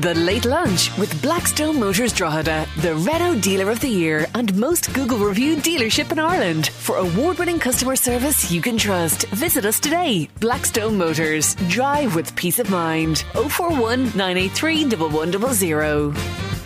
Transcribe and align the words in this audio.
The 0.00 0.14
Late 0.14 0.46
Lunch 0.46 0.96
with 0.96 1.20
Blackstone 1.20 1.78
Motors 1.78 2.14
Drogheda, 2.14 2.66
the 2.78 2.94
Renault 2.94 3.40
Dealer 3.40 3.70
of 3.70 3.80
the 3.80 3.88
Year 3.88 4.26
and 4.34 4.56
most 4.56 4.94
Google 4.94 5.18
reviewed 5.18 5.58
dealership 5.58 6.10
in 6.10 6.18
Ireland. 6.18 6.68
For 6.68 6.96
award 6.96 7.38
winning 7.38 7.58
customer 7.58 7.96
service 7.96 8.50
you 8.50 8.62
can 8.62 8.78
trust, 8.78 9.26
visit 9.26 9.66
us 9.66 9.78
today. 9.78 10.30
Blackstone 10.40 10.96
Motors. 10.96 11.54
Drive 11.68 12.14
with 12.14 12.34
peace 12.34 12.58
of 12.58 12.70
mind. 12.70 13.24
041 13.34 14.04
983 14.16 14.84
1100. 14.86 16.59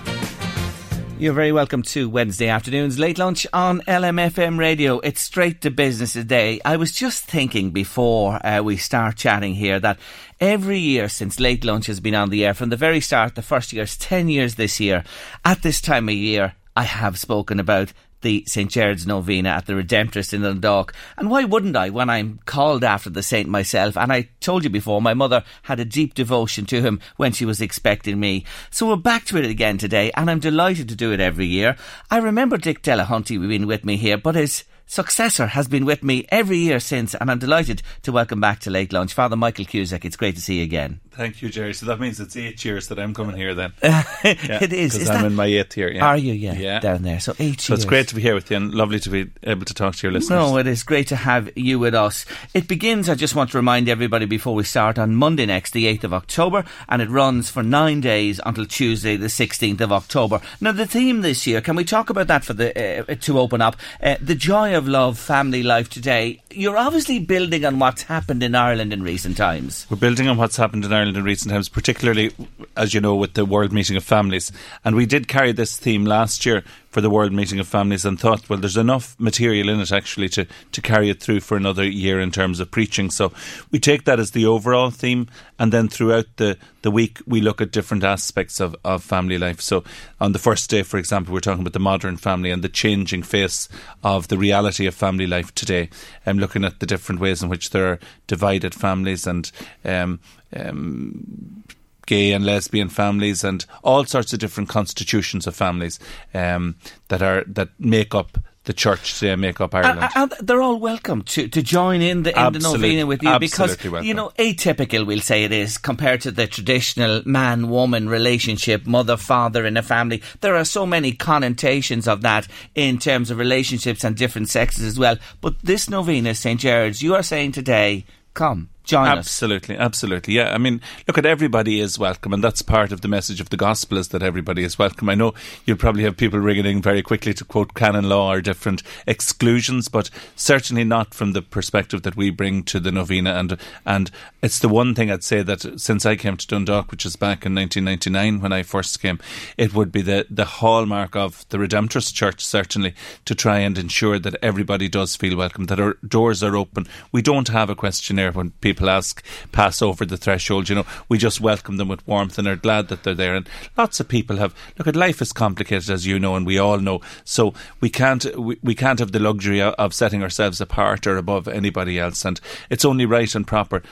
You're 1.17 1.33
very 1.33 1.53
welcome 1.53 1.83
to 1.83 2.09
Wednesday 2.09 2.49
afternoon's 2.49 2.99
late 2.99 3.19
lunch 3.19 3.47
on 3.53 3.83
LMFM 3.83 4.59
radio. 4.59 4.99
It's 4.99 5.21
straight 5.21 5.61
to 5.61 5.71
business 5.71 6.13
today. 6.13 6.61
I 6.65 6.77
was 6.77 6.91
just 6.91 7.23
thinking 7.23 7.71
before 7.71 8.45
uh, 8.45 8.63
we 8.63 8.77
start 8.77 9.17
chatting 9.17 9.55
here 9.55 9.79
that 9.79 10.01
every 10.41 10.81
year 10.81 11.09
since 11.09 11.39
late 11.39 11.65
lunch 11.65 11.87
has 11.87 12.01
been 12.01 12.17
on 12.17 12.31
the 12.31 12.45
air 12.45 12.53
from 12.53 12.71
the 12.71 12.77
very 12.77 13.01
start, 13.01 13.37
the 13.37 13.43
first 13.43 13.73
year's 13.73 13.97
10 13.97 14.29
years 14.29 14.57
this 14.57 14.81
year. 14.81 15.05
At 15.45 15.63
this 15.63 15.81
time 15.81 16.09
of 16.09 16.17
year, 16.17 16.57
I 16.75 16.83
have 16.83 17.17
spoken 17.17 17.61
about 17.61 17.93
the 18.25 18.43
St. 18.49 18.69
Gerard's 18.69 19.07
Novena 19.07 19.51
at 19.51 19.67
the 19.67 19.75
Redemptorist 19.75 20.33
in 20.33 20.43
Dundalk. 20.43 20.93
And 21.17 21.31
why 21.31 21.45
wouldn't 21.45 21.77
I 21.77 21.91
when 21.91 22.11
I'm 22.11 22.41
called 22.47 22.83
after 22.83 23.11
the 23.11 23.23
saint 23.23 23.49
myself? 23.49 23.97
And 23.97 24.13
I 24.13 24.31
told 24.41 24.65
you 24.65 24.71
before, 24.71 25.01
my 25.01 25.15
mother 25.15 25.45
had 25.63 25.79
a 25.79 25.85
deep 25.85 26.15
devotion 26.15 26.67
to 26.67 26.83
him 26.83 27.01
when 27.17 27.33
she 27.33 27.45
was 27.45 27.61
expecting 27.61 28.19
me. 28.19 28.45
So 28.71 28.89
we're 28.89 28.97
back 28.97 29.27
to 29.27 29.37
it 29.37 29.45
again 29.45 29.79
today, 29.79 30.11
and 30.17 30.29
I'm 30.29 30.41
delighted 30.41 30.89
to 30.89 30.97
do 30.97 31.13
it 31.13 31.21
every 31.21 31.47
year. 31.47 31.77
I 32.11 32.17
remember 32.17 32.57
Dick 32.57 32.83
Delahunty 32.83 33.39
being 33.47 33.67
with 33.67 33.85
me 33.85 33.97
here, 33.97 34.17
but 34.17 34.35
his 34.35 34.65
successor 34.87 35.49
has 35.49 35.69
been 35.69 35.85
with 35.85 36.03
me 36.03 36.27
every 36.31 36.59
year 36.59 36.81
since, 36.81 37.15
and 37.15 37.31
I'm 37.31 37.39
delighted 37.39 37.83
to 38.03 38.13
welcome 38.13 38.41
back 38.41 38.61
to 38.61 38.71
Late 38.71 38.93
Lunch 38.93 39.13
Father 39.13 39.37
Michael 39.37 39.67
Cusack. 39.67 40.05
It's 40.05 40.17
great 40.17 40.35
to 40.35 40.41
see 40.41 40.59
you 40.59 40.65
again. 40.65 41.01
Thank 41.17 41.43
you, 41.43 41.49
Gerry. 41.49 41.75
So 41.75 41.87
that 41.87 42.01
means 42.01 42.19
it's 42.19 42.37
eight 42.37 42.65
years 42.65 42.89
that 42.89 42.99
I'm 42.99 43.15
coming 43.15 43.37
here 43.37 43.55
then. 43.55 43.73
it 43.83 44.73
is. 44.73 44.95
Because 44.95 45.11
I'm 45.11 45.23
that- 45.23 45.27
in 45.27 45.35
my 45.35 45.47
eighth 45.47 45.77
year. 45.77 45.93
Yeah. 45.93 46.05
Are 46.05 46.17
you? 46.17 46.33
Yeah, 46.33 46.55
Yeah. 46.55 46.81
down 46.81 47.03
there. 47.03 47.21
So 47.21 47.35
eight 47.39 47.61
So 47.61 47.75
it's 47.75 47.85
great 47.85 48.09
to 48.09 48.17
be 48.17 48.21
here 48.23 48.35
with 48.35 48.51
you 48.51 48.57
and 48.57 48.75
lovely 48.75 48.99
to 48.99 49.11
be 49.11 49.31
able 49.45 49.65
to 49.65 49.75
talk 49.75 49.95
to 49.97 50.07
your 50.07 50.13
listeners. 50.13 50.31
No, 50.51 50.57
it 50.59 50.67
is 50.67 50.83
great 50.83 51.07
to 51.09 51.17
have 51.17 51.51
you 51.57 51.79
with 51.79 51.95
us. 51.95 52.27
It 52.53 52.67
begins, 52.67 53.09
I 53.09 53.15
just 53.15 53.37
want 53.37 53.51
to 53.53 53.59
remind 53.59 53.89
everybody 53.89 54.27
before 54.27 54.55
we 54.57 54.65
start, 54.65 54.99
on 54.99 55.15
Monday 55.15 55.47
next, 55.47 55.71
the 55.73 55.87
8th 55.87 56.03
of 56.05 56.15
October, 56.15 56.65
and 56.89 57.01
it 57.01 57.09
runs 57.09 57.49
for 57.49 57.63
nine 57.63 58.01
days 58.01 58.41
until 58.45 58.67
Tuesday, 58.67 59.15
the 59.17 59.29
16th 59.29 59.81
of 59.81 59.93
October. 59.93 60.41
Now, 60.61 60.73
the 60.73 60.87
theme 60.87 61.21
this 61.21 61.47
year, 61.47 61.61
can 61.61 61.77
we 61.77 61.85
talk 61.85 62.11
about 62.11 62.27
that 62.27 62.45
for 62.45 62.55
the 62.55 63.05
uh, 63.09 63.15
to 63.15 63.39
open 63.39 63.61
up? 63.61 63.77
Uh, 64.03 64.17
the 64.21 64.35
joy 64.35 64.77
of 64.77 64.89
love, 64.89 65.17
family 65.17 65.63
life 65.63 65.89
today. 65.89 66.43
You're 66.51 66.77
obviously 66.77 67.21
building 67.21 67.65
on 67.65 67.79
what's 67.79 68.03
happened 68.03 68.43
in 68.43 68.55
Ireland 68.57 68.93
in 68.93 69.03
recent 69.03 69.37
times. 69.37 69.87
We're 69.91 69.97
building 69.97 70.27
on 70.29 70.37
what's 70.37 70.57
happened 70.57 70.85
in 70.85 70.93
Ireland 70.93 71.04
in 71.09 71.23
recent 71.23 71.53
times, 71.53 71.69
particularly, 71.69 72.33
as 72.77 72.95
you 72.95 73.01
know, 73.01 73.15
with 73.15 73.35
the 73.35 73.45
World 73.45 73.73
Meeting 73.73 73.97
of 73.97 74.05
Families. 74.05 74.51
And 74.85 74.97
we 74.97 75.07
did 75.07 75.29
carry 75.29 75.53
this 75.53 75.77
theme 75.77 76.05
last 76.05 76.45
year 76.45 76.65
for 76.95 77.01
the 77.01 77.11
World 77.11 77.33
Meeting 77.33 77.59
of 77.59 77.67
Families 77.67 78.05
and 78.05 78.21
thought, 78.21 78.49
well, 78.49 78.61
there's 78.61 78.77
enough 78.77 79.17
material 79.19 79.69
in 79.69 79.81
it 79.81 79.91
actually 79.91 80.29
to, 80.29 80.47
to 80.71 80.81
carry 80.81 81.11
it 81.11 81.21
through 81.21 81.41
for 81.41 81.57
another 81.57 81.85
year 81.85 82.21
in 82.21 82.31
terms 82.31 82.61
of 82.61 82.71
preaching. 82.71 83.11
So 83.11 83.33
we 83.73 83.81
take 83.81 84.05
that 84.05 84.21
as 84.21 84.31
the 84.31 84.47
overall 84.47 84.91
theme. 84.91 85.27
And 85.59 85.73
then 85.73 85.89
throughout 85.89 86.27
the, 86.37 86.57
the 86.83 86.93
week, 86.93 87.19
we 87.27 87.41
look 87.41 87.61
at 87.61 87.73
different 87.73 88.05
aspects 88.05 88.61
of, 88.61 88.77
of 88.85 89.03
family 89.03 89.39
life. 89.39 89.61
So 89.61 89.83
on 90.21 90.31
the 90.31 90.39
first 90.39 90.71
day, 90.71 90.85
for 90.85 90.97
example, 90.99 91.35
we're 91.35 91.41
talking 91.41 91.63
about 91.63 91.73
the 91.73 91.81
modern 91.81 92.17
family 92.17 92.53
and 92.53 92.63
the 92.63 92.69
changing 92.69 93.25
face 93.25 93.69
of 94.05 94.29
the 94.29 94.39
reality 94.39 94.87
of 94.87 94.95
family 94.95 95.27
life 95.27 95.53
today. 95.57 95.91
I'm 96.25 96.39
looking 96.39 96.65
at 96.65 96.79
the 96.79 96.87
different 96.87 97.21
ways 97.21 97.43
in 97.43 97.49
which 97.49 97.71
there 97.71 97.91
are 97.91 97.99
divided 98.29 98.73
families 98.73 99.27
and 99.27 99.51
um, 99.85 100.21
um, 100.55 101.65
gay 102.07 102.33
and 102.33 102.45
lesbian 102.45 102.89
families 102.89 103.45
and 103.45 103.65
all 103.83 104.05
sorts 104.05 104.33
of 104.33 104.39
different 104.39 104.69
constitutions 104.69 105.47
of 105.47 105.55
families 105.55 105.99
um, 106.33 106.77
that 107.09 107.23
are 107.23 107.45
that 107.47 107.69
make 107.79 108.15
up 108.15 108.39
the 108.65 108.73
church 108.73 109.19
today, 109.19 109.37
make 109.37 109.61
up 109.61 109.75
Ireland. 109.75 110.11
And, 110.15 110.33
and 110.33 110.49
they're 110.49 110.63
all 110.63 110.79
welcome 110.81 111.23
to, 111.23 111.49
to 111.49 111.63
join 111.63 112.01
in 112.01 112.23
the, 112.23 112.47
in 112.47 112.53
the 112.55 112.59
novena 112.59 113.07
with 113.07 113.23
you 113.23 113.39
because, 113.39 113.73
absolutely 113.73 114.09
you 114.09 114.15
know, 114.15 114.31
atypical, 114.39 115.07
we'll 115.07 115.21
say 115.21 115.45
it 115.45 115.53
is, 115.53 115.77
compared 115.77 116.23
to 116.23 116.31
the 116.31 116.47
traditional 116.47 117.23
man 117.27 117.69
woman 117.69 118.09
relationship, 118.09 118.87
mother 118.87 119.17
father 119.17 119.67
in 119.67 119.77
a 119.77 119.83
family. 119.83 120.23
There 120.41 120.57
are 120.57 120.65
so 120.65 120.87
many 120.87 121.13
connotations 121.13 122.09
of 122.09 122.23
that 122.23 122.49
in 122.75 122.99
terms 122.99 123.31
of 123.31 123.39
relationships 123.39 124.03
and 124.03 124.17
different 124.17 124.49
sexes 124.49 124.85
as 124.85 124.99
well. 124.99 125.19
But 125.41 125.61
this 125.63 125.91
novena, 125.91 126.35
St. 126.35 126.59
Gerard's, 126.59 127.03
you 127.03 127.15
are 127.15 127.23
saying 127.23 127.53
today, 127.53 128.07
come, 128.33 128.71
join 128.85 129.09
us. 129.09 129.19
Absolutely, 129.19 129.77
absolutely. 129.77 130.35
Yeah, 130.35 130.53
I 130.53 130.59
mean, 130.59 130.81
look 131.07 131.19
at 131.19 131.27
everybody 131.27 131.81
is 131.81 131.99
welcome, 131.99 132.33
and 132.33 132.45
that's 132.45 132.63
part 132.63 132.93
of 132.93 133.01
the 133.01 133.09
message 133.09 133.41
of 133.41 133.51
the 133.51 133.57
gospel 133.57 133.99
is 133.99 134.09
that 134.09 134.23
everybody 134.23 134.63
is 134.63 134.79
welcome. 134.79 135.09
I 135.09 135.15
know 135.15 135.35
you'll 135.65 135.77
probably 135.77 136.05
have 136.05 136.17
people 136.17 136.39
ringing 136.39 136.67
in 136.67 136.83
very 136.83 137.03
quickly 137.03 137.35
to 137.35 137.45
quote 137.45 137.75
canon 137.75 138.09
law 138.09 138.31
or 138.33 138.41
different 138.41 138.83
exclusions, 139.07 139.89
but 139.89 140.11
certainly 140.37 140.85
not 140.85 141.15
from 141.15 141.33
the 141.33 141.43
perspective 141.43 142.03
that 142.03 142.17
we 142.17 142.31
bring 142.31 142.63
to 142.65 142.81
the 142.81 142.93
novena. 142.93 143.35
And 143.35 143.59
and 143.87 144.11
it's 144.43 144.59
the 144.59 144.69
one 144.69 144.95
thing 144.95 145.11
I'd 145.11 145.25
say 145.25 145.43
that 145.43 145.81
since 145.81 146.05
I 146.05 146.17
came 146.17 146.37
to 146.37 146.47
Dundalk, 146.47 146.91
which 146.91 147.07
is 147.07 147.17
back 147.17 147.47
in 147.47 147.55
1999 147.55 148.41
when 148.41 148.53
I 148.53 148.63
first 148.63 149.01
came, 149.01 149.19
it 149.57 149.75
would 149.75 149.91
be 149.91 150.03
the 150.03 150.27
the 150.29 150.45
hallmark 150.45 151.17
of 151.17 151.47
the 151.49 151.59
Redemptorist 151.59 152.15
Church 152.15 152.45
certainly 152.45 152.95
to 153.25 153.35
try 153.35 153.61
and 153.61 153.79
ensure 153.79 154.19
that 154.19 154.37
everybody 154.43 154.89
does 154.89 155.17
feel 155.17 155.37
welcome, 155.37 155.67
that 155.67 155.81
our 155.81 155.95
doors 156.07 156.43
are 156.43 156.57
open. 156.57 156.87
We 157.13 157.23
don't 157.23 157.49
have 157.49 157.71
a 157.71 157.75
questionnaire 157.75 158.33
when 158.33 158.51
people 158.61 158.74
ask 158.83 159.25
pass 159.53 159.83
over 159.83 160.05
the 160.05 160.17
threshold. 160.17 160.69
You 160.69 160.77
know, 160.77 160.87
we 161.09 161.19
just 161.19 161.41
welcome 161.41 161.77
them 161.77 161.89
with 161.89 162.07
warmth 162.07 162.39
and 162.39 162.49
are 162.49 162.57
glad 162.57 162.89
that 162.89 163.03
they're 163.03 163.15
there. 163.15 163.35
And 163.35 163.49
lots 163.77 164.01
of 164.01 164.09
people 164.09 164.37
have 164.37 164.55
look 164.79 164.89
at 164.89 164.97
life 164.97 165.23
is 165.23 165.33
complicated 165.33 165.91
as 165.91 166.07
you 166.07 166.19
know, 166.19 166.37
and 166.37 166.47
we 166.47 166.59
all 166.59 166.79
know. 166.79 167.01
So 167.25 167.55
we 167.81 167.91
can't 167.91 168.25
we, 168.39 168.59
we 168.63 168.75
can't 168.75 168.99
have 168.99 169.13
the 169.13 169.21
luxury 169.21 169.61
of 169.63 169.95
setting 169.95 170.23
ourselves 170.23 170.61
apart 170.61 171.07
or 171.07 171.17
above 171.17 171.49
anybody 171.49 171.99
else. 171.99 172.25
And 172.25 172.41
it's 172.71 172.85
only 172.85 173.07
right 173.07 173.35
and 173.35 173.47
proper. 173.47 173.83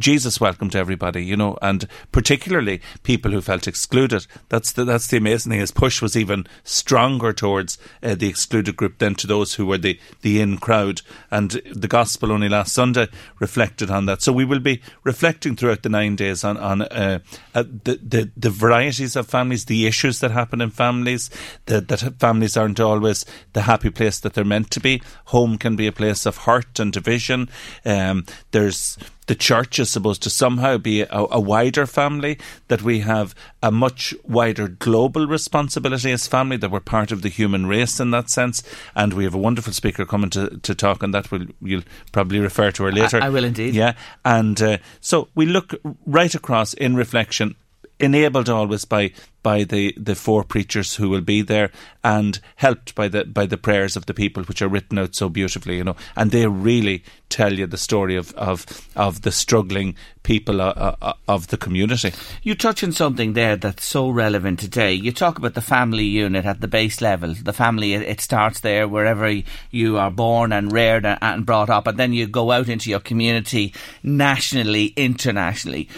Jesus 0.00 0.40
welcomed 0.40 0.74
everybody, 0.74 1.24
you 1.24 1.36
know, 1.36 1.56
and 1.62 1.86
particularly 2.10 2.80
people 3.02 3.30
who 3.30 3.40
felt 3.40 3.68
excluded. 3.68 4.26
That's 4.48 4.72
the 4.72 4.84
that's 4.84 5.06
the 5.06 5.18
amazing 5.18 5.50
thing. 5.50 5.60
His 5.60 5.70
push 5.70 6.02
was 6.02 6.16
even 6.16 6.46
stronger 6.64 7.32
towards 7.32 7.78
uh, 8.02 8.14
the 8.14 8.28
excluded 8.28 8.76
group 8.76 8.98
than 8.98 9.14
to 9.16 9.26
those 9.26 9.54
who 9.54 9.66
were 9.66 9.78
the 9.78 9.98
the 10.22 10.40
in 10.40 10.58
crowd. 10.58 11.02
And 11.30 11.50
the 11.72 11.88
gospel 11.88 12.32
only 12.32 12.48
last 12.48 12.72
Sunday 12.72 13.08
reflected 13.38 13.90
on 13.90 14.06
that. 14.06 14.22
So 14.22 14.32
we 14.32 14.44
will 14.44 14.60
be 14.60 14.80
reflecting 15.04 15.54
throughout 15.54 15.82
the 15.82 15.88
nine 15.88 16.16
days 16.16 16.42
on 16.42 16.56
on 16.56 16.82
uh, 16.82 17.20
uh, 17.54 17.62
the, 17.84 18.00
the 18.02 18.30
the 18.36 18.50
varieties 18.50 19.16
of 19.16 19.26
families, 19.26 19.66
the 19.66 19.86
issues 19.86 20.20
that 20.20 20.30
happen 20.30 20.60
in 20.60 20.70
families, 20.70 21.30
that 21.66 21.88
that 21.88 22.18
families 22.18 22.56
aren't 22.56 22.80
always 22.80 23.24
the 23.52 23.62
happy 23.62 23.90
place 23.90 24.18
that 24.20 24.32
they're 24.32 24.44
meant 24.44 24.70
to 24.70 24.80
be. 24.80 25.02
Home 25.26 25.58
can 25.58 25.76
be 25.76 25.86
a 25.86 25.92
place 25.92 26.26
of 26.26 26.38
hurt 26.38 26.78
and 26.80 26.92
division. 26.92 27.48
Um, 27.84 28.24
there's 28.52 28.96
the 29.30 29.36
church 29.36 29.78
is 29.78 29.88
supposed 29.88 30.24
to 30.24 30.28
somehow 30.28 30.76
be 30.76 31.02
a, 31.02 31.08
a 31.30 31.38
wider 31.38 31.86
family, 31.86 32.36
that 32.66 32.82
we 32.82 32.98
have 32.98 33.32
a 33.62 33.70
much 33.70 34.12
wider 34.24 34.66
global 34.66 35.28
responsibility 35.28 36.10
as 36.10 36.26
family, 36.26 36.56
that 36.56 36.72
we're 36.72 36.80
part 36.80 37.12
of 37.12 37.22
the 37.22 37.28
human 37.28 37.66
race 37.66 38.00
in 38.00 38.10
that 38.10 38.28
sense. 38.28 38.60
And 38.96 39.14
we 39.14 39.22
have 39.22 39.32
a 39.32 39.38
wonderful 39.38 39.72
speaker 39.72 40.04
coming 40.04 40.30
to, 40.30 40.58
to 40.58 40.74
talk 40.74 41.04
on 41.04 41.12
that. 41.12 41.30
We'll, 41.30 41.46
you'll 41.62 41.84
probably 42.10 42.40
refer 42.40 42.72
to 42.72 42.82
her 42.82 42.90
later. 42.90 43.22
I, 43.22 43.26
I 43.26 43.28
will 43.28 43.44
indeed. 43.44 43.72
Yeah. 43.72 43.92
And 44.24 44.60
uh, 44.60 44.78
so 45.00 45.28
we 45.36 45.46
look 45.46 45.76
right 46.06 46.34
across 46.34 46.74
in 46.74 46.96
reflection 46.96 47.54
enabled 48.00 48.48
always 48.48 48.84
by 48.84 49.12
by 49.42 49.64
the, 49.64 49.94
the 49.96 50.14
four 50.14 50.44
preachers 50.44 50.96
who 50.96 51.08
will 51.08 51.22
be 51.22 51.40
there 51.40 51.70
and 52.04 52.40
helped 52.56 52.94
by 52.94 53.08
the 53.08 53.24
by 53.24 53.46
the 53.46 53.56
prayers 53.56 53.96
of 53.96 54.04
the 54.06 54.12
people 54.12 54.42
which 54.44 54.60
are 54.60 54.68
written 54.68 54.98
out 54.98 55.14
so 55.14 55.28
beautifully 55.28 55.76
you 55.76 55.84
know. 55.84 55.96
And 56.16 56.30
they 56.30 56.46
really 56.46 57.02
tell 57.28 57.52
you 57.52 57.66
the 57.66 57.78
story 57.78 58.16
of 58.16 58.32
of, 58.34 58.66
of 58.96 59.22
the 59.22 59.32
struggling 59.32 59.94
people 60.22 60.60
uh, 60.60 60.94
uh, 61.00 61.12
of 61.26 61.46
the 61.46 61.56
community. 61.56 62.12
You 62.42 62.54
touch 62.54 62.84
on 62.84 62.92
something 62.92 63.32
there 63.32 63.56
that's 63.56 63.84
so 63.84 64.10
relevant 64.10 64.58
today. 64.58 64.92
You 64.92 65.12
talk 65.12 65.38
about 65.38 65.54
the 65.54 65.62
family 65.62 66.04
unit 66.04 66.44
at 66.44 66.60
the 66.60 66.68
base 66.68 67.00
level 67.00 67.34
the 67.34 67.52
family 67.52 67.94
it 67.94 68.20
starts 68.20 68.60
there 68.60 68.88
wherever 68.88 69.42
you 69.70 69.98
are 69.98 70.10
born 70.10 70.52
and 70.52 70.72
reared 70.72 71.04
and 71.04 71.46
brought 71.46 71.70
up 71.70 71.86
and 71.86 71.98
then 71.98 72.12
you 72.12 72.26
go 72.26 72.50
out 72.50 72.68
into 72.68 72.90
your 72.90 73.00
community 73.00 73.74
nationally 74.02 74.86
internationally 74.96 75.88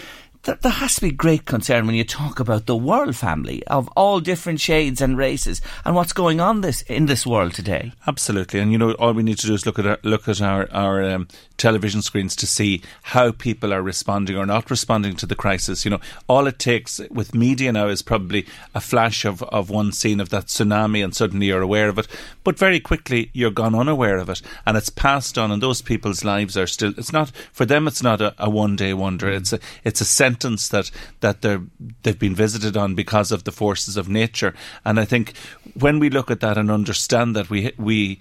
there 0.43 0.71
has 0.71 0.95
to 0.95 1.01
be 1.01 1.11
great 1.11 1.45
concern 1.45 1.85
when 1.87 1.95
you 1.95 2.03
talk 2.03 2.39
about 2.39 2.65
the 2.65 2.75
world 2.75 3.15
family 3.15 3.65
of 3.67 3.87
all 3.95 4.19
different 4.19 4.59
shades 4.59 4.99
and 4.99 5.17
races 5.17 5.61
and 5.85 5.95
what's 5.95 6.11
going 6.11 6.41
on 6.41 6.59
this 6.59 6.81
in 6.83 7.05
this 7.05 7.25
world 7.25 7.53
today. 7.53 7.93
Absolutely, 8.07 8.59
and 8.59 8.71
you 8.71 8.77
know 8.77 8.91
all 8.93 9.13
we 9.13 9.23
need 9.23 9.37
to 9.37 9.47
do 9.47 9.53
is 9.53 9.65
look 9.65 9.79
at 9.79 9.85
our, 9.85 9.99
look 10.03 10.27
at 10.27 10.41
our 10.41 10.69
our 10.73 11.03
um, 11.03 11.27
television 11.57 12.01
screens 12.01 12.35
to 12.35 12.45
see 12.45 12.81
how 13.03 13.31
people 13.31 13.73
are 13.73 13.81
responding 13.81 14.35
or 14.35 14.45
not 14.45 14.69
responding 14.69 15.15
to 15.15 15.25
the 15.25 15.35
crisis. 15.35 15.85
You 15.85 15.91
know, 15.91 16.01
all 16.27 16.45
it 16.47 16.59
takes 16.59 16.99
with 17.09 17.33
media 17.33 17.71
now 17.71 17.87
is 17.87 18.01
probably 18.01 18.45
a 18.75 18.81
flash 18.81 19.23
of, 19.23 19.43
of 19.43 19.69
one 19.69 19.93
scene 19.93 20.19
of 20.19 20.27
that 20.29 20.47
tsunami, 20.47 21.01
and 21.01 21.15
suddenly 21.15 21.47
you're 21.47 21.61
aware 21.61 21.87
of 21.87 21.97
it. 21.97 22.07
But 22.43 22.59
very 22.59 22.81
quickly 22.81 23.29
you're 23.31 23.51
gone 23.51 23.75
unaware 23.75 24.17
of 24.17 24.29
it, 24.29 24.41
and 24.65 24.75
it's 24.75 24.89
passed 24.89 25.37
on, 25.37 25.51
and 25.51 25.63
those 25.63 25.81
people's 25.81 26.25
lives 26.25 26.57
are 26.57 26.67
still. 26.67 26.93
It's 26.97 27.13
not 27.13 27.31
for 27.53 27.65
them. 27.65 27.87
It's 27.87 28.03
not 28.03 28.19
a, 28.19 28.35
a 28.37 28.49
one 28.49 28.75
day 28.75 28.93
wonder. 28.93 29.29
It's 29.29 29.53
a 29.53 29.59
it's 29.85 30.01
a 30.01 30.05
sentence 30.33 30.67
that 30.69 30.91
that 31.19 31.41
they're 31.41 31.61
they've 32.03 32.19
been 32.19 32.35
visited 32.35 32.75
on 32.77 32.95
because 32.95 33.31
of 33.31 33.43
the 33.43 33.51
forces 33.51 33.97
of 33.97 34.07
nature. 34.07 34.53
And 34.83 34.99
I 34.99 35.05
think 35.05 35.33
when 35.79 35.99
we 35.99 36.09
look 36.09 36.31
at 36.31 36.39
that 36.39 36.57
and 36.57 36.71
understand 36.71 37.35
that 37.35 37.49
we 37.49 37.71
we 37.77 38.19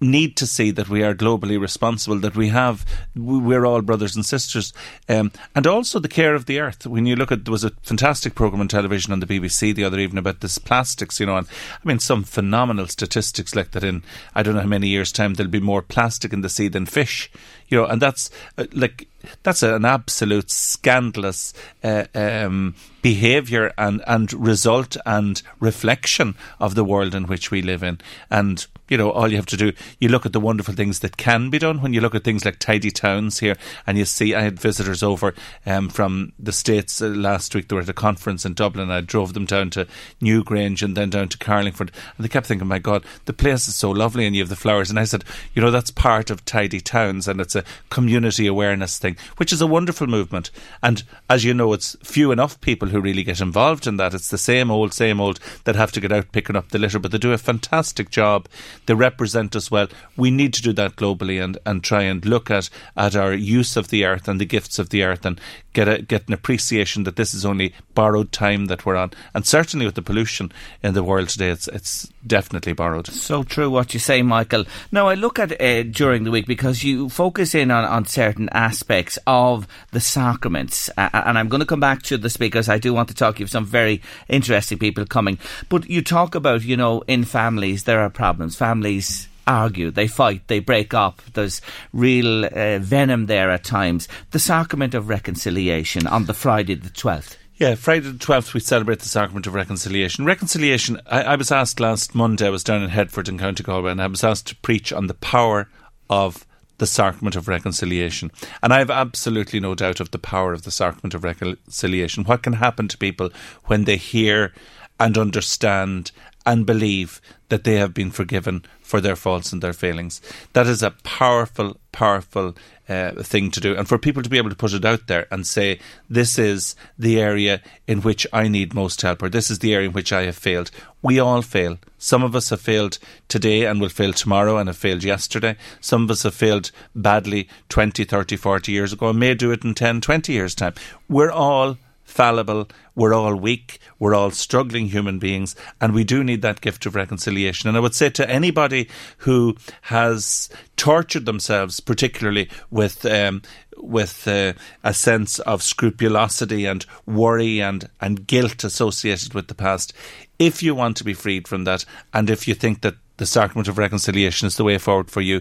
need 0.00 0.36
to 0.36 0.46
see 0.46 0.70
that 0.72 0.88
we 0.88 1.02
are 1.02 1.14
globally 1.14 1.58
responsible, 1.58 2.18
that 2.18 2.36
we 2.36 2.48
have, 2.48 2.84
we're 3.14 3.64
all 3.64 3.80
brothers 3.80 4.16
and 4.16 4.26
sisters, 4.26 4.72
um, 5.08 5.30
and 5.54 5.66
also 5.66 5.98
the 5.98 6.08
care 6.08 6.34
of 6.34 6.46
the 6.46 6.58
earth. 6.58 6.86
When 6.86 7.06
you 7.06 7.16
look 7.16 7.32
at, 7.32 7.44
there 7.44 7.52
was 7.52 7.64
a 7.64 7.70
fantastic 7.82 8.34
program 8.34 8.60
on 8.60 8.68
television 8.68 9.12
on 9.12 9.20
the 9.20 9.26
BBC 9.26 9.74
the 9.74 9.84
other 9.84 9.98
evening 9.98 10.18
about 10.18 10.40
this 10.40 10.58
plastics, 10.58 11.20
you 11.20 11.26
know, 11.26 11.36
and 11.36 11.46
I 11.72 11.88
mean, 11.88 12.00
some 12.00 12.24
phenomenal 12.24 12.88
statistics 12.88 13.54
like 13.54 13.70
that 13.70 13.84
in, 13.84 14.02
I 14.34 14.42
don't 14.42 14.54
know 14.54 14.62
how 14.62 14.66
many 14.66 14.88
years' 14.88 15.12
time, 15.12 15.34
there'll 15.34 15.50
be 15.50 15.60
more 15.60 15.82
plastic 15.82 16.32
in 16.32 16.42
the 16.42 16.48
sea 16.48 16.68
than 16.68 16.86
fish, 16.86 17.30
you 17.68 17.78
know, 17.78 17.86
and 17.86 18.00
that's 18.00 18.30
uh, 18.58 18.66
like, 18.72 19.08
that's 19.42 19.62
an 19.62 19.84
absolute 19.84 20.50
scandalous 20.50 21.54
uh, 21.82 22.04
um, 22.14 22.74
behaviour 23.02 23.72
and, 23.78 24.02
and 24.06 24.32
result 24.32 24.96
and 25.06 25.42
reflection 25.60 26.34
of 26.60 26.74
the 26.74 26.84
world 26.84 27.14
in 27.14 27.26
which 27.26 27.50
we 27.50 27.62
live 27.62 27.82
in. 27.82 28.00
And 28.30 28.66
you 28.88 28.98
know, 28.98 29.10
all 29.10 29.28
you 29.28 29.36
have 29.36 29.46
to 29.46 29.56
do, 29.56 29.72
you 29.98 30.08
look 30.08 30.26
at 30.26 30.32
the 30.32 30.40
wonderful 30.40 30.74
things 30.74 31.00
that 31.00 31.16
can 31.16 31.48
be 31.48 31.58
done. 31.58 31.80
When 31.80 31.94
you 31.94 32.00
look 32.00 32.14
at 32.14 32.22
things 32.22 32.44
like 32.44 32.58
tidy 32.58 32.90
towns 32.90 33.38
here, 33.38 33.56
and 33.86 33.96
you 33.96 34.04
see, 34.04 34.34
I 34.34 34.42
had 34.42 34.60
visitors 34.60 35.02
over 35.02 35.34
um, 35.64 35.88
from 35.88 36.32
the 36.38 36.52
States 36.52 37.00
uh, 37.00 37.06
last 37.06 37.54
week. 37.54 37.68
They 37.68 37.76
were 37.76 37.82
at 37.82 37.88
a 37.88 37.94
conference 37.94 38.44
in 38.44 38.52
Dublin. 38.52 38.90
I 38.90 39.00
drove 39.00 39.32
them 39.32 39.46
down 39.46 39.70
to 39.70 39.86
Newgrange 40.20 40.82
and 40.82 40.96
then 40.96 41.10
down 41.10 41.28
to 41.30 41.38
Carlingford. 41.38 41.92
And 42.16 42.24
they 42.24 42.28
kept 42.28 42.46
thinking, 42.46 42.68
my 42.68 42.78
God, 42.78 43.04
the 43.24 43.32
place 43.32 43.68
is 43.68 43.74
so 43.74 43.90
lovely 43.90 44.26
and 44.26 44.36
you 44.36 44.42
have 44.42 44.50
the 44.50 44.56
flowers. 44.56 44.90
And 44.90 44.98
I 44.98 45.04
said, 45.04 45.24
you 45.54 45.62
know, 45.62 45.70
that's 45.70 45.90
part 45.90 46.30
of 46.30 46.44
tidy 46.44 46.80
towns 46.80 47.26
and 47.26 47.40
it's 47.40 47.53
a 47.54 47.64
community 47.90 48.46
awareness 48.46 48.98
thing, 48.98 49.16
which 49.36 49.52
is 49.52 49.60
a 49.60 49.66
wonderful 49.66 50.06
movement. 50.06 50.50
And 50.82 51.02
as 51.28 51.44
you 51.44 51.54
know, 51.54 51.72
it's 51.72 51.96
few 52.02 52.32
enough 52.32 52.60
people 52.60 52.88
who 52.88 53.00
really 53.00 53.22
get 53.22 53.40
involved 53.40 53.86
in 53.86 53.96
that. 53.96 54.14
It's 54.14 54.28
the 54.28 54.38
same 54.38 54.70
old, 54.70 54.92
same 54.92 55.20
old 55.20 55.40
that 55.64 55.76
have 55.76 55.92
to 55.92 56.00
get 56.00 56.12
out 56.12 56.32
picking 56.32 56.56
up 56.56 56.68
the 56.68 56.78
litter, 56.78 56.98
but 56.98 57.12
they 57.12 57.18
do 57.18 57.32
a 57.32 57.38
fantastic 57.38 58.10
job 58.10 58.48
they 58.86 58.94
represent 58.94 59.56
us 59.56 59.70
well. 59.70 59.88
We 60.16 60.30
need 60.30 60.54
to 60.54 60.62
do 60.62 60.72
that 60.74 60.96
globally 60.96 61.42
and, 61.42 61.58
and 61.66 61.82
try 61.82 62.02
and 62.02 62.24
look 62.24 62.50
at, 62.50 62.70
at 62.96 63.16
our 63.16 63.32
use 63.32 63.76
of 63.76 63.88
the 63.88 64.04
earth 64.04 64.28
and 64.28 64.40
the 64.40 64.46
gifts 64.46 64.78
of 64.78 64.90
the 64.90 65.02
earth 65.02 65.24
and 65.24 65.40
get 65.74 65.88
a, 65.88 66.00
get 66.00 66.26
an 66.28 66.32
appreciation 66.32 67.04
that 67.04 67.16
this 67.16 67.34
is 67.34 67.44
only 67.44 67.74
borrowed 67.94 68.32
time 68.32 68.66
that 68.66 68.86
we're 68.86 68.96
on. 68.96 69.10
And 69.34 69.46
certainly 69.46 69.84
with 69.84 69.96
the 69.96 70.02
pollution 70.02 70.50
in 70.82 70.94
the 70.94 71.04
world 71.04 71.28
today, 71.28 71.50
it's 71.50 71.68
it's 71.68 72.08
definitely 72.26 72.72
borrowed. 72.72 73.08
So 73.08 73.42
true 73.42 73.68
what 73.68 73.92
you 73.92 74.00
say, 74.00 74.22
Michael. 74.22 74.64
Now 74.90 75.08
I 75.08 75.14
look 75.14 75.38
at 75.38 75.60
uh, 75.60 75.82
during 75.82 76.24
the 76.24 76.30
week 76.30 76.46
because 76.46 76.82
you 76.82 77.08
focus 77.10 77.54
in 77.54 77.70
on, 77.70 77.84
on 77.84 78.06
certain 78.06 78.48
aspects 78.50 79.18
of 79.26 79.66
the 79.90 80.00
sacraments, 80.00 80.88
uh, 80.96 81.10
and 81.12 81.38
I'm 81.38 81.48
going 81.48 81.60
to 81.60 81.66
come 81.66 81.80
back 81.80 82.02
to 82.04 82.16
the 82.16 82.30
speakers. 82.30 82.68
I 82.68 82.78
do 82.78 82.94
want 82.94 83.08
to 83.08 83.14
talk. 83.14 83.38
You 83.38 83.44
have 83.44 83.50
some 83.50 83.66
very 83.66 84.00
interesting 84.28 84.78
people 84.78 85.04
coming, 85.04 85.38
but 85.68 85.90
you 85.90 86.00
talk 86.00 86.34
about 86.34 86.62
you 86.62 86.76
know 86.76 87.02
in 87.06 87.24
families 87.24 87.84
there 87.84 88.00
are 88.00 88.10
problems 88.10 88.56
families 88.56 89.28
argue, 89.46 89.90
they 89.90 90.06
fight, 90.06 90.46
they 90.48 90.58
break 90.58 90.94
up. 90.94 91.22
There's 91.32 91.60
real 91.92 92.44
uh, 92.44 92.78
venom 92.78 93.26
there 93.26 93.50
at 93.50 93.64
times. 93.64 94.08
The 94.30 94.38
sacrament 94.38 94.94
of 94.94 95.08
reconciliation 95.08 96.06
on 96.06 96.26
the 96.26 96.34
Friday 96.34 96.74
the 96.74 96.90
12th. 96.90 97.36
Yeah, 97.56 97.76
Friday 97.76 98.10
the 98.10 98.18
12th, 98.18 98.52
we 98.52 98.58
celebrate 98.58 98.98
the 98.98 99.08
Sacrament 99.08 99.46
of 99.46 99.54
Reconciliation. 99.54 100.24
Reconciliation, 100.24 101.00
I, 101.06 101.22
I, 101.22 101.36
was 101.36 101.52
asked 101.52 101.78
last 101.78 102.12
Monday, 102.12 102.48
I 102.48 102.50
was 102.50 102.64
down 102.64 102.82
in 102.82 102.90
Headford 102.90 103.28
in 103.28 103.38
County 103.38 103.62
Galway, 103.62 103.92
and 103.92 104.02
I 104.02 104.08
was 104.08 104.24
asked 104.24 104.48
to 104.48 104.56
preach 104.56 104.92
on 104.92 105.06
the 105.06 105.14
power 105.14 105.68
of 106.10 106.44
the 106.78 106.86
Sacrament 106.86 107.36
of 107.36 107.46
Reconciliation. 107.46 108.32
And 108.60 108.72
I 108.72 108.78
have 108.78 108.90
absolutely 108.90 109.60
no 109.60 109.76
doubt 109.76 110.00
of 110.00 110.10
the 110.10 110.18
power 110.18 110.52
of 110.52 110.62
the 110.62 110.72
Sacrament 110.72 111.14
of 111.14 111.22
Reconciliation. 111.22 112.24
What 112.24 112.42
can 112.42 112.54
happen 112.54 112.88
to 112.88 112.98
people 112.98 113.30
when 113.66 113.84
they 113.84 113.98
hear 113.98 114.52
and 114.98 115.16
understand 115.16 116.10
and 116.44 116.66
believe 116.66 117.20
that 117.48 117.64
they 117.64 117.76
have 117.76 117.94
been 117.94 118.10
forgiven 118.10 118.64
for 118.84 119.00
their 119.00 119.16
faults 119.16 119.52
and 119.52 119.62
their 119.62 119.72
failings. 119.72 120.20
That 120.52 120.66
is 120.66 120.82
a 120.82 120.90
powerful, 120.90 121.80
powerful 121.90 122.54
uh, 122.86 123.12
thing 123.22 123.50
to 123.50 123.60
do. 123.60 123.74
And 123.74 123.88
for 123.88 123.98
people 123.98 124.22
to 124.22 124.28
be 124.28 124.36
able 124.36 124.50
to 124.50 124.56
put 124.56 124.74
it 124.74 124.84
out 124.84 125.06
there 125.06 125.26
and 125.30 125.46
say, 125.46 125.80
this 126.08 126.38
is 126.38 126.76
the 126.98 127.18
area 127.18 127.62
in 127.86 128.02
which 128.02 128.26
I 128.30 128.46
need 128.46 128.74
most 128.74 129.00
help, 129.00 129.22
or 129.22 129.30
this 129.30 129.50
is 129.50 129.60
the 129.60 129.72
area 129.72 129.88
in 129.88 129.94
which 129.94 130.12
I 130.12 130.24
have 130.24 130.36
failed. 130.36 130.70
We 131.00 131.18
all 131.18 131.40
fail. 131.40 131.78
Some 131.96 132.22
of 132.22 132.36
us 132.36 132.50
have 132.50 132.60
failed 132.60 132.98
today 133.26 133.64
and 133.64 133.80
will 133.80 133.88
fail 133.88 134.12
tomorrow 134.12 134.58
and 134.58 134.68
have 134.68 134.76
failed 134.76 135.02
yesterday. 135.02 135.56
Some 135.80 136.04
of 136.04 136.10
us 136.10 136.24
have 136.24 136.34
failed 136.34 136.70
badly 136.94 137.48
20, 137.70 138.04
30, 138.04 138.36
40 138.36 138.70
years 138.70 138.92
ago 138.92 139.08
and 139.08 139.18
may 139.18 139.34
do 139.34 139.50
it 139.50 139.64
in 139.64 139.74
10, 139.74 140.02
20 140.02 140.30
years' 140.30 140.54
time. 140.54 140.74
We're 141.08 141.32
all 141.32 141.78
fallible. 142.14 142.68
We're 142.94 143.12
all 143.12 143.34
weak. 143.34 143.80
We're 143.98 144.14
all 144.14 144.30
struggling 144.30 144.86
human 144.86 145.18
beings. 145.18 145.56
And 145.80 145.92
we 145.92 146.04
do 146.04 146.22
need 146.22 146.42
that 146.42 146.60
gift 146.60 146.86
of 146.86 146.94
reconciliation. 146.94 147.68
And 147.68 147.76
I 147.76 147.80
would 147.80 147.94
say 147.94 148.08
to 148.10 148.30
anybody 148.30 148.88
who 149.18 149.56
has 149.82 150.48
tortured 150.76 151.26
themselves, 151.26 151.80
particularly 151.80 152.48
with, 152.70 153.04
um, 153.04 153.42
with 153.76 154.28
uh, 154.28 154.52
a 154.84 154.94
sense 154.94 155.40
of 155.40 155.60
scrupulosity 155.60 156.66
and 156.66 156.86
worry 157.04 157.60
and, 157.60 157.90
and 158.00 158.28
guilt 158.28 158.62
associated 158.62 159.34
with 159.34 159.48
the 159.48 159.54
past, 159.54 159.92
if 160.38 160.62
you 160.62 160.72
want 160.74 160.96
to 160.98 161.04
be 161.04 161.14
freed 161.14 161.48
from 161.48 161.64
that, 161.64 161.84
and 162.12 162.30
if 162.30 162.46
you 162.46 162.54
think 162.54 162.82
that 162.82 162.94
the 163.16 163.26
sacrament 163.26 163.66
of 163.66 163.78
reconciliation 163.78 164.46
is 164.46 164.56
the 164.56 164.64
way 164.64 164.78
forward 164.78 165.10
for 165.10 165.20
you, 165.20 165.40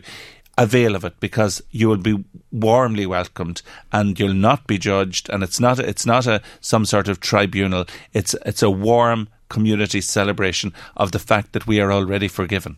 avail 0.57 0.95
of 0.95 1.03
it 1.03 1.19
because 1.19 1.61
you 1.71 1.89
will 1.89 1.97
be 1.97 2.23
warmly 2.51 3.05
welcomed 3.05 3.61
and 3.91 4.19
you'll 4.19 4.33
not 4.33 4.67
be 4.67 4.77
judged. 4.77 5.29
And 5.29 5.43
it's 5.43 5.59
not 5.59 5.79
it's 5.79 6.05
not 6.05 6.27
a 6.27 6.41
some 6.61 6.85
sort 6.85 7.07
of 7.07 7.19
tribunal. 7.19 7.85
It's 8.13 8.35
it's 8.45 8.63
a 8.63 8.69
warm 8.69 9.29
community 9.49 10.01
celebration 10.01 10.73
of 10.95 11.11
the 11.11 11.19
fact 11.19 11.53
that 11.53 11.67
we 11.67 11.79
are 11.79 11.91
already 11.91 12.27
forgiven 12.27 12.77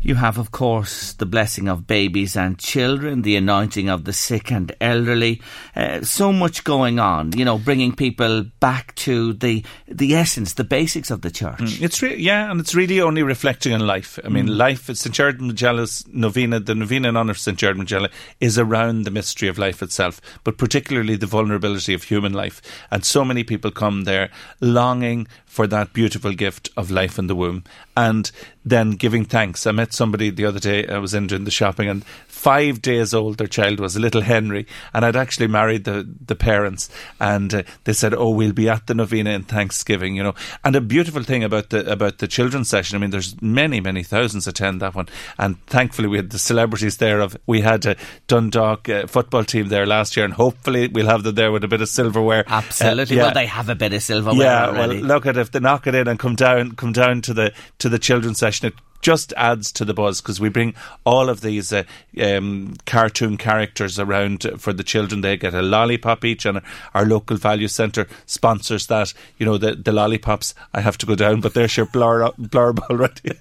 you 0.00 0.14
have, 0.14 0.38
of 0.38 0.50
course, 0.50 1.12
the 1.14 1.26
blessing 1.26 1.68
of 1.68 1.86
babies 1.86 2.36
and 2.36 2.58
children, 2.58 3.22
the 3.22 3.36
anointing 3.36 3.88
of 3.88 4.04
the 4.04 4.12
sick 4.12 4.50
and 4.50 4.74
elderly. 4.80 5.40
Uh, 5.74 6.02
so 6.02 6.32
much 6.32 6.64
going 6.64 6.98
on, 6.98 7.32
you 7.32 7.44
know, 7.44 7.58
bringing 7.58 7.94
people 7.94 8.44
back 8.60 8.94
to 8.96 9.32
the 9.34 9.64
the 9.86 10.14
essence, 10.14 10.54
the 10.54 10.64
basics 10.64 11.10
of 11.10 11.22
the 11.22 11.30
church. 11.30 11.58
Mm, 11.58 11.82
it's 11.82 12.02
re- 12.02 12.16
yeah, 12.16 12.50
and 12.50 12.60
it's 12.60 12.74
really 12.74 13.00
only 13.00 13.22
reflecting 13.22 13.72
on 13.72 13.80
life. 13.80 14.18
I 14.24 14.28
mean, 14.28 14.46
mm. 14.46 14.56
life. 14.56 14.86
St. 14.94 15.14
Gerard 15.14 15.40
Majella's 15.40 16.04
novena, 16.12 16.60
the 16.60 16.74
novena 16.74 17.08
in 17.08 17.16
honour 17.16 17.32
of 17.32 17.38
St. 17.38 17.58
Gerard 17.58 17.76
Majella, 17.76 18.10
is 18.40 18.58
around 18.58 19.02
the 19.02 19.10
mystery 19.10 19.48
of 19.48 19.58
life 19.58 19.82
itself, 19.82 20.20
but 20.44 20.58
particularly 20.58 21.16
the 21.16 21.26
vulnerability 21.26 21.94
of 21.94 22.04
human 22.04 22.32
life. 22.32 22.62
And 22.90 23.04
so 23.04 23.24
many 23.24 23.44
people 23.44 23.70
come 23.70 24.04
there 24.04 24.30
longing 24.60 25.26
for 25.48 25.66
that 25.66 25.92
beautiful 25.92 26.32
gift 26.32 26.70
of 26.76 26.90
life 26.90 27.18
in 27.18 27.26
the 27.26 27.34
womb 27.34 27.64
and 27.98 28.30
then 28.64 28.92
giving 28.92 29.24
thanks. 29.24 29.66
I 29.66 29.72
met 29.72 29.92
somebody 29.92 30.30
the 30.30 30.44
other 30.44 30.60
day, 30.60 30.86
I 30.86 30.98
was 30.98 31.14
in 31.14 31.26
doing 31.26 31.44
the 31.44 31.50
shopping, 31.50 31.88
and 31.88 32.04
five 32.04 32.80
days 32.80 33.12
old 33.12 33.38
their 33.38 33.46
child 33.46 33.80
was, 33.80 33.96
a 33.96 34.00
little 34.00 34.20
Henry, 34.20 34.66
and 34.94 35.04
I'd 35.04 35.16
actually 35.16 35.48
married 35.48 35.84
the, 35.84 36.08
the 36.26 36.36
parents, 36.36 36.90
and 37.18 37.52
uh, 37.52 37.62
they 37.84 37.92
said, 37.92 38.14
Oh, 38.14 38.30
we'll 38.30 38.52
be 38.52 38.68
at 38.68 38.86
the 38.86 38.94
novena 38.94 39.30
in 39.30 39.42
Thanksgiving, 39.42 40.14
you 40.14 40.22
know. 40.22 40.34
And 40.64 40.76
a 40.76 40.80
beautiful 40.80 41.22
thing 41.22 41.42
about 41.42 41.70
the 41.70 41.90
about 41.90 42.18
the 42.18 42.28
children's 42.28 42.68
session, 42.68 42.96
I 42.96 43.00
mean, 43.00 43.10
there's 43.10 43.40
many, 43.42 43.80
many 43.80 44.02
thousands 44.02 44.46
attend 44.46 44.80
that 44.82 44.94
one, 44.94 45.08
and 45.38 45.64
thankfully 45.66 46.08
we 46.08 46.18
had 46.18 46.30
the 46.30 46.38
celebrities 46.38 46.98
there. 46.98 47.20
Of 47.20 47.36
We 47.46 47.62
had 47.62 47.84
a 47.86 47.96
Dundalk 48.28 48.88
uh, 48.88 49.06
football 49.06 49.44
team 49.44 49.68
there 49.68 49.86
last 49.86 50.16
year, 50.16 50.24
and 50.24 50.34
hopefully 50.34 50.88
we'll 50.88 51.08
have 51.08 51.24
them 51.24 51.34
there 51.34 51.50
with 51.50 51.64
a 51.64 51.68
bit 51.68 51.80
of 51.80 51.88
silverware. 51.88 52.44
Absolutely. 52.46 53.16
Uh, 53.16 53.18
yeah. 53.18 53.24
Well, 53.24 53.34
they 53.34 53.46
have 53.46 53.68
a 53.70 53.74
bit 53.74 53.92
of 53.92 54.02
silverware 54.02 54.46
yeah, 54.46 54.66
already. 54.68 55.00
well, 55.00 55.08
look 55.08 55.26
at 55.26 55.37
if 55.38 55.50
they 55.50 55.60
knock 55.60 55.86
it 55.86 55.94
in 55.94 56.08
and 56.08 56.18
come 56.18 56.34
down, 56.34 56.72
come 56.72 56.92
down 56.92 57.22
to 57.22 57.34
the 57.34 57.52
to 57.78 57.88
the 57.88 57.98
children's 57.98 58.38
session, 58.38 58.68
it 58.68 58.74
just 59.00 59.32
adds 59.36 59.70
to 59.72 59.84
the 59.84 59.94
buzz 59.94 60.20
because 60.20 60.40
we 60.40 60.48
bring 60.48 60.74
all 61.04 61.28
of 61.28 61.40
these 61.40 61.72
uh, 61.72 61.84
um, 62.20 62.74
cartoon 62.86 63.36
characters 63.36 63.98
around 63.98 64.46
for 64.58 64.72
the 64.72 64.82
children. 64.82 65.20
They 65.20 65.36
get 65.36 65.54
a 65.54 65.62
lollipop 65.62 66.24
each, 66.24 66.44
and 66.44 66.60
our 66.94 67.04
local 67.04 67.36
value 67.36 67.68
centre 67.68 68.08
sponsors 68.26 68.86
that. 68.88 69.14
You 69.38 69.46
know, 69.46 69.58
the, 69.58 69.74
the 69.74 69.92
lollipops, 69.92 70.54
I 70.74 70.80
have 70.80 70.98
to 70.98 71.06
go 71.06 71.14
down, 71.14 71.40
but 71.40 71.54
there's 71.54 71.76
your 71.76 71.86
blur, 71.86 72.30
blurb 72.32 72.78
already. 72.90 73.38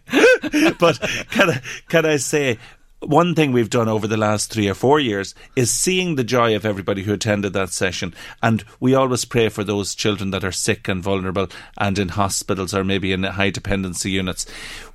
but 0.80 1.00
can 1.32 1.50
I, 1.50 1.62
can 1.90 2.06
I 2.06 2.18
say, 2.18 2.60
one 3.00 3.36
thing 3.36 3.52
we've 3.52 3.70
done 3.70 3.88
over 3.88 4.08
the 4.08 4.18
last 4.18 4.52
three 4.52 4.68
or 4.68 4.74
four 4.74 5.00
years 5.00 5.36
is 5.56 5.72
seeing 5.72 6.16
the 6.16 6.24
joy 6.24 6.56
of 6.56 6.66
everybody 6.66 7.04
who 7.04 7.14
attended 7.14 7.54
that 7.54 7.70
session. 7.70 8.14
And 8.42 8.64
we 8.80 8.96
always 8.96 9.24
pray 9.24 9.50
for 9.50 9.64
those 9.64 9.94
children 9.94 10.32
that 10.32 10.44
are 10.44 10.52
sick 10.52 10.88
and 10.88 11.04
vulnerable 11.04 11.48
and 11.78 12.00
in 12.00 12.10
hospitals 12.10 12.74
or 12.74 12.84
maybe 12.84 13.14
in 13.14 13.24
high 13.24 13.52
dependency 13.52 14.12
units. 14.12 14.48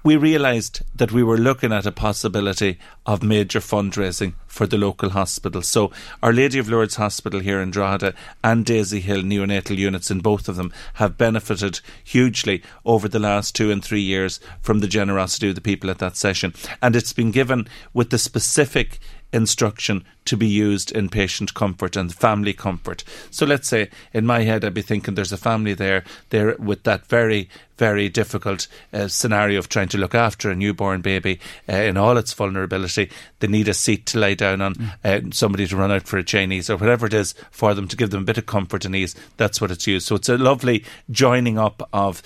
We 0.05 0.17
realised 0.17 0.83
that 0.97 1.13
we 1.13 1.23
were 1.23 1.39
looking 1.39 1.73
at 1.73 1.87
a 1.87 1.93
possibility 1.93 2.79
of 3.07 3.23
major 3.23 3.61
fundraising 3.61 4.35
for 4.49 4.67
the 4.67 4.77
local 4.77 5.11
hospitals. 5.11 5.69
So, 5.69 5.93
Our 6.25 6.33
Lady 6.33 6.59
of 6.59 6.69
Lourdes 6.69 6.97
Hospital 6.97 7.39
here 7.39 7.61
in 7.61 7.71
Drogheda 7.71 8.13
and 8.43 8.67
Daisy 8.67 8.99
Hill 8.99 9.23
neonatal 9.23 9.77
units 9.77 10.11
in 10.11 10.19
both 10.19 10.49
of 10.49 10.57
them 10.57 10.73
have 10.95 11.17
benefited 11.17 11.81
hugely 12.03 12.65
over 12.85 13.07
the 13.07 13.21
last 13.21 13.55
two 13.55 13.71
and 13.71 13.85
three 13.85 14.01
years 14.01 14.41
from 14.61 14.81
the 14.81 14.89
generosity 14.89 15.49
of 15.51 15.55
the 15.55 15.61
people 15.61 15.89
at 15.89 15.99
that 15.99 16.17
session. 16.17 16.53
And 16.83 16.97
it's 16.97 17.13
been 17.13 17.31
given 17.31 17.69
with 17.95 18.11
the 18.11 18.19
specific 18.19 18.99
instruction 19.33 20.05
to 20.27 20.37
be 20.37 20.47
used 20.47 20.93
in 20.93 21.09
patient 21.09 21.55
comfort 21.55 21.97
and 21.97 22.15
family 22.15 22.53
comfort. 22.53 23.03
So 23.31 23.47
let's 23.47 23.69
say 23.69 23.89
in 24.13 24.27
my 24.27 24.43
head 24.43 24.65
I'd 24.65 24.75
be 24.75 24.83
thinking 24.83 25.15
there's 25.15 25.33
a 25.33 25.39
family 25.39 25.75
there 25.75 26.05
there 26.31 26.55
with 26.59 26.83
that 26.85 27.07
very 27.07 27.49
very 27.77 28.09
difficult 28.09 28.67
uh, 28.93 29.09
scenario 29.09 29.59
of 29.59 29.69
trying 29.69 29.89
to 29.89 29.99
look 29.99 30.15
after 30.15 30.51
a 30.51 30.55
newborn 30.55 31.01
baby 31.01 31.41
uh, 31.69 31.77
in 31.77 31.97
all 31.97 32.17
its 32.17 32.33
vulnerability. 32.33 33.11
They 33.41 33.49
need 33.49 33.69
a 33.69 33.75
seat 33.75 34.07
to 34.07 34.19
lay 34.19 34.35
down 34.35 34.61
on, 34.61 34.75
mm. 34.75 34.93
uh, 35.05 35.31
somebody 35.33 35.67
to 35.67 35.77
run 35.77 35.91
out 35.91 36.07
for 36.07 36.19
a 36.19 36.25
Chinese 36.25 36.69
or 36.69 36.77
whatever 36.77 37.07
it 37.07 37.15
is 37.15 37.35
for 37.51 37.75
them 37.75 37.89
to 37.89 37.97
give 37.97 38.11
them 38.11 38.23
a 38.23 38.27
bit 38.27 38.39
of 38.39 38.47
comfort 38.47 38.85
and 38.85 38.95
ease. 38.95 39.15
That's 39.37 39.61
what 39.61 39.71
it's 39.71 39.87
used. 39.87 40.07
So 40.07 40.17
it's 40.17 40.29
a 40.29 40.39
lovely 40.39 40.85
joining 41.11 41.59
up 41.59 41.89
of 41.93 42.23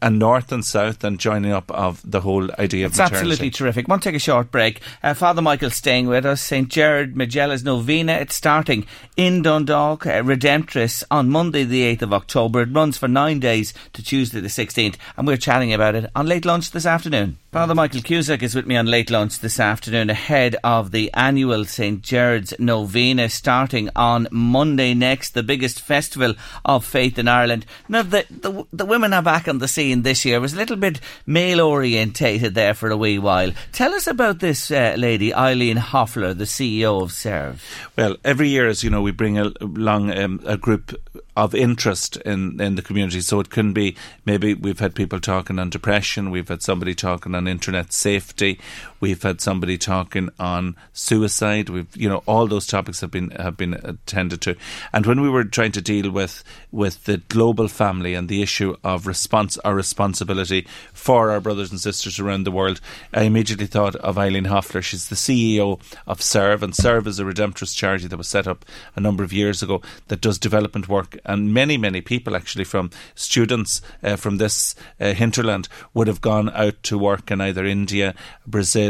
a 0.00 0.10
north 0.10 0.52
and 0.52 0.64
south 0.64 1.04
and 1.04 1.20
joining 1.20 1.52
up 1.52 1.70
of 1.70 2.00
the 2.08 2.22
whole 2.22 2.50
idea 2.58 2.86
of 2.86 2.92
it's 2.92 2.98
maternity. 2.98 3.16
absolutely 3.16 3.50
terrific. 3.50 3.88
Want 3.88 4.02
to 4.02 4.08
take 4.08 4.16
a 4.16 4.20
short 4.20 4.50
break? 4.50 4.80
Uh, 5.02 5.14
Father 5.14 5.42
Michael 5.42 5.70
staying 5.70 6.06
with 6.06 6.24
us. 6.24 6.40
St 6.40 6.68
Gerard 6.68 7.14
Majella's 7.14 7.64
Novena. 7.64 8.14
It's 8.14 8.34
starting 8.34 8.86
in 9.16 9.42
Dundalk, 9.42 10.06
uh, 10.06 10.22
Redemptorists 10.22 11.04
on 11.10 11.30
Monday 11.30 11.64
the 11.64 11.82
8th 11.96 12.02
of 12.02 12.12
October. 12.12 12.62
It 12.62 12.72
runs 12.72 12.96
for 12.96 13.08
nine 13.08 13.40
days 13.40 13.74
to 13.92 14.02
Tuesday 14.02 14.40
the 14.40 14.48
16th 14.48 14.85
and 15.16 15.26
we're 15.26 15.36
chatting 15.36 15.72
about 15.72 15.94
it 15.94 16.10
on 16.14 16.26
Late 16.26 16.44
Lunch 16.44 16.70
this 16.70 16.86
afternoon. 16.86 17.38
Father 17.52 17.74
Michael 17.74 18.02
Cusack 18.02 18.42
is 18.42 18.54
with 18.54 18.66
me 18.66 18.76
on 18.76 18.84
Late 18.84 19.10
Lunch 19.10 19.38
this 19.38 19.58
afternoon 19.58 20.10
ahead 20.10 20.56
of 20.62 20.90
the 20.90 21.10
annual 21.14 21.64
St 21.64 22.02
Gerard's 22.02 22.52
Novena 22.58 23.30
starting 23.30 23.88
on 23.96 24.28
Monday 24.30 24.92
next, 24.92 25.30
the 25.30 25.42
biggest 25.42 25.80
festival 25.80 26.34
of 26.64 26.84
faith 26.84 27.18
in 27.18 27.28
Ireland. 27.28 27.64
Now, 27.88 28.02
the, 28.02 28.26
the, 28.28 28.66
the 28.72 28.84
women 28.84 29.14
are 29.14 29.22
back 29.22 29.48
on 29.48 29.58
the 29.58 29.68
scene 29.68 30.02
this 30.02 30.24
year. 30.24 30.36
It 30.36 30.40
was 30.40 30.52
a 30.52 30.58
little 30.58 30.76
bit 30.76 31.00
male 31.24 31.62
orientated 31.62 32.54
there 32.54 32.74
for 32.74 32.90
a 32.90 32.96
wee 32.96 33.18
while. 33.18 33.52
Tell 33.72 33.94
us 33.94 34.06
about 34.06 34.40
this 34.40 34.70
uh, 34.70 34.94
lady, 34.98 35.32
Eileen 35.32 35.78
Hoffler, 35.78 36.34
the 36.34 36.44
CEO 36.44 37.02
of 37.02 37.10
Serve. 37.10 37.64
Well, 37.96 38.16
every 38.22 38.48
year, 38.48 38.68
as 38.68 38.84
you 38.84 38.90
know, 38.90 39.00
we 39.00 39.12
bring 39.12 39.38
along 39.38 40.16
um, 40.16 40.40
a 40.44 40.58
group 40.58 40.94
of 41.36 41.54
interest 41.54 42.16
in, 42.18 42.60
in 42.60 42.76
the 42.76 42.82
community. 42.82 43.20
So 43.20 43.40
it 43.40 43.50
can 43.50 43.72
be 43.72 43.94
maybe 44.24 44.54
we've 44.54 44.80
had 44.80 44.94
people 44.94 45.20
talking 45.20 45.58
on 45.58 45.70
depression, 45.70 46.30
we've 46.30 46.48
had 46.48 46.62
somebody 46.62 46.94
talking 46.94 47.34
on 47.34 47.46
internet 47.46 47.92
safety, 47.92 48.58
we've 49.00 49.22
had 49.22 49.40
somebody 49.40 49.78
talking 49.78 50.30
on 50.38 50.76
suicide. 50.92 51.68
We've 51.68 51.94
you 51.96 52.08
know 52.08 52.22
all 52.26 52.46
those 52.46 52.66
topics 52.66 53.00
have 53.00 53.10
been 53.10 53.30
have 53.30 53.56
been 53.56 53.74
attended 53.74 54.40
to. 54.42 54.56
And 54.92 55.06
when 55.06 55.20
we 55.20 55.30
were 55.30 55.44
trying 55.44 55.72
to 55.72 55.82
deal 55.82 56.10
with 56.10 56.42
with 56.70 57.04
the 57.04 57.18
global 57.18 57.68
family 57.68 58.14
and 58.14 58.28
the 58.28 58.42
issue 58.42 58.76
of 58.84 59.06
response 59.06 59.58
our 59.58 59.74
responsibility 59.74 60.66
for 60.92 61.30
our 61.30 61.40
brothers 61.40 61.70
and 61.70 61.80
sisters 61.80 62.18
around 62.18 62.44
the 62.44 62.50
world, 62.50 62.80
I 63.12 63.22
immediately 63.22 63.66
thought 63.66 63.96
of 63.96 64.18
Eileen 64.18 64.46
Hoffler. 64.46 64.82
She's 64.82 65.08
the 65.08 65.16
CEO 65.16 65.80
of 66.06 66.22
Serve, 66.22 66.62
and 66.62 66.74
Serve 66.74 67.06
is 67.06 67.18
a 67.18 67.24
Redemptorist 67.24 67.76
charity 67.76 68.06
that 68.08 68.16
was 68.16 68.28
set 68.28 68.46
up 68.46 68.64
a 68.94 69.00
number 69.00 69.24
of 69.24 69.32
years 69.32 69.62
ago 69.62 69.82
that 70.08 70.20
does 70.20 70.38
development 70.38 70.88
work 70.88 71.18
and 71.24 71.52
many, 71.52 71.76
many 71.76 72.00
people 72.00 72.36
actually 72.36 72.64
from 72.64 72.90
students 73.14 73.82
uh, 74.02 74.16
from 74.16 74.38
this 74.38 74.74
uh, 75.00 75.12
hinterland 75.12 75.68
would 75.94 76.06
have 76.06 76.20
gone 76.20 76.50
out 76.50 76.82
to 76.82 76.98
work 76.98 77.30
in 77.30 77.40
either 77.40 77.64
India, 77.64 78.14
Brazil, 78.46 78.85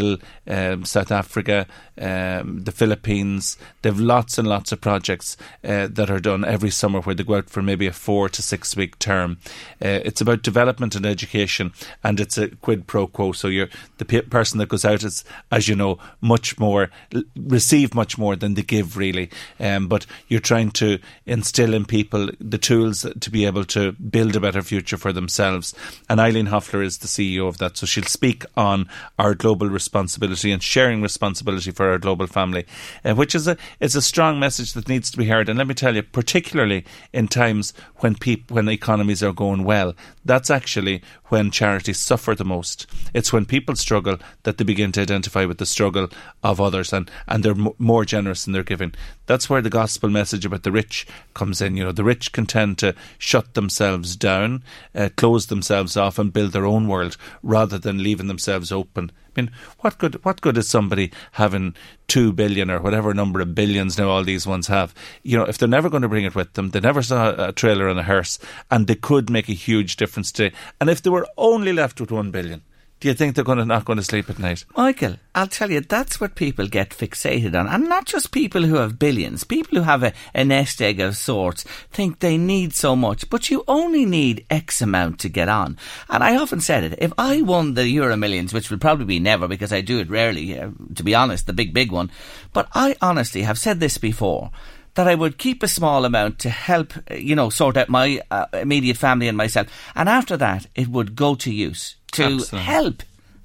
um, 0.46 0.84
South 0.84 1.12
Africa, 1.12 1.66
um, 2.00 2.64
the 2.64 2.72
Philippines. 2.72 3.56
They 3.82 3.88
have 3.88 4.00
lots 4.00 4.38
and 4.38 4.48
lots 4.48 4.72
of 4.72 4.80
projects 4.80 5.36
uh, 5.64 5.88
that 5.90 6.10
are 6.10 6.20
done 6.20 6.44
every 6.44 6.70
summer 6.70 7.00
where 7.00 7.14
they 7.14 7.24
go 7.24 7.36
out 7.36 7.50
for 7.50 7.62
maybe 7.62 7.86
a 7.86 7.92
four 7.92 8.28
to 8.28 8.42
six 8.42 8.76
week 8.76 8.98
term. 8.98 9.38
Uh, 9.82 10.00
it's 10.04 10.20
about 10.20 10.42
development 10.42 10.94
and 10.94 11.06
education, 11.06 11.72
and 12.02 12.20
it's 12.20 12.38
a 12.38 12.48
quid 12.48 12.86
pro 12.86 13.06
quo. 13.06 13.32
So 13.32 13.48
you're 13.48 13.68
the 13.98 14.04
pe- 14.04 14.22
person 14.22 14.58
that 14.58 14.68
goes 14.68 14.84
out 14.84 15.02
is, 15.02 15.24
as 15.50 15.68
you 15.68 15.76
know, 15.76 15.98
much 16.20 16.58
more 16.58 16.90
receive 17.36 17.94
much 17.94 18.18
more 18.18 18.36
than 18.36 18.54
they 18.54 18.62
give, 18.62 18.96
really. 18.96 19.30
Um, 19.58 19.88
but 19.88 20.06
you're 20.28 20.40
trying 20.40 20.70
to 20.72 20.98
instill 21.24 21.74
in 21.74 21.84
people 21.84 22.30
the 22.40 22.58
tools 22.58 23.06
to 23.20 23.30
be 23.30 23.44
able 23.44 23.64
to 23.64 23.92
build 23.92 24.36
a 24.36 24.40
better 24.40 24.62
future 24.62 24.96
for 24.96 25.12
themselves. 25.12 25.74
And 26.08 26.20
Eileen 26.20 26.46
Hoffler 26.46 26.82
is 26.82 26.98
the 26.98 27.08
CEO 27.08 27.48
of 27.48 27.58
that, 27.58 27.76
so 27.76 27.86
she'll 27.86 28.04
speak 28.04 28.44
on 28.56 28.88
our 29.18 29.34
global 29.34 29.68
responsibility 29.68 30.52
and 30.52 30.62
sharing 30.62 31.02
responsibility 31.02 31.70
for 31.70 31.85
our 31.90 31.98
global 31.98 32.26
family, 32.26 32.66
uh, 33.04 33.14
which 33.14 33.34
is 33.34 33.46
a 33.46 33.56
is 33.80 33.94
a 33.96 34.02
strong 34.02 34.38
message 34.38 34.72
that 34.74 34.88
needs 34.88 35.10
to 35.10 35.16
be 35.16 35.26
heard. 35.26 35.48
And 35.48 35.58
let 35.58 35.66
me 35.66 35.74
tell 35.74 35.94
you, 35.94 36.02
particularly 36.02 36.84
in 37.12 37.28
times 37.28 37.72
when 37.96 38.14
peop- 38.14 38.50
when 38.50 38.68
economies 38.68 39.22
are 39.22 39.32
going 39.32 39.64
well, 39.64 39.94
that's 40.26 40.50
actually 40.50 41.02
when 41.26 41.50
charities 41.50 41.98
suffer 42.00 42.34
the 42.34 42.44
most. 42.44 42.86
It's 43.14 43.32
when 43.32 43.46
people 43.46 43.76
struggle 43.76 44.18
that 44.42 44.58
they 44.58 44.64
begin 44.64 44.92
to 44.92 45.02
identify 45.02 45.44
with 45.44 45.58
the 45.58 45.66
struggle 45.66 46.08
of 46.42 46.60
others, 46.60 46.92
and 46.92 47.10
and 47.26 47.42
they're 47.42 47.52
m- 47.52 47.72
more 47.78 48.04
generous 48.04 48.46
in 48.46 48.52
their 48.52 48.64
giving. 48.64 48.94
That's 49.26 49.48
where 49.48 49.62
the 49.62 49.70
gospel 49.70 50.10
message 50.10 50.44
about 50.44 50.62
the 50.62 50.72
rich 50.72 51.06
comes 51.34 51.60
in. 51.60 51.76
You 51.76 51.84
know, 51.84 51.92
the 51.92 52.04
rich 52.04 52.32
can 52.32 52.46
tend 52.46 52.78
to 52.78 52.94
shut 53.18 53.54
themselves 53.54 54.16
down, 54.16 54.62
uh, 54.94 55.08
close 55.16 55.46
themselves 55.46 55.96
off, 55.96 56.18
and 56.18 56.32
build 56.32 56.52
their 56.52 56.66
own 56.66 56.88
world 56.88 57.16
rather 57.42 57.78
than 57.78 58.02
leaving 58.02 58.26
themselves 58.26 58.72
open. 58.72 59.10
I 59.36 59.42
mean, 59.42 59.50
what 59.80 59.98
good 59.98 60.24
what 60.24 60.40
good 60.40 60.56
is 60.56 60.68
somebody 60.68 61.12
having 61.32 61.74
two 62.08 62.32
billion 62.32 62.70
or 62.70 62.80
whatever 62.80 63.12
number 63.14 63.40
of 63.40 63.54
billions 63.54 63.98
now 63.98 64.08
all 64.08 64.24
these 64.24 64.46
ones 64.46 64.66
have? 64.68 64.94
You 65.22 65.38
know, 65.38 65.44
if 65.44 65.58
they're 65.58 65.68
never 65.68 65.90
going 65.90 66.02
to 66.02 66.08
bring 66.08 66.24
it 66.24 66.34
with 66.34 66.52
them, 66.54 66.70
they 66.70 66.80
never 66.80 67.02
saw 67.02 67.48
a 67.48 67.52
trailer 67.52 67.88
and 67.88 67.98
a 67.98 68.04
hearse, 68.04 68.38
and 68.70 68.86
they 68.86 68.94
could 68.94 69.30
make 69.30 69.48
a 69.48 69.54
huge 69.54 69.96
difference 69.96 70.32
today. 70.32 70.54
And 70.80 70.90
if 70.90 71.02
they 71.02 71.10
were 71.10 71.26
only 71.36 71.72
left 71.72 72.00
with 72.00 72.10
one 72.10 72.30
billion, 72.30 72.62
do 72.98 73.08
you 73.08 73.14
think 73.14 73.34
they're 73.34 73.44
going 73.44 73.58
to 73.58 73.66
not 73.66 73.84
going 73.84 73.98
to 73.98 74.02
sleep 74.02 74.30
at 74.30 74.38
night? 74.38 74.64
Michael, 74.74 75.16
I'll 75.34 75.46
tell 75.46 75.70
you, 75.70 75.80
that's 75.80 76.18
what 76.18 76.34
people 76.34 76.66
get 76.66 76.90
fixated 76.90 77.58
on. 77.58 77.66
And 77.66 77.88
not 77.88 78.06
just 78.06 78.32
people 78.32 78.62
who 78.62 78.76
have 78.76 78.98
billions. 78.98 79.44
People 79.44 79.78
who 79.78 79.84
have 79.84 80.02
a, 80.02 80.14
a 80.34 80.44
nest 80.44 80.80
egg 80.80 80.98
of 81.00 81.16
sorts 81.16 81.64
think 81.92 82.20
they 82.20 82.38
need 82.38 82.72
so 82.72 82.96
much, 82.96 83.28
but 83.28 83.50
you 83.50 83.64
only 83.68 84.06
need 84.06 84.46
X 84.48 84.80
amount 84.80 85.20
to 85.20 85.28
get 85.28 85.48
on. 85.48 85.78
And 86.08 86.24
I 86.24 86.36
often 86.36 86.60
said 86.60 86.84
it, 86.84 86.98
if 86.98 87.12
I 87.18 87.42
won 87.42 87.74
the 87.74 87.86
Euro 87.88 88.16
Millions, 88.16 88.54
which 88.54 88.70
will 88.70 88.78
probably 88.78 89.04
be 89.04 89.20
never 89.20 89.46
because 89.46 89.74
I 89.74 89.82
do 89.82 89.98
it 89.98 90.08
rarely, 90.08 90.58
uh, 90.58 90.70
to 90.94 91.02
be 91.02 91.14
honest, 91.14 91.46
the 91.46 91.52
big, 91.52 91.74
big 91.74 91.92
one, 91.92 92.10
but 92.54 92.68
I 92.74 92.96
honestly 93.02 93.42
have 93.42 93.58
said 93.58 93.78
this 93.78 93.98
before 93.98 94.50
that 94.96 95.06
I 95.08 95.14
would 95.14 95.38
keep 95.38 95.62
a 95.62 95.68
small 95.68 96.04
amount 96.04 96.38
to 96.40 96.50
help, 96.50 96.92
you 97.10 97.34
know, 97.34 97.48
sort 97.50 97.76
out 97.76 97.88
my 97.88 98.20
uh, 98.30 98.46
immediate 98.52 98.96
family 98.98 99.28
and 99.28 99.36
myself. 99.38 99.68
And 99.94 100.08
after 100.08 100.36
that, 100.38 100.66
it 100.74 100.88
would 100.88 101.14
go 101.16 101.34
to 101.36 101.50
use 101.50 101.96
to 102.12 102.24
Absolutely. 102.24 102.58
help 102.60 103.02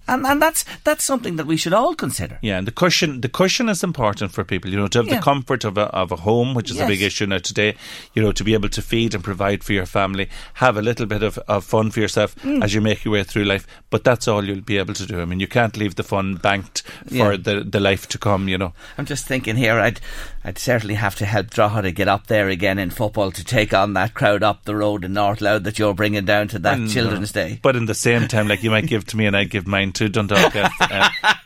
And, 0.07 0.25
and 0.25 0.41
that's 0.41 0.65
that's 0.83 1.05
something 1.05 1.37
that 1.37 1.45
we 1.47 1.57
should 1.57 1.73
all 1.75 1.95
consider. 1.95 2.37
Yeah, 2.41 2.57
and 2.57 2.67
the 2.67 2.71
cushion 2.73 3.21
the 3.21 3.29
cushion 3.29 3.69
is 3.69 3.83
important 3.83 4.31
for 4.33 4.43
people. 4.43 4.71
You 4.71 4.77
know, 4.79 4.87
to 4.89 4.99
have 4.99 5.07
Yeah. 5.07 5.17
the 5.19 5.21
comfort 5.31 5.63
of 5.63 5.77
a 5.77 5.85
of 6.01 6.11
a 6.11 6.15
home, 6.15 6.55
which 6.57 6.71
is 6.71 6.79
a 6.79 6.87
big 6.87 7.01
issue 7.01 7.27
now 7.27 7.39
today. 7.39 7.75
You 8.15 8.23
know, 8.23 8.31
to 8.33 8.43
be 8.43 8.53
able 8.55 8.69
to 8.69 8.81
feed 8.81 9.13
and 9.15 9.23
provide 9.23 9.63
for 9.63 9.73
your 9.73 9.85
family, 9.85 10.27
have 10.55 10.75
a 10.79 10.81
little 10.81 11.05
bit 11.05 11.23
of, 11.23 11.37
of 11.47 11.63
fun 11.63 11.91
for 11.91 12.01
yourself 12.01 12.35
Mm. 12.43 12.63
as 12.63 12.73
you 12.73 12.81
make 12.81 13.05
your 13.05 13.13
way 13.13 13.23
through 13.23 13.45
life. 13.53 13.65
But 13.89 14.03
that's 14.03 14.27
all 14.27 14.43
you'll 14.43 14.65
be 14.65 14.79
able 14.81 14.95
to 14.95 15.05
do. 15.05 15.21
I 15.21 15.25
mean, 15.25 15.39
you 15.39 15.47
can't 15.47 15.77
leave 15.77 15.95
the 15.95 16.03
fun 16.03 16.35
banked 16.41 16.81
for 17.07 17.31
Yeah. 17.33 17.37
the 17.43 17.63
the 17.71 17.79
life 17.79 18.07
to 18.07 18.17
come. 18.17 18.51
You 18.51 18.57
know. 18.57 18.73
I'm 18.97 19.05
just 19.09 19.27
thinking 19.27 19.55
here, 19.57 19.79
I'd 19.87 19.99
I'd 20.43 20.57
certainly 20.57 20.95
have 20.95 21.15
to 21.17 21.25
help 21.25 21.51
Drogheda 21.51 21.91
get 21.91 22.07
up 22.07 22.27
there 22.27 22.49
again 22.49 22.79
in 22.79 22.89
football 22.89 23.31
to 23.31 23.43
take 23.43 23.73
on 23.73 23.93
that 23.93 24.13
crowd 24.13 24.41
up 24.43 24.65
the 24.65 24.75
road 24.75 25.03
in 25.05 25.13
North 25.13 25.39
Louth 25.41 25.63
that 25.63 25.77
you're 25.77 25.93
bringing 25.93 26.25
down 26.25 26.47
to 26.49 26.59
that 26.59 26.77
And, 26.77 26.89
uh, 26.89 26.93
Children's 26.93 27.31
Day. 27.31 27.59
But 27.61 27.75
in 27.75 27.85
the 27.85 27.93
same 27.93 28.27
time, 28.27 28.47
like 28.47 28.63
you 28.63 28.71
might 28.71 28.87
give 28.87 29.05
to 29.07 29.17
me 29.17 29.25
and 29.27 29.37
I'd 29.37 29.49
give 29.51 29.67
mine 29.67 29.91
to 29.93 30.09
Dundalk 30.09 30.55
uh, 30.55 30.69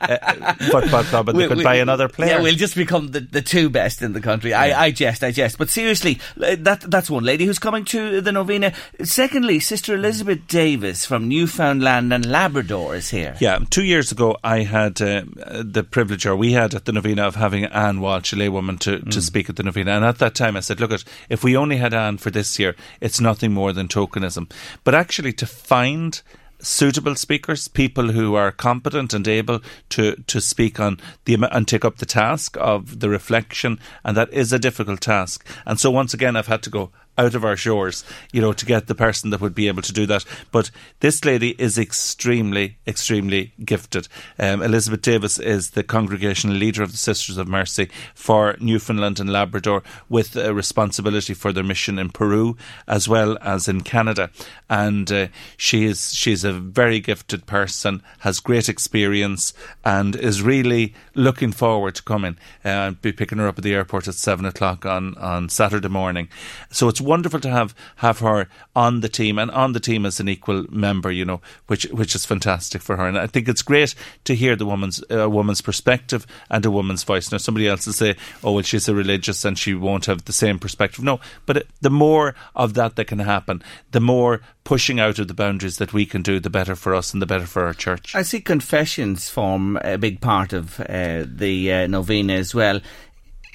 uh, 0.01 0.53
Football 0.71 1.03
Club, 1.03 1.29
and 1.29 1.37
they 1.39 1.43
We- 1.43 1.47
could 1.49 1.57
we- 1.57 1.63
buy 1.63 1.75
another 1.75 2.07
player. 2.07 2.35
Yeah, 2.35 2.41
we'll 2.41 2.55
just 2.55 2.75
become 2.75 3.11
the, 3.11 3.19
the 3.21 3.41
two 3.41 3.69
best 3.69 4.01
in 4.01 4.13
the 4.13 4.21
country. 4.21 4.53
I, 4.53 4.85
I 4.85 4.91
jest, 4.91 5.23
I 5.23 5.31
jest. 5.31 5.57
But 5.57 5.69
seriously, 5.69 6.19
uh, 6.41 6.55
that 6.59 6.81
that's 6.81 7.09
one 7.09 7.23
lady 7.23 7.45
who's 7.45 7.59
coming 7.59 7.85
to 7.85 8.21
the 8.21 8.31
novena. 8.31 8.73
Secondly, 9.03 9.59
Sister 9.59 9.95
Elizabeth 9.95 10.47
Davis 10.47 11.05
from 11.05 11.27
Newfoundland 11.27 12.13
and 12.13 12.25
Labrador 12.25 12.95
is 12.95 13.09
here. 13.09 13.35
Yeah, 13.39 13.59
two 13.69 13.83
years 13.83 14.11
ago, 14.11 14.37
I 14.43 14.59
had 14.63 15.01
uh, 15.01 15.23
the 15.61 15.83
privilege, 15.89 16.25
or 16.25 16.35
we 16.35 16.53
had 16.53 16.73
at 16.75 16.85
the 16.85 16.91
novena, 16.91 17.23
of 17.27 17.35
having 17.35 17.65
Anne 17.65 17.99
Walsh, 18.01 18.33
a 18.33 18.35
laywoman, 18.35 18.79
to, 18.85 18.99
to 18.99 19.19
mm. 19.19 19.21
speak 19.21 19.49
at 19.49 19.55
the 19.55 19.63
novena. 19.63 19.91
And 19.91 20.05
at 20.05 20.19
that 20.19 20.35
time, 20.35 20.55
I 20.55 20.61
said, 20.61 20.79
look, 20.79 20.91
at 20.91 21.03
if 21.29 21.43
we 21.43 21.57
only 21.57 21.77
had 21.77 21.93
Anne 21.93 22.17
for 22.17 22.31
this 22.31 22.59
year, 22.59 22.75
it's 23.01 23.19
nothing 23.19 23.51
more 23.51 23.73
than 23.73 23.87
tokenism. 23.87 24.51
But 24.83 24.95
actually, 24.95 25.33
to 25.33 25.45
find 25.45 26.21
suitable 26.59 27.15
speakers, 27.15 27.67
people 27.67 28.11
who 28.11 28.35
are 28.35 28.51
competent 28.51 29.13
and 29.13 29.27
able 29.27 29.61
to, 29.89 30.15
to 30.27 30.39
speak 30.39 30.79
on 30.79 30.99
the 31.25 31.37
and 31.51 31.67
take 31.67 31.83
up 31.83 31.97
the 31.97 32.05
task 32.05 32.57
of 32.59 32.99
the 32.99 33.09
reflection, 33.09 33.79
and 34.03 34.15
that 34.15 34.31
is 34.31 34.53
a 34.53 34.59
difficult 34.59 35.01
task. 35.01 35.45
And 35.65 35.79
so 35.79 35.91
once 35.91 36.13
again, 36.13 36.35
I've 36.35 36.47
had 36.47 36.63
to 36.63 36.69
go 36.69 36.91
out 37.17 37.35
of 37.35 37.45
our 37.45 37.55
shores, 37.55 38.03
you 38.31 38.41
know, 38.41 38.53
to 38.53 38.65
get 38.65 38.87
the 38.87 38.95
person 38.95 39.29
that 39.29 39.41
would 39.41 39.55
be 39.55 39.67
able 39.67 39.81
to 39.81 39.93
do 39.93 40.05
that. 40.05 40.25
But 40.51 40.71
this 40.99 41.23
lady 41.23 41.55
is 41.57 41.77
extremely, 41.77 42.77
extremely 42.87 43.53
gifted. 43.63 44.07
Um, 44.39 44.61
Elizabeth 44.61 45.01
Davis 45.01 45.39
is 45.39 45.71
the 45.71 45.83
congregational 45.83 46.55
leader 46.55 46.83
of 46.83 46.91
the 46.91 46.97
Sisters 46.97 47.37
of 47.37 47.47
Mercy 47.47 47.89
for 48.13 48.55
Newfoundland 48.59 49.19
and 49.19 49.31
Labrador, 49.31 49.83
with 50.09 50.35
a 50.35 50.53
responsibility 50.53 51.33
for 51.33 51.51
their 51.51 51.63
mission 51.63 51.99
in 51.99 52.09
Peru 52.09 52.57
as 52.87 53.07
well 53.07 53.37
as 53.41 53.67
in 53.67 53.81
Canada. 53.81 54.29
And 54.69 55.11
uh, 55.11 55.27
she 55.57 55.85
is 55.85 56.13
she's 56.13 56.43
a 56.43 56.53
very 56.53 56.99
gifted 56.99 57.45
person, 57.45 58.01
has 58.19 58.39
great 58.39 58.69
experience, 58.69 59.53
and 59.83 60.15
is 60.15 60.41
really 60.41 60.93
looking 61.13 61.51
forward 61.51 61.95
to 61.95 62.03
coming. 62.03 62.37
Uh, 62.63 62.69
I'll 62.69 62.91
be 62.93 63.11
picking 63.11 63.37
her 63.37 63.47
up 63.47 63.57
at 63.57 63.63
the 63.63 63.73
airport 63.73 64.07
at 64.07 64.15
seven 64.15 64.45
o'clock 64.45 64.85
on, 64.85 65.15
on 65.17 65.49
Saturday 65.49 65.87
morning. 65.87 66.29
So 66.71 66.87
it's 66.87 67.01
wonderful 67.05 67.39
to 67.41 67.49
have, 67.49 67.75
have 67.97 68.19
her 68.19 68.47
on 68.75 69.01
the 69.01 69.09
team 69.09 69.37
and 69.37 69.51
on 69.51 69.73
the 69.73 69.79
team 69.79 70.05
as 70.05 70.19
an 70.19 70.27
equal 70.27 70.65
member, 70.69 71.11
you 71.11 71.25
know, 71.25 71.41
which 71.67 71.83
which 71.85 72.15
is 72.15 72.25
fantastic 72.25 72.81
for 72.81 72.97
her. 72.97 73.07
And 73.07 73.17
I 73.17 73.27
think 73.27 73.47
it's 73.47 73.61
great 73.61 73.95
to 74.25 74.35
hear 74.35 74.55
the 74.55 74.65
woman's 74.65 75.03
a 75.09 75.29
woman's 75.29 75.61
perspective 75.61 76.25
and 76.49 76.65
a 76.65 76.71
woman's 76.71 77.03
voice. 77.03 77.31
Now 77.31 77.37
somebody 77.37 77.67
else 77.67 77.85
will 77.85 77.93
say, 77.93 78.15
"Oh, 78.43 78.53
well, 78.53 78.63
she's 78.63 78.89
a 78.89 78.95
religious 78.95 79.45
and 79.45 79.57
she 79.57 79.73
won't 79.73 80.05
have 80.05 80.25
the 80.25 80.33
same 80.33 80.59
perspective." 80.59 81.03
No, 81.03 81.19
but 81.45 81.57
it, 81.57 81.67
the 81.81 81.89
more 81.89 82.35
of 82.55 82.73
that 82.73 82.95
that 82.95 83.05
can 83.05 83.19
happen, 83.19 83.61
the 83.91 83.99
more 83.99 84.41
pushing 84.63 84.99
out 84.99 85.19
of 85.19 85.27
the 85.27 85.33
boundaries 85.33 85.77
that 85.77 85.93
we 85.93 86.05
can 86.05 86.21
do, 86.21 86.39
the 86.39 86.49
better 86.49 86.75
for 86.75 86.95
us 86.95 87.13
and 87.13 87.21
the 87.21 87.25
better 87.25 87.45
for 87.45 87.65
our 87.65 87.73
church. 87.73 88.15
I 88.15 88.23
see 88.23 88.41
confessions 88.41 89.29
form 89.29 89.77
a 89.77 89.97
big 89.97 90.19
part 90.19 90.53
of 90.53 90.79
uh, 90.81 91.23
the 91.25 91.71
uh, 91.71 91.87
novena 91.87 92.33
as 92.33 92.53
well. 92.53 92.81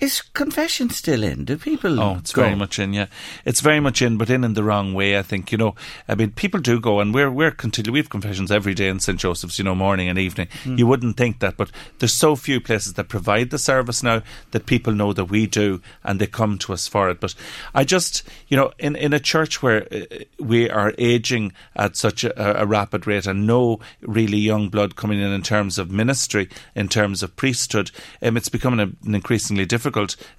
Is 0.00 0.22
confession 0.22 0.88
still 0.88 1.22
in? 1.22 1.44
Do 1.44 1.58
people? 1.58 2.00
Oh, 2.00 2.16
it's 2.16 2.32
go? 2.32 2.40
very 2.42 2.54
much 2.54 2.78
in, 2.78 2.94
yeah. 2.94 3.08
It's 3.44 3.60
very 3.60 3.80
much 3.80 4.00
in, 4.00 4.16
but 4.16 4.30
in 4.30 4.44
in 4.44 4.54
the 4.54 4.64
wrong 4.64 4.94
way. 4.94 5.18
I 5.18 5.22
think 5.22 5.52
you 5.52 5.58
know. 5.58 5.74
I 6.08 6.14
mean, 6.14 6.30
people 6.30 6.58
do 6.58 6.80
go, 6.80 7.00
and 7.00 7.12
we're 7.12 7.30
we're 7.30 7.50
continue. 7.50 7.92
We 7.92 7.98
have 7.98 8.08
confessions 8.08 8.50
every 8.50 8.72
day 8.72 8.88
in 8.88 9.00
St 9.00 9.18
Joseph's, 9.18 9.58
you 9.58 9.64
know, 9.64 9.74
morning 9.74 10.08
and 10.08 10.18
evening. 10.18 10.48
Hmm. 10.64 10.78
You 10.78 10.86
wouldn't 10.86 11.18
think 11.18 11.40
that, 11.40 11.58
but 11.58 11.70
there's 11.98 12.14
so 12.14 12.34
few 12.34 12.62
places 12.62 12.94
that 12.94 13.10
provide 13.10 13.50
the 13.50 13.58
service 13.58 14.02
now 14.02 14.22
that 14.52 14.64
people 14.64 14.94
know 14.94 15.12
that 15.12 15.26
we 15.26 15.46
do, 15.46 15.82
and 16.02 16.18
they 16.18 16.26
come 16.26 16.56
to 16.58 16.72
us 16.72 16.88
for 16.88 17.10
it. 17.10 17.20
But 17.20 17.34
I 17.74 17.84
just, 17.84 18.22
you 18.48 18.56
know, 18.56 18.72
in 18.78 18.96
in 18.96 19.12
a 19.12 19.20
church 19.20 19.62
where 19.62 19.86
uh, 19.92 20.16
we 20.38 20.70
are 20.70 20.94
aging 20.96 21.52
at 21.76 21.96
such 21.96 22.24
a, 22.24 22.62
a 22.62 22.64
rapid 22.64 23.06
rate, 23.06 23.26
and 23.26 23.46
no 23.46 23.80
really 24.00 24.38
young 24.38 24.70
blood 24.70 24.96
coming 24.96 25.20
in 25.20 25.30
in 25.30 25.42
terms 25.42 25.78
of 25.78 25.90
ministry, 25.90 26.48
in 26.74 26.88
terms 26.88 27.22
of 27.22 27.36
priesthood, 27.36 27.90
um, 28.22 28.38
it's 28.38 28.48
becoming 28.48 28.80
a, 28.80 29.06
an 29.06 29.14
increasingly 29.14 29.66
difficult 29.66 29.89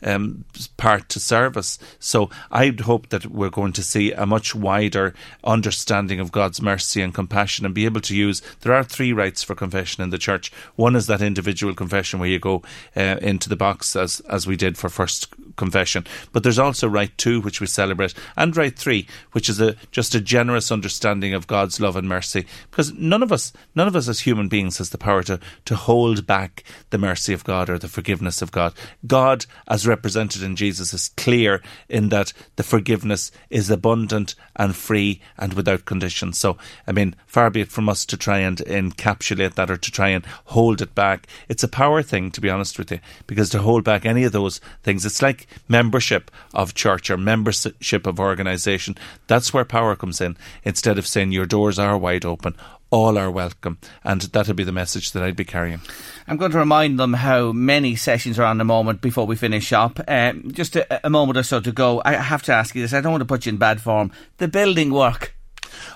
um, 0.03 0.45
part 0.77 1.09
to 1.09 1.19
service. 1.19 1.79
So 1.99 2.29
I'd 2.51 2.81
hope 2.81 3.09
that 3.09 3.25
we're 3.27 3.49
going 3.49 3.73
to 3.73 3.83
see 3.83 4.11
a 4.11 4.25
much 4.25 4.55
wider 4.55 5.13
understanding 5.43 6.19
of 6.19 6.31
God's 6.31 6.61
mercy 6.61 7.01
and 7.01 7.13
compassion 7.13 7.65
and 7.65 7.75
be 7.75 7.85
able 7.85 8.01
to 8.01 8.15
use. 8.15 8.41
There 8.61 8.73
are 8.73 8.83
three 8.83 9.13
rites 9.13 9.43
for 9.43 9.55
confession 9.55 10.03
in 10.03 10.09
the 10.09 10.17
church. 10.17 10.51
One 10.75 10.95
is 10.95 11.07
that 11.07 11.21
individual 11.21 11.73
confession 11.73 12.19
where 12.19 12.29
you 12.29 12.39
go 12.39 12.61
uh, 12.95 13.17
into 13.21 13.49
the 13.49 13.55
box 13.55 13.95
as 13.95 14.19
as 14.21 14.47
we 14.47 14.55
did 14.55 14.77
for 14.77 14.89
first 14.89 15.27
confession, 15.57 16.05
but 16.31 16.43
there's 16.43 16.59
also 16.59 16.87
rite 16.87 17.17
two 17.17 17.41
which 17.41 17.61
we 17.61 17.67
celebrate, 17.67 18.13
and 18.35 18.55
rite 18.55 18.77
three 18.77 19.07
which 19.31 19.49
is 19.49 19.59
a 19.59 19.75
just 19.91 20.15
a 20.15 20.21
generous 20.21 20.71
understanding 20.71 21.33
of 21.33 21.47
God's 21.47 21.79
love 21.79 21.95
and 21.95 22.07
mercy. 22.07 22.45
Because 22.69 22.93
none 22.93 23.23
of 23.23 23.31
us, 23.31 23.53
none 23.75 23.87
of 23.87 23.95
us 23.95 24.07
as 24.07 24.21
human 24.21 24.47
beings 24.47 24.77
has 24.77 24.89
the 24.89 24.97
power 24.97 25.23
to 25.23 25.39
to 25.65 25.75
hold 25.75 26.25
back 26.25 26.63
the 26.89 26.97
mercy 26.97 27.33
of 27.33 27.43
God 27.43 27.69
or 27.69 27.77
the 27.77 27.87
forgiveness 27.87 28.41
of 28.41 28.51
God. 28.51 28.73
God, 29.05 29.40
as 29.67 29.87
represented 29.87 30.43
in 30.43 30.55
Jesus, 30.55 30.93
is 30.93 31.09
clear 31.17 31.61
in 31.89 32.09
that 32.09 32.33
the 32.55 32.63
forgiveness 32.63 33.31
is 33.49 33.69
abundant 33.69 34.35
and 34.55 34.75
free 34.75 35.21
and 35.37 35.53
without 35.53 35.85
conditions. 35.85 36.37
So, 36.37 36.57
I 36.87 36.91
mean, 36.91 37.15
far 37.25 37.49
be 37.49 37.61
it 37.61 37.71
from 37.71 37.89
us 37.89 38.05
to 38.05 38.17
try 38.17 38.39
and 38.39 38.57
encapsulate 38.57 39.55
that 39.55 39.71
or 39.71 39.77
to 39.77 39.91
try 39.91 40.09
and 40.09 40.25
hold 40.45 40.81
it 40.81 40.95
back. 40.95 41.27
It's 41.49 41.63
a 41.63 41.67
power 41.67 42.01
thing, 42.01 42.31
to 42.31 42.41
be 42.41 42.49
honest 42.49 42.77
with 42.77 42.91
you, 42.91 42.99
because 43.27 43.49
to 43.51 43.59
hold 43.59 43.83
back 43.83 44.05
any 44.05 44.23
of 44.23 44.31
those 44.31 44.59
things, 44.83 45.05
it's 45.05 45.21
like 45.21 45.47
membership 45.67 46.31
of 46.53 46.73
church 46.73 47.09
or 47.09 47.17
membership 47.17 48.05
of 48.07 48.19
organisation. 48.19 48.97
That's 49.27 49.53
where 49.53 49.65
power 49.65 49.95
comes 49.95 50.21
in. 50.21 50.37
Instead 50.63 50.97
of 50.97 51.07
saying 51.07 51.31
your 51.31 51.45
doors 51.45 51.79
are 51.79 51.97
wide 51.97 52.25
open, 52.25 52.55
all 52.91 53.17
are 53.17 53.31
welcome. 53.31 53.79
And 54.03 54.21
that'll 54.21 54.53
be 54.53 54.63
the 54.63 54.71
message 54.71 55.11
that 55.13 55.23
I'd 55.23 55.35
be 55.35 55.45
carrying. 55.45 55.81
I'm 56.27 56.37
going 56.37 56.51
to 56.51 56.59
remind 56.59 56.99
them 56.99 57.13
how 57.13 57.51
many 57.51 57.95
sessions 57.95 58.37
are 58.37 58.45
on 58.45 58.57
the 58.57 58.63
moment 58.65 59.01
before 59.01 59.25
we 59.25 59.35
finish 59.35 59.73
up. 59.73 59.99
Um, 60.07 60.51
just 60.51 60.75
a, 60.75 61.07
a 61.07 61.09
moment 61.09 61.37
or 61.37 61.43
so 61.43 61.59
to 61.61 61.71
go. 61.71 62.01
I 62.05 62.13
have 62.13 62.43
to 62.43 62.53
ask 62.53 62.75
you 62.75 62.81
this. 62.81 62.93
I 62.93 63.01
don't 63.01 63.11
want 63.11 63.21
to 63.21 63.25
put 63.25 63.45
you 63.45 63.51
in 63.51 63.57
bad 63.57 63.81
form. 63.81 64.11
The 64.37 64.47
building 64.47 64.93
work. 64.93 65.33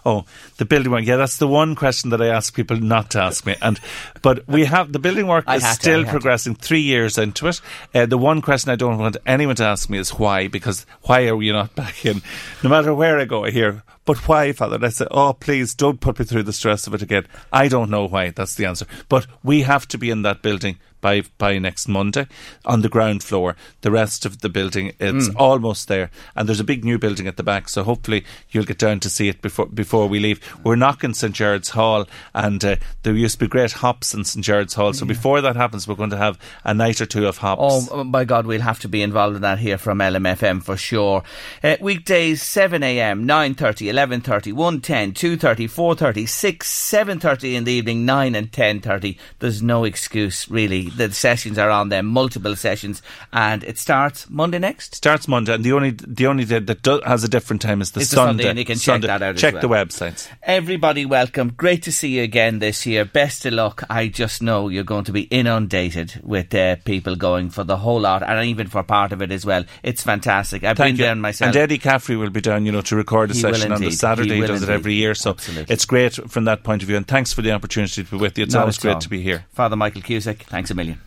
Oh, 0.06 0.26
the 0.58 0.66
building 0.66 0.92
work. 0.92 1.04
Yeah, 1.06 1.18
that's 1.18 1.38
the 1.38 1.48
one 1.48 1.76
question 1.76 2.10
that 2.12 2.22
I 2.22 2.28
ask 2.28 2.56
people 2.56 2.78
not 2.78 3.12
to 3.12 3.22
ask 3.22 3.46
me. 3.46 3.56
And 3.62 3.80
but 4.22 4.48
we 4.48 4.66
have 4.66 4.94
the 4.94 5.00
building 5.00 5.28
work 5.28 5.46
I 5.48 5.58
is 5.58 5.64
had 5.64 5.68
to, 5.68 5.72
I 5.72 5.82
still 5.82 6.00
had 6.00 6.06
to. 6.06 6.12
progressing. 6.12 6.56
Three 6.56 6.82
years 6.82 7.18
into 7.18 7.48
it. 7.48 7.60
Uh, 7.94 8.06
the 8.06 8.18
one 8.18 8.42
question 8.42 8.72
I 8.72 8.76
don't 8.76 8.98
want 8.98 9.18
anyone 9.26 9.56
to 9.58 9.64
ask 9.66 9.90
me 9.90 9.98
is 9.98 10.12
why, 10.12 10.48
because 10.48 10.86
why 11.04 11.28
are 11.28 11.36
we 11.36 11.52
not 11.52 11.76
back 11.76 12.06
in? 12.06 12.22
No 12.64 12.70
matter 12.70 12.94
where 12.94 13.20
I 13.20 13.26
go, 13.26 13.46
I 13.46 13.52
hear, 13.52 13.84
but 14.06 14.18
why, 14.28 14.52
Father? 14.54 14.76
And 14.76 14.86
I 14.86 14.90
say, 14.90 15.08
oh, 15.12 15.34
please 15.34 15.74
don't 15.74 16.00
put 16.00 16.20
me 16.20 16.26
through 16.26 16.44
the 16.44 16.54
stress 16.54 16.88
of 16.88 16.94
it 16.94 17.02
again. 17.02 17.26
I 17.52 17.68
don't 17.68 17.90
know 17.90 18.08
why. 18.08 18.30
That's 18.30 18.56
the 18.56 18.66
answer. 18.66 18.86
But 19.10 19.28
we 19.44 19.62
have 19.64 19.88
to 19.90 19.98
be 19.98 20.10
in 20.10 20.22
that 20.24 20.42
building 20.42 20.78
by 21.02 21.22
by 21.38 21.60
next 21.60 21.88
Monday 21.88 22.26
on 22.66 22.82
the 22.82 22.90
ground 22.90 23.22
floor. 23.22 23.56
The 23.82 23.92
rest 23.92 24.26
of 24.26 24.40
the 24.42 24.50
building 24.50 24.94
it's 25.00 25.28
Hmm. 25.28 25.38
almost 25.38 25.88
there, 25.88 26.10
and 26.36 26.48
there's 26.48 26.60
a 26.62 26.64
big 26.64 26.84
new 26.84 26.98
building 26.98 27.28
at 27.28 27.38
the 27.38 27.44
back. 27.44 27.70
So 27.70 27.84
hopefully 27.84 28.24
you'll 28.50 28.64
get 28.64 28.80
down 28.80 29.02
to 29.02 29.10
see 29.10 29.28
it 29.28 29.40
before 29.42 29.68
before 29.68 30.08
we 30.08 30.20
leave. 30.20 30.40
We're 30.64 30.76
knocking 30.78 31.14
St 31.14 31.36
Gerard's 31.36 31.70
Hall, 31.70 32.08
and 32.34 32.64
uh, 32.66 32.78
there 33.04 33.14
used 33.14 33.36
to 33.36 33.46
be 33.46 33.48
great 33.48 33.74
hops 33.74 34.16
in 34.16 34.24
St 34.24 34.44
Gerard's 34.44 34.74
Hall. 34.74 34.94
So 34.94 35.06
before 35.06 35.42
that 35.42 35.56
happens, 35.56 35.88
we're 35.88 35.94
going 35.96 36.10
to 36.10 36.18
have 36.18 36.40
a 36.64 36.74
night 36.74 37.00
or 37.02 37.06
two 37.06 37.28
of 37.28 37.38
hops. 37.38 37.88
Oh, 37.92 38.04
by 38.06 38.24
God, 38.26 38.48
we'll 38.48 38.62
have 38.62 38.80
to 38.80 38.88
be 38.90 39.04
involved 39.04 39.36
in 39.36 39.42
that 39.44 39.60
here 39.60 39.78
from 39.78 40.00
LMFM 40.00 40.64
for 40.64 40.76
sure. 40.78 41.22
Uh, 41.64 41.76
weekdays, 41.82 42.42
7am, 42.42 43.26
9.30, 43.26 43.90
11.30, 43.96 44.54
1.10, 44.54 45.14
2.30, 45.14 45.96
4.30, 45.96 46.28
6, 46.28 46.70
7.30 46.92 47.54
in 47.54 47.64
the 47.64 47.72
evening, 47.72 48.06
9 48.06 48.36
and 48.36 48.52
10.30. 48.52 49.18
There's 49.40 49.64
no 49.64 49.86
excuse, 49.86 50.50
really. 50.50 50.90
The 50.90 51.14
sessions 51.14 51.58
are 51.58 51.70
on 51.70 51.88
there, 51.88 52.04
multiple 52.04 52.58
sessions, 52.58 53.02
and 53.32 53.64
it 53.64 53.78
starts 53.78 54.30
Monday 54.30 54.60
next. 54.60 54.96
Starts 54.96 55.30
Monday, 55.30 55.54
and 55.54 55.64
the 55.64 55.72
only 55.72 55.92
the 55.92 56.28
only 56.28 56.44
day 56.44 56.60
that 56.60 56.82
do, 56.82 57.00
has 57.06 57.24
a 57.24 57.30
different 57.30 57.62
time 57.62 57.82
is 57.82 57.92
the 57.92 58.02
It's 58.02 58.10
the 58.10 58.18
Sunday. 58.18 58.44
Sunday, 58.44 58.50
and 58.50 58.60
you 58.60 58.66
can 58.66 58.78
check 58.78 59.02
that 59.02 59.22
out 59.22 59.36
as 59.36 59.42
Check 59.42 59.62
the 59.62 59.68
well. 59.70 59.86
websites. 59.86 60.28
Everybody 60.44 61.06
welcome. 61.06 61.54
Great 61.56 61.84
to 61.84 61.92
see 61.92 62.10
you 62.18 62.24
again 62.24 62.60
this 62.60 62.86
year. 62.86 63.06
Best 63.06 63.46
of 63.46 63.54
luck. 63.54 63.84
I 63.90 64.10
just 64.10 64.42
know 64.42 64.68
you're 64.68 64.84
going 64.84 65.06
to 65.06 65.14
be 65.14 65.22
inundated 65.22 66.20
with 66.24 66.54
uh, 66.54 66.76
people 66.84 67.16
going 67.16 67.50
for 67.50 67.64
the 67.64 67.78
whole 67.78 68.02
lot 68.02 68.24
and 68.24 68.46
even 68.46 68.68
for 68.68 68.84
part 68.84 69.14
of 69.14 69.22
it 69.22 69.32
as 69.32 69.46
well. 69.46 69.64
It's 69.84 70.04
fantastic. 70.04 70.64
I've 70.66 70.76
Thank 70.76 70.98
been 70.98 71.00
you. 71.00 71.06
there 71.06 71.16
myself. 71.16 71.48
And 71.48 71.56
Eddie 71.58 71.78
Caffrey 71.78 72.16
will 72.18 72.30
be 72.30 72.42
down, 72.42 72.66
you 72.66 72.72
know, 72.72 72.82
to 72.82 72.96
record 72.96 73.32
a 73.32 73.34
He 73.34 73.40
session 73.40 73.72
on 73.72 73.82
the. 73.92 73.96
Saturday. 73.96 74.30
He 74.30 74.36
He, 74.36 74.42
will 74.42 74.48
does 74.48 74.64
it 74.64 74.70
every 74.70 74.94
year. 74.94 75.16
So 75.16 75.32
Absolutely. 75.32 75.74
it's 75.74 75.86
great 75.86 76.14
from 76.32 76.46
that 76.46 76.64
point 76.64 76.82
of 76.82 76.88
view. 76.88 76.98
And 76.98 77.08
thanks 77.08 77.34
for 77.34 77.42
the 77.42 77.52
opportunity 77.52 78.04
to 78.04 78.10
be 78.12 78.18
with 78.18 78.38
you. 78.38 78.44
It's 78.44 78.54
Not 78.54 78.62
always 78.62 78.78
great 78.78 78.96
all. 78.96 79.00
to 79.02 79.10
be 79.10 79.22
here. 79.22 79.46
Father 79.54 79.76
Michael 79.76 80.02
Cusack, 80.02 80.44
thanks 80.44 80.72
a 80.72 80.76
million. 80.76 81.00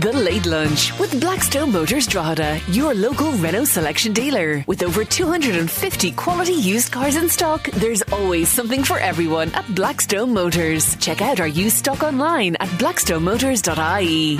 The 0.00 0.12
Late 0.12 0.44
Lunch 0.44 0.96
with 0.98 1.18
Blackstone 1.22 1.72
Motors 1.72 2.06
Drogheda, 2.06 2.60
your 2.68 2.92
local 2.92 3.32
Renault 3.32 3.64
selection 3.64 4.12
dealer. 4.12 4.62
With 4.66 4.82
over 4.82 5.06
250 5.06 6.12
quality 6.12 6.52
used 6.52 6.92
cars 6.92 7.16
in 7.16 7.30
stock, 7.30 7.64
there's 7.70 8.02
always 8.12 8.50
something 8.50 8.84
for 8.84 8.98
everyone 8.98 9.50
at 9.54 9.64
Blackstone 9.74 10.34
Motors. 10.34 10.96
Check 10.96 11.22
out 11.22 11.40
our 11.40 11.48
used 11.48 11.76
stock 11.78 12.02
online 12.02 12.56
at 12.56 12.68
blackstonemotors.ie. 12.78 14.38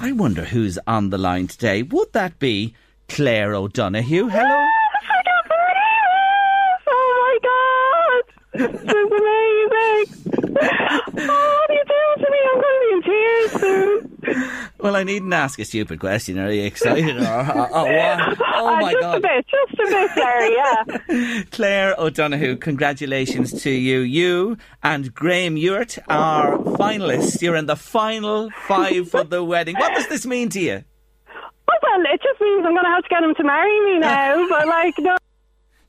I 0.00 0.10
wonder 0.10 0.44
who's 0.44 0.80
on 0.88 1.10
the 1.10 1.18
line 1.18 1.46
today. 1.46 1.84
Would 1.84 2.12
that 2.14 2.40
be 2.40 2.74
Claire 3.08 3.54
O'Donoghue? 3.54 4.26
Hello? 4.26 4.68
Is 8.54 8.64
amazing! 8.66 10.32
Oh, 10.54 10.98
what 11.14 11.70
are 11.70 11.74
you 11.74 11.84
doing 11.88 12.18
to 12.18 12.28
me? 12.30 12.38
I'm 12.52 12.60
going 12.60 12.76
to 12.76 12.82
be 12.82 12.92
in 12.92 13.02
tears 13.02 13.50
soon. 13.60 14.68
Well, 14.78 14.96
I 14.96 15.02
needn't 15.04 15.32
ask 15.32 15.58
a 15.58 15.64
stupid 15.64 16.00
question. 16.00 16.38
Are 16.38 16.50
you 16.50 16.64
excited? 16.64 17.16
or, 17.16 17.22
or- 17.22 17.76
or 17.76 17.84
what? 17.84 18.38
Oh 18.54 18.68
Uh, 18.68 18.80
my 18.80 18.92
just 18.92 19.16
a 19.16 19.20
bit, 19.20 19.46
just 19.48 19.80
a 19.80 19.86
bit, 19.90 20.10
Larry, 20.16 20.54
yeah. 20.54 21.42
Claire 21.50 21.94
O'Donoghue, 21.98 22.56
congratulations 22.56 23.62
to 23.62 23.70
you. 23.70 24.00
You 24.00 24.56
and 24.82 25.14
Graham 25.14 25.56
Ewart 25.56 25.98
are 26.08 26.58
finalists. 26.58 27.40
You're 27.42 27.56
in 27.56 27.66
the 27.66 27.76
final 27.76 28.50
five 28.66 29.08
for 29.10 29.24
the 29.24 29.42
wedding. 29.42 29.76
What 29.76 29.94
does 29.94 30.08
this 30.08 30.26
mean 30.26 30.48
to 30.50 30.60
you? 30.60 30.84
Oh, 31.28 31.78
well, 31.82 32.02
it 32.12 32.20
just 32.22 32.40
means 32.40 32.64
I'm 32.66 32.72
going 32.72 32.84
to 32.84 32.90
have 32.90 33.02
to 33.04 33.08
get 33.08 33.22
him 33.22 33.34
to 33.36 33.44
marry 33.44 33.80
me 33.92 33.98
now, 33.98 34.46
but 34.48 34.66
like, 34.66 34.94
no. 34.98 35.16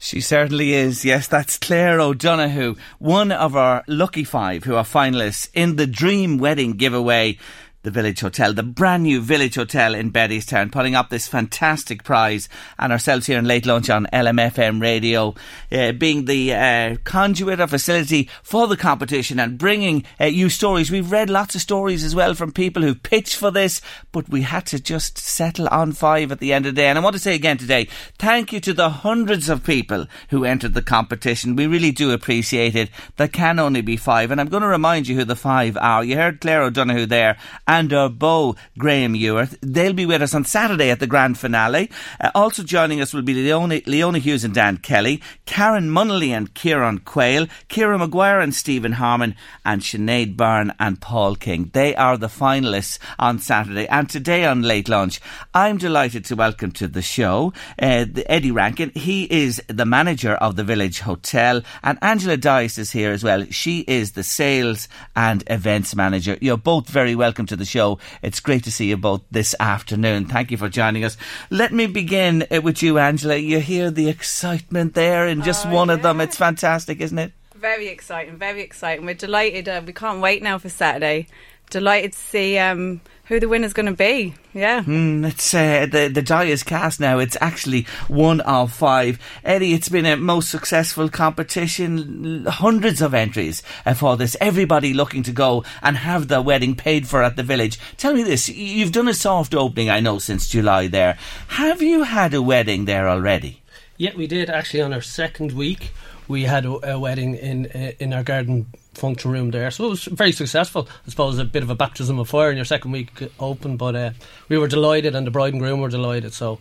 She 0.04 0.20
certainly 0.20 0.74
is. 0.74 1.06
Yes, 1.06 1.28
that's 1.28 1.58
Claire 1.58 2.02
O'Donoghue, 2.02 2.76
one 3.00 3.32
of 3.32 3.56
our 3.56 3.86
lucky 3.88 4.26
five 4.26 4.66
who 4.66 4.76
are 4.76 4.84
finalists 4.84 5.48
in 5.54 5.78
the 5.78 5.88
Dream 5.88 6.38
Wedding 6.40 6.74
giveaway. 6.74 7.38
The 7.84 7.92
Village 7.92 8.22
Hotel, 8.22 8.54
the 8.54 8.64
brand 8.64 9.04
new 9.04 9.20
Village 9.20 9.56
Hotel 9.56 9.94
in 9.94 10.10
Bettystown, 10.10 10.72
putting 10.72 10.96
up 10.96 11.10
this 11.10 11.28
fantastic 11.28 12.04
prize, 12.04 12.48
and 12.80 12.94
ourselves 12.94 13.26
here 13.26 13.38
in 13.38 13.46
late 13.46 13.66
lunch 13.66 13.90
on 13.90 14.08
LMFM 14.14 14.82
radio, 14.82 15.36
uh, 15.70 15.92
being 15.92 16.24
the 16.24 16.54
uh, 16.54 16.96
conduit 17.04 17.60
or 17.60 17.68
facility 17.68 18.30
for 18.42 18.68
the 18.68 18.78
competition 18.78 19.38
and 19.38 19.58
bringing 19.58 20.06
uh, 20.20 20.26
you 20.26 20.50
stories. 20.50 20.90
We've 20.90 21.12
read 21.12 21.30
lots 21.30 21.56
of 21.56 21.62
stories 21.62 22.06
as 22.06 22.16
well 22.16 22.34
from 22.34 22.54
people 22.54 22.84
who 22.84 22.96
pitched 22.96 23.36
for 23.36 23.52
this, 23.52 23.82
but 24.14 24.30
we 24.30 24.44
had 24.44 24.66
to 24.68 24.80
just 24.80 25.18
settle 25.18 25.68
on 25.68 25.92
five 25.92 26.32
at 26.32 26.40
the 26.40 26.54
end 26.54 26.66
of 26.66 26.76
the 26.76 26.82
day. 26.82 26.88
And 26.88 26.98
I 26.98 27.02
want 27.02 27.16
to 27.16 27.22
say 27.22 27.36
again 27.36 27.58
today, 27.58 27.90
thank 28.18 28.54
you 28.54 28.62
to 28.62 28.74
the 28.74 28.90
hundreds 28.90 29.50
of 29.50 29.66
people 29.66 30.08
who 30.30 30.46
entered 30.46 30.74
the 30.74 30.82
competition. 30.82 31.58
We 31.58 31.68
really 31.68 31.92
do 31.92 32.12
appreciate 32.12 32.78
it. 32.78 32.90
There 33.18 33.28
can 33.28 33.60
only 33.60 33.82
be 33.82 33.98
five, 33.98 34.32
and 34.32 34.40
I'm 34.40 34.48
going 34.48 34.64
to 34.64 34.68
remind 34.68 35.10
you 35.10 35.18
who 35.18 35.26
the 35.26 35.36
five 35.36 35.76
are. 35.76 36.04
You 36.04 36.16
heard 36.16 36.40
Claire 36.40 36.64
O'Donoghue 36.64 37.08
there, 37.08 37.38
and 37.74 37.92
our 37.92 38.08
beau 38.08 38.56
Graham 38.78 39.16
Ewart. 39.16 39.50
They'll 39.62 39.94
be 39.94 40.06
with 40.06 40.22
us 40.22 40.36
on 40.36 40.46
Saturday 40.46 40.92
at 40.92 41.00
the 41.00 41.08
grand 41.08 41.40
finale. 41.40 41.90
Uh, 42.22 42.30
also 42.36 42.62
joining 42.62 43.02
us 43.02 43.16
will 43.16 43.24
be 43.24 43.34
Leona, 43.34 43.82
Leona 43.88 44.20
Hughes 44.20 44.44
and 44.44 44.54
Dan 44.54 44.78
Kelly, 44.78 45.24
Karen 45.48 45.90
Munnelly 45.90 46.30
and 46.30 46.54
Kieran 46.54 47.00
Quayle, 47.00 47.48
Kira 47.70 47.98
Maguire 47.98 48.40
and 48.40 48.54
Stephen 48.54 48.92
Harmon, 48.92 49.34
and 49.66 49.82
Sinead 49.82 50.38
Byrne 50.38 50.72
and 50.80 51.02
Paul 51.02 51.36
King. 51.36 51.72
They 51.74 51.96
are 51.96 52.16
the 52.16 52.28
finalists 52.28 53.00
on 53.18 53.40
Saturday. 53.40 53.88
And 53.88 54.08
today 54.08 54.46
on 54.46 54.62
Late 54.62 54.88
Lunch, 54.88 55.20
I'm 55.52 55.80
delighted 55.80 56.26
to 56.26 56.36
welcome 56.36 56.74
to 56.74 56.88
the 56.88 57.02
show 57.02 57.54
uh, 57.82 58.06
Eddie 58.28 58.52
Rankin. 58.52 58.92
He 58.92 59.24
is 59.24 59.60
the 59.68 59.86
manager 59.86 60.34
of 60.36 60.58
the 60.58 60.64
Village 60.64 61.00
Hotel, 61.00 61.64
and 61.82 61.98
Angela 62.04 62.38
Dice 62.38 62.78
is 62.78 62.92
here 62.92 63.12
as 63.12 63.24
well. 63.24 63.46
She 63.50 63.80
is 63.80 64.12
the 64.12 64.24
sales 64.24 64.88
and 65.16 65.44
events 65.48 65.96
manager. 65.96 66.38
You're 66.40 66.58
both 66.58 66.88
very 66.88 67.16
welcome 67.16 67.48
to 67.48 67.56
the 67.56 67.63
show. 67.66 68.00
It's 68.22 68.40
great 68.40 68.64
to 68.66 68.72
see 68.72 68.90
you 68.90 68.98
both 68.98 69.22
this 69.32 69.56
afternoon. 69.60 70.26
Thank 70.26 70.52
you 70.52 70.58
for 70.58 70.70
joining 70.70 71.04
us. 71.04 71.18
Let 71.50 71.74
me 71.74 71.88
begin 71.88 72.46
uh, 72.52 72.62
with 72.62 72.84
you, 72.84 72.98
Angela. 72.98 73.36
You 73.36 73.60
hear 73.60 73.92
the 73.92 74.10
excitement 74.10 74.94
there 74.94 75.28
in 75.28 75.42
just 75.42 75.68
one 75.68 75.90
of 75.90 76.02
them. 76.02 76.22
It's 76.22 76.38
fantastic, 76.38 77.02
isn't 77.02 77.18
it? 77.20 77.32
Very 77.56 77.88
exciting, 77.88 78.38
very 78.38 78.62
exciting. 78.62 79.06
We're 79.06 79.14
delighted. 79.14 79.70
Uh, 79.70 79.82
we 79.86 79.94
can't 79.94 80.20
wait 80.20 80.44
now 80.44 80.58
for 80.58 80.70
Saturday. 80.70 81.28
Delighted 81.70 82.14
to 82.14 82.20
see 82.20 82.58
um, 82.58 83.02
who 83.26 83.40
the 83.40 83.48
winner's 83.48 83.74
going 83.74 83.86
to 83.86 83.94
be. 83.94 84.34
Yeah. 84.54 84.84
Mm, 84.84 85.28
it's 85.28 85.54
uh, 85.54 85.88
the 85.90 86.08
the 86.08 86.22
die 86.22 86.46
is 86.46 86.64
cast 86.64 87.00
now. 87.00 87.20
It's 87.20 87.38
actually 87.40 87.84
one 88.08 88.42
of 88.42 88.74
five. 88.74 89.20
Eddie, 89.44 89.74
it's 89.74 89.90
been 89.90 90.06
a 90.06 90.18
most 90.18 90.50
successful 90.50 91.10
competition. 91.10 92.46
Hundreds 92.46 93.02
of 93.02 93.14
entries 93.14 93.64
uh, 93.86 93.94
for 93.94 94.18
this. 94.18 94.36
Everybody 94.42 94.94
looking 94.94 95.24
to 95.24 95.32
go 95.32 95.64
and 95.82 95.98
have 95.98 96.28
their 96.28 96.42
wedding 96.42 96.76
paid 96.76 97.08
for 97.08 97.24
at 97.24 97.36
the 97.36 97.44
village. 97.44 97.80
Tell 97.98 98.14
me 98.14 98.24
this: 98.24 98.50
you've 98.50 98.92
done 98.92 99.08
a 99.08 99.14
soft 99.14 99.56
opening, 99.56 99.90
I 99.90 100.00
know, 100.00 100.20
since 100.20 100.48
July. 100.48 100.88
There, 100.88 101.18
have 101.48 101.82
you 101.82 102.04
had 102.04 102.34
a 102.34 102.42
wedding 102.42 102.86
there 102.86 103.08
already? 103.08 103.62
Yeah, 103.98 104.16
we 104.16 104.28
did 104.28 104.50
actually 104.50 104.82
on 104.82 104.94
our 104.94 105.02
second 105.02 105.54
week. 105.54 105.92
We 106.28 106.44
had 106.44 106.66
a, 106.66 106.94
a 106.94 107.00
wedding 107.00 107.36
in 107.36 107.68
uh, 107.68 107.92
in 108.00 108.14
our 108.14 108.24
garden 108.24 108.68
function 108.94 109.32
room 109.32 109.52
there, 109.52 109.72
so 109.72 109.86
it 109.86 109.90
was 109.90 110.06
very 110.06 110.32
successful. 110.32 110.88
I 111.06 111.10
suppose 111.10 111.38
a 111.40 111.46
bit 111.46 111.64
of 111.64 111.70
a 111.70 111.76
baptism 111.76 112.20
of 112.20 112.30
fire 112.30 112.50
in 112.52 112.56
your 112.58 112.66
second 112.66 112.92
week 112.92 113.12
open, 113.40 113.78
but 113.78 113.96
uh, 113.96 114.12
we 114.50 114.58
were 114.58 114.68
delighted, 114.68 115.16
and 115.16 115.26
the 115.28 115.32
bride 115.32 115.54
and 115.54 115.62
groom 115.62 115.82
were 115.82 115.90
delighted. 115.90 116.34
So 116.34 116.60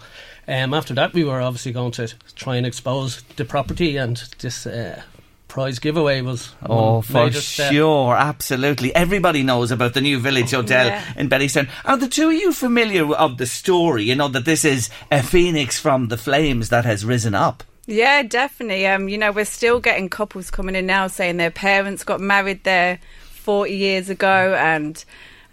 um, 0.48 0.74
after 0.74 0.94
that, 0.94 1.12
we 1.12 1.24
were 1.24 1.40
obviously 1.40 1.72
going 1.72 1.92
to 1.92 2.12
try 2.34 2.56
and 2.56 2.66
expose 2.66 3.22
the 3.36 3.44
property, 3.44 3.96
and 3.96 4.16
this 4.40 4.66
uh, 4.66 5.02
prize 5.48 5.78
giveaway 5.78 6.22
was 6.22 6.54
Oh, 6.64 7.02
for 7.02 7.24
uh, 7.24 7.30
sure, 7.30 8.16
absolutely. 8.16 8.94
Everybody 8.94 9.42
knows 9.42 9.70
about 9.70 9.92
the 9.92 10.00
new 10.00 10.18
Village 10.18 10.52
Hotel 10.52 10.86
Yeah. 10.86 11.12
in 11.16 11.28
Bettystown. 11.28 11.68
Are 11.84 11.98
the 11.98 12.08
two 12.08 12.28
of 12.28 12.34
you 12.34 12.52
familiar 12.52 13.06
of 13.14 13.36
the 13.36 13.44
story? 13.46 14.04
You 14.04 14.14
know 14.14 14.28
that 14.28 14.46
this 14.46 14.64
is 14.64 14.88
a 15.10 15.22
phoenix 15.22 15.78
from 15.78 16.08
the 16.08 16.16
flames 16.16 16.70
that 16.70 16.86
has 16.86 17.04
risen 17.04 17.34
up. 17.34 17.62
Yeah, 17.86 18.22
definitely. 18.22 18.86
Um, 18.86 19.08
you 19.08 19.18
know, 19.18 19.32
we're 19.32 19.44
still 19.44 19.80
getting 19.80 20.08
couples 20.08 20.50
coming 20.50 20.74
in 20.76 20.86
now 20.86 21.06
saying 21.08 21.36
their 21.36 21.50
parents 21.50 22.04
got 22.04 22.20
married 22.20 22.62
there 22.64 23.00
40 23.42 23.72
years 23.74 24.08
ago 24.08 24.54
and 24.58 25.04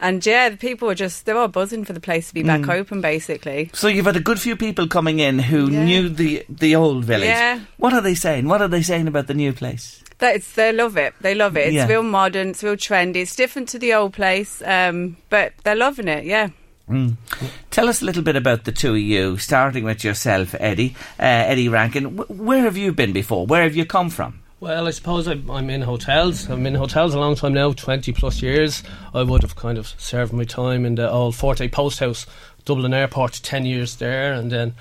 and 0.01 0.25
yeah, 0.25 0.47
the 0.47 0.55
people 0.55 0.89
are 0.89 0.95
just 0.95 1.25
they're 1.25 1.37
all 1.37 1.47
buzzing 1.49 1.83
for 1.83 1.91
the 1.91 1.99
place 1.99 2.29
to 2.29 2.33
be 2.33 2.43
back 2.43 2.61
Mm. 2.61 2.73
open 2.73 3.01
basically. 3.01 3.69
So 3.73 3.87
you've 3.87 4.05
had 4.05 4.15
a 4.15 4.21
good 4.21 4.39
few 4.39 4.55
people 4.55 4.87
coming 4.87 5.19
in 5.19 5.39
who 5.39 5.69
Yeah. 5.69 5.83
knew 5.85 6.07
the 6.09 6.45
the 6.47 6.75
old 6.75 7.03
village. 7.03 7.27
Yeah. 7.29 7.59
What 7.77 7.93
are 7.93 8.01
they 8.01 8.15
saying? 8.15 8.47
What 8.47 8.61
are 8.61 8.67
they 8.69 8.81
saying 8.83 9.07
about 9.07 9.27
the 9.27 9.33
new 9.33 9.51
place? 9.51 10.01
That 10.19 10.35
it's, 10.35 10.51
they 10.53 10.71
love 10.73 10.97
it. 10.97 11.13
They 11.21 11.33
love 11.33 11.57
it. 11.57 11.67
It's 11.67 11.73
Yeah. 11.75 11.87
real 11.87 12.03
modern. 12.03 12.49
It's 12.49 12.61
real 12.61 12.75
trendy. 12.75 13.17
It's 13.17 13.35
different 13.35 13.69
to 13.69 13.79
the 13.79 13.93
old 13.93 14.13
place, 14.13 14.61
um, 14.65 15.15
but 15.29 15.53
they're 15.63 15.75
loving 15.77 16.07
it. 16.09 16.25
Yeah. 16.25 16.49
Tell 17.69 17.87
us 17.87 18.01
a 18.01 18.05
little 18.05 18.23
bit 18.23 18.35
about 18.35 18.63
the 18.63 18.71
two 18.71 18.93
of 18.93 18.99
you, 18.99 19.37
starting 19.37 19.83
with 19.83 20.03
yourself, 20.03 20.55
Eddie, 20.59 20.95
uh, 21.19 21.23
Eddie 21.23 21.69
Rankin. 21.69 22.17
Where 22.17 22.61
have 22.61 22.77
you 22.77 22.91
been 22.91 23.13
before? 23.13 23.45
Where 23.45 23.63
have 23.63 23.75
you 23.75 23.85
come 23.85 24.09
from? 24.09 24.41
Well, 24.59 24.87
I 24.87 24.91
suppose 24.91 25.27
I'm, 25.27 25.49
I'm 25.49 25.69
in 25.69 25.81
hotels. 25.83 26.49
I'm 26.49 26.65
in 26.65 26.75
hotels 26.75 27.13
a 27.13 27.19
long 27.19 27.35
time 27.35 27.53
now, 27.53 27.71
20 27.71 28.11
plus 28.11 28.41
years. 28.41 28.83
I 29.13 29.23
would 29.23 29.41
have 29.43 29.55
kind 29.55 29.77
of 29.77 29.93
served 29.97 30.33
my 30.33 30.43
time 30.43 30.85
in 30.85 30.95
the 30.95 31.09
old 31.09 31.35
Forte 31.35 31.67
Post 31.69 31.99
House, 31.99 32.25
Dublin 32.65 32.93
Airport, 32.93 33.39
10 33.41 33.65
years 33.65 33.95
there. 33.95 34.33
And 34.33 34.51
then, 34.51 34.75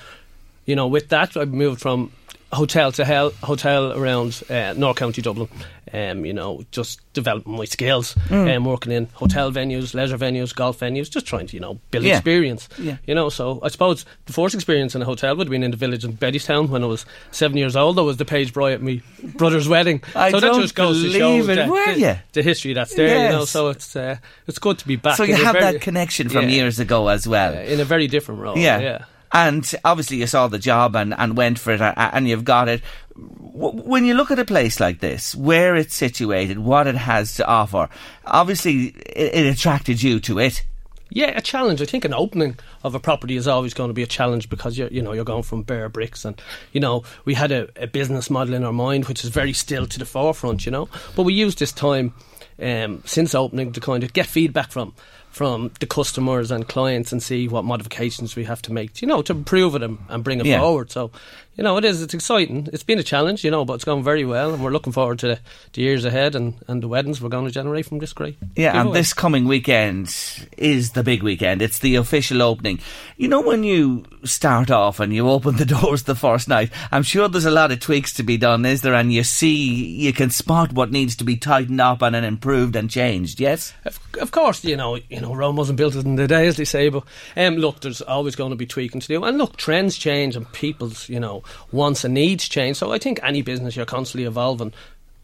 you 0.67 0.75
know, 0.75 0.89
with 0.89 1.11
that, 1.11 1.37
I 1.37 1.45
moved 1.45 1.81
from 1.81 2.11
hotel 2.53 2.93
to 2.93 3.05
hell, 3.05 3.31
hotel 3.43 3.93
around 3.93 4.43
uh, 4.51 4.75
North 4.77 4.97
County 4.97 5.23
Dublin. 5.23 5.49
Um, 5.91 6.27
you 6.27 6.35
know, 6.35 6.65
just 6.71 7.01
developing 7.15 7.57
my 7.57 7.65
skills 7.65 8.15
and 8.29 8.51
um, 8.51 8.65
working 8.67 8.93
in 8.93 9.07
hotel 9.15 9.51
venues, 9.51 9.95
leisure 9.95 10.19
venues, 10.19 10.55
golf 10.55 10.81
venues, 10.81 11.11
just 11.11 11.25
trying 11.25 11.47
to, 11.47 11.55
you 11.57 11.61
know, 11.61 11.81
build 11.91 12.05
Yeah. 12.05 12.17
experience. 12.17 12.69
Yeah. 12.79 12.99
You 13.07 13.15
know, 13.15 13.31
so 13.31 13.59
I 13.63 13.69
suppose 13.69 14.05
the 14.27 14.35
first 14.35 14.55
experience 14.55 14.95
in 14.95 15.01
a 15.01 15.07
hotel 15.07 15.35
would 15.35 15.47
have 15.47 15.51
been 15.51 15.63
in 15.63 15.71
the 15.71 15.79
village 15.79 16.05
in 16.05 16.13
Bettystown 16.13 16.69
when 16.69 16.83
I 16.85 16.87
was 16.89 17.07
seven 17.31 17.57
years 17.57 17.75
old. 17.75 17.99
I 17.99 18.03
was 18.03 18.19
the 18.19 18.27
page 18.27 18.53
boy 18.53 18.75
at 18.75 18.83
my 18.83 19.01
brother's 19.23 19.67
wedding. 19.77 20.03
I 20.15 20.31
so 20.31 20.41
don't 20.41 20.57
that 20.57 20.61
just 20.63 20.75
goes 20.75 21.03
to 21.03 21.11
show 21.11 21.43
the, 21.43 21.55
the, 21.55 22.19
the 22.35 22.43
history 22.43 22.75
that's 22.75 22.95
there. 22.95 23.25
You 23.25 23.31
know, 23.39 23.45
so 23.47 23.69
it's 23.69 23.97
uh, 23.97 24.19
it's 24.47 24.59
good 24.59 24.77
to 24.81 24.87
be 24.87 24.97
back. 24.97 25.17
so 25.17 25.23
you 25.25 25.37
have 25.37 25.55
very- 25.55 25.73
that 25.73 25.81
connection 25.81 26.29
from 26.29 26.43
yeah, 26.51 26.57
years 26.57 26.79
ago 26.79 27.09
as 27.09 27.27
well. 27.27 27.55
uh, 27.57 27.61
in 27.63 27.81
a 27.81 27.85
very 27.87 28.09
different 28.09 28.43
role. 28.43 28.59
yeah. 28.59 29.07
And 29.33 29.71
obviously, 29.85 30.19
you 30.19 30.27
saw 30.27 30.49
the 30.49 30.59
job 30.59 30.97
and, 30.97 31.15
and 31.15 31.37
went 31.37 31.59
for 31.59 31.73
it, 31.73 31.81
and 31.81 32.29
you've 32.29 32.45
got 32.45 32.69
it. 32.69 32.83
When 33.15 34.05
you 34.05 34.15
look 34.15 34.31
at 34.31 34.39
a 34.39 34.45
place 34.45 34.81
like 34.81 35.01
this, 35.01 35.35
where 35.35 35.77
it's 35.77 35.95
situated, 35.95 36.59
what 36.59 36.87
it 36.87 36.95
has 36.95 37.35
to 37.35 37.47
offer, 37.47 37.89
obviously 38.25 38.87
it, 38.87 39.35
it 39.35 39.47
attracted 39.47 40.03
you 40.03 40.21
to 40.21 40.39
it. 40.39 40.65
Yeah, 41.11 41.37
a 41.37 41.41
challenge. 41.41 41.81
I 41.81 41.87
think 41.87 42.05
an 42.05 42.15
opening 42.15 42.59
of 42.85 42.95
a 42.95 43.01
property 43.01 43.37
is 43.37 43.49
always 43.49 43.75
going 43.75 43.89
to 43.89 43.95
be 43.95 44.03
a 44.03 44.07
challenge 44.07 44.51
because 44.51 44.77
you're, 44.77 44.89
you 44.89 45.03
know, 45.03 45.13
you're 45.13 45.25
going 45.25 45.43
from 45.43 45.63
bare 45.63 45.89
bricks, 45.89 46.25
and 46.25 46.41
you 46.73 46.81
know, 46.81 47.03
we 47.25 47.35
had 47.35 47.51
a, 47.51 47.69
a 47.83 47.87
business 47.87 48.31
model 48.31 48.55
in 48.55 48.65
our 48.65 48.73
mind 48.73 49.07
which 49.07 49.25
is 49.25 49.31
very 49.31 49.53
still 49.53 49.87
to 49.87 49.99
the 49.99 50.05
forefront, 50.05 50.67
you 50.67 50.73
know. 50.73 50.89
But 51.17 51.23
we 51.25 51.33
used 51.33 51.59
this 51.59 51.73
time 51.73 52.15
um, 52.61 53.03
since 53.07 53.35
opening 53.35 53.73
to 53.73 53.81
kind 53.81 54.05
of 54.05 54.13
get 54.13 54.27
feedback 54.27 54.71
from 54.71 54.95
from 55.31 55.71
the 55.81 55.87
customers 55.87 56.51
and 56.51 56.67
clients 56.69 57.13
and 57.13 57.23
see 57.23 57.49
what 57.49 57.65
modifications 57.65 58.35
we 58.35 58.45
have 58.45 58.61
to 58.63 58.73
make, 58.73 59.01
you 59.03 59.09
know, 59.09 59.23
to 59.23 59.33
improve 59.33 59.75
it 59.75 59.83
and, 59.83 59.99
and 60.09 60.25
bring 60.25 60.41
it 60.41 60.47
Yeah. 60.47 60.61
forward. 60.61 60.91
So, 60.91 61.11
you 61.59 61.65
know, 61.65 61.77
it 61.77 61.85
is. 61.85 62.01
It's 62.01 62.15
exciting. 62.15 62.69
It's 62.73 62.85
been 62.85 63.01
a 63.01 63.03
challenge, 63.03 63.43
you 63.43 63.51
know, 63.51 63.65
but 63.65 63.75
it's 63.75 63.85
gone 63.85 64.05
very 64.05 64.25
well, 64.25 64.55
and 64.55 64.63
we're 64.63 64.71
looking 64.71 64.93
forward 64.93 65.19
to 65.19 65.41
the, 65.73 65.81
years 65.81 66.05
ahead 66.05 66.37
and, 66.37 66.55
and 66.69 66.81
the 66.83 66.89
weddings 66.89 67.21
we're 67.21 67.29
going 67.29 67.47
to 67.47 67.51
generate 67.51 67.87
from 67.87 67.99
this 67.99 68.13
great. 68.13 68.39
Yeah, 68.55 68.81
and 68.81 68.95
this 68.95 69.13
coming 69.13 69.45
weekend 69.45 70.15
is 70.57 70.93
the 70.93 71.03
big 71.03 71.25
weekend. 71.25 71.61
It's 71.61 71.81
the 71.81 71.97
official 71.97 72.43
opening. 72.43 72.79
You 73.17 73.27
know, 73.27 73.41
when 73.41 73.65
you 73.65 74.05
start 74.23 74.71
off 74.71 75.01
and 75.01 75.13
you 75.13 75.29
open 75.29 75.57
the 75.57 75.65
doors 75.81 76.05
the 76.05 76.15
first 76.15 76.47
night, 76.47 76.71
I'm 76.93 77.03
sure 77.03 77.29
there's 77.29 77.45
a 77.45 77.51
lot 77.51 77.73
of 77.73 77.81
tweaks 77.81 78.15
to 78.15 78.23
be 78.23 78.37
done, 78.37 78.65
is 78.65 78.83
there? 78.83 78.95
And 78.95 79.13
you 79.13 79.25
see, 79.25 79.57
you 79.97 80.13
can 80.13 80.31
spot 80.31 80.73
what 80.73 80.93
needs 80.93 81.17
to 81.17 81.25
be 81.25 81.37
tightened 81.37 81.81
up 81.81 82.03
and 82.03 82.15
improved 82.15 82.77
and 82.77 82.89
changed, 82.89 83.41
yes? 83.41 83.73
Of, 83.85 83.99
of 84.21 84.31
course, 84.31 84.65
you 84.65 84.77
know, 84.77 84.99
you 85.09 85.21
know, 85.21 85.35
Rome 85.35 85.57
wasn't 85.57 85.79
built 85.79 85.97
in 85.97 86.15
the 86.15 86.29
day, 86.29 86.47
as 86.47 86.57
they 86.57 86.65
say. 86.65 86.89
But 86.89 87.03
um, 87.37 87.57
look, 87.57 87.81
there's 87.81 88.03
always 88.03 88.37
going 88.37 88.51
to 88.51 88.57
be 88.57 88.67
tweaking 88.67 89.01
to 89.01 89.09
do, 89.09 89.25
and 89.25 89.39
look, 89.39 89.57
trends 89.57 89.97
change 89.97 90.37
and 90.37 90.51
people's, 90.53 91.09
you 91.09 91.19
know, 91.19 91.43
wants 91.73 92.05
and 92.05 92.15
needs 92.15 92.49
change. 92.49 92.77
So 92.77 92.93
I 92.93 92.99
think 92.99 93.21
any 93.23 93.43
business 93.43 93.77
you're 93.77 93.87
constantly 93.87 94.27
evolving. 94.27 94.73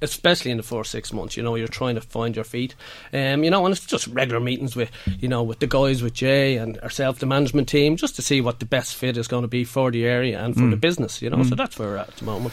Especially 0.02 0.50
in 0.50 0.58
the 0.58 0.62
first 0.62 0.90
six 0.90 1.14
months, 1.14 1.34
you 1.34 1.42
know, 1.42 1.54
you're 1.54 1.68
trying 1.68 1.94
to 1.94 2.00
find 2.00 2.34
your 2.34 2.44
feet, 2.44 2.74
um, 3.14 3.42
you 3.42 3.48
know, 3.48 3.64
and 3.64 3.74
it's 3.74 3.86
just 3.86 4.06
regular 4.08 4.40
meetings 4.40 4.76
with, 4.76 4.90
you 5.18 5.28
know, 5.28 5.42
with 5.42 5.60
the 5.60 5.66
guys, 5.66 6.02
with 6.02 6.12
Jay 6.12 6.58
and 6.58 6.76
ourselves, 6.80 7.20
the 7.20 7.26
management 7.26 7.70
team, 7.70 7.96
just 7.96 8.14
to 8.16 8.20
see 8.20 8.42
what 8.42 8.58
the 8.58 8.66
best 8.66 8.96
fit 8.96 9.16
is 9.16 9.28
going 9.28 9.42
to 9.42 9.48
be 9.48 9.64
for 9.64 9.90
the 9.90 10.04
area 10.04 10.44
and 10.44 10.54
for 10.56 10.66
the 10.66 10.76
business, 10.76 11.22
you 11.22 11.30
know. 11.30 11.42
So 11.44 11.54
that's 11.54 11.78
where 11.78 11.88
we're 11.88 11.96
at 11.96 12.08
at 12.08 12.16
the 12.16 12.24
moment. 12.26 12.52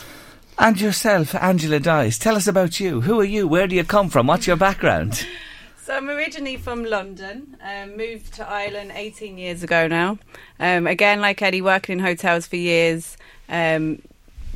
And 0.59 0.79
yourself, 0.79 1.35
Angela 1.35 1.79
Dice, 1.81 2.17
tell 2.19 2.35
us 2.37 2.47
about 2.47 2.79
you. 2.79 3.01
Who 3.01 3.19
are 3.19 3.25
you? 3.25 3.47
Where 3.49 3.67
do 3.67 3.75
you 3.75 3.83
come 3.83 4.09
from? 4.09 4.27
What's 4.27 4.47
your 4.47 4.55
background? 4.55 5.25
So 5.83 5.97
I'm 5.97 6.09
originally 6.11 6.57
from 6.57 6.85
London. 6.85 7.57
Um, 7.59 7.97
moved 7.97 8.35
to 8.35 8.47
Ireland 8.47 8.91
18 8.93 9.39
years 9.39 9.63
ago 9.63 9.87
now. 9.87 10.19
Um, 10.59 10.85
again, 10.85 11.21
like 11.21 11.41
Eddie, 11.41 11.63
working 11.63 11.93
in 11.97 12.05
hotels 12.05 12.45
for 12.45 12.55
years. 12.55 13.17
Um, 13.51 14.01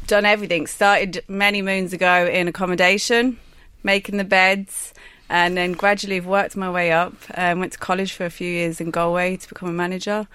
done 0.08 0.26
everything. 0.26 0.66
Started 0.68 1.24
many 1.28 1.62
moons 1.62 1.94
ago 1.94 2.26
in 2.26 2.48
accommodation, 2.48 3.38
making 3.84 4.18
the 4.18 4.24
beds, 4.24 4.94
and 5.30 5.58
then 5.58 5.74
gradually 5.74 6.16
have 6.16 6.26
worked 6.26 6.56
my 6.56 6.72
way 6.72 6.92
up. 6.92 7.14
Um, 7.36 7.60
went 7.60 7.74
to 7.74 7.78
college 7.80 8.14
for 8.14 8.26
a 8.26 8.30
few 8.30 8.50
years 8.50 8.80
in 8.80 8.90
Galway 8.92 9.36
to 9.38 9.50
become 9.50 9.70
a 9.70 9.74
manager, 9.74 10.28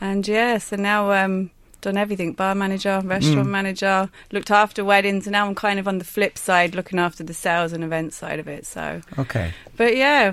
and 0.00 0.26
yeah, 0.26 0.58
so 0.58 0.76
now 0.76 1.12
um, 1.12 1.50
done 1.80 1.96
everything: 1.96 2.32
bar 2.32 2.54
manager, 2.54 3.02
restaurant 3.04 3.48
manager, 3.48 4.08
looked 4.32 4.50
after 4.50 4.84
weddings, 4.84 5.26
and 5.26 5.32
now 5.32 5.46
I'm 5.46 5.54
kind 5.54 5.78
of 5.78 5.86
on 5.86 5.98
the 5.98 6.04
flip 6.04 6.38
side, 6.38 6.74
looking 6.74 6.98
after 6.98 7.22
the 7.24 7.34
sales 7.34 7.72
and 7.72 7.84
events 7.84 8.16
side 8.16 8.38
of 8.38 8.48
it. 8.48 8.64
So, 8.66 9.02
Okay. 9.18 9.52
but 9.76 9.96
yeah, 9.96 10.32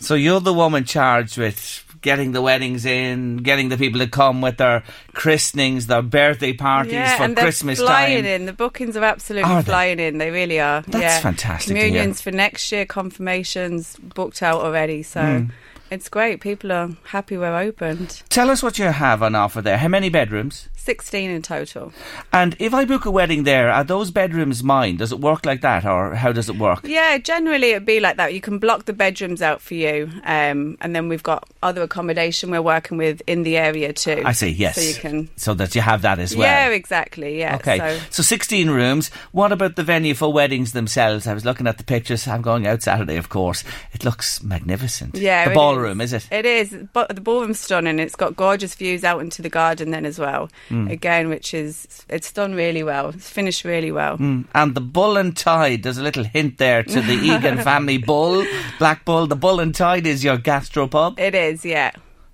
So 0.00 0.14
you're 0.14 0.40
the 0.40 0.54
woman 0.54 0.84
charged 0.84 1.36
with 1.36 1.84
getting 2.00 2.32
the 2.32 2.42
weddings 2.42 2.84
in, 2.86 3.38
getting 3.38 3.68
the 3.68 3.76
people 3.76 4.00
to 4.00 4.06
come 4.08 4.40
with 4.40 4.56
their 4.58 4.82
christenings, 5.14 5.86
their 5.86 6.02
birthday 6.02 6.52
parties 6.52 6.92
yeah, 6.92 7.16
for 7.16 7.24
and 7.24 7.36
they're 7.36 7.44
Christmas 7.44 7.78
flying 7.80 8.24
time. 8.24 8.26
in. 8.26 8.46
The 8.46 8.52
bookings 8.52 8.96
are 8.96 9.04
absolutely 9.04 9.50
Are 9.50 9.62
flying 9.62 9.98
in. 9.98 10.18
They 10.18 10.30
really 10.30 10.60
are. 10.60 10.82
That's 10.82 11.02
yeah. 11.02 11.20
fantastic. 11.20 11.74
Communions 11.76 12.20
for 12.20 12.30
next 12.30 12.70
year, 12.72 12.86
confirmations 12.86 13.96
booked 13.96 14.42
out 14.42 14.60
already. 14.60 15.02
So 15.02 15.20
Hmm. 15.22 15.46
it's 15.90 16.08
great. 16.08 16.40
People 16.40 16.70
are 16.72 16.90
happy 17.04 17.36
we're 17.36 17.56
opened. 17.58 18.22
Tell 18.28 18.50
us 18.50 18.62
what 18.62 18.78
you 18.78 18.86
have 18.86 19.22
on 19.22 19.34
offer 19.34 19.60
there. 19.60 19.78
How 19.78 19.88
many 19.88 20.08
bedrooms? 20.08 20.68
16 20.88 21.28
in 21.30 21.42
total. 21.42 21.92
And 22.32 22.56
if 22.58 22.72
I 22.72 22.86
book 22.86 23.04
a 23.04 23.10
wedding 23.10 23.42
there, 23.44 23.70
are 23.70 23.84
those 23.84 24.10
bedrooms 24.10 24.64
mine? 24.64 24.96
Does 24.96 25.12
it 25.12 25.20
work 25.20 25.44
like 25.44 25.60
that, 25.60 25.84
or 25.84 26.14
how 26.14 26.32
does 26.32 26.48
it 26.48 26.56
work? 26.56 26.80
Yeah, 26.88 27.18
generally 27.18 27.72
it'd 27.72 27.84
be 27.84 28.00
like 28.00 28.16
that. 28.16 28.32
You 28.32 28.40
can 28.40 28.58
block 28.58 28.86
the 28.86 28.94
bedrooms 28.94 29.42
out 29.42 29.60
for 29.60 29.74
you, 29.74 30.10
um, 30.24 30.78
and 30.80 30.96
then 30.96 31.10
we've 31.10 31.22
got 31.22 31.46
other 31.62 31.82
accommodation 31.82 32.50
we're 32.50 32.62
working 32.62 32.96
with 32.96 33.20
in 33.26 33.42
the 33.42 33.58
area 33.58 33.92
too. 33.92 34.22
I 34.24 34.32
see. 34.32 34.48
Yes. 34.48 34.76
So 34.76 34.80
you 34.80 34.94
can. 34.94 35.28
So 35.36 35.52
that 35.52 35.74
you 35.74 35.82
have 35.82 36.00
that 36.02 36.18
as 36.20 36.34
well. 36.34 36.46
Yeah, 36.46 36.68
exactly. 36.70 37.38
Yeah. 37.38 37.56
Okay, 37.56 38.00
So 38.08 38.22
so 38.22 38.22
16 38.22 38.70
rooms. 38.70 39.10
What 39.32 39.52
about 39.52 39.76
the 39.76 39.82
venue 39.82 40.14
for 40.14 40.32
weddings 40.32 40.72
themselves? 40.72 41.26
I 41.26 41.34
was 41.34 41.44
looking 41.44 41.66
at 41.66 41.76
the 41.76 41.84
pictures. 41.84 42.26
I'm 42.26 42.40
going 42.40 42.66
out 42.66 42.82
Saturday, 42.82 43.16
of 43.18 43.28
course. 43.28 43.62
It 43.92 44.04
looks 44.04 44.42
magnificent. 44.42 45.16
Yeah, 45.16 45.48
the 45.50 45.54
ballroom, 45.54 46.00
is. 46.00 46.14
it? 46.14 46.26
It 46.32 46.46
is. 46.46 46.74
But 46.94 47.14
the 47.14 47.20
ballroom's 47.20 47.60
stunning. 47.60 47.98
It's 47.98 48.16
got 48.16 48.36
gorgeous 48.36 48.74
views 48.74 49.04
out 49.04 49.20
into 49.20 49.42
the 49.42 49.50
garden 49.50 49.90
then 49.90 50.06
as 50.06 50.18
well. 50.18 50.48
Hmm. 50.84 50.90
Again, 50.90 51.28
which 51.28 51.54
is 51.54 52.04
it's 52.08 52.32
done 52.32 52.54
really 52.54 52.82
well. 52.82 53.10
It's 53.10 53.30
finished 53.30 53.64
really 53.64 53.92
well. 53.92 54.18
Mm. 54.18 54.44
And 54.54 54.74
the 54.74 54.80
bull 54.80 55.16
and 55.16 55.36
tide. 55.36 55.82
There's 55.82 55.98
a 55.98 56.02
little 56.02 56.24
hint 56.24 56.58
there 56.58 56.82
to 56.82 57.00
the 57.00 57.12
Egan 57.22 57.58
family 57.58 57.98
bull, 57.98 58.44
Black 58.78 59.04
Bull. 59.04 59.26
The 59.26 59.36
bull 59.36 59.60
and 59.60 59.74
tide 59.74 60.06
is 60.06 60.22
your 60.24 60.38
gastropub. 60.38 61.18
It 61.18 61.34
is, 61.34 61.64
yeah. 61.64 61.90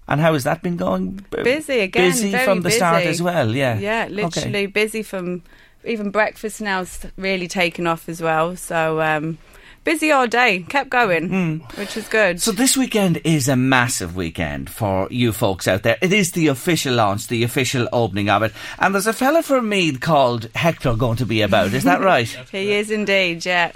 And 0.06 0.20
how 0.20 0.34
has 0.34 0.44
that 0.44 0.62
been 0.62 0.76
going? 0.76 1.24
Busy 1.30 1.80
again. 1.80 2.10
Busy 2.10 2.32
from 2.38 2.60
the 2.60 2.70
start 2.70 3.04
as 3.04 3.22
well. 3.22 3.54
Yeah. 3.54 3.78
Yeah, 3.78 4.04
Okay. 4.04 4.14
literally 4.14 4.66
busy 4.66 5.02
from 5.02 5.42
even 5.84 6.10
breakfast 6.10 6.60
now's 6.60 7.06
really 7.16 7.48
taken 7.48 7.86
off 7.86 8.08
as 8.08 8.20
well. 8.20 8.56
So 8.56 9.00
um, 9.00 9.38
busy 9.84 10.10
all 10.10 10.26
day. 10.26 10.64
Kept 10.68 10.90
going, 10.90 11.28
hmm. 11.28 11.56
which 11.78 11.96
is 11.96 12.08
good. 12.08 12.40
So 12.40 12.50
this 12.50 12.76
weekend 12.76 13.20
is 13.24 13.48
a 13.48 13.56
massive 13.56 14.16
weekend 14.16 14.70
for 14.70 15.06
you 15.10 15.32
folks 15.32 15.68
out 15.68 15.82
there. 15.82 15.98
It 16.00 16.12
is 16.12 16.32
the 16.32 16.48
official 16.48 16.94
launch, 16.94 17.28
the 17.28 17.44
official 17.44 17.88
opening 17.92 18.28
of 18.28 18.42
it. 18.42 18.52
And 18.78 18.94
there's 18.94 19.06
a 19.06 19.12
fella 19.12 19.42
from 19.42 19.68
Meath 19.68 20.00
called 20.00 20.48
Hector 20.54 20.94
going 20.96 21.18
to 21.18 21.26
be 21.26 21.42
about. 21.42 21.72
Is 21.72 21.84
that 21.84 22.00
right? 22.02 22.28
he 22.50 22.72
is 22.72 22.90
indeed, 22.90 23.44
yeah. 23.44 23.72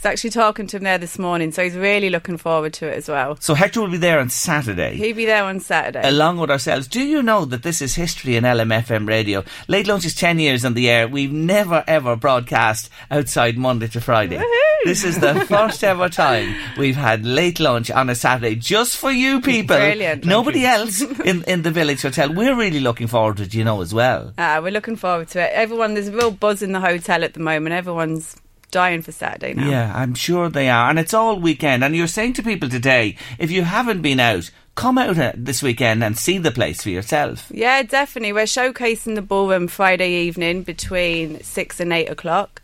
Was 0.00 0.06
actually 0.06 0.30
talking 0.30 0.66
to 0.68 0.78
him 0.78 0.84
there 0.84 0.96
this 0.96 1.18
morning, 1.18 1.52
so 1.52 1.62
he's 1.62 1.76
really 1.76 2.08
looking 2.08 2.38
forward 2.38 2.72
to 2.72 2.86
it 2.88 2.96
as 2.96 3.06
well. 3.06 3.36
so 3.38 3.52
Hector 3.52 3.82
will 3.82 3.90
be 3.90 3.98
there 3.98 4.18
on 4.18 4.30
Saturday. 4.30 4.96
He'll 4.96 5.14
be 5.14 5.26
there 5.26 5.44
on 5.44 5.60
Saturday. 5.60 6.00
along 6.08 6.38
with 6.38 6.50
ourselves. 6.50 6.88
Do 6.88 7.02
you 7.02 7.22
know 7.22 7.44
that 7.44 7.62
this 7.62 7.82
is 7.82 7.96
history 7.96 8.36
in 8.36 8.44
LMFM 8.44 9.06
radio? 9.06 9.44
Late 9.68 9.86
Lunch 9.86 10.06
is 10.06 10.14
10 10.14 10.38
years 10.38 10.64
on 10.64 10.72
the 10.72 10.88
air. 10.88 11.06
We've 11.06 11.30
never 11.30 11.84
ever 11.86 12.16
broadcast 12.16 12.88
outside 13.10 13.58
Monday 13.58 13.88
to 13.88 14.00
Friday. 14.00 14.38
Woohoo! 14.38 14.84
This 14.86 15.04
is 15.04 15.20
the 15.20 15.34
first 15.48 15.84
ever 15.84 16.08
time 16.08 16.54
we've 16.78 16.96
had 16.96 17.26
Late 17.26 17.60
Lunch 17.60 17.90
on 17.90 18.08
a 18.08 18.14
Saturday 18.14 18.54
just 18.54 18.96
for 18.96 19.12
you 19.12 19.42
people. 19.42 19.76
Brilliant. 19.76 20.24
Nobody 20.24 20.64
else 20.64 21.02
in, 21.26 21.44
in 21.44 21.60
the 21.60 21.70
Village 21.70 22.00
Hotel. 22.00 22.32
We're 22.32 22.56
really 22.56 22.80
looking 22.80 23.06
forward 23.06 23.36
to 23.36 23.42
it, 23.42 23.52
you 23.52 23.64
know, 23.64 23.82
as 23.82 23.92
well. 23.92 24.32
Ah, 24.38 24.60
we're 24.62 24.72
looking 24.72 24.96
forward 24.96 25.28
to 25.28 25.42
it. 25.42 25.50
Everyone, 25.52 25.92
there's 25.92 26.08
a 26.08 26.12
real 26.12 26.30
buzz 26.30 26.62
in 26.62 26.72
the 26.72 26.80
hotel 26.80 27.22
at 27.22 27.34
the 27.34 27.40
moment. 27.40 27.74
Everyone's 27.74 28.34
dying 28.70 29.02
for 29.02 29.12
Saturday 29.12 29.54
now. 29.54 29.68
Yeah, 29.68 29.92
I'm 29.94 30.14
sure 30.14 30.48
they 30.48 30.68
are. 30.68 30.88
And 30.88 30.98
it's 30.98 31.14
all 31.14 31.38
weekend. 31.38 31.84
And 31.84 31.94
you're 31.94 32.06
saying 32.06 32.34
to 32.34 32.42
people 32.42 32.68
today, 32.68 33.16
if 33.38 33.50
you 33.50 33.62
haven't 33.62 34.02
been 34.02 34.20
out, 34.20 34.50
come 34.74 34.96
out 34.98 35.18
uh, 35.18 35.32
this 35.36 35.62
weekend 35.62 36.02
and 36.02 36.16
see 36.16 36.38
the 36.38 36.50
place 36.50 36.82
for 36.82 36.90
yourself. 36.90 37.50
Yeah, 37.52 37.82
definitely. 37.82 38.32
We're 38.32 38.44
showcasing 38.44 39.14
the 39.14 39.22
ballroom 39.22 39.68
Friday 39.68 40.12
evening 40.22 40.62
between 40.62 41.42
six 41.42 41.80
and 41.80 41.92
eight 41.92 42.08
o'clock, 42.08 42.62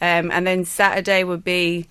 um, 0.00 0.30
and 0.30 0.46
then 0.46 0.64
Saturday 0.64 1.24
would 1.24 1.44
be 1.44 1.86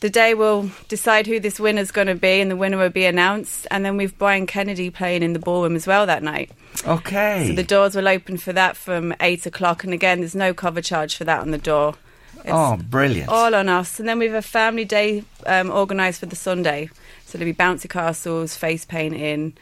the 0.00 0.08
day 0.08 0.32
we'll 0.32 0.70
decide 0.88 1.26
who 1.26 1.38
this 1.38 1.60
winner's 1.60 1.90
going 1.90 2.06
to 2.06 2.14
be, 2.14 2.40
and 2.40 2.50
the 2.50 2.56
winner 2.56 2.78
will 2.78 2.88
be 2.88 3.04
announced. 3.04 3.66
And 3.70 3.84
then 3.84 3.98
we've 3.98 4.16
Brian 4.16 4.46
Kennedy 4.46 4.88
playing 4.88 5.22
in 5.22 5.34
the 5.34 5.38
ballroom 5.38 5.76
as 5.76 5.86
well 5.86 6.06
that 6.06 6.22
night. 6.22 6.50
Okay. 6.86 7.48
So 7.48 7.54
the 7.54 7.62
doors 7.62 7.94
will 7.94 8.08
open 8.08 8.38
for 8.38 8.54
that 8.54 8.76
from 8.76 9.14
eight 9.20 9.44
o'clock, 9.44 9.84
and 9.84 9.92
again, 9.92 10.20
there's 10.20 10.34
no 10.34 10.54
cover 10.54 10.80
charge 10.80 11.16
for 11.16 11.24
that 11.24 11.40
on 11.40 11.50
the 11.50 11.58
door. 11.58 11.94
It's 12.44 12.52
oh, 12.52 12.76
brilliant. 12.76 13.28
all 13.28 13.54
on 13.54 13.68
us. 13.68 13.98
And 13.98 14.08
then 14.08 14.18
we 14.18 14.26
have 14.26 14.34
a 14.34 14.42
family 14.42 14.84
day 14.84 15.24
um, 15.46 15.70
organised 15.70 16.20
for 16.20 16.26
the 16.26 16.36
Sunday. 16.36 16.90
So 17.26 17.38
there'll 17.38 17.52
be 17.52 17.56
bouncy 17.56 17.88
castles, 17.88 18.56
face 18.56 18.84
painting, 18.84 19.54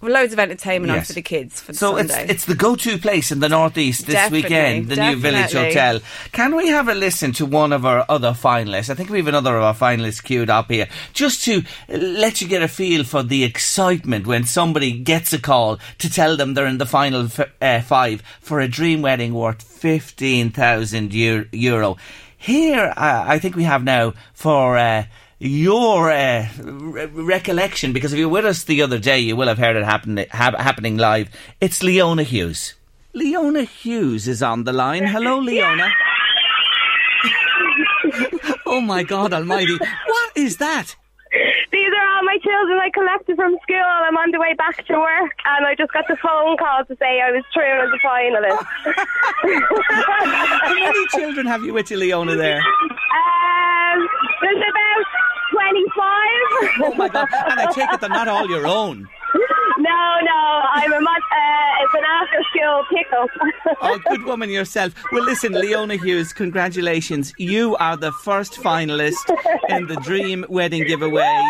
loads 0.00 0.32
of 0.32 0.38
entertainment 0.38 0.92
on 0.92 1.02
for 1.02 1.12
the 1.12 1.22
kids 1.22 1.60
for 1.60 1.72
the 1.72 1.78
So 1.78 1.96
it's 1.96 2.12
Sunday. 2.14 2.32
it's 2.32 2.44
the 2.44 2.54
go-to 2.54 2.98
place 2.98 3.32
in 3.32 3.40
the 3.40 3.48
northeast 3.48 4.06
this 4.06 4.14
Definitely, 4.14 4.42
weekend, 4.42 4.88
the 4.88 4.96
new 4.96 5.16
Village. 5.16 5.52
Hotel. 5.52 6.00
Can 6.30 6.54
we 6.54 6.68
have 6.68 6.86
a 6.88 6.94
listen 6.94 7.32
to 7.32 7.46
one 7.46 7.72
of 7.72 7.84
our 7.84 8.04
other 8.08 8.30
finalists? 8.30 8.90
I 8.90 8.94
think 8.94 9.10
we 9.10 9.18
have 9.18 9.26
another 9.26 9.56
of 9.56 9.64
our 9.64 9.74
finalists 9.74 10.22
queued 10.22 10.50
up 10.50 10.70
here, 10.70 10.86
just 11.12 11.44
to 11.46 11.62
let 11.88 12.40
you 12.40 12.46
get 12.46 12.62
a 12.62 12.68
feel 12.68 13.02
for 13.02 13.24
the 13.24 13.42
excitement 13.42 14.26
when 14.26 14.44
somebody 14.44 14.92
gets 14.92 15.32
a 15.32 15.40
call 15.40 15.78
to 15.98 16.08
tell 16.08 16.36
them 16.36 16.54
they're 16.54 16.66
in 16.66 16.78
the 16.78 16.86
final 16.86 17.24
f- 17.24 17.50
uh, 17.60 17.80
five 17.80 18.22
for 18.40 18.60
a 18.60 18.68
dream 18.68 19.02
wedding 19.02 19.34
worth 19.34 19.62
fifteen 19.62 20.50
thousand 20.50 21.12
euro. 21.12 21.96
Here, 22.36 22.94
uh, 22.96 23.24
I 23.26 23.40
think 23.40 23.56
we 23.56 23.64
have 23.64 23.82
now 23.82 24.14
for. 24.32 24.78
Uh, 24.78 25.04
your 25.38 26.10
uh, 26.10 26.48
re- 26.60 27.06
recollection, 27.06 27.92
because 27.92 28.12
if 28.12 28.18
you 28.18 28.28
were 28.28 28.34
with 28.34 28.46
us 28.46 28.64
the 28.64 28.82
other 28.82 28.98
day, 28.98 29.18
you 29.18 29.36
will 29.36 29.48
have 29.48 29.58
heard 29.58 29.76
it 29.76 29.84
happen, 29.84 30.16
hap- 30.30 30.58
happening 30.58 30.96
live. 30.96 31.28
It's 31.60 31.82
Leona 31.82 32.24
Hughes. 32.24 32.74
Leona 33.14 33.62
Hughes 33.62 34.28
is 34.28 34.42
on 34.42 34.64
the 34.64 34.72
line. 34.72 35.04
Hello, 35.04 35.38
Leona. 35.38 35.90
oh 38.66 38.80
my 38.80 39.02
God 39.02 39.32
Almighty! 39.32 39.76
What 39.76 40.32
is 40.36 40.58
that? 40.58 40.94
These 41.72 41.90
are 41.92 42.06
all 42.16 42.24
my 42.24 42.38
children 42.42 42.78
I 42.78 42.90
collected 42.90 43.36
from 43.36 43.56
school. 43.62 43.76
I'm 43.76 44.16
on 44.16 44.30
the 44.30 44.40
way 44.40 44.54
back 44.54 44.86
to 44.86 44.94
work, 44.98 45.32
and 45.44 45.66
I 45.66 45.74
just 45.74 45.92
got 45.92 46.06
the 46.08 46.16
phone 46.16 46.56
call 46.56 46.84
to 46.84 46.96
say 46.96 47.20
I 47.20 47.30
was 47.30 47.44
through 47.52 47.64
as 47.64 47.90
a 47.92 47.98
finalist. 48.06 48.64
How 50.64 50.74
many 50.74 51.06
children 51.08 51.46
have 51.46 51.62
you 51.62 51.72
with 51.74 51.90
you, 51.90 51.98
Leona? 51.98 52.36
There. 52.36 52.58
um, 52.58 54.08
there's 54.40 54.56
about 54.56 55.04
five. 55.98 56.80
Oh 56.80 56.94
my 56.96 57.08
god! 57.08 57.28
And 57.32 57.60
I 57.60 57.72
take 57.72 57.92
it 57.92 58.00
they're 58.00 58.08
not 58.08 58.28
all 58.28 58.48
your 58.48 58.66
own. 58.66 59.08
No, 59.78 60.18
no, 60.22 60.62
I'm 60.72 60.92
a 60.92 60.96
uh, 60.96 61.82
it's 61.82 61.94
an 61.94 62.04
after 62.04 62.42
school 62.50 62.84
pickup. 62.92 63.28
Oh, 63.80 63.98
good 64.08 64.24
woman 64.24 64.50
yourself. 64.50 64.92
Well, 65.12 65.24
listen, 65.24 65.52
Leona 65.52 65.96
Hughes, 65.96 66.32
congratulations. 66.32 67.32
You 67.38 67.76
are 67.76 67.96
the 67.96 68.12
first 68.12 68.54
finalist 68.54 69.14
in 69.68 69.86
the 69.86 69.96
Dream 69.96 70.44
Wedding 70.48 70.86
giveaway. 70.86 71.42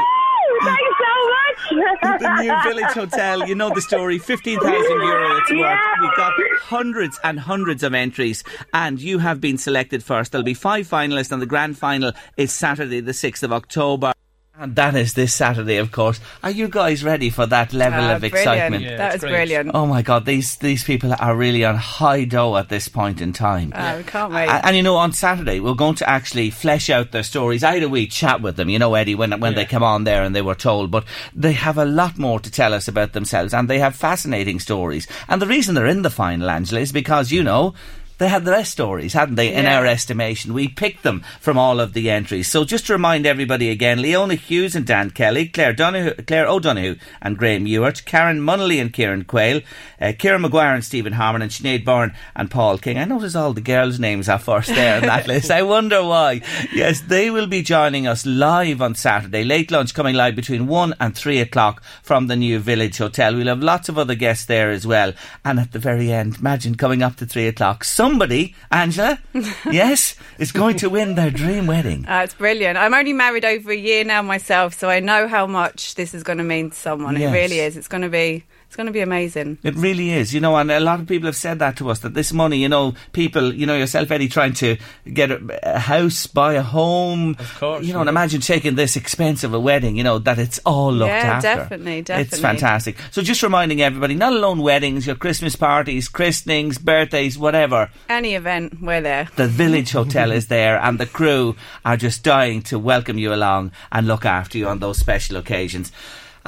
Thanks 0.62 0.82
so 0.98 1.28
much. 1.30 2.20
the 2.20 2.42
new 2.42 2.62
Village 2.62 2.92
Hotel. 2.92 3.46
You 3.46 3.54
know 3.54 3.72
the 3.72 3.80
story. 3.80 4.18
Fifteen 4.18 4.58
thousand 4.58 5.00
euro. 5.00 5.36
It's 5.36 5.50
worth. 5.50 5.60
Yeah. 5.60 5.94
We've 6.00 6.16
got 6.16 6.32
hundreds 6.60 7.18
and 7.22 7.38
hundreds 7.38 7.82
of 7.82 7.94
entries, 7.94 8.44
and 8.74 9.00
you 9.00 9.18
have 9.18 9.40
been 9.40 9.58
selected 9.58 10.02
first. 10.02 10.32
There'll 10.32 10.44
be 10.44 10.54
five 10.54 10.88
finalists, 10.88 11.32
and 11.32 11.40
the 11.40 11.46
grand 11.46 11.78
final 11.78 12.12
is 12.36 12.52
Saturday, 12.52 13.00
the 13.00 13.14
sixth 13.14 13.42
of 13.42 13.52
October. 13.52 14.12
And 14.60 14.74
that 14.74 14.96
is 14.96 15.14
this 15.14 15.32
Saturday, 15.32 15.76
of 15.76 15.92
course. 15.92 16.18
Are 16.42 16.50
you 16.50 16.66
guys 16.66 17.04
ready 17.04 17.30
for 17.30 17.46
that 17.46 17.72
level 17.72 18.00
Ah, 18.00 18.14
of 18.14 18.20
brilliant. 18.22 18.34
excitement? 18.40 18.82
Yeah, 18.84 18.96
that 18.96 19.14
it's 19.14 19.22
was 19.22 19.30
great. 19.30 19.38
brilliant. 19.46 19.70
Oh 19.72 19.86
my 19.86 20.02
God, 20.02 20.24
these 20.26 20.56
these 20.56 20.82
people 20.82 21.14
are 21.16 21.36
really 21.36 21.64
on 21.64 21.76
high 21.76 22.24
dough 22.24 22.56
at 22.56 22.68
this 22.68 22.88
point 22.88 23.20
in 23.20 23.32
time. 23.32 23.72
Oh, 23.72 23.98
we 23.98 24.02
can't 24.02 24.32
wait. 24.32 24.48
And, 24.48 24.64
and 24.64 24.76
you 24.76 24.82
know, 24.82 24.96
on 24.96 25.12
Saturday 25.12 25.60
we're 25.60 25.74
going 25.74 25.94
to 25.96 26.10
actually 26.10 26.50
flesh 26.50 26.90
out 26.90 27.12
their 27.12 27.22
stories. 27.22 27.62
I 27.62 27.74
had 27.74 27.84
a 27.84 27.88
wee 27.88 28.08
chat 28.08 28.42
with 28.42 28.56
them, 28.56 28.68
you 28.68 28.80
know, 28.80 28.94
Eddie, 28.96 29.14
when 29.14 29.38
when 29.38 29.54
they 29.54 29.64
come 29.64 29.84
on 29.84 30.02
there 30.02 30.24
and 30.24 30.34
they 30.34 30.42
were 30.42 30.56
told, 30.56 30.90
but 30.90 31.04
they 31.36 31.52
have 31.52 31.78
a 31.78 31.84
lot 31.84 32.18
more 32.18 32.40
to 32.40 32.50
tell 32.50 32.74
us 32.74 32.88
about 32.88 33.12
themselves, 33.12 33.54
and 33.54 33.68
they 33.70 33.78
have 33.78 33.94
fascinating 33.94 34.58
stories. 34.58 35.06
And 35.28 35.40
the 35.40 35.46
reason 35.46 35.76
they're 35.76 35.86
in 35.86 36.02
the 36.02 36.10
final, 36.10 36.50
Angela, 36.50 36.80
is 36.80 36.90
because 36.90 37.30
you 37.30 37.44
know. 37.44 37.74
They 38.18 38.28
had 38.28 38.44
the 38.44 38.50
best 38.50 38.72
stories, 38.72 39.12
hadn't 39.12 39.36
they, 39.36 39.54
in 39.54 39.66
our 39.66 39.86
estimation? 39.86 40.52
We 40.52 40.66
picked 40.66 41.04
them 41.04 41.22
from 41.40 41.56
all 41.56 41.78
of 41.78 41.92
the 41.92 42.10
entries. 42.10 42.48
So 42.48 42.64
just 42.64 42.86
to 42.86 42.92
remind 42.92 43.26
everybody 43.26 43.70
again, 43.70 44.02
Leona 44.02 44.34
Hughes 44.34 44.74
and 44.74 44.84
Dan 44.84 45.10
Kelly, 45.10 45.46
Claire, 45.46 45.72
Donahue, 45.72 46.14
Claire 46.26 46.48
O'Donoghue 46.48 46.96
and 47.22 47.38
Graham 47.38 47.66
Ewart, 47.68 48.04
Karen 48.04 48.40
Munnelly 48.40 48.80
and 48.80 48.92
Kieran 48.92 49.24
Quayle, 49.24 49.60
uh, 50.00 50.12
Kieran 50.18 50.42
McGuire 50.42 50.74
and 50.74 50.84
Stephen 50.84 51.12
Harmon, 51.12 51.42
and 51.42 51.50
Sinead 51.50 51.84
Byrne 51.84 52.12
and 52.34 52.50
Paul 52.50 52.78
King. 52.78 52.98
I 52.98 53.04
notice 53.04 53.36
all 53.36 53.52
the 53.52 53.60
girls' 53.60 54.00
names 54.00 54.28
are 54.28 54.38
first 54.38 54.68
there 54.68 54.96
on 54.96 55.02
that 55.02 55.26
list. 55.28 55.50
I 55.50 55.62
wonder 55.62 56.02
why. 56.02 56.42
Yes, 56.74 57.00
they 57.00 57.30
will 57.30 57.46
be 57.46 57.62
joining 57.62 58.08
us 58.08 58.26
live 58.26 58.82
on 58.82 58.96
Saturday. 58.96 59.44
Late 59.44 59.70
lunch 59.70 59.94
coming 59.94 60.16
live 60.16 60.34
between 60.34 60.66
1 60.66 60.94
and 60.98 61.14
3 61.16 61.38
o'clock 61.38 61.82
from 62.02 62.26
the 62.26 62.36
new 62.36 62.58
Village 62.58 62.98
Hotel. 62.98 63.36
We'll 63.36 63.46
have 63.46 63.62
lots 63.62 63.88
of 63.88 63.96
other 63.96 64.16
guests 64.16 64.46
there 64.46 64.70
as 64.70 64.84
well. 64.84 65.12
And 65.44 65.60
at 65.60 65.70
the 65.70 65.78
very 65.78 66.12
end, 66.12 66.38
imagine 66.40 66.74
coming 66.74 67.02
up 67.02 67.14
to 67.16 67.26
3 67.26 67.46
o'clock. 67.46 67.84
Somebody, 68.08 68.54
Angela, 68.72 69.18
yes, 69.70 70.14
is 70.38 70.50
going 70.50 70.78
to 70.78 70.88
win 70.88 71.14
their 71.14 71.30
dream 71.30 71.66
wedding. 71.66 72.06
It's 72.08 72.32
brilliant. 72.32 72.78
I'm 72.78 72.94
only 72.94 73.12
married 73.12 73.44
over 73.44 73.70
a 73.70 73.76
year 73.76 74.02
now 74.02 74.22
myself, 74.22 74.72
so 74.72 74.88
I 74.88 74.98
know 74.98 75.28
how 75.28 75.46
much 75.46 75.94
this 75.94 76.14
is 76.14 76.22
going 76.22 76.38
to 76.38 76.44
mean 76.44 76.70
to 76.70 76.76
someone. 76.76 77.20
Yes. 77.20 77.28
It 77.28 77.36
really 77.36 77.60
is. 77.60 77.76
It's 77.76 77.86
going 77.86 78.00
to 78.00 78.08
be. 78.08 78.44
It's 78.68 78.76
going 78.76 78.86
to 78.86 78.92
be 78.92 79.00
amazing. 79.00 79.56
It 79.62 79.74
really 79.76 80.10
is, 80.10 80.34
you 80.34 80.40
know, 80.40 80.54
and 80.56 80.70
a 80.70 80.78
lot 80.78 81.00
of 81.00 81.06
people 81.06 81.24
have 81.24 81.36
said 81.36 81.58
that 81.60 81.78
to 81.78 81.88
us 81.88 82.00
that 82.00 82.12
this 82.12 82.34
money, 82.34 82.58
you 82.58 82.68
know, 82.68 82.92
people, 83.12 83.54
you 83.54 83.64
know, 83.64 83.74
yourself, 83.74 84.10
Eddie, 84.10 84.28
trying 84.28 84.52
to 84.54 84.76
get 85.10 85.30
a, 85.30 85.76
a 85.76 85.78
house, 85.78 86.26
buy 86.26 86.52
a 86.52 86.62
home, 86.62 87.34
Of 87.38 87.58
course, 87.58 87.86
you 87.86 87.94
know, 87.94 88.00
and 88.00 88.10
imagine 88.10 88.42
taking 88.42 88.74
this 88.74 88.94
expensive 88.94 89.54
a 89.54 89.58
wedding, 89.58 89.96
you 89.96 90.04
know, 90.04 90.18
that 90.18 90.38
it's 90.38 90.58
all 90.66 90.92
looked 90.92 91.08
Yeah, 91.08 91.36
after. 91.36 91.48
definitely, 91.48 92.02
definitely. 92.02 92.30
It's 92.36 92.38
fantastic. 92.42 92.98
So 93.10 93.22
just 93.22 93.42
reminding 93.42 93.80
everybody, 93.80 94.14
not 94.14 94.34
alone 94.34 94.60
weddings, 94.60 95.06
your 95.06 95.16
Christmas 95.16 95.56
parties, 95.56 96.06
christenings, 96.06 96.76
birthdays, 96.76 97.38
whatever. 97.38 97.90
Any 98.10 98.34
event, 98.34 98.82
we're 98.82 99.00
there. 99.00 99.28
The 99.36 99.48
Village 99.48 99.92
Hotel 99.92 100.30
is 100.30 100.48
there, 100.48 100.78
and 100.78 100.98
the 101.00 101.06
crew 101.06 101.56
are 101.86 101.96
just 101.96 102.22
dying 102.22 102.60
to 102.64 102.78
welcome 102.78 103.16
you 103.16 103.32
along 103.32 103.72
and 103.90 104.06
look 104.06 104.26
after 104.26 104.58
you 104.58 104.68
on 104.68 104.80
those 104.80 104.98
special 104.98 105.38
occasions. 105.38 105.90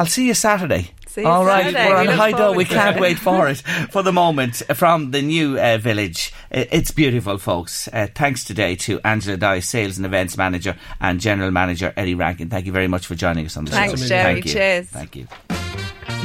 I'll 0.01 0.07
see 0.07 0.27
you 0.27 0.33
Saturday. 0.35 0.91
See 1.09 1.21
you 1.21 1.27
All 1.27 1.45
right, 1.45 1.65
Saturday. 1.75 1.89
we're 1.89 1.95
We 1.95 2.01
on 2.01 2.07
look 2.07 2.17
high 2.17 2.31
dough. 2.33 2.53
We 2.55 2.65
can't 2.65 2.97
it. 2.97 3.01
wait 3.03 3.19
for 3.19 3.49
it. 3.49 3.59
For 3.93 4.03
the 4.03 4.13
moment, 4.13 4.63
from 4.75 5.11
the 5.11 5.21
new 5.21 5.59
uh, 5.59 5.77
village, 5.77 6.33
it's 6.51 6.91
beautiful, 6.91 7.37
folks. 7.37 7.87
Uh, 7.93 8.07
thanks 8.15 8.45
today 8.45 8.77
to 8.77 8.99
Angela 9.05 9.37
Dye, 9.37 9.61
Sales 9.61 9.99
and 9.99 10.07
Events 10.07 10.39
Manager, 10.39 10.77
and 11.01 11.21
General 11.21 11.51
Manager 11.51 11.93
Eddie 11.99 12.15
Rankin. 12.15 12.49
Thank 12.49 12.65
you 12.65 12.73
very 12.73 12.89
much 12.89 13.07
for 13.07 13.15
joining 13.15 13.45
us 13.45 13.57
on 13.59 13.67
the 13.67 13.73
Thanks, 13.73 14.01
show. 14.01 14.09
Gerry. 14.09 14.35
Thank 14.35 14.47
you. 14.47 14.53
Cheers. 14.53 14.87
Thank 14.87 15.17
you. 15.17 15.27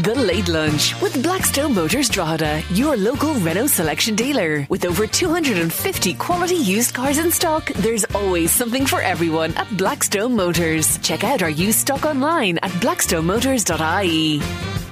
The 0.02 0.14
Late 0.14 0.50
Lunch 0.50 1.02
with 1.02 1.24
Blackstone 1.24 1.74
Motors 1.74 2.10
Drogheda, 2.10 2.62
your 2.72 2.98
local 2.98 3.34
Renault 3.36 3.68
selection 3.68 4.14
dealer. 4.14 4.68
With 4.70 4.84
over 4.84 5.08
250 5.08 6.16
quality 6.16 6.56
used 6.56 6.94
cars 6.94 7.18
in 7.18 7.32
stock, 7.32 7.72
there's 7.76 8.04
always 8.14 8.52
something 8.52 8.86
for 8.86 9.02
everyone 9.02 9.54
at 9.54 9.78
Blackstone 9.78 10.36
Motors. 10.36 10.98
Check 10.98 11.24
out 11.24 11.42
our 11.42 11.50
used 11.50 11.80
stock 11.80 12.04
online 12.04 12.58
at 12.58 12.72
blackstonemotors.ie. 12.72 14.85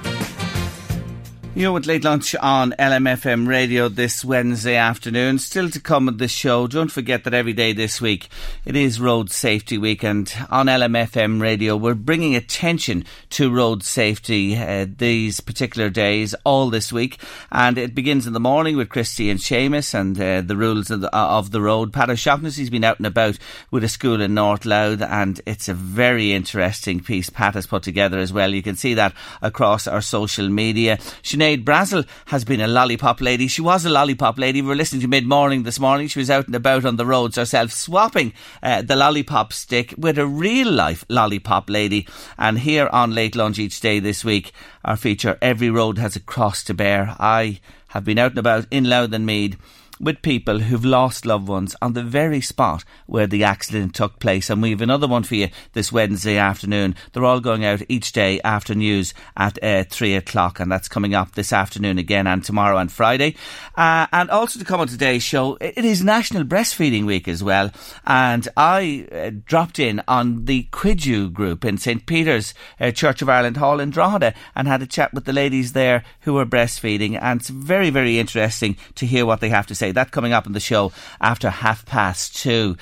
You're 1.56 1.70
with 1.70 1.86
Late 1.86 2.02
Lunch 2.02 2.34
on 2.34 2.72
LMFM 2.80 3.46
Radio 3.46 3.88
this 3.88 4.24
Wednesday 4.24 4.74
afternoon. 4.74 5.38
Still 5.38 5.70
to 5.70 5.78
come 5.78 6.08
on 6.08 6.16
this 6.16 6.32
show. 6.32 6.66
Don't 6.66 6.90
forget 6.90 7.22
that 7.22 7.32
every 7.32 7.52
day 7.52 7.72
this 7.72 8.00
week 8.00 8.28
it 8.64 8.74
is 8.74 9.00
Road 9.00 9.30
Safety 9.30 9.78
Week, 9.78 10.02
and 10.02 10.34
on 10.50 10.66
LMFM 10.66 11.40
Radio 11.40 11.76
we're 11.76 11.94
bringing 11.94 12.34
attention 12.34 13.04
to 13.30 13.54
road 13.54 13.84
safety 13.84 14.56
uh, 14.56 14.86
these 14.98 15.38
particular 15.38 15.90
days, 15.90 16.34
all 16.42 16.70
this 16.70 16.92
week. 16.92 17.20
And 17.52 17.78
it 17.78 17.94
begins 17.94 18.26
in 18.26 18.32
the 18.32 18.40
morning 18.40 18.76
with 18.76 18.88
Christy 18.88 19.30
and 19.30 19.38
Seamus 19.38 19.94
and 19.94 20.20
uh, 20.20 20.40
the 20.40 20.56
rules 20.56 20.90
of 20.90 21.02
the, 21.02 21.16
of 21.16 21.52
the 21.52 21.60
road. 21.60 21.92
Pat 21.92 22.10
O'Shaughnessy's 22.10 22.68
been 22.68 22.82
out 22.82 22.98
and 22.98 23.06
about 23.06 23.38
with 23.70 23.84
a 23.84 23.88
school 23.88 24.20
in 24.20 24.34
North 24.34 24.64
Louth, 24.64 25.02
and 25.02 25.40
it's 25.46 25.68
a 25.68 25.74
very 25.74 26.32
interesting 26.32 26.98
piece 26.98 27.30
Pat 27.30 27.54
has 27.54 27.68
put 27.68 27.84
together 27.84 28.18
as 28.18 28.32
well. 28.32 28.52
You 28.52 28.62
can 28.62 28.74
see 28.74 28.94
that 28.94 29.14
across 29.40 29.86
our 29.86 30.00
social 30.00 30.48
media. 30.48 30.96
Sinead 31.22 31.43
Brazel 31.44 32.06
has 32.26 32.44
been 32.44 32.60
a 32.60 32.66
lollipop 32.66 33.20
lady. 33.20 33.48
She 33.48 33.60
was 33.60 33.84
a 33.84 33.90
lollipop 33.90 34.38
lady. 34.38 34.62
We 34.62 34.68
were 34.68 34.74
listening 34.74 35.02
to 35.02 35.08
mid 35.08 35.26
morning 35.26 35.62
this 35.62 35.78
morning. 35.78 36.08
She 36.08 36.18
was 36.18 36.30
out 36.30 36.46
and 36.46 36.54
about 36.54 36.86
on 36.86 36.96
the 36.96 37.04
roads 37.04 37.36
herself, 37.36 37.70
swapping 37.70 38.32
uh, 38.62 38.80
the 38.82 38.96
lollipop 38.96 39.52
stick 39.52 39.94
with 39.98 40.18
a 40.18 40.26
real 40.26 40.70
life 40.70 41.04
lollipop 41.10 41.68
lady. 41.68 42.08
And 42.38 42.58
here 42.58 42.88
on 42.90 43.14
Late 43.14 43.36
Lunch 43.36 43.58
each 43.58 43.80
day 43.80 43.98
this 44.00 44.24
week, 44.24 44.52
our 44.84 44.96
feature 44.96 45.36
Every 45.42 45.68
Road 45.68 45.98
Has 45.98 46.16
a 46.16 46.20
Cross 46.20 46.64
to 46.64 46.74
Bear. 46.74 47.14
I 47.20 47.60
have 47.88 48.04
been 48.04 48.18
out 48.18 48.32
and 48.32 48.38
about 48.38 48.66
in 48.70 48.84
Louth 48.84 49.12
and 49.12 49.26
Meath 49.26 49.56
with 50.00 50.22
people 50.22 50.58
who've 50.58 50.84
lost 50.84 51.24
loved 51.24 51.48
ones 51.48 51.76
on 51.80 51.92
the 51.92 52.02
very 52.02 52.40
spot 52.40 52.84
where 53.06 53.26
the 53.26 53.44
accident 53.44 53.94
took 53.94 54.18
place. 54.18 54.50
And 54.50 54.60
we 54.60 54.70
have 54.70 54.80
another 54.80 55.06
one 55.06 55.22
for 55.22 55.34
you 55.34 55.48
this 55.72 55.92
Wednesday 55.92 56.36
afternoon. 56.36 56.96
They're 57.12 57.24
all 57.24 57.40
going 57.40 57.64
out 57.64 57.82
each 57.88 58.12
day 58.12 58.40
after 58.42 58.74
news 58.74 59.14
at 59.36 59.62
uh, 59.62 59.84
three 59.84 60.14
o'clock, 60.14 60.60
and 60.60 60.70
that's 60.70 60.88
coming 60.88 61.14
up 61.14 61.32
this 61.32 61.52
afternoon 61.52 61.98
again 61.98 62.26
and 62.26 62.44
tomorrow 62.44 62.78
and 62.78 62.90
Friday. 62.90 63.36
Uh, 63.76 64.06
and 64.12 64.30
also 64.30 64.58
to 64.58 64.64
come 64.64 64.80
on 64.80 64.88
today's 64.88 65.22
show, 65.22 65.56
it 65.60 65.84
is 65.84 66.02
National 66.02 66.44
Breastfeeding 66.44 67.06
Week 67.06 67.28
as 67.28 67.42
well. 67.42 67.70
And 68.06 68.48
I 68.56 69.06
uh, 69.12 69.30
dropped 69.44 69.78
in 69.78 70.02
on 70.08 70.44
the 70.44 70.64
Cuidiú 70.72 71.32
group 71.32 71.64
in 71.64 71.78
St. 71.78 72.04
Peter's 72.06 72.54
uh, 72.80 72.90
Church 72.90 73.22
of 73.22 73.28
Ireland 73.28 73.56
Hall 73.56 73.80
in 73.80 73.90
Drogheda 73.90 74.34
and 74.54 74.68
had 74.68 74.82
a 74.82 74.86
chat 74.86 75.14
with 75.14 75.24
the 75.24 75.32
ladies 75.32 75.72
there 75.72 76.04
who 76.20 76.36
are 76.38 76.46
breastfeeding. 76.46 77.18
And 77.20 77.40
it's 77.40 77.50
very, 77.50 77.90
very 77.90 78.18
interesting 78.18 78.76
to 78.96 79.06
hear 79.06 79.24
what 79.26 79.40
they 79.40 79.48
have 79.48 79.66
to 79.68 79.74
say. 79.74 79.92
That 79.94 80.10
coming 80.10 80.32
up 80.32 80.46
in 80.46 80.52
the 80.52 80.60
show 80.60 80.92
after 81.20 81.50
half 81.50 81.84
past 81.86 82.36
two. 82.36 82.76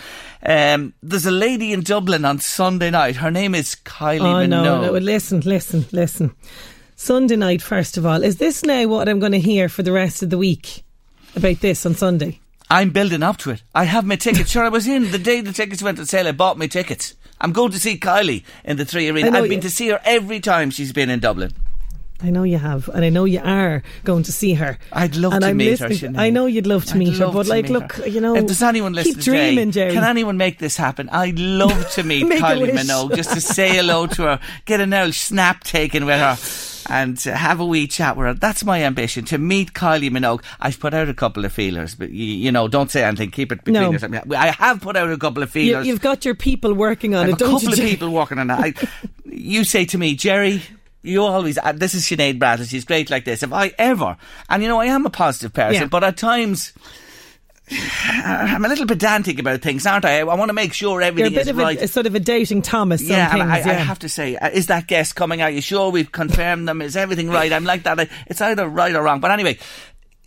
Um, 0.45 0.93
there's 1.03 1.27
a 1.27 1.31
lady 1.31 1.73
in 1.73 1.83
Dublin 1.83 2.25
on 2.25 2.39
Sunday 2.41 2.91
night. 2.91 3.17
Her 3.17 3.31
name 3.31 3.55
is 3.55 3.75
Kylie 3.85 4.21
Oh 4.21 4.47
no, 4.47 4.63
Minogue. 4.63 4.83
no, 4.83 4.93
listen, 4.93 5.41
listen, 5.41 5.85
listen. 5.93 6.35
Sunday 6.97 7.37
night, 7.37 7.63
first 7.63 7.97
of 7.97 8.07
all, 8.07 8.23
is 8.23 8.37
this 8.37 8.65
now 8.65 8.87
what 8.87 9.09
I'm 9.09 9.19
going 9.19 9.33
to 9.33 9.41
hear 9.41 9.69
for 9.69 9.83
the 9.83 9.93
rest 9.93 10.23
of 10.23 10.31
the 10.31 10.39
week 10.39 10.85
about 11.35 11.61
this 11.61 11.85
on 11.87 11.95
Sunday? 11.95 12.39
I'm 12.71 12.91
building 12.91 13.23
up 13.23 13.37
to 13.39 13.51
it. 13.51 13.63
I 13.75 13.85
have 13.85 14.07
my 14.07 14.17
tickets. 14.17 14.51
Sure, 14.51 14.65
I 14.65 14.69
was 14.69 14.87
in 14.87 15.11
the 15.11 15.19
day 15.19 15.41
the 15.41 15.53
tickets 15.53 15.83
went 15.83 15.99
on 15.99 16.07
sale. 16.07 16.27
I 16.29 16.33
bought 16.33 16.59
my 16.59 16.67
tickets. 16.67 17.15
I'm 17.41 17.53
going 17.53 17.73
to 17.73 17.81
see 17.81 17.99
Kylie 17.99 18.45
in 18.65 18.77
the 18.77 18.85
Three 18.85 19.09
Arena. 19.09 19.37
I've 19.37 19.49
been 19.49 19.61
to 19.61 19.71
see 19.71 19.89
her 19.89 20.01
every 20.05 20.39
time 20.41 20.71
she's 20.71 20.93
been 20.93 21.11
in 21.11 21.19
Dublin. 21.21 21.53
I 22.23 22.31
know 22.31 22.45
you 22.45 22.59
have, 22.59 22.89
and 22.89 23.05
I 23.05 23.09
know 23.09 23.25
you 23.25 23.41
are 23.43 23.83
going 24.05 24.23
to 24.25 24.33
see 24.33 24.55
her. 24.55 24.79
I'd 24.93 25.17
love 25.17 25.33
and 25.33 25.43
to 25.43 25.49
I'm 25.49 25.57
meet 25.57 25.79
her, 25.81 25.89
Sinead. 25.89 26.19
I 26.19 26.31
know 26.31 26.47
you'd 26.47 26.67
love 26.67 26.85
to 26.87 26.95
I'd 26.95 26.99
meet 26.99 27.17
her, 27.19 27.31
but 27.33 27.47
like, 27.47 27.69
look, 27.69 27.93
her. 27.95 28.07
you 28.07 28.21
know, 28.21 28.37
if 28.37 28.47
there's 28.47 28.63
anyone 28.63 28.93
listening 28.93 29.15
keep 29.17 29.25
dreaming, 29.25 29.73
today, 29.73 29.87
Gerry. 29.89 29.93
can 29.95 30.05
anyone 30.05 30.37
make 30.37 30.59
this 30.59 30.77
happen? 30.77 31.09
I'd 31.09 31.39
love 31.39 31.91
to 31.93 32.03
meet 32.05 32.25
Kylie. 32.27 32.71
Minogue 32.73 33.17
just 33.17 33.33
to 33.33 33.41
say 33.41 33.71
hello 33.77 34.07
to 34.07 34.23
her, 34.23 34.41
get 34.67 34.81
an 34.81 34.95
old 34.95 35.15
snap 35.15 35.65
taken 35.65 36.07
with 36.07 36.19
her. 36.21 36.37
And 36.91 37.19
have 37.21 37.61
a 37.61 37.65
wee 37.65 37.87
chat 37.87 38.17
with 38.17 38.27
her. 38.27 38.35
That's 38.35 38.65
my 38.65 38.83
ambition 38.83 39.25
to 39.27 39.39
meet 39.39 39.73
Kylie 39.73 40.11
Minogue. 40.11 40.43
I've 40.61 40.81
put 40.81 40.93
out 40.93 41.09
a 41.09 41.15
couple 41.15 41.45
of 41.45 41.53
feelers, 41.53 41.95
but 41.95 42.11
you, 42.11 42.25
you 42.25 42.51
know, 42.51 42.67
don't 42.67 42.91
say 42.91 43.05
anything. 43.05 43.31
Keep 43.31 43.53
it 43.53 43.59
between 43.65 43.83
No. 43.85 43.91
yourselves. 43.91 44.19
I 44.37 44.49
have 44.51 44.81
put 44.81 44.97
out 44.97 45.09
a 45.09 45.17
couple 45.17 45.45
of 45.45 45.51
feelers. 45.51 45.87
you've 45.87 46.01
got 46.01 46.25
your 46.25 46.35
people 46.35 46.75
working 46.75 47.15
on 47.15 47.27
I 47.27 47.29
have 47.31 47.41
it, 47.41 47.43
a 47.43 47.45
couple 47.45 47.69
you? 47.69 47.85
of 47.85 47.89
people 47.89 48.11
working 48.11 48.41
on 48.41 48.51
it. 48.51 48.55
I, 48.55 48.75
you 49.25 49.63
say 49.63 49.85
to 49.87 49.97
me, 49.97 50.17
Gerry, 50.17 50.61
you 51.03 51.23
always, 51.23 51.59
uh, 51.59 51.73
this 51.73 51.95
is 51.95 52.05
Sinead 52.05 52.39
Bradley, 52.39 52.67
she's 52.67 52.85
great 52.85 53.11
like 53.11 53.25
this. 53.25 53.43
If 53.43 53.53
I 53.53 53.73
ever, 53.79 54.17
and 54.49 54.63
you 54.63 54.69
know, 54.69 54.81
I 54.81 54.87
am 54.87 55.07
a 55.07 55.11
positive 55.11 55.53
person, 55.53 55.83
Yeah. 55.83 55.89
but 55.89 56.05
at 56.05 56.17
times, 56.17 56.73
I'm 57.71 58.65
a 58.65 58.69
little 58.69 58.87
pedantic 58.87 59.39
about 59.39 59.63
things, 59.63 59.87
aren't 59.87 60.05
I? 60.05 60.21
I, 60.21 60.25
want 60.25 60.49
to 60.49 60.53
make 60.55 60.73
sure 60.73 61.01
everything 61.01 61.35
is 61.35 61.53
right. 61.53 61.81
a, 61.81 61.85
a 61.85 61.89
sort 61.89 62.07
of 62.07 62.15
a 62.15 62.21
dating 62.21 62.63
Thomas. 62.63 63.03
yeah, 63.03 63.31
things, 63.31 63.43
I, 63.43 63.59
yeah. 63.61 63.69
I 63.71 63.73
have 63.75 64.01
to 64.01 64.09
say, 64.09 64.37
uh, 64.37 64.51
is 64.51 64.67
that 64.67 64.87
guest 64.89 65.15
coming? 65.17 65.41
Are 65.43 65.51
you 65.51 65.61
sure 65.61 65.91
we've 65.91 66.11
confirmed 66.13 66.69
them? 66.69 66.83
Is 66.83 66.97
everything 66.97 67.31
right? 67.31 67.53
I'm 67.53 67.65
like 67.65 67.85
that. 67.85 67.99
I- 68.01 68.09
It's 68.27 68.41
either 68.41 68.69
right 68.69 68.95
or 68.95 69.03
wrong. 69.03 69.21
But 69.21 69.31
anyway, 69.31 69.59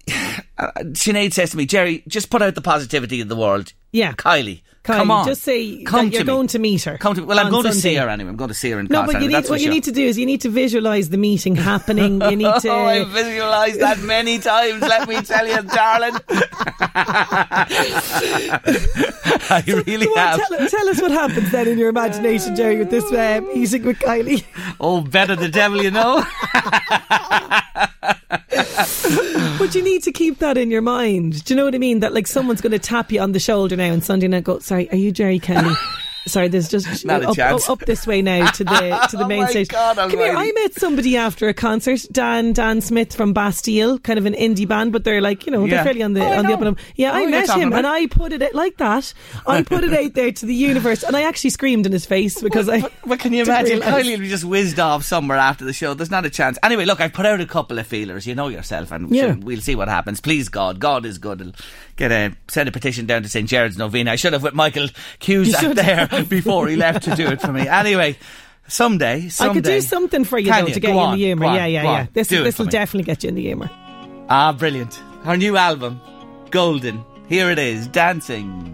uh, 0.57 0.71
Sinead 0.93 1.33
says 1.33 1.51
to 1.51 1.57
me, 1.57 1.65
Gerry, 1.65 2.03
just 2.07 2.29
put 2.29 2.41
out 2.41 2.55
the 2.55 2.61
positivity 2.61 3.21
in 3.21 3.27
the 3.27 3.35
world. 3.35 3.73
Yeah. 3.91 4.13
Kylie, 4.13 4.61
Kylie, 4.85 4.97
come 4.97 5.11
on. 5.11 5.25
just 5.25 5.41
say 5.41 5.83
come 5.83 6.05
that 6.05 6.13
you're 6.13 6.21
me. 6.23 6.25
going 6.27 6.47
to 6.47 6.59
meet 6.59 6.83
her. 6.83 6.97
Come 6.99 7.15
to 7.15 7.23
Well, 7.25 7.39
I'm 7.39 7.49
going 7.49 7.63
to 7.65 7.73
see 7.73 7.95
her 7.95 8.07
anyway. 8.07 8.29
I'm 8.29 8.35
going 8.35 8.49
to 8.49 8.53
see 8.53 8.69
her 8.71 8.79
in 8.79 8.85
No, 8.89 8.99
concert. 8.99 9.13
but 9.13 9.21
you 9.23 9.29
need, 9.29 9.49
what 9.49 9.59
you 9.59 9.65
sure. 9.65 9.73
need 9.73 9.83
to 9.85 9.91
do 9.91 10.03
is 10.05 10.17
you 10.17 10.25
need 10.27 10.41
to 10.41 10.49
visualise 10.49 11.07
the 11.07 11.17
meeting 11.17 11.55
happening. 11.71 12.21
You 12.21 12.35
need 12.35 12.53
to. 12.61 12.69
Oh, 12.69 12.85
I've 12.85 13.09
visualised 13.09 13.79
that 13.81 13.99
many 13.99 14.37
times, 14.39 14.81
let 14.81 15.07
me 15.09 15.21
tell 15.21 15.47
you, 15.47 15.61
darling. 15.63 16.15
I 19.47 19.63
really 19.87 20.05
Go 20.05 20.11
on, 20.13 20.17
have. 20.17 20.47
tell, 20.47 20.67
tell 20.69 20.89
us 20.89 21.01
what 21.01 21.11
happens 21.11 21.51
then 21.51 21.67
in 21.67 21.77
your 21.77 21.89
imagination, 21.89 22.55
Gerry, 22.55 22.77
with 22.77 22.89
this 22.91 23.11
uh, 23.11 23.41
meeting 23.53 23.83
with 23.83 23.97
Kylie. 23.99 24.43
Oh, 24.79 25.01
better 25.01 25.35
the 25.35 25.49
devil 25.49 25.81
you 25.83 25.91
know. 25.91 26.23
But 29.57 29.73
you 29.73 29.81
need 29.81 30.03
to 30.03 30.11
keep 30.11 30.39
that 30.39 30.57
in 30.57 30.69
your 30.69 30.81
mind. 30.81 31.43
Do 31.45 31.53
you 31.53 31.57
know 31.57 31.65
what 31.65 31.73
I 31.73 31.77
mean? 31.77 32.01
That 32.01 32.13
like 32.13 32.27
someone's 32.27 32.61
going 32.61 32.71
to 32.73 32.79
tap 32.79 33.11
you 33.11 33.21
on 33.21 33.31
the 33.31 33.39
shoulder 33.39 33.75
now 33.75 33.93
on 33.93 34.01
Sunday 34.01 34.27
night. 34.27 34.43
Go, 34.43 34.59
sorry, 34.59 34.89
are 34.91 34.97
you 34.97 35.11
Gerry 35.11 35.39
Kelly? 35.39 35.73
Sorry, 36.27 36.47
there's 36.47 36.69
just 36.69 37.05
Not 37.05 37.23
a 37.23 37.29
up, 37.29 37.35
chance. 37.35 37.65
up, 37.65 37.81
up 37.81 37.87
this 37.87 38.07
way 38.07 38.21
now 38.21 38.49
to 38.51 38.63
the 38.63 39.07
to 39.11 39.17
the 39.17 39.23
Oh 39.25 39.27
main 39.27 39.47
stage. 39.47 39.67
God 39.67 39.95
Come 39.97 40.09
here, 40.11 40.33
I 40.35 40.51
met 40.53 40.73
somebody 40.73 41.15
after 41.17 41.47
a 41.47 41.53
concert, 41.53 42.01
Dan 42.11 42.53
Dan 42.53 42.81
Smith 42.81 43.13
from 43.15 43.31
Bastille, 43.33 43.99
kind 43.99 44.17
of 44.17 44.25
an 44.25 44.33
indie 44.33 44.67
band, 44.67 44.91
but 44.91 45.03
they're 45.03 45.21
like 45.21 45.45
you 45.45 45.51
know 45.51 45.65
Yeah. 45.65 45.75
they're 45.75 45.83
fairly 45.83 46.01
on 46.03 46.13
the 46.13 46.21
Oh, 46.25 46.39
on 46.39 46.45
the 46.45 46.53
up 46.53 46.59
and 46.61 46.69
up. 46.69 46.77
Yeah, 46.95 47.11
Oh, 47.11 47.15
I 47.15 47.25
met 47.27 47.49
him 47.49 47.67
about- 47.67 47.77
and 47.77 47.87
I 47.87 48.07
put 48.07 48.33
it 48.33 48.55
like 48.55 48.77
that. 48.77 49.13
I 49.45 49.61
put 49.61 49.83
it 49.83 49.93
out 49.93 50.13
there 50.15 50.31
to 50.31 50.45
the 50.45 50.55
universe, 50.55 51.03
and 51.03 51.15
I 51.15 51.21
actually 51.23 51.51
screamed 51.51 51.85
in 51.85 51.91
his 51.91 52.05
face 52.05 52.41
because 52.41 52.67
I. 52.69 52.81
But, 52.81 52.91
but 53.05 53.19
can 53.19 53.31
you 53.33 53.43
imagine? 53.43 53.79
Kylie 53.81 54.17
just 54.27 54.45
whizzed 54.45 54.79
off 54.79 55.03
somewhere 55.03 55.37
after 55.37 55.63
the 55.63 55.73
show. 55.73 55.93
There's 55.93 56.11
not 56.11 56.25
a 56.25 56.29
chance. 56.29 56.57
Anyway, 56.63 56.85
look, 56.85 56.99
I've 57.01 57.13
put 57.13 57.25
out 57.25 57.39
a 57.39 57.45
couple 57.45 57.77
of 57.77 57.85
feelers. 57.85 58.25
You 58.25 58.33
know 58.35 58.47
yourself, 58.47 58.91
and 58.91 59.09
Yeah. 59.13 59.35
we'll 59.35 59.61
see 59.61 59.75
what 59.75 59.87
happens. 59.87 60.21
Please, 60.21 60.49
God, 60.49 60.79
God 60.79 61.05
is 61.05 61.17
good. 61.19 61.55
I'll 61.99 62.09
get 62.09 62.11
a 62.11 62.35
send 62.49 62.67
a 62.67 62.71
petition 62.71 63.05
down 63.05 63.23
to 63.23 63.29
St 63.29 63.47
Gerard's 63.47 63.77
Novena. 63.77 64.11
I 64.11 64.15
should 64.15 64.33
have 64.33 64.43
with 64.43 64.53
Michael 64.53 64.87
Cusack 65.19 65.61
should. 65.61 65.77
there 65.77 66.07
before 66.29 66.67
he 66.67 66.75
left 66.75 67.03
to 67.03 67.15
do 67.15 67.27
it 67.27 67.41
for 67.41 67.53
me. 67.53 67.67
Anyway, 67.67 68.17
someday, 68.67 69.29
I 69.39 69.53
could 69.53 69.63
do 69.63 69.79
something 69.81 70.23
for 70.25 70.37
you 70.37 70.51
though 70.51 70.67
you? 70.67 70.73
to 70.73 70.79
get 70.79 70.87
Go 70.89 70.93
you 70.93 70.99
in 70.99 71.05
on, 71.05 71.11
the 71.17 71.25
humour. 71.25 71.45
yeah, 71.45 71.65
yeah, 71.65 71.83
yeah. 71.83 71.89
on. 72.01 72.09
This 72.13 72.27
this 72.27 72.57
will 72.57 72.65
me. 72.65 72.71
definitely 72.71 73.05
get 73.05 73.23
you 73.23 73.29
in 73.29 73.35
the 73.35 73.41
humour. 73.43 73.69
Ah, 74.29 74.51
brilliant. 74.53 74.95
Her 75.23 75.37
new 75.37 75.55
album, 75.57 76.01
Golden. 76.51 77.03
Here 77.29 77.49
it 77.49 77.59
is, 77.59 77.87
dancing. 77.87 78.71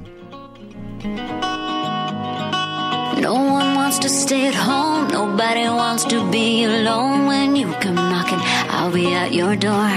No 3.22 3.34
one 3.34 3.76
wants 3.76 4.00
to 4.00 4.10
stay 4.10 4.48
at 4.48 4.56
home. 4.56 5.08
Nobody 5.10 5.66
wants 5.66 6.06
to 6.06 6.30
be 6.32 6.64
alone. 6.64 7.28
When 7.28 7.56
you 7.56 7.72
come 7.74 7.96
knocking, 7.96 8.40
I'll 8.42 8.92
be 8.92 9.14
at 9.14 9.32
your 9.34 9.56
door. 9.56 9.90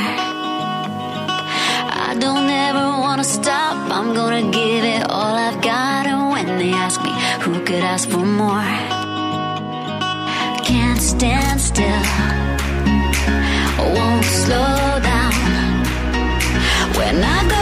I 2.06 2.14
don't 2.14 2.48
ever 2.50 2.86
want 3.04 3.18
to 3.22 3.24
stop. 3.24 3.76
I'm 3.90 4.14
gonna 4.14 4.50
give 4.50 4.84
it 4.84 5.02
all 5.10 5.34
I've 5.46 5.60
got. 5.62 6.06
And 6.06 6.30
when 6.32 6.46
they 6.58 6.72
ask 6.72 7.02
me 7.02 7.12
who 7.42 7.64
could 7.64 7.84
ask 7.92 8.08
for 8.08 8.26
more, 8.42 8.68
can't 10.68 11.00
stand 11.00 11.60
still. 11.60 12.04
Won't 13.96 14.24
slow 14.42 14.76
down. 15.12 15.34
When 16.98 17.16
I 17.36 17.38
go 17.48 17.53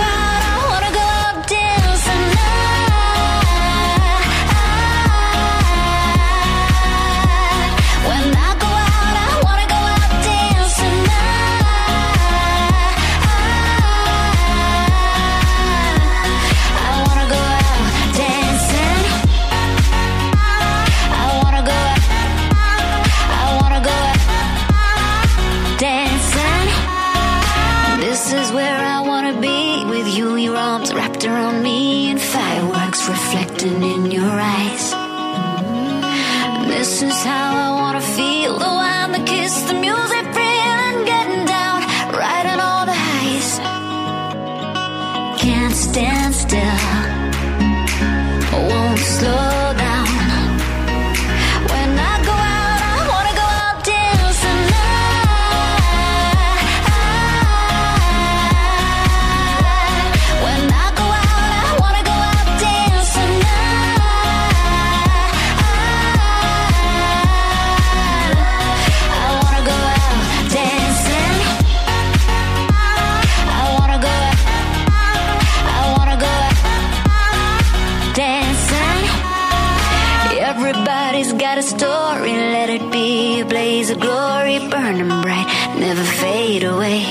story, 81.83 82.35
let 82.57 82.70
it 82.70 82.93
be 82.93 83.41
a 83.41 83.45
blaze 83.45 83.91
of 83.91 83.99
glory, 83.99 84.59
burning 84.70 85.09
bright, 85.24 85.49
never 85.85 86.05
fade 86.22 86.62
away. 86.62 87.03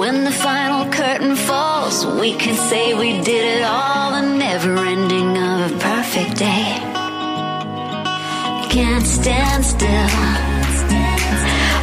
When 0.00 0.24
the 0.24 0.36
final 0.46 0.82
curtain 0.92 1.36
falls, 1.36 2.04
we 2.20 2.34
can 2.34 2.54
say 2.68 2.92
we 2.92 3.12
did 3.30 3.44
it 3.56 3.62
all, 3.62 4.10
the 4.10 4.24
never 4.44 4.76
ending 4.94 5.30
of 5.38 5.72
a 5.72 5.78
perfect 5.90 6.36
day. 6.36 6.68
Can't 8.74 9.06
stand 9.06 9.64
still, 9.64 10.10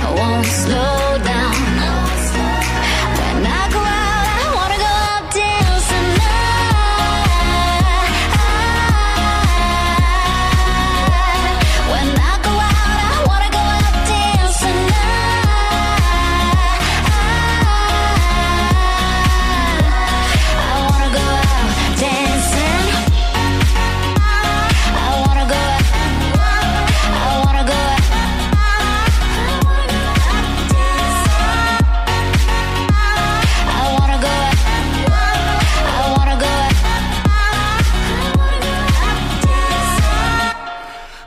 I 0.05 0.09
won't 0.19 0.45
slow 0.45 1.25
down. 1.25 1.52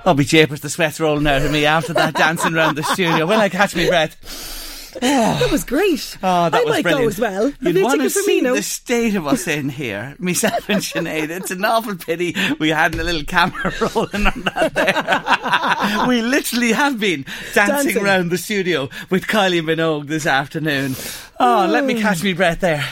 Oh, 0.06 0.14
be 0.14 0.24
japers, 0.24 0.60
the 0.60 0.70
sweat's 0.70 1.00
rolling 1.00 1.26
out 1.26 1.42
of 1.42 1.50
me 1.50 1.66
after 1.66 1.92
that 1.94 2.14
dancing 2.14 2.54
around 2.54 2.76
the 2.76 2.84
studio. 2.84 3.26
When 3.26 3.40
I 3.40 3.48
catch 3.48 3.74
my 3.74 3.88
breath. 3.88 4.62
That 4.98 5.50
was 5.52 5.62
great. 5.62 6.16
Oh, 6.22 6.48
that 6.48 6.54
I 6.54 6.64
was 6.64 6.70
might 6.70 6.82
brilliant. 6.82 7.04
go 7.04 7.08
as 7.08 7.18
well. 7.18 7.52
You'd 7.60 7.82
want 7.82 8.00
to 8.00 8.08
see 8.08 8.40
the 8.40 8.62
state 8.62 9.14
of 9.14 9.26
us 9.26 9.46
in 9.46 9.68
here, 9.68 10.16
myself 10.18 10.70
and 10.70 10.80
Sinead. 10.80 11.28
It's 11.28 11.50
an 11.50 11.62
awful 11.66 11.96
pity 11.96 12.34
we 12.58 12.70
hadn't 12.70 12.98
a 12.98 13.04
little 13.04 13.24
camera 13.24 13.74
rolling 13.94 14.26
on 14.26 14.42
that 14.54 14.72
there. 14.72 16.06
we 16.08 16.22
literally 16.22 16.72
have 16.72 16.98
been 16.98 17.26
dancing, 17.52 17.92
Dancing. 17.92 18.02
around 18.02 18.30
the 18.30 18.38
studio 18.38 18.88
with 19.10 19.26
Kylie 19.26 19.60
Minogue 19.60 20.06
this 20.06 20.24
afternoon. 20.24 20.96
Oh, 21.38 21.68
let 21.70 21.84
me 21.84 21.98
oh. 21.98 22.00
catch 22.00 22.22
me 22.22 22.32
breath 22.32 22.60
there. 22.60 22.82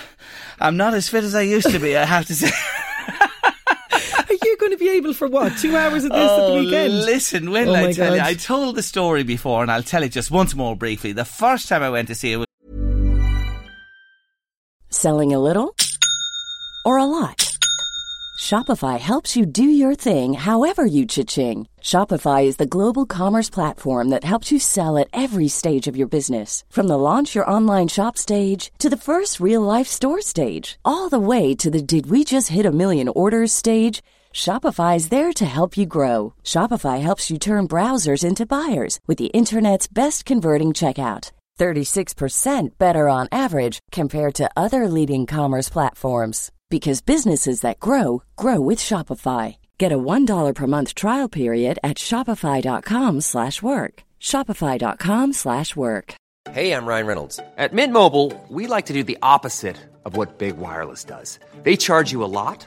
I'm 0.61 0.77
not 0.77 0.93
as 0.93 1.09
fit 1.09 1.25
as 1.25 1.35
I 1.35 1.41
used 1.41 1.71
to 1.71 1.79
be, 1.79 1.97
I 1.97 2.05
have 2.05 2.27
to 2.27 2.35
say. 2.35 2.51
Are 4.95 4.99
you 4.99 5.03
going 5.03 5.13
to 5.15 5.19
be 5.21 5.27
able 5.27 5.29
for 5.29 5.49
what? 5.51 5.59
Two 5.59 5.77
hours 5.77 6.05
of 6.05 6.13
this 6.13 6.21
at 6.21 6.37
the 6.37 6.43
Oh, 6.45 6.61
weekend? 6.61 6.95
listen, 7.05 7.51
when 7.51 7.69
Oh 7.69 7.75
I 7.75 7.83
my 7.87 7.93
tell 7.93 8.15
you, 8.15 8.23
I 8.23 8.35
told 8.35 8.77
the 8.77 8.83
story 8.83 9.25
before, 9.25 9.61
and 9.63 9.69
I'll 9.73 9.83
tell 9.83 10.05
it 10.05 10.11
just 10.13 10.31
once 10.31 10.55
more 10.55 10.77
briefly. 10.77 11.11
The 11.13 11.25
first 11.25 11.69
time 11.69 11.83
I 11.83 11.91
went 11.91 12.07
to 12.09 12.15
see 12.15 12.31
it 12.31 12.37
was 12.37 12.47
Selling 14.91 15.35
a 15.35 15.41
little 15.41 15.75
or 16.85 16.99
a 16.99 17.07
lot? 17.07 17.51
Shopify 18.39 19.01
helps 19.01 19.37
you 19.37 19.45
do 19.47 19.65
your 19.65 19.97
thing 19.97 20.35
however 20.35 20.87
you 20.87 21.07
cha-ching. 21.07 21.67
Shopify 21.81 22.45
is 22.45 22.59
the 22.59 22.67
global 22.67 23.05
commerce 23.05 23.51
platform 23.51 24.11
that 24.11 24.23
helps 24.23 24.53
you 24.53 24.61
sell 24.61 24.97
at 24.97 25.09
every 25.13 25.49
stage 25.49 25.89
of 25.89 25.97
your 25.97 26.07
business. 26.07 26.63
From 26.71 26.87
the 26.87 26.97
launch 26.99 27.35
your 27.35 27.51
online 27.51 27.89
shop 27.89 28.17
stage 28.17 28.71
to 28.79 28.89
the 28.89 28.97
first 28.97 29.41
real 29.41 29.61
life 29.63 29.89
store 29.89 30.21
stage, 30.21 30.79
all 30.85 31.09
the 31.09 31.19
way 31.19 31.53
to 31.57 31.69
the 31.69 31.83
did 31.83 32.07
we 32.11 32.23
just 32.23 32.51
hit 32.51 32.65
a 32.65 32.71
million 32.71 33.09
orders 33.09 33.51
stage. 33.51 34.01
Shopify 34.35 34.97
is 34.97 35.11
there 35.11 35.33
to 35.33 35.47
help 35.47 35.77
you 35.77 35.87
grow. 35.87 36.35
Shopify 36.43 37.01
helps 37.01 37.31
you 37.31 37.39
turn 37.39 37.69
browsers 37.69 38.25
into 38.25 38.45
buyers 38.45 38.99
with 39.07 39.17
the 39.17 39.33
internet's 39.33 39.87
best 39.87 40.25
converting 40.25 40.71
checkout. 40.71 41.31
36% 41.61 42.71
better 42.77 43.09
on 43.09 43.29
average 43.31 43.79
compared 43.93 44.35
to 44.35 44.51
other 44.57 44.89
leading 44.89 45.25
commerce 45.25 45.69
platforms 45.69 46.51
because 46.69 47.01
businesses 47.01 47.61
that 47.61 47.79
grow 47.79 48.25
grow 48.35 48.61
with 48.61 48.81
Shopify. 48.81 49.57
Get 49.79 49.93
a 49.93 49.99
$1 49.99 50.53
per 50.53 50.67
month 50.67 50.97
trial 50.97 51.29
period 51.29 51.79
at 51.85 51.97
shopify.com/work. 51.97 54.03
shopify.com/work. 54.21 56.15
Hey, 56.51 56.73
I'm 56.73 56.87
Ryan 56.87 57.07
Reynolds. 57.07 57.41
At 57.57 57.73
Mint 57.73 57.93
Mobile, 57.93 58.33
we 58.49 58.67
like 58.67 58.87
to 58.87 58.93
do 58.93 59.05
the 59.05 59.19
opposite 59.23 59.77
of 60.05 60.17
what 60.17 60.39
Big 60.39 60.59
Wireless 60.59 61.05
does. 61.05 61.39
They 61.63 61.77
charge 61.77 62.11
you 62.13 62.25
a 62.25 62.33
lot, 62.41 62.67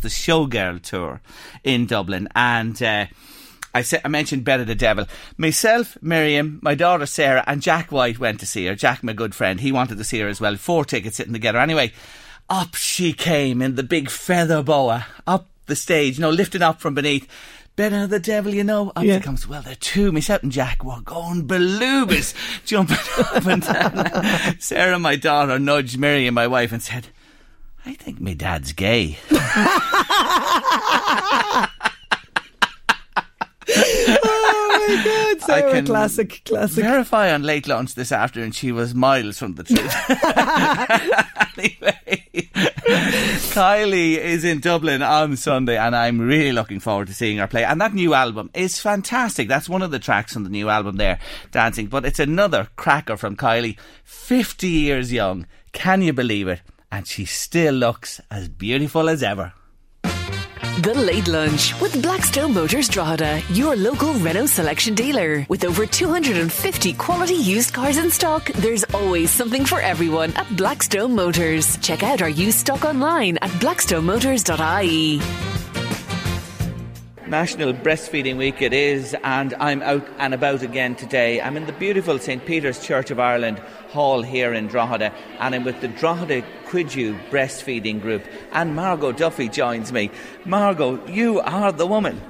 The 0.00 0.08
Showgirl 0.08 0.82
tour 0.82 1.20
in 1.62 1.86
Dublin, 1.86 2.28
and 2.34 2.80
uh, 2.82 3.06
I 3.74 3.82
said 3.82 4.02
I 4.04 4.08
mentioned 4.08 4.44
Better 4.44 4.64
the 4.64 4.74
Devil. 4.74 5.06
Myself, 5.36 5.96
Miriam, 6.00 6.58
my 6.62 6.74
daughter 6.74 7.06
Sarah, 7.06 7.44
and 7.46 7.62
Jack 7.62 7.90
White 7.92 8.18
went 8.18 8.40
to 8.40 8.46
see 8.46 8.66
her. 8.66 8.74
Jack, 8.74 9.02
my 9.02 9.12
good 9.12 9.34
friend, 9.34 9.60
he 9.60 9.72
wanted 9.72 9.98
to 9.98 10.04
see 10.04 10.20
her 10.20 10.28
as 10.28 10.40
well. 10.40 10.56
Four 10.56 10.84
tickets 10.84 11.16
sitting 11.16 11.32
together. 11.32 11.58
Anyway, 11.58 11.92
up 12.48 12.74
she 12.74 13.12
came 13.12 13.60
in 13.62 13.74
the 13.74 13.82
big 13.82 14.10
feather 14.10 14.62
boa 14.62 15.06
up 15.26 15.48
the 15.66 15.74
stage, 15.76 16.18
you 16.18 16.22
know, 16.22 16.30
lifting 16.30 16.62
up 16.62 16.80
from 16.80 16.94
beneath. 16.94 17.26
Better 17.76 18.06
the 18.06 18.20
devil, 18.20 18.54
you 18.54 18.62
know. 18.62 18.92
Up 18.94 19.02
Yeah. 19.02 19.16
she 19.18 19.24
comes. 19.24 19.48
Well, 19.48 19.62
the 19.62 19.74
two, 19.74 20.12
myself 20.12 20.44
and 20.44 20.52
Jack, 20.52 20.84
were 20.84 21.00
going 21.00 21.48
belugas, 21.48 22.32
jumping 22.64 22.98
up 23.18 23.44
and 23.46 23.62
down. 23.62 24.56
Sarah, 24.60 25.00
my 25.00 25.16
daughter, 25.16 25.58
nudged 25.58 25.98
Miriam, 25.98 26.34
my 26.34 26.46
wife, 26.46 26.70
and 26.70 26.80
said, 26.80 27.08
I 27.86 27.94
think 27.94 28.20
my 28.20 28.34
dad's 28.34 28.72
gay. 28.72 29.18
oh 29.30 29.36
my 34.88 35.02
god, 35.04 35.36
I 35.36 35.38
Sarah, 35.46 35.72
can 35.72 35.86
classic, 35.86 36.42
classic. 36.44 36.84
Verify 36.84 37.32
on 37.32 37.42
Late 37.42 37.68
Lunch 37.68 37.94
this 37.94 38.10
afternoon 38.10 38.52
she 38.52 38.72
was 38.72 38.94
miles 38.94 39.38
from 39.38 39.54
the 39.54 39.64
truth. 39.64 39.94
anyway, 41.58 42.20
Kylie 43.52 44.16
is 44.16 44.44
in 44.44 44.60
Dublin 44.60 45.02
on 45.02 45.36
Sunday, 45.36 45.76
and 45.76 45.94
I'm 45.94 46.20
really 46.20 46.52
looking 46.52 46.80
forward 46.80 47.08
to 47.08 47.14
seeing 47.14 47.36
her 47.38 47.46
play. 47.46 47.64
And 47.64 47.80
that 47.82 47.92
new 47.92 48.14
album 48.14 48.50
is 48.54 48.80
fantastic. 48.80 49.46
That's 49.48 49.68
one 49.68 49.82
of 49.82 49.90
the 49.90 49.98
tracks 49.98 50.36
on 50.36 50.44
the 50.44 50.50
new 50.50 50.70
album 50.70 50.96
there, 50.96 51.18
Dancing. 51.50 51.88
But 51.88 52.06
it's 52.06 52.18
another 52.18 52.68
cracker 52.76 53.18
from 53.18 53.36
Kylie, 53.36 53.76
50 54.04 54.68
years 54.68 55.12
young. 55.12 55.46
Can 55.72 56.00
you 56.00 56.12
believe 56.12 56.48
it? 56.48 56.60
And 56.94 57.08
she 57.08 57.24
still 57.24 57.74
looks 57.74 58.20
as 58.30 58.48
beautiful 58.48 59.08
as 59.08 59.24
ever. 59.24 59.52
The 60.82 60.94
Late 60.94 61.26
Lunch 61.26 61.74
with 61.80 62.00
Blackstone 62.00 62.54
Motors 62.54 62.88
Drogheda, 62.88 63.42
your 63.50 63.74
local 63.74 64.14
Renault 64.14 64.46
selection 64.46 64.94
dealer. 64.94 65.44
With 65.48 65.64
over 65.64 65.86
250 65.86 66.92
quality 66.92 67.34
used 67.34 67.74
cars 67.74 67.96
in 67.96 68.12
stock, 68.12 68.46
there's 68.62 68.84
always 68.94 69.32
something 69.32 69.64
for 69.64 69.80
everyone 69.80 70.32
at 70.34 70.56
Blackstone 70.56 71.16
Motors. 71.16 71.76
Check 71.78 72.04
out 72.04 72.22
our 72.22 72.28
used 72.28 72.58
stock 72.58 72.84
online 72.84 73.38
at 73.38 73.50
blackstonemotors.ie. 73.58 75.63
National 77.26 77.72
Breastfeeding 77.72 78.36
Week 78.36 78.60
it 78.60 78.74
is, 78.74 79.16
and 79.24 79.54
I'm 79.54 79.80
out 79.80 80.06
and 80.18 80.34
about 80.34 80.62
again 80.62 80.94
today. 80.94 81.40
I'm 81.40 81.56
in 81.56 81.64
the 81.64 81.72
beautiful 81.72 82.18
St 82.18 82.44
Peter's 82.44 82.84
Church 82.84 83.10
of 83.10 83.18
Ireland 83.18 83.58
Hall 83.88 84.20
here 84.20 84.52
in 84.52 84.66
Drogheda, 84.66 85.10
and 85.40 85.54
I'm 85.54 85.64
with 85.64 85.80
the 85.80 85.88
Drogheda 85.88 86.42
Cuidiú 86.66 87.18
Breastfeeding 87.30 88.02
Group, 88.02 88.24
and 88.52 88.76
Margot 88.76 89.12
Duffy 89.12 89.48
joins 89.48 89.90
me. 89.90 90.10
Margot, 90.44 91.06
you 91.06 91.40
are 91.40 91.72
the 91.72 91.86
woman. 91.86 92.20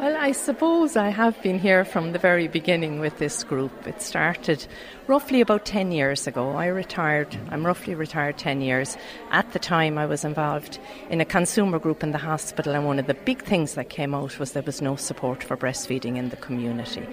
Well, 0.00 0.16
I 0.16 0.32
suppose 0.32 0.96
I 0.96 1.10
have 1.10 1.42
been 1.42 1.58
here 1.58 1.84
from 1.84 2.12
the 2.12 2.18
very 2.18 2.48
beginning 2.48 3.00
with 3.00 3.18
this 3.18 3.44
group. 3.44 3.86
It 3.86 4.00
started 4.00 4.66
roughly 5.08 5.42
about 5.42 5.66
10 5.66 5.92
years 5.92 6.26
ago. 6.26 6.52
I 6.52 6.68
retired, 6.68 7.36
I'm 7.50 7.66
roughly 7.66 7.94
retired 7.94 8.38
10 8.38 8.62
years. 8.62 8.96
At 9.30 9.52
the 9.52 9.58
time, 9.58 9.98
I 9.98 10.06
was 10.06 10.24
involved 10.24 10.78
in 11.10 11.20
a 11.20 11.26
consumer 11.26 11.78
group 11.78 12.02
in 12.02 12.12
the 12.12 12.18
hospital, 12.18 12.74
and 12.74 12.86
one 12.86 12.98
of 12.98 13.08
the 13.08 13.14
big 13.28 13.42
things 13.42 13.74
that 13.74 13.90
came 13.90 14.14
out 14.14 14.38
was 14.38 14.52
there 14.52 14.62
was 14.62 14.80
no 14.80 14.96
support 14.96 15.44
for 15.44 15.54
breastfeeding 15.54 16.16
in 16.16 16.30
the 16.30 16.36
community. 16.36 17.06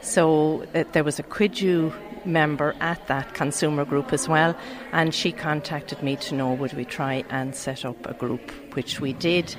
So 0.00 0.64
uh, 0.76 0.84
there 0.92 1.02
was 1.02 1.18
a 1.18 1.24
Cuidiú 1.24 1.92
member 2.24 2.76
at 2.78 3.04
that 3.08 3.34
consumer 3.34 3.84
group 3.84 4.12
as 4.12 4.28
well, 4.28 4.56
and 4.92 5.12
she 5.12 5.32
contacted 5.32 6.04
me 6.04 6.14
to 6.14 6.36
know 6.36 6.52
would 6.52 6.74
we 6.74 6.84
try 6.84 7.24
and 7.30 7.56
set 7.56 7.84
up 7.84 8.06
a 8.06 8.14
group, 8.14 8.52
which 8.76 9.00
we 9.00 9.12
did. 9.12 9.56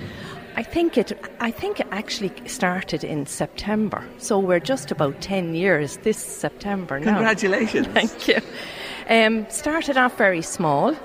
I 0.59 0.63
think 0.63 0.97
it. 0.97 1.13
I 1.39 1.51
think 1.51 1.79
it 1.79 1.87
actually 1.91 2.33
started 2.45 3.05
in 3.05 3.25
September, 3.25 4.05
so 4.17 4.37
we're 4.37 4.59
just 4.59 4.91
about 4.91 5.21
ten 5.21 5.55
years 5.55 5.95
this 6.03 6.17
September 6.17 6.99
now. 6.99 7.13
Congratulations. 7.13 7.87
Thank 7.93 8.27
you. 8.27 8.39
Um, 9.09 9.49
started 9.49 9.95
off 9.95 10.17
very 10.17 10.41
small. 10.41 10.97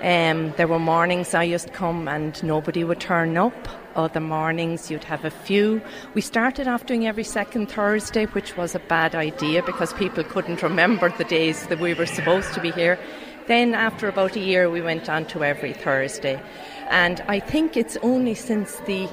Um, 0.00 0.54
there 0.56 0.66
were 0.66 0.78
mornings 0.78 1.34
I 1.34 1.42
used 1.42 1.66
to 1.66 1.72
come 1.74 2.08
and 2.08 2.42
nobody 2.42 2.84
would 2.84 3.00
turn 3.00 3.36
up. 3.36 3.68
Other 3.96 4.20
mornings 4.20 4.90
you'd 4.90 5.04
have 5.04 5.26
a 5.26 5.30
few. 5.30 5.82
We 6.14 6.22
started 6.22 6.66
off 6.66 6.86
doing 6.86 7.06
every 7.06 7.24
second 7.24 7.66
Thursday, 7.66 8.24
which 8.24 8.56
was 8.56 8.74
a 8.74 8.78
bad 8.78 9.14
idea 9.14 9.62
because 9.62 9.92
people 9.92 10.24
couldn't 10.24 10.62
remember 10.62 11.10
the 11.10 11.24
days 11.24 11.66
that 11.66 11.80
we 11.80 11.92
were 11.92 12.06
supposed 12.06 12.54
to 12.54 12.62
be 12.62 12.70
here. 12.70 12.98
Then, 13.46 13.74
after 13.74 14.08
about 14.08 14.36
a 14.36 14.40
year, 14.40 14.70
we 14.70 14.80
went 14.80 15.08
on 15.08 15.26
to 15.26 15.44
every 15.44 15.72
Thursday. 15.72 16.42
And 16.88 17.20
I 17.28 17.40
think 17.40 17.76
it's 17.76 17.96
only 18.02 18.34
since 18.34 18.76
the, 18.86 19.08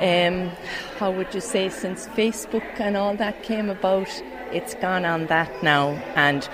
um, 0.00 0.50
how 0.98 1.10
would 1.10 1.34
you 1.34 1.40
say, 1.40 1.68
since 1.68 2.06
Facebook 2.08 2.80
and 2.80 2.96
all 2.96 3.16
that 3.16 3.42
came 3.42 3.70
about, 3.70 4.08
it's 4.52 4.74
gone 4.74 5.04
on 5.04 5.26
that 5.26 5.62
now. 5.62 5.90
And 6.14 6.48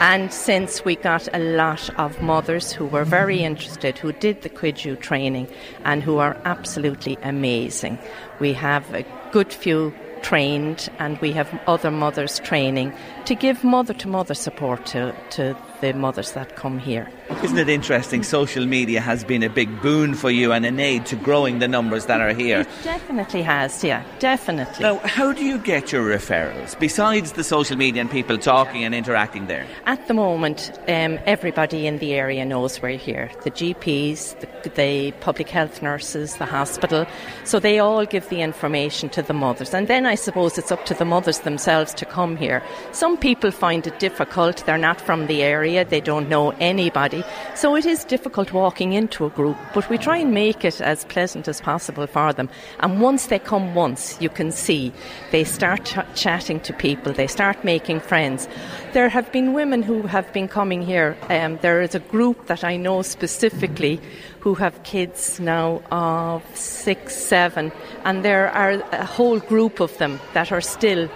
and 0.00 0.32
since 0.32 0.84
we 0.84 0.96
got 0.96 1.28
a 1.34 1.38
lot 1.38 1.90
of 1.98 2.20
mothers 2.20 2.72
who 2.72 2.86
were 2.86 3.04
very 3.04 3.42
interested, 3.42 3.98
who 3.98 4.12
did 4.12 4.42
the 4.42 4.48
Cuidiú 4.48 4.98
training, 4.98 5.48
and 5.84 6.02
who 6.02 6.18
are 6.18 6.36
absolutely 6.44 7.18
amazing. 7.22 7.98
We 8.40 8.54
have 8.54 8.92
a 8.94 9.04
good 9.30 9.52
few 9.52 9.94
trained, 10.22 10.88
and 10.98 11.18
we 11.18 11.32
have 11.32 11.52
other 11.66 11.90
mothers 11.90 12.40
training 12.40 12.94
to 13.26 13.34
give 13.34 13.62
mother 13.62 13.92
to 13.94 14.08
mother 14.08 14.34
support 14.34 14.86
to, 14.86 15.14
to 15.30 15.54
the 15.80 15.92
mothers 15.92 16.32
that 16.32 16.56
come 16.56 16.78
here. 16.78 17.08
Isn't 17.42 17.58
it 17.58 17.68
interesting? 17.68 18.22
Social 18.22 18.66
media 18.66 19.00
has 19.00 19.24
been 19.24 19.42
a 19.42 19.48
big 19.48 19.80
boon 19.80 20.14
for 20.14 20.30
you 20.30 20.52
and 20.52 20.64
an 20.64 20.78
aid 20.78 21.06
to 21.06 21.16
growing 21.16 21.58
the 21.58 21.68
numbers 21.68 22.06
that 22.06 22.20
are 22.20 22.32
here. 22.32 22.60
It 22.60 22.68
definitely 22.82 23.42
has, 23.42 23.82
yeah, 23.82 24.02
definitely. 24.18 24.82
Now, 24.82 24.98
how 24.98 25.32
do 25.32 25.44
you 25.44 25.58
get 25.58 25.92
your 25.92 26.04
referrals 26.06 26.78
besides 26.78 27.32
the 27.32 27.44
social 27.44 27.76
media 27.76 28.00
and 28.00 28.10
people 28.10 28.38
talking 28.38 28.84
and 28.84 28.94
interacting 28.94 29.46
there? 29.46 29.66
At 29.86 30.06
the 30.06 30.14
moment, 30.14 30.70
um, 30.88 31.18
everybody 31.26 31.86
in 31.86 31.98
the 31.98 32.14
area 32.14 32.44
knows 32.44 32.80
we're 32.80 32.98
here 32.98 33.30
the 33.42 33.50
GPs, 33.50 34.38
the, 34.40 34.70
the 34.70 35.12
public 35.20 35.48
health 35.48 35.82
nurses, 35.82 36.36
the 36.36 36.46
hospital. 36.46 37.06
So 37.44 37.58
they 37.58 37.78
all 37.78 38.04
give 38.06 38.28
the 38.28 38.40
information 38.40 39.08
to 39.10 39.22
the 39.22 39.34
mothers. 39.34 39.74
And 39.74 39.88
then 39.88 40.06
I 40.06 40.14
suppose 40.14 40.58
it's 40.58 40.72
up 40.72 40.84
to 40.86 40.94
the 40.94 41.04
mothers 41.04 41.40
themselves 41.40 41.94
to 41.94 42.04
come 42.04 42.36
here. 42.36 42.62
Some 42.92 43.16
people 43.16 43.50
find 43.50 43.86
it 43.86 43.98
difficult, 43.98 44.64
they're 44.66 44.78
not 44.78 45.00
from 45.00 45.26
the 45.26 45.42
area, 45.42 45.63
they 45.64 46.00
don't 46.00 46.28
know 46.28 46.50
anybody. 46.60 47.24
So 47.54 47.76
it 47.76 47.86
is 47.86 48.04
difficult 48.04 48.52
walking 48.52 48.92
into 48.92 49.24
a 49.26 49.30
group, 49.30 49.56
but 49.72 49.88
we 49.88 49.98
try 49.98 50.18
and 50.18 50.32
make 50.32 50.64
it 50.64 50.80
as 50.80 51.04
pleasant 51.04 51.48
as 51.48 51.60
possible 51.60 52.06
for 52.06 52.32
them. 52.32 52.48
And 52.80 53.00
once 53.00 53.26
they 53.26 53.38
come 53.38 53.74
once, 53.74 54.20
you 54.20 54.28
can 54.28 54.52
see 54.52 54.92
they 55.30 55.44
start 55.44 55.84
ch- 55.84 55.98
chatting 56.14 56.60
to 56.60 56.72
people, 56.72 57.12
they 57.12 57.26
start 57.26 57.64
making 57.64 58.00
friends. 58.00 58.48
There 58.92 59.08
have 59.08 59.30
been 59.32 59.54
women 59.54 59.82
who 59.82 60.02
have 60.02 60.32
been 60.32 60.48
coming 60.48 60.82
here. 60.82 61.16
Um, 61.30 61.58
there 61.62 61.82
is 61.82 61.94
a 61.94 62.00
group 62.00 62.46
that 62.46 62.64
I 62.64 62.76
know 62.76 63.02
specifically 63.02 64.00
who 64.40 64.54
have 64.54 64.82
kids 64.82 65.40
now 65.40 65.82
of 65.90 66.42
six, 66.54 67.16
seven, 67.16 67.72
and 68.04 68.24
there 68.24 68.50
are 68.50 68.72
a 68.92 69.04
whole 69.04 69.40
group 69.40 69.80
of 69.80 69.96
them 69.98 70.20
that 70.34 70.52
are 70.52 70.60
still 70.60 71.08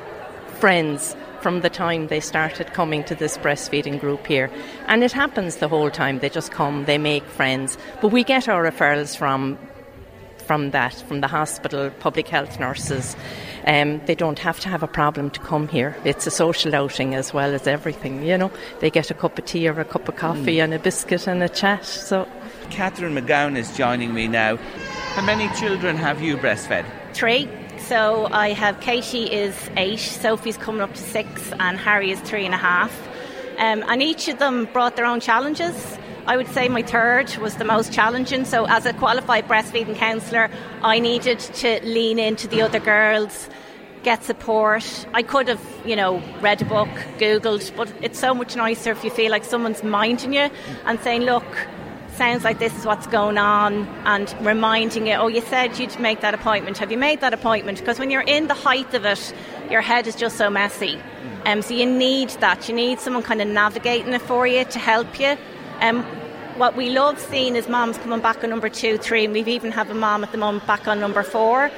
friends 0.61 1.15
from 1.41 1.61
the 1.61 1.71
time 1.71 2.09
they 2.09 2.21
started 2.21 2.73
coming 2.73 3.05
to 3.05 3.15
this 3.15 3.39
breastfeeding 3.39 4.01
group 4.01 4.27
here. 4.27 4.51
And 4.87 5.03
it 5.05 5.13
happens 5.13 5.57
the 5.57 5.69
whole 5.69 5.91
time. 5.91 6.19
They 6.19 6.29
just 6.29 6.51
come, 6.53 6.85
they 6.85 6.99
make 6.99 7.25
friends. 7.25 7.79
But 8.01 8.09
we 8.09 8.25
get 8.25 8.49
our 8.49 8.65
referrals 8.65 9.17
from 9.17 9.59
from 10.47 10.71
that, 10.71 10.95
from 10.95 11.21
the 11.21 11.27
hospital, 11.27 11.91
public 12.01 12.27
health 12.27 12.59
nurses. 12.59 13.15
Um, 13.67 14.01
they 14.07 14.15
don't 14.15 14.39
have 14.39 14.59
to 14.61 14.71
have 14.71 14.83
a 14.83 14.87
problem 14.87 15.29
to 15.33 15.41
come 15.41 15.69
here. 15.69 15.95
It's 16.05 16.27
a 16.27 16.31
social 16.31 16.75
outing 16.75 17.15
as 17.15 17.35
well 17.35 17.53
as 17.53 17.67
everything, 17.67 18.23
you 18.23 18.39
know. 18.39 18.51
They 18.81 18.89
get 18.91 19.11
a 19.11 19.15
cup 19.15 19.39
of 19.39 19.45
tea 19.45 19.69
or 19.69 19.79
a 19.79 19.85
cup 19.85 20.09
of 20.09 20.17
coffee 20.17 20.57
Mm. 20.57 20.65
and 20.65 20.75
a 20.75 20.79
biscuit 20.79 21.27
and 21.27 21.43
a 21.43 21.51
chat. 21.51 21.85
So 21.85 22.27
Catherine 22.71 23.15
McGowan 23.15 23.59
is 23.59 23.77
joining 23.77 24.15
me 24.15 24.27
now. 24.27 24.57
How 25.17 25.23
many 25.23 25.49
children 25.61 25.97
have 25.97 26.23
you 26.23 26.39
breastfed? 26.39 26.87
Three. 27.13 27.47
So 27.81 28.29
I 28.31 28.53
have 28.53 28.81
Katie 28.81 29.25
is 29.25 29.55
eight, 29.77 29.99
Sophie's 29.99 30.57
coming 30.57 30.83
up 30.83 30.93
to 30.93 31.01
six, 31.01 31.53
and 31.59 31.79
Harry 31.79 32.11
is 32.11 32.21
three 32.21 32.45
and 32.45 32.55
a 32.55 32.59
half. 32.59 32.93
Um, 33.59 33.83
and 33.89 34.03
each 34.03 34.29
of 34.29 34.39
them 34.39 34.67
brought 34.73 34.97
their 34.97 35.07
own 35.07 35.21
challenges. 35.21 35.99
I 36.27 36.37
would 36.37 36.49
say 36.49 36.69
my 36.69 36.83
third 36.83 37.35
was 37.39 37.57
the 37.57 37.65
most 37.65 37.93
challenging. 37.93 38.45
So, 38.45 38.67
as 38.67 38.85
a 38.85 38.93
qualified 38.93 39.49
breastfeeding 39.49 39.97
counsellor, 39.97 40.51
I 40.83 40.99
needed 40.99 41.39
to 41.39 41.81
lean 41.83 42.19
into 42.19 42.47
the 42.47 42.61
other 42.61 42.79
girls, 42.79 43.49
get 44.03 44.23
support. 44.25 45.07
I 45.15 45.23
could 45.23 45.49
have, 45.49 45.65
you 45.87 45.97
know, 45.97 46.23
read 46.41 46.61
a 46.61 46.67
book, 46.67 46.91
Googled, 47.19 47.75
but 47.77 47.91
it's 48.03 48.19
so 48.19 48.35
much 48.35 48.57
nicer 48.57 48.93
if 48.93 49.03
you 49.03 49.11
feel 49.11 49.31
like 49.31 49.45
someone's 49.45 49.83
minding 49.83 50.35
you 50.35 50.51
and 50.85 51.01
saying, 51.01 51.23
look, 51.23 51.47
sounds 52.19 52.43
like 52.43 52.59
this 52.59 52.77
is 52.77 52.85
what's 52.85 53.07
going 53.07 53.39
on 53.39 53.87
and 54.05 54.35
reminding 54.41 55.07
you, 55.07 55.15
oh, 55.15 55.29
you 55.29 55.41
said 55.41 55.79
you'd 55.79 55.99
make 56.01 56.21
that 56.21 56.35
appointment. 56.35 56.77
Have 56.79 56.91
you 56.91 56.99
made 56.99 57.21
that 57.21 57.33
appointment? 57.33 57.79
Because 57.79 58.01
when 58.01 58.11
you're 58.11 58.23
in 58.23 58.49
the 58.49 58.55
height 58.55 58.93
of 58.93 59.05
it, 59.05 59.33
your 59.71 59.81
head 59.81 60.09
is 60.09 60.17
just 60.17 60.37
so 60.37 60.51
messy. 60.51 61.01
Um, 61.47 61.63
so 61.63 61.75
you 61.75 61.87
need 61.87 62.31
that. 62.41 62.69
You 62.69 62.75
need 62.75 62.99
someone 62.99 63.23
kind 63.23 63.41
of 63.41 63.47
navigating 63.47 64.13
it 64.13 64.21
for 64.21 64.47
you 64.49 64.65
to 64.65 64.79
help 64.81 65.21
you. 65.21 65.37
Um, 65.81 66.03
what 66.59 66.77
we 66.77 66.91
love 66.91 67.21
seeing 67.21 67.55
is 67.55 67.69
moms 67.69 67.97
coming 67.99 68.21
back 68.21 68.43
on 68.43 68.51
number 68.51 68.69
two, 68.69 68.99
three, 68.99 69.25
and 69.25 69.33
we've 69.33 69.47
even 69.47 69.71
have 69.71 69.89
a 69.89 69.95
mom 69.95 70.25
at 70.25 70.33
the 70.33 70.39
moment 70.39 70.67
back 70.67 70.89
on 70.89 70.99
number 70.99 71.23
four. 71.23 71.71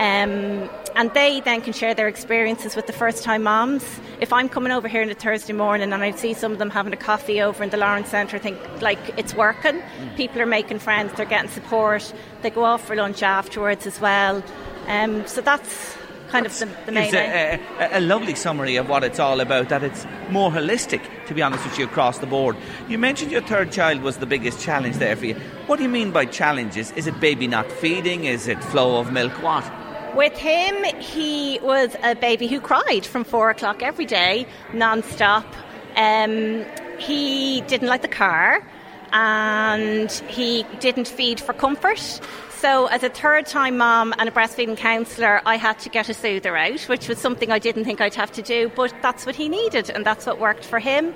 Um, 0.00 0.70
and 0.96 1.12
they 1.12 1.40
then 1.40 1.60
can 1.60 1.74
share 1.74 1.92
their 1.92 2.08
experiences 2.08 2.74
with 2.74 2.86
the 2.86 2.92
first 2.92 3.22
time 3.22 3.42
moms. 3.42 3.84
If 4.18 4.32
I'm 4.32 4.48
coming 4.48 4.72
over 4.72 4.88
here 4.88 5.02
on 5.02 5.10
a 5.10 5.14
Thursday 5.14 5.52
morning 5.52 5.92
and 5.92 6.02
I 6.02 6.12
see 6.12 6.32
some 6.32 6.52
of 6.52 6.58
them 6.58 6.70
having 6.70 6.94
a 6.94 6.96
coffee 6.96 7.42
over 7.42 7.62
in 7.62 7.68
the 7.68 7.76
Lawrence 7.76 8.08
Centre, 8.08 8.36
I 8.36 8.40
think 8.40 8.58
like 8.80 8.98
it's 9.18 9.34
working. 9.34 9.82
People 10.16 10.40
are 10.40 10.46
making 10.46 10.78
friends, 10.78 11.12
they're 11.12 11.26
getting 11.26 11.50
support, 11.50 12.14
they 12.40 12.48
go 12.48 12.64
off 12.64 12.86
for 12.86 12.96
lunch 12.96 13.22
afterwards 13.22 13.86
as 13.86 14.00
well. 14.00 14.42
Um, 14.86 15.26
so 15.26 15.42
that's 15.42 15.98
kind 16.30 16.46
of 16.46 16.58
the, 16.58 16.66
the 16.86 16.92
main 16.92 17.04
It's 17.04 17.14
a, 17.14 17.60
a, 17.78 17.98
a 17.98 18.00
lovely 18.00 18.34
summary 18.34 18.76
of 18.76 18.88
what 18.88 19.04
it's 19.04 19.18
all 19.18 19.40
about, 19.40 19.68
that 19.68 19.82
it's 19.82 20.06
more 20.30 20.50
holistic, 20.50 21.02
to 21.26 21.34
be 21.34 21.42
honest 21.42 21.62
with 21.64 21.78
you, 21.78 21.84
across 21.84 22.20
the 22.20 22.26
board. 22.26 22.56
You 22.88 22.96
mentioned 22.96 23.32
your 23.32 23.42
third 23.42 23.70
child 23.70 24.00
was 24.00 24.16
the 24.16 24.26
biggest 24.26 24.62
challenge 24.62 24.96
there 24.96 25.14
for 25.14 25.26
you. 25.26 25.34
What 25.66 25.76
do 25.76 25.82
you 25.82 25.90
mean 25.90 26.10
by 26.10 26.24
challenges? 26.24 26.90
Is 26.92 27.06
it 27.06 27.20
baby 27.20 27.46
not 27.46 27.70
feeding? 27.70 28.24
Is 28.24 28.48
it 28.48 28.64
flow 28.64 28.98
of 28.98 29.12
milk? 29.12 29.32
What? 29.42 29.70
With 30.14 30.36
him, 30.36 30.84
he 31.00 31.60
was 31.62 31.94
a 32.02 32.14
baby 32.14 32.46
who 32.48 32.60
cried 32.60 33.06
from 33.06 33.24
four 33.24 33.50
o'clock 33.50 33.82
every 33.82 34.06
day, 34.06 34.46
non-stop. 34.72 35.46
Um, 35.96 36.64
he 36.98 37.60
didn't 37.62 37.88
like 37.88 38.02
the 38.02 38.08
car, 38.08 38.66
and 39.12 40.10
he 40.28 40.64
didn't 40.80 41.08
feed 41.08 41.40
for 41.40 41.52
comfort. 41.52 42.20
So, 42.50 42.86
as 42.86 43.02
a 43.02 43.08
third 43.08 43.46
time 43.46 43.78
mom 43.78 44.12
and 44.18 44.28
a 44.28 44.32
breastfeeding 44.32 44.76
counsellor, 44.76 45.40
I 45.46 45.56
had 45.56 45.78
to 45.80 45.88
get 45.88 46.08
a 46.08 46.14
soother 46.14 46.56
out, 46.56 46.80
which 46.82 47.08
was 47.08 47.18
something 47.18 47.50
I 47.50 47.58
didn't 47.58 47.84
think 47.84 48.00
I'd 48.00 48.14
have 48.16 48.32
to 48.32 48.42
do, 48.42 48.70
but 48.74 48.92
that's 49.00 49.24
what 49.24 49.36
he 49.36 49.48
needed, 49.48 49.90
and 49.90 50.04
that's 50.04 50.26
what 50.26 50.38
worked 50.38 50.64
for 50.64 50.78
him. 50.78 51.14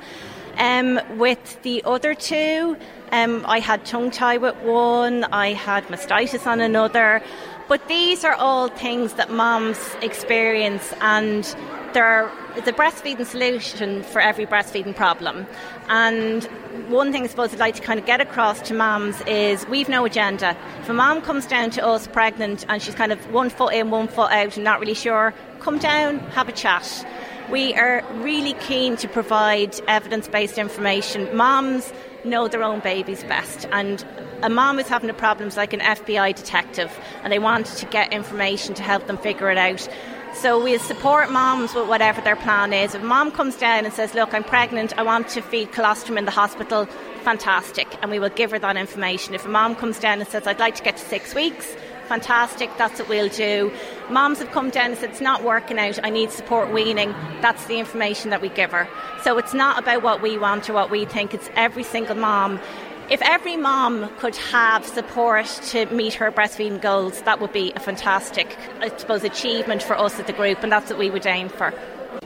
Um, 0.56 1.00
with 1.18 1.60
the 1.62 1.82
other 1.84 2.14
two, 2.14 2.76
um, 3.10 3.44
I 3.46 3.58
had 3.58 3.84
tongue 3.84 4.10
tie 4.10 4.36
with 4.36 4.56
one, 4.58 5.24
I 5.24 5.52
had 5.52 5.84
mastitis 5.88 6.46
on 6.46 6.60
another. 6.60 7.22
But 7.66 7.88
these 7.88 8.24
are 8.24 8.34
all 8.34 8.68
things 8.68 9.14
that 9.14 9.30
moms 9.30 9.78
experience, 10.02 10.92
and 11.00 11.44
they're 11.94 12.30
the 12.64 12.72
breastfeeding 12.72 13.24
solution 13.24 14.02
for 14.02 14.20
every 14.20 14.46
breastfeeding 14.46 14.94
problem. 14.94 15.46
And 15.88 16.44
one 16.88 17.10
thing 17.10 17.24
I 17.24 17.26
suppose 17.26 17.52
I'd 17.52 17.58
like 17.58 17.74
to 17.76 17.82
kind 17.82 17.98
of 17.98 18.06
get 18.06 18.20
across 18.20 18.60
to 18.62 18.74
moms 18.74 19.20
is 19.22 19.66
we've 19.68 19.88
no 19.88 20.04
agenda. 20.04 20.56
If 20.80 20.88
a 20.88 20.92
mom 20.92 21.22
comes 21.22 21.46
down 21.46 21.70
to 21.70 21.86
us 21.86 22.06
pregnant 22.06 22.66
and 22.68 22.82
she's 22.82 22.94
kind 22.94 23.12
of 23.12 23.32
one 23.32 23.48
foot 23.48 23.72
in, 23.72 23.90
one 23.90 24.08
foot 24.08 24.30
out, 24.30 24.56
and 24.56 24.64
not 24.64 24.78
really 24.78 24.94
sure, 24.94 25.32
come 25.60 25.78
down, 25.78 26.18
have 26.30 26.48
a 26.48 26.52
chat. 26.52 27.06
We 27.50 27.74
are 27.74 28.04
really 28.16 28.54
keen 28.54 28.96
to 28.96 29.08
provide 29.08 29.78
evidence 29.88 30.28
based 30.28 30.58
information. 30.58 31.34
Moms 31.36 31.92
know 32.24 32.48
their 32.48 32.62
own 32.62 32.80
babies 32.80 33.22
best, 33.24 33.66
and 33.72 34.04
a 34.42 34.50
mom 34.50 34.78
is 34.78 34.88
having 34.88 35.10
a 35.10 35.14
problem 35.14 35.48
is 35.48 35.56
like 35.56 35.72
an 35.72 35.80
FBI 35.80 36.34
detective, 36.34 36.90
and 37.22 37.32
they 37.32 37.38
want 37.38 37.66
to 37.66 37.86
get 37.86 38.12
information 38.12 38.74
to 38.74 38.82
help 38.82 39.06
them 39.06 39.16
figure 39.18 39.50
it 39.50 39.58
out. 39.58 39.88
So 40.34 40.62
we 40.62 40.76
support 40.78 41.30
moms 41.30 41.74
with 41.74 41.88
whatever 41.88 42.20
their 42.20 42.36
plan 42.36 42.72
is. 42.72 42.94
If 42.94 43.02
a 43.02 43.04
mom 43.04 43.30
comes 43.30 43.56
down 43.56 43.84
and 43.84 43.94
says, 43.94 44.14
"Look, 44.14 44.34
I'm 44.34 44.42
pregnant. 44.42 44.92
I 44.98 45.02
want 45.02 45.28
to 45.28 45.40
feed 45.40 45.70
colostrum 45.70 46.18
in 46.18 46.24
the 46.24 46.32
hospital," 46.32 46.86
fantastic, 47.22 47.86
and 48.02 48.10
we 48.10 48.18
will 48.18 48.30
give 48.30 48.50
her 48.50 48.58
that 48.58 48.76
information. 48.76 49.34
If 49.34 49.44
a 49.44 49.48
mom 49.48 49.76
comes 49.76 50.00
down 50.00 50.18
and 50.18 50.28
says, 50.28 50.46
"I'd 50.46 50.58
like 50.58 50.74
to 50.74 50.82
get 50.82 50.96
to 50.96 51.04
six 51.04 51.34
weeks," 51.34 51.76
fantastic, 52.06 52.70
that's 52.76 52.98
what 53.00 53.08
we'll 53.08 53.28
do. 53.28 53.72
Moms 54.10 54.38
have 54.38 54.50
come 54.50 54.70
down 54.70 54.90
and 54.90 54.98
said, 54.98 55.10
It's 55.10 55.20
not 55.20 55.42
working 55.42 55.78
out, 55.78 55.98
I 56.04 56.10
need 56.10 56.30
support 56.30 56.72
weaning. 56.72 57.12
That's 57.40 57.64
the 57.66 57.78
information 57.78 58.30
that 58.30 58.40
we 58.40 58.48
give 58.48 58.72
her. 58.72 58.88
So 59.22 59.38
it's 59.38 59.54
not 59.54 59.78
about 59.78 60.02
what 60.02 60.22
we 60.22 60.38
want 60.38 60.68
or 60.68 60.72
what 60.72 60.90
we 60.90 61.04
think, 61.04 61.34
it's 61.34 61.50
every 61.56 61.82
single 61.82 62.16
mom. 62.16 62.60
If 63.10 63.20
every 63.20 63.56
mom 63.58 64.08
could 64.18 64.34
have 64.36 64.86
support 64.86 65.46
to 65.68 65.84
meet 65.86 66.14
her 66.14 66.32
breastfeeding 66.32 66.80
goals, 66.80 67.20
that 67.22 67.38
would 67.38 67.52
be 67.52 67.70
a 67.76 67.80
fantastic, 67.80 68.56
I 68.80 68.88
suppose, 68.96 69.24
achievement 69.24 69.82
for 69.82 69.98
us 69.98 70.18
at 70.18 70.26
the 70.26 70.32
group, 70.32 70.62
and 70.62 70.72
that's 70.72 70.88
what 70.88 70.98
we 70.98 71.10
would 71.10 71.26
aim 71.26 71.50
for. 71.50 71.74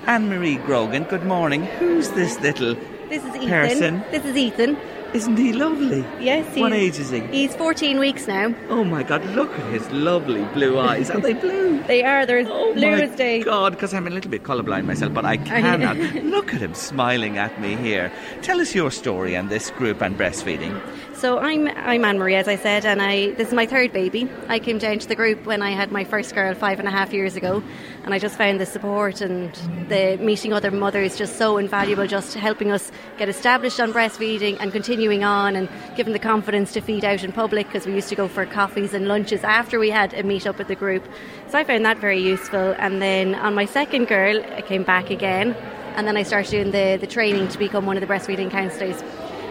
Anne 0.07 0.29
Marie 0.29 0.57
Grogan, 0.57 1.03
good 1.05 1.25
morning. 1.25 1.65
Who's 1.65 2.11
this 2.11 2.39
little 2.41 2.77
This 3.09 3.25
is 3.25 3.35
Ethan. 3.35 3.49
person? 3.49 4.05
This 4.13 4.25
is 4.25 4.37
Ethan. 4.37 4.77
Isn't 5.15 5.37
he 5.39 5.53
lovely? 5.55 6.05
Yes. 6.21 6.53
He's, 6.55 6.61
What 6.61 6.73
age 6.75 6.99
is 6.99 7.11
he? 7.11 7.21
He's 7.21 7.55
14 7.57 7.99
weeks 7.99 8.27
now. 8.27 8.55
Oh 8.69 8.85
my 8.85 9.03
God! 9.03 9.25
Look 9.35 9.51
at 9.59 9.73
his 9.73 9.91
lovely 9.91 10.45
blue 10.53 10.79
eyes. 10.79 11.11
Are 11.11 11.21
they 11.21 11.33
blue? 11.33 11.83
They 11.89 12.03
are. 12.05 12.27
They're 12.27 12.41
as 12.41 12.49
Oh 12.51 12.75
blue 12.75 12.87
as 12.89 13.17
day. 13.17 13.43
God, 13.43 13.73
because 13.73 13.95
I'm 13.95 14.07
a 14.07 14.11
little 14.11 14.31
bit 14.31 14.43
colourblind 14.43 14.85
myself, 14.85 15.15
but 15.15 15.25
I 15.25 15.39
cannot. 15.39 15.97
Look 16.25 16.53
at 16.53 16.61
him 16.61 16.75
smiling 16.75 17.39
at 17.39 17.59
me 17.61 17.77
here. 17.77 18.13
Tell 18.43 18.61
us 18.61 18.75
your 18.75 18.91
story 18.91 19.35
and 19.35 19.49
this 19.49 19.71
group 19.71 20.03
and 20.03 20.19
breastfeeding. 20.19 20.79
So 21.19 21.41
I'm 21.41 21.67
I'm 21.67 22.05
Anne 22.05 22.17
Marie, 22.21 22.37
as 22.37 22.47
I 22.47 22.55
said, 22.55 22.87
and 22.87 23.03
I 23.03 23.33
this 23.33 23.49
is 23.49 23.53
my 23.53 23.67
third 23.67 23.93
baby. 23.93 24.31
I 24.47 24.61
came 24.61 24.79
down 24.79 25.01
to 25.01 25.09
the 25.09 25.17
group 25.17 25.47
when 25.47 25.63
I 25.63 25.71
had 25.71 25.91
my 25.91 26.05
first 26.05 26.33
girl 26.33 26.55
five 26.55 26.79
and 26.79 26.87
a 26.87 26.93
half 26.93 27.13
years 27.13 27.35
ago, 27.35 27.61
and 28.05 28.15
I 28.15 28.21
just 28.21 28.39
found 28.39 28.61
the 28.61 28.67
support 28.67 29.21
and 29.21 29.53
the 29.89 30.17
meeting 30.21 30.53
other 30.53 30.71
mothers 30.71 31.19
just 31.19 31.37
so 31.37 31.59
invaluable, 31.59 32.07
just 32.07 32.35
helping 32.35 32.71
us 32.71 32.93
get 33.19 33.29
established 33.29 33.81
on 33.81 33.93
breastfeeding 33.93 34.59
and 34.61 34.71
continuing 34.71 35.25
on 35.25 35.57
and 35.57 35.69
giving 35.97 36.13
the 36.13 36.21
confidence 36.21 36.73
to 36.75 36.81
feed 36.81 37.05
out 37.05 37.25
in 37.25 37.33
public 37.33 37.67
because 37.67 37.85
we 37.85 37.95
used 37.95 38.11
to 38.11 38.15
go 38.15 38.29
for 38.29 38.47
coffees 38.47 38.95
and 38.95 39.09
lunches 39.09 39.43
after 39.43 39.81
we 39.81 39.91
had 39.91 40.15
a 40.15 40.23
meet 40.23 40.47
up 40.47 40.57
with 40.57 40.69
the 40.69 40.77
group. 40.77 41.05
So 41.49 41.59
I 41.59 41.65
found 41.65 41.85
that 41.85 41.99
very 41.99 42.21
useful. 42.21 42.77
And 42.79 43.03
then 43.03 43.35
on 43.35 43.55
my 43.55 43.65
second 43.65 44.07
girl, 44.07 44.41
I 44.55 44.63
came 44.63 44.85
back 44.85 45.11
again. 45.11 45.57
and 45.97 46.07
then 46.07 46.17
I 46.17 46.23
started 46.23 46.51
doing 46.53 46.71
the, 46.71 46.97
the 47.01 47.09
training 47.09 47.49
to 47.49 47.59
become 47.59 47.85
one 47.85 47.97
of 47.97 48.01
the 48.01 48.07
breastfeeding 48.07 48.53
counsellors. 48.53 49.03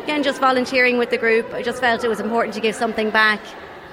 Again, 0.08 0.24
just 0.24 0.40
volunteering 0.40 0.98
with 0.98 1.10
the 1.10 1.18
group. 1.18 1.54
I 1.54 1.62
just 1.62 1.82
felt 1.82 2.02
it 2.02 2.08
was 2.08 2.22
important 2.22 2.56
to 2.56 2.62
give 2.62 2.76
something 2.76 3.10
back 3.10 3.42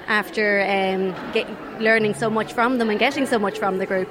after 0.07 0.61
um, 0.61 1.13
get, 1.33 1.45
learning 1.81 2.13
so 2.13 2.29
much 2.29 2.53
from 2.53 2.77
them 2.77 2.89
and 2.89 2.97
getting 2.97 3.25
so 3.25 3.37
much 3.37 3.59
from 3.59 3.79
the 3.79 3.85
group. 3.85 4.07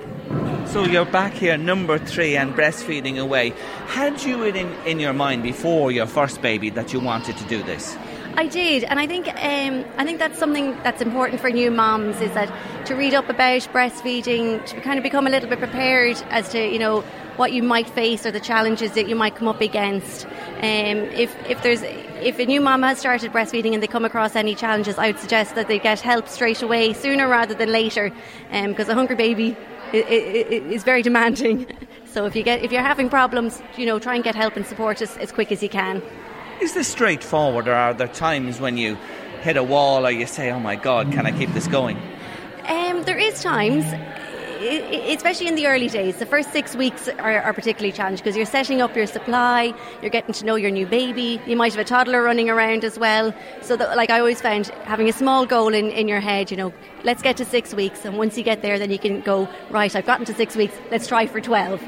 So 0.66 0.84
you're 0.84 1.06
back 1.06 1.32
here, 1.32 1.56
number 1.56 1.96
three, 1.96 2.36
and 2.36 2.54
breastfeeding 2.54 3.18
away. 3.18 3.54
Had 3.86 4.22
you 4.22 4.44
it 4.44 4.54
in, 4.54 4.70
in 4.84 5.00
your 5.00 5.14
mind 5.14 5.42
before 5.42 5.92
your 5.92 6.04
first 6.04 6.42
baby 6.42 6.68
that 6.68 6.92
you 6.92 7.00
wanted 7.00 7.38
to 7.38 7.44
do 7.44 7.62
this? 7.62 7.96
I 8.36 8.48
did, 8.48 8.84
and 8.84 9.00
I 9.00 9.06
think 9.06 9.26
um, 9.28 9.86
I 9.96 10.04
think 10.04 10.18
that's 10.18 10.38
something 10.38 10.72
that's 10.82 11.00
important 11.00 11.40
for 11.40 11.48
new 11.48 11.70
moms 11.70 12.20
is 12.20 12.32
that 12.34 12.52
to 12.84 12.96
read 12.96 13.14
up 13.14 13.30
about 13.30 13.62
breastfeeding, 13.72 14.62
to 14.66 14.80
kind 14.82 14.98
of 14.98 15.02
become 15.02 15.26
a 15.26 15.30
little 15.30 15.48
bit 15.48 15.58
prepared 15.58 16.22
as 16.28 16.50
to 16.50 16.58
you 16.58 16.78
know 16.78 17.02
what 17.36 17.52
you 17.52 17.62
might 17.62 17.88
face 17.88 18.24
or 18.24 18.30
the 18.30 18.40
challenges 18.40 18.92
that 18.92 19.08
you 19.08 19.16
might 19.16 19.34
come 19.34 19.48
up 19.48 19.60
against. 19.60 20.26
Um, 20.26 20.98
if 21.12 21.34
if 21.48 21.62
there's 21.62 21.82
if 21.82 22.38
a 22.38 22.46
new 22.46 22.60
mom 22.60 22.82
has 22.82 22.98
started 22.98 23.32
breastfeeding 23.32 23.74
and 23.74 23.82
they 23.82 23.86
come 23.86 24.04
across 24.04 24.36
any 24.36 24.54
challenges, 24.54 24.98
I 24.98 25.08
would 25.08 25.18
suggest 25.18 25.54
that 25.56 25.68
they 25.68 25.78
get 25.78 26.00
help 26.00 26.28
straight 26.28 26.62
away, 26.62 26.92
sooner 26.92 27.28
rather 27.28 27.54
than 27.54 27.70
later, 27.70 28.12
because 28.50 28.88
um, 28.88 28.92
a 28.92 28.94
hungry 28.94 29.16
baby 29.16 29.56
is 29.92 30.84
very 30.84 31.02
demanding. 31.02 31.66
So 32.14 32.26
if 32.26 32.36
you 32.36 32.44
get 32.44 32.62
if 32.62 32.70
you're 32.70 32.80
having 32.80 33.08
problems, 33.08 33.60
you 33.76 33.86
know, 33.86 33.98
try 33.98 34.14
and 34.14 34.22
get 34.22 34.36
help 34.36 34.56
and 34.56 34.64
support 34.64 35.02
as, 35.02 35.16
as 35.16 35.32
quick 35.32 35.50
as 35.50 35.64
you 35.64 35.68
can. 35.68 36.00
Is 36.60 36.72
this 36.72 36.86
straightforward, 36.86 37.66
or 37.66 37.74
are 37.74 37.92
there 37.92 38.06
times 38.06 38.60
when 38.60 38.76
you 38.76 38.96
hit 39.42 39.56
a 39.56 39.64
wall, 39.64 40.06
or 40.06 40.12
you 40.12 40.24
say, 40.24 40.52
"Oh 40.52 40.60
my 40.60 40.76
God, 40.76 41.10
can 41.10 41.26
I 41.26 41.36
keep 41.36 41.52
this 41.54 41.66
going"? 41.66 41.96
Um, 42.68 43.02
there 43.02 43.18
is 43.18 43.42
times 43.42 43.84
especially 44.64 45.46
in 45.46 45.54
the 45.54 45.66
early 45.66 45.88
days, 45.88 46.16
the 46.16 46.26
first 46.26 46.52
six 46.52 46.74
weeks 46.74 47.08
are, 47.08 47.40
are 47.40 47.52
particularly 47.52 47.92
challenging 47.92 48.22
because 48.22 48.36
you're 48.36 48.46
setting 48.46 48.80
up 48.80 48.96
your 48.96 49.06
supply, 49.06 49.74
you're 50.00 50.10
getting 50.10 50.32
to 50.34 50.44
know 50.44 50.54
your 50.54 50.70
new 50.70 50.86
baby, 50.86 51.40
you 51.46 51.56
might 51.56 51.72
have 51.72 51.80
a 51.80 51.84
toddler 51.84 52.22
running 52.22 52.48
around 52.48 52.84
as 52.84 52.98
well. 52.98 53.34
So, 53.62 53.76
that, 53.76 53.96
like 53.96 54.10
I 54.10 54.18
always 54.18 54.40
found, 54.40 54.68
having 54.84 55.08
a 55.08 55.12
small 55.12 55.46
goal 55.46 55.74
in, 55.74 55.90
in 55.90 56.08
your 56.08 56.20
head, 56.20 56.50
you 56.50 56.56
know, 56.56 56.72
let's 57.02 57.22
get 57.22 57.36
to 57.38 57.44
six 57.44 57.74
weeks, 57.74 58.04
and 58.04 58.16
once 58.16 58.38
you 58.38 58.44
get 58.44 58.62
there, 58.62 58.78
then 58.78 58.90
you 58.90 58.98
can 58.98 59.20
go, 59.20 59.48
right, 59.70 59.94
I've 59.94 60.06
gotten 60.06 60.24
to 60.26 60.34
six 60.34 60.56
weeks, 60.56 60.74
let's 60.90 61.06
try 61.06 61.26
for 61.26 61.40
12. 61.40 61.82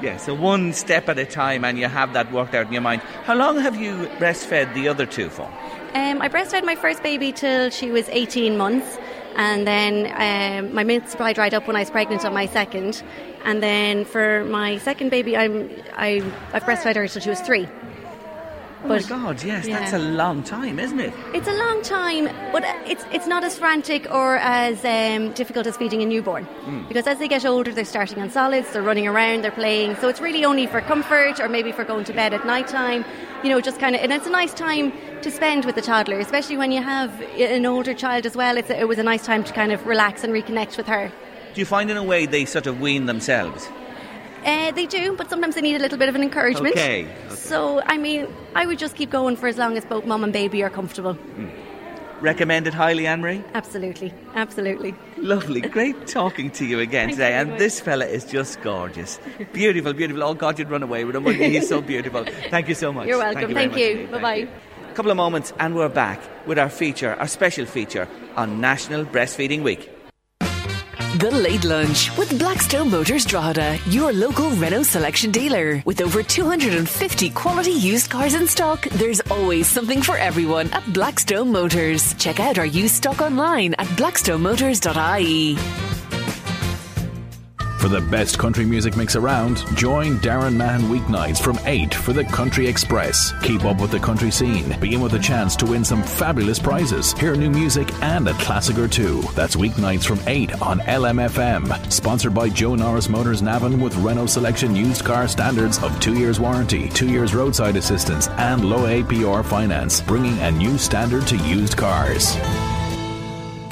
Yeah, 0.00 0.16
so 0.16 0.34
one 0.34 0.72
step 0.72 1.08
at 1.08 1.18
a 1.18 1.24
time, 1.24 1.64
and 1.64 1.78
you 1.78 1.86
have 1.86 2.12
that 2.14 2.32
worked 2.32 2.54
out 2.54 2.66
in 2.66 2.72
your 2.72 2.82
mind. 2.82 3.02
How 3.24 3.34
long 3.34 3.58
have 3.60 3.76
you 3.76 3.94
breastfed 4.18 4.74
the 4.74 4.88
other 4.88 5.06
two 5.06 5.28
for? 5.28 5.46
Um, 5.94 6.22
I 6.22 6.28
breastfed 6.28 6.64
my 6.64 6.74
first 6.74 7.02
baby 7.02 7.32
till 7.32 7.70
she 7.70 7.90
was 7.90 8.08
18 8.08 8.56
months 8.56 8.98
and 9.36 9.66
then 9.66 10.64
um, 10.66 10.74
my 10.74 10.84
milk 10.84 11.08
supply 11.08 11.32
dried 11.32 11.54
up 11.54 11.66
when 11.66 11.76
I 11.76 11.80
was 11.80 11.90
pregnant 11.90 12.24
on 12.24 12.34
my 12.34 12.46
second, 12.46 13.02
and 13.44 13.62
then 13.62 14.04
for 14.04 14.44
my 14.44 14.78
second 14.78 15.10
baby, 15.10 15.36
I'm 15.36 15.70
I 15.94 16.22
I've 16.52 16.64
breastfed 16.64 16.96
her 16.96 17.02
until 17.02 17.22
she 17.22 17.30
was 17.30 17.40
three. 17.40 17.68
Oh 18.84 18.88
but, 18.88 19.02
my 19.02 19.08
God! 19.08 19.44
Yes, 19.44 19.66
yeah. 19.66 19.78
that's 19.78 19.92
a 19.92 19.98
long 19.98 20.42
time, 20.42 20.80
isn't 20.80 20.98
it? 20.98 21.14
It's 21.34 21.46
a 21.46 21.52
long 21.52 21.82
time, 21.82 22.24
but 22.50 22.64
it's 22.84 23.04
it's 23.12 23.28
not 23.28 23.44
as 23.44 23.56
frantic 23.56 24.10
or 24.10 24.36
as 24.38 24.84
um, 24.84 25.32
difficult 25.34 25.68
as 25.68 25.76
feeding 25.76 26.02
a 26.02 26.06
newborn. 26.06 26.46
Mm. 26.64 26.88
Because 26.88 27.06
as 27.06 27.18
they 27.18 27.28
get 27.28 27.46
older, 27.46 27.72
they're 27.72 27.84
starting 27.84 28.20
on 28.20 28.28
solids, 28.28 28.72
they're 28.72 28.82
running 28.82 29.06
around, 29.06 29.44
they're 29.44 29.52
playing. 29.52 29.94
So 29.96 30.08
it's 30.08 30.20
really 30.20 30.44
only 30.44 30.66
for 30.66 30.80
comfort 30.80 31.38
or 31.38 31.48
maybe 31.48 31.70
for 31.70 31.84
going 31.84 32.04
to 32.06 32.12
bed 32.12 32.34
at 32.34 32.44
night 32.44 32.66
time. 32.66 33.04
You 33.44 33.50
know, 33.50 33.60
just 33.60 33.78
kind 33.78 33.94
of, 33.94 34.02
and 34.02 34.12
it's 34.12 34.26
a 34.26 34.30
nice 34.30 34.54
time 34.54 34.92
to 35.22 35.30
spend 35.30 35.64
with 35.64 35.76
the 35.76 35.82
toddler, 35.82 36.18
especially 36.18 36.56
when 36.56 36.72
you 36.72 36.82
have 36.82 37.20
an 37.38 37.66
older 37.66 37.94
child 37.94 38.26
as 38.26 38.36
well. 38.36 38.56
It's, 38.56 38.70
it 38.70 38.88
was 38.88 38.98
a 38.98 39.02
nice 39.02 39.24
time 39.24 39.44
to 39.44 39.52
kind 39.52 39.70
of 39.70 39.86
relax 39.86 40.24
and 40.24 40.32
reconnect 40.32 40.76
with 40.76 40.86
her. 40.86 41.12
Do 41.54 41.60
you 41.60 41.66
find 41.66 41.90
in 41.90 41.96
a 41.96 42.02
way 42.02 42.26
they 42.26 42.44
sort 42.44 42.66
of 42.66 42.80
wean 42.80 43.06
themselves? 43.06 43.68
Uh, 44.44 44.72
they 44.72 44.86
do, 44.86 45.16
but 45.16 45.30
sometimes 45.30 45.54
they 45.54 45.60
need 45.60 45.76
a 45.76 45.78
little 45.78 45.98
bit 45.98 46.08
of 46.08 46.14
an 46.14 46.22
encouragement. 46.22 46.74
Okay. 46.74 47.04
okay. 47.04 47.34
So, 47.34 47.82
I 47.86 47.96
mean, 47.96 48.26
I 48.54 48.66
would 48.66 48.78
just 48.78 48.96
keep 48.96 49.10
going 49.10 49.36
for 49.36 49.46
as 49.46 49.58
long 49.58 49.76
as 49.76 49.84
both 49.84 50.04
mum 50.04 50.24
and 50.24 50.32
baby 50.32 50.62
are 50.62 50.70
comfortable. 50.70 51.14
Mm. 51.14 51.50
Recommended 52.22 52.72
highly, 52.72 53.08
Anne 53.08 53.20
Marie? 53.20 53.42
Absolutely, 53.52 54.14
absolutely. 54.36 54.94
Lovely. 55.16 55.60
Great 55.60 56.06
talking 56.06 56.52
to 56.52 56.64
you 56.64 56.78
again 56.78 57.10
today. 57.10 57.32
And 57.32 57.58
this 57.58 57.80
fella 57.80 58.06
is 58.06 58.24
just 58.24 58.62
gorgeous. 58.62 59.18
Beautiful, 59.52 59.92
beautiful. 59.92 60.22
Oh, 60.22 60.34
God, 60.34 60.56
you'd 60.56 60.70
run 60.70 60.84
away 60.84 61.04
with 61.04 61.16
him, 61.16 61.24
He's 61.26 61.68
so 61.68 61.80
beautiful. 61.80 62.24
Thank 62.48 62.68
you 62.68 62.76
so 62.76 62.92
much. 62.92 63.08
You're 63.08 63.18
welcome. 63.18 63.52
Thank 63.52 63.76
you. 63.76 63.96
Thank 63.96 64.00
you. 64.02 64.06
Bye 64.06 64.22
bye. 64.22 64.48
A 64.88 64.94
couple 64.94 65.10
of 65.10 65.16
moments, 65.16 65.52
and 65.58 65.74
we're 65.74 65.88
back 65.88 66.20
with 66.46 66.60
our 66.60 66.68
feature, 66.68 67.14
our 67.14 67.26
special 67.26 67.66
feature 67.66 68.06
on 68.36 68.60
National 68.60 69.04
Breastfeeding 69.04 69.62
Week. 69.62 69.91
The 71.18 71.30
Late 71.30 71.64
Lunch 71.64 72.16
with 72.16 72.38
Blackstone 72.38 72.90
Motors 72.90 73.26
Drogheda, 73.26 73.78
your 73.90 74.14
local 74.14 74.48
Renault 74.52 74.84
selection 74.84 75.30
dealer. 75.30 75.82
With 75.84 76.00
over 76.00 76.22
250 76.22 77.28
quality 77.30 77.72
used 77.72 78.10
cars 78.10 78.32
in 78.32 78.46
stock, 78.46 78.84
there's 78.92 79.20
always 79.30 79.68
something 79.68 80.00
for 80.00 80.16
everyone 80.16 80.72
at 80.72 80.90
Blackstone 80.94 81.52
Motors. 81.52 82.14
Check 82.14 82.40
out 82.40 82.58
our 82.58 82.64
used 82.64 82.94
stock 82.94 83.20
online 83.20 83.74
at 83.74 83.86
blackstonemotors.ie. 83.88 86.01
For 87.82 87.88
the 87.88 88.00
best 88.00 88.38
country 88.38 88.64
music 88.64 88.96
mix 88.96 89.16
around, 89.16 89.56
join 89.76 90.18
Darren 90.18 90.54
Mann 90.54 90.82
weeknights 90.82 91.42
from 91.42 91.58
8 91.64 91.92
for 91.92 92.12
the 92.12 92.22
Country 92.22 92.68
Express. 92.68 93.32
Keep 93.42 93.64
up 93.64 93.80
with 93.80 93.90
the 93.90 93.98
country 93.98 94.30
scene. 94.30 94.78
Begin 94.78 95.00
with 95.00 95.14
a 95.14 95.18
chance 95.18 95.56
to 95.56 95.66
win 95.66 95.84
some 95.84 96.04
fabulous 96.04 96.60
prizes. 96.60 97.12
Hear 97.14 97.34
new 97.34 97.50
music 97.50 97.92
and 98.00 98.28
a 98.28 98.34
classic 98.34 98.78
or 98.78 98.86
two. 98.86 99.22
That's 99.34 99.56
weeknights 99.56 100.04
from 100.04 100.20
8 100.28 100.62
on 100.62 100.78
LMFM. 100.78 101.90
Sponsored 101.90 102.32
by 102.32 102.50
Joe 102.50 102.76
Norris 102.76 103.08
Motors 103.08 103.42
Navan 103.42 103.80
with 103.80 103.96
Renault 103.96 104.26
Selection 104.26 104.76
used 104.76 105.04
car 105.04 105.26
standards 105.26 105.82
of 105.82 105.98
2 105.98 106.14
years 106.14 106.38
warranty, 106.38 106.88
2 106.90 107.08
years 107.08 107.34
roadside 107.34 107.74
assistance, 107.74 108.28
and 108.28 108.64
low 108.64 108.86
APR 108.86 109.44
finance, 109.44 110.00
bringing 110.02 110.38
a 110.38 110.52
new 110.52 110.78
standard 110.78 111.26
to 111.26 111.36
used 111.38 111.76
cars. 111.76 112.36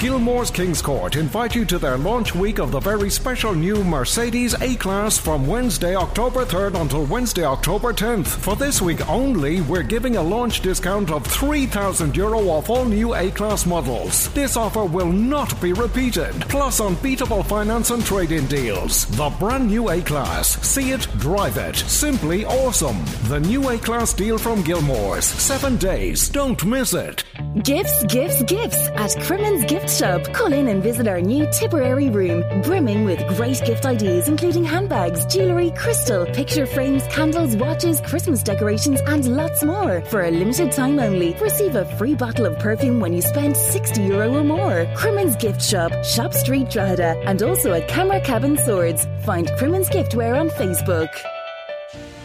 Gilmore's 0.01 0.49
Kings 0.49 0.81
Court 0.81 1.15
invite 1.15 1.53
you 1.53 1.63
to 1.63 1.77
their 1.77 1.95
launch 1.95 2.33
week 2.33 2.57
of 2.57 2.71
the 2.71 2.79
very 2.79 3.07
special 3.07 3.53
new 3.53 3.83
Mercedes 3.83 4.59
A-Class 4.59 5.19
from 5.19 5.45
Wednesday, 5.45 5.95
October 5.95 6.43
3rd 6.43 6.81
until 6.81 7.05
Wednesday, 7.05 7.43
October 7.43 7.93
10th. 7.93 8.25
For 8.25 8.55
this 8.55 8.81
week 8.81 9.07
only, 9.07 9.61
we're 9.61 9.83
giving 9.83 10.15
a 10.15 10.23
launch 10.23 10.61
discount 10.61 11.11
of 11.11 11.23
3,000 11.27 12.17
euro 12.17 12.49
off 12.49 12.71
all 12.71 12.83
new 12.83 13.13
A-Class 13.13 13.67
models. 13.67 14.33
This 14.33 14.57
offer 14.57 14.85
will 14.85 15.11
not 15.11 15.61
be 15.61 15.71
repeated. 15.71 16.33
Plus 16.49 16.81
unbeatable 16.81 17.43
finance 17.43 17.91
and 17.91 18.03
trade-in 18.03 18.47
deals. 18.47 19.05
The 19.05 19.29
brand 19.29 19.67
new 19.67 19.91
A-Class. 19.91 20.67
See 20.67 20.93
it, 20.93 21.07
drive 21.19 21.57
it. 21.57 21.75
Simply 21.75 22.43
awesome. 22.45 23.05
The 23.25 23.39
new 23.39 23.69
A-Class 23.69 24.13
deal 24.13 24.39
from 24.39 24.63
Gilmore's. 24.63 25.25
Seven 25.25 25.77
days. 25.77 26.27
Don't 26.27 26.65
miss 26.65 26.95
it. 26.95 27.23
Gifts, 27.61 28.03
gifts, 28.05 28.41
gifts 28.43 28.87
at 28.95 29.15
Crimmins 29.21 29.63
Gift 29.65 29.90
Shop. 29.97 30.23
Call 30.33 30.53
in 30.53 30.67
and 30.67 30.81
visit 30.81 31.07
our 31.07 31.21
new 31.21 31.47
Tipperary 31.51 32.09
room, 32.09 32.43
brimming 32.63 33.03
with 33.03 33.19
great 33.35 33.61
gift 33.65 33.85
ideas, 33.85 34.27
including 34.27 34.63
handbags, 34.63 35.25
jewellery, 35.25 35.71
crystal, 35.71 36.25
picture 36.27 36.65
frames, 36.65 37.03
candles, 37.07 37.55
watches, 37.55 38.01
Christmas 38.01 38.43
decorations, 38.43 39.01
and 39.07 39.35
lots 39.35 39.63
more. 39.63 40.01
For 40.05 40.23
a 40.23 40.31
limited 40.31 40.71
time 40.71 40.99
only, 40.99 41.33
receive 41.41 41.75
a 41.75 41.85
free 41.97 42.15
bottle 42.15 42.45
of 42.45 42.57
perfume 42.59 42.99
when 42.99 43.13
you 43.13 43.21
spend 43.21 43.57
60 43.57 44.01
euro 44.03 44.33
or 44.33 44.43
more. 44.43 44.87
Crimmins 44.95 45.35
Gift 45.35 45.61
Shop, 45.61 45.91
Shop 46.03 46.33
Street, 46.33 46.69
Drogheda, 46.69 47.21
and 47.25 47.41
also 47.43 47.73
at 47.73 47.87
Camera 47.87 48.21
Cabin 48.21 48.57
Swords. 48.57 49.07
Find 49.25 49.51
Crimmins 49.57 49.89
Giftware 49.89 50.39
on 50.39 50.49
Facebook. 50.49 51.09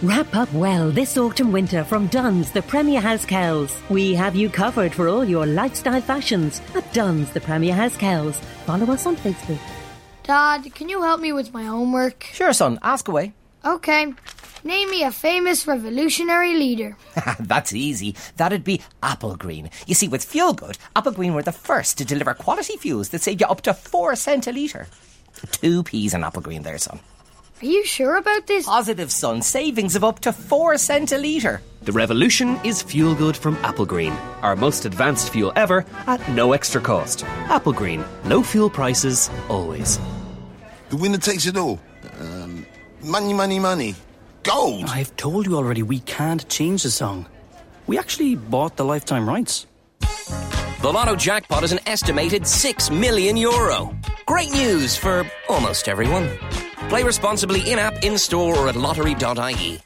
Wrap 0.03 0.36
up 0.36 0.53
well 0.53 0.90
this 0.90 1.16
autumn 1.16 1.53
winter 1.53 1.82
from 1.82 2.07
Dunn's, 2.09 2.51
the 2.51 2.61
Premier 2.61 3.01
House 3.01 3.24
Kells. 3.24 3.74
We 3.88 4.12
have 4.12 4.36
you 4.36 4.51
covered 4.51 4.92
for 4.92 5.09
all 5.09 5.24
your 5.24 5.47
lifestyle 5.47 6.03
fashions 6.03 6.61
at 6.74 6.92
Dunn's, 6.92 7.30
the 7.30 7.40
Premier 7.40 7.74
House 7.74 7.97
Kells. 7.97 8.38
Follow 8.66 8.92
us 8.92 9.07
on 9.07 9.16
Facebook. 9.16 9.59
Dad, 10.22 10.74
can 10.74 10.90
you 10.90 11.03
help 11.03 11.20
me 11.22 11.32
with 11.32 11.55
my 11.55 11.64
homework? 11.64 12.24
Sure, 12.24 12.53
son. 12.53 12.78
Ask 12.82 13.09
away. 13.09 13.32
Okay. 13.64 14.12
Name 14.64 14.90
me 14.90 15.03
a 15.03 15.11
famous 15.11 15.66
revolutionary 15.66 16.53
leader. 16.53 16.99
That's 17.40 17.72
easy. 17.72 18.16
That'd 18.36 18.64
be 18.64 18.82
Applegreen. 19.03 19.72
You 19.86 19.94
see, 19.94 20.09
with 20.09 20.24
Fuel 20.24 20.53
Good, 20.53 20.76
Applegreen 20.94 21.32
were 21.32 21.42
the 21.42 21.53
first 21.53 21.97
to 21.99 22.05
deliver 22.05 22.34
quality 22.34 22.76
fuels 22.76 23.09
that 23.11 23.22
save 23.22 23.40
you 23.40 23.47
up 23.47 23.62
to 23.62 23.72
four 23.72 24.14
cent 24.14 24.47
a 24.47 24.53
litre. 24.53 24.88
Two 25.53 25.82
peas 25.84 26.12
in 26.12 26.20
Applegreen 26.20 26.64
there, 26.64 26.76
son. 26.76 27.01
Are 27.62 27.64
you 27.66 27.86
sure 27.86 28.16
about 28.18 28.46
this? 28.46 28.66
Positive, 28.66 29.11
son. 29.11 29.40
Savings 29.40 29.96
of 29.96 30.04
up 30.04 30.20
to 30.20 30.32
4 30.32 30.76
cent 30.76 31.12
a 31.12 31.16
litre. 31.18 31.62
The 31.82 31.92
revolution 31.92 32.61
is 32.64 32.82
fuel 32.82 33.14
good 33.14 33.34
from 33.34 33.57
Applegreen, 33.57 34.14
our 34.42 34.54
most 34.57 34.84
advanced 34.84 35.30
fuel 35.32 35.52
ever 35.57 35.86
at 36.07 36.20
no 36.28 36.52
extra 36.52 36.82
cost. 36.82 37.24
Applegreen, 37.48 38.04
low 38.24 38.42
fuel 38.42 38.68
prices, 38.68 39.30
always. 39.48 39.98
The 40.90 40.96
winner 40.96 41.16
takes 41.18 41.46
it 41.46 41.57
all. 41.57 41.80
Um, 42.20 42.66
money, 43.02 43.32
money, 43.32 43.59
money. 43.59 43.94
Gold! 44.42 44.84
I've 44.88 45.16
told 45.16 45.46
you 45.46 45.57
already, 45.57 45.82
we 45.82 46.00
can't 46.00 46.46
change 46.50 46.82
the 46.82 46.90
song. 46.90 47.26
We 47.86 47.98
actually 47.98 48.34
bought 48.34 48.76
the 48.76 48.84
lifetime 48.84 49.26
rights. 49.26 49.66
The 50.00 50.92
Lotto 50.92 51.16
jackpot 51.16 51.64
is 51.64 51.72
an 51.72 51.80
estimated 51.86 52.46
6 52.46 52.90
million 52.90 53.36
euro. 53.38 53.96
Great 54.26 54.50
news 54.50 54.94
for 54.94 55.24
almost 55.48 55.88
everyone. 55.88 56.28
Play 56.89 57.03
responsibly 57.03 57.70
in 57.70 57.78
app, 57.78 58.05
in 58.05 58.16
store, 58.18 58.57
or 58.57 58.68
at 58.68 58.76
lottery.ie. 58.76 59.80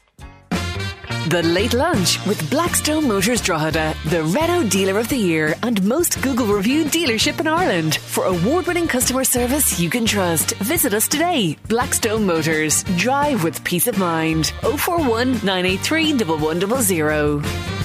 The 1.27 1.43
Late 1.43 1.73
Lunch 1.75 2.23
with 2.25 2.49
Blackstone 2.49 3.07
Motors 3.07 3.41
Drogheda, 3.41 3.95
the 4.07 4.23
Renault 4.23 4.69
Dealer 4.69 4.99
of 4.99 5.07
the 5.07 5.15
Year 5.17 5.55
and 5.61 5.81
most 5.83 6.19
Google 6.21 6.47
reviewed 6.47 6.87
dealership 6.87 7.39
in 7.39 7.47
Ireland. 7.47 7.95
For 7.95 8.25
award 8.25 8.65
winning 8.65 8.87
customer 8.87 9.23
service 9.23 9.79
you 9.79 9.89
can 9.89 10.05
trust, 10.05 10.55
visit 10.57 10.95
us 10.95 11.07
today. 11.07 11.57
Blackstone 11.67 12.25
Motors. 12.25 12.83
Drive 12.97 13.43
with 13.43 13.63
peace 13.63 13.87
of 13.87 13.99
mind. 13.99 14.47
041 14.61 15.33
983 15.45 16.13
1100. 16.13 17.80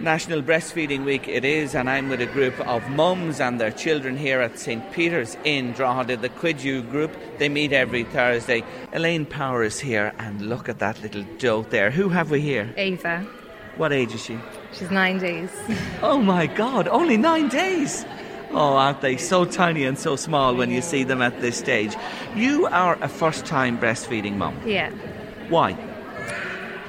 National 0.00 0.40
Breastfeeding 0.40 1.04
Week 1.04 1.28
it 1.28 1.44
is, 1.44 1.74
and 1.74 1.90
I'm 1.90 2.08
with 2.08 2.22
a 2.22 2.26
group 2.26 2.58
of 2.60 2.88
mums 2.88 3.38
and 3.38 3.60
their 3.60 3.70
children 3.70 4.16
here 4.16 4.40
at 4.40 4.58
St. 4.58 4.90
Peter's 4.92 5.36
in 5.44 5.72
Drogheda, 5.72 6.16
the 6.16 6.30
Cuidiú 6.30 6.90
group. 6.90 7.14
They 7.36 7.50
meet 7.50 7.74
every 7.74 8.04
Thursday. 8.04 8.64
Elaine 8.94 9.26
Power 9.26 9.62
is 9.62 9.78
here, 9.78 10.14
and 10.18 10.40
look 10.40 10.70
at 10.70 10.78
that 10.78 11.02
little 11.02 11.22
dote 11.36 11.68
there. 11.68 11.90
Who 11.90 12.08
have 12.08 12.30
we 12.30 12.40
here? 12.40 12.72
Ava. 12.78 13.26
What 13.76 13.92
age 13.92 14.14
is 14.14 14.24
she? 14.24 14.38
She's 14.72 14.90
nine 14.90 15.18
days. 15.18 15.50
Oh 16.02 16.18
my 16.22 16.46
God, 16.46 16.88
only 16.88 17.18
nine 17.18 17.48
days! 17.48 18.06
Oh, 18.52 18.76
aren't 18.76 19.02
they 19.02 19.18
so 19.18 19.44
tiny 19.44 19.84
and 19.84 19.98
so 19.98 20.16
small 20.16 20.54
when 20.56 20.70
you 20.70 20.80
see 20.80 21.04
them 21.04 21.20
at 21.20 21.42
this 21.42 21.58
stage? 21.58 21.94
You 22.34 22.66
are 22.66 22.96
a 23.02 23.08
first 23.08 23.44
time 23.44 23.78
breastfeeding 23.78 24.36
mum. 24.36 24.58
Yeah. 24.64 24.90
Why? 25.50 25.76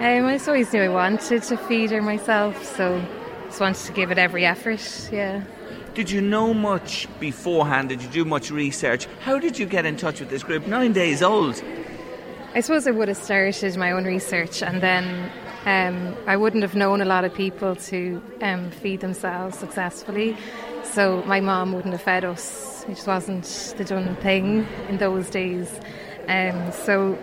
Um, 0.02 0.26
I 0.26 0.34
just 0.34 0.48
always 0.48 0.74
knew 0.74 0.82
I 0.82 0.88
wanted 0.88 1.44
to 1.44 1.56
feed 1.56 1.92
her 1.92 2.02
myself, 2.02 2.66
so 2.76 3.00
just 3.46 3.62
wanted 3.62 3.86
to 3.86 3.92
give 3.94 4.10
it 4.10 4.18
every 4.18 4.48
effort. 4.48 5.10
Yeah. 5.12 5.44
Did 5.94 6.10
you 6.10 6.22
know 6.22 6.56
much 6.56 7.08
beforehand? 7.20 7.90
Did 7.90 8.02
you 8.02 8.10
do 8.10 8.26
much 8.26 8.50
research? 8.50 9.06
How 9.20 9.38
did 9.38 9.60
you 9.60 9.68
get 9.68 9.86
in 9.86 9.98
touch 9.98 10.20
with 10.20 10.32
this 10.32 10.42
group? 10.42 10.66
Nine 10.66 10.92
days 10.92 11.22
old. 11.22 11.64
I 12.56 12.62
suppose 12.62 12.88
I 12.88 12.92
would 12.92 13.10
have 13.10 13.18
started 13.18 13.78
my 13.78 13.92
own 13.92 14.06
research, 14.06 14.64
and 14.64 14.82
then 14.82 15.32
um, 15.68 16.18
I 16.26 16.36
wouldn't 16.36 16.64
have 16.64 16.74
known 16.74 17.02
a 17.02 17.06
lot 17.06 17.24
of 17.24 17.32
people 17.36 17.76
to 17.76 18.24
um, 18.42 18.72
feed 18.72 19.02
themselves 19.02 19.60
successfully. 19.60 20.36
So 20.84 21.22
my 21.28 21.42
mom 21.42 21.74
wouldn't 21.74 21.94
have 21.94 22.02
fed 22.02 22.26
us. 22.26 22.86
It 22.86 22.96
just 22.96 23.06
wasn't 23.06 23.76
the 23.78 23.86
done 23.86 24.16
thing 24.16 24.66
in 24.90 24.98
those 24.98 25.30
days. 25.30 25.80
Um, 26.28 26.72
so 26.72 27.20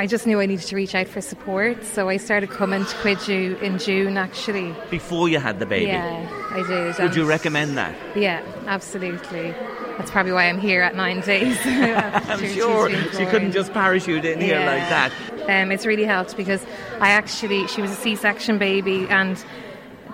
I 0.00 0.06
just 0.06 0.26
knew 0.26 0.40
I 0.40 0.46
needed 0.46 0.66
to 0.68 0.76
reach 0.76 0.94
out 0.94 1.08
for 1.08 1.20
support. 1.20 1.84
So 1.84 2.08
I 2.08 2.16
started 2.16 2.48
coming 2.48 2.86
to 2.86 2.96
Cuidiú 3.02 3.60
in 3.60 3.78
June, 3.78 4.16
actually. 4.16 4.74
Before 4.88 5.28
you 5.28 5.38
had 5.38 5.58
the 5.58 5.66
baby? 5.66 5.88
Yeah, 5.88 6.48
I 6.52 6.66
did. 6.66 6.98
Would 7.02 7.14
you 7.14 7.26
recommend 7.26 7.76
that? 7.76 7.94
Yeah, 8.16 8.42
absolutely. 8.66 9.50
That's 9.98 10.10
probably 10.10 10.32
why 10.32 10.48
I'm 10.48 10.58
here 10.58 10.80
at 10.80 10.96
nine 10.96 11.20
days. 11.20 11.58
I'm 11.66 12.42
sure 12.46 12.88
she 12.88 13.26
couldn't 13.26 13.52
just 13.52 13.74
parachute 13.74 14.24
in 14.24 14.40
here 14.40 14.60
like 14.60 14.88
that. 14.88 15.12
Um, 15.50 15.70
it's 15.70 15.84
really 15.84 16.04
helped 16.04 16.34
because 16.34 16.64
I 16.98 17.10
actually, 17.10 17.66
she 17.66 17.82
was 17.82 17.90
a 17.90 17.96
C 17.96 18.16
section 18.16 18.56
baby, 18.56 19.06
and 19.10 19.44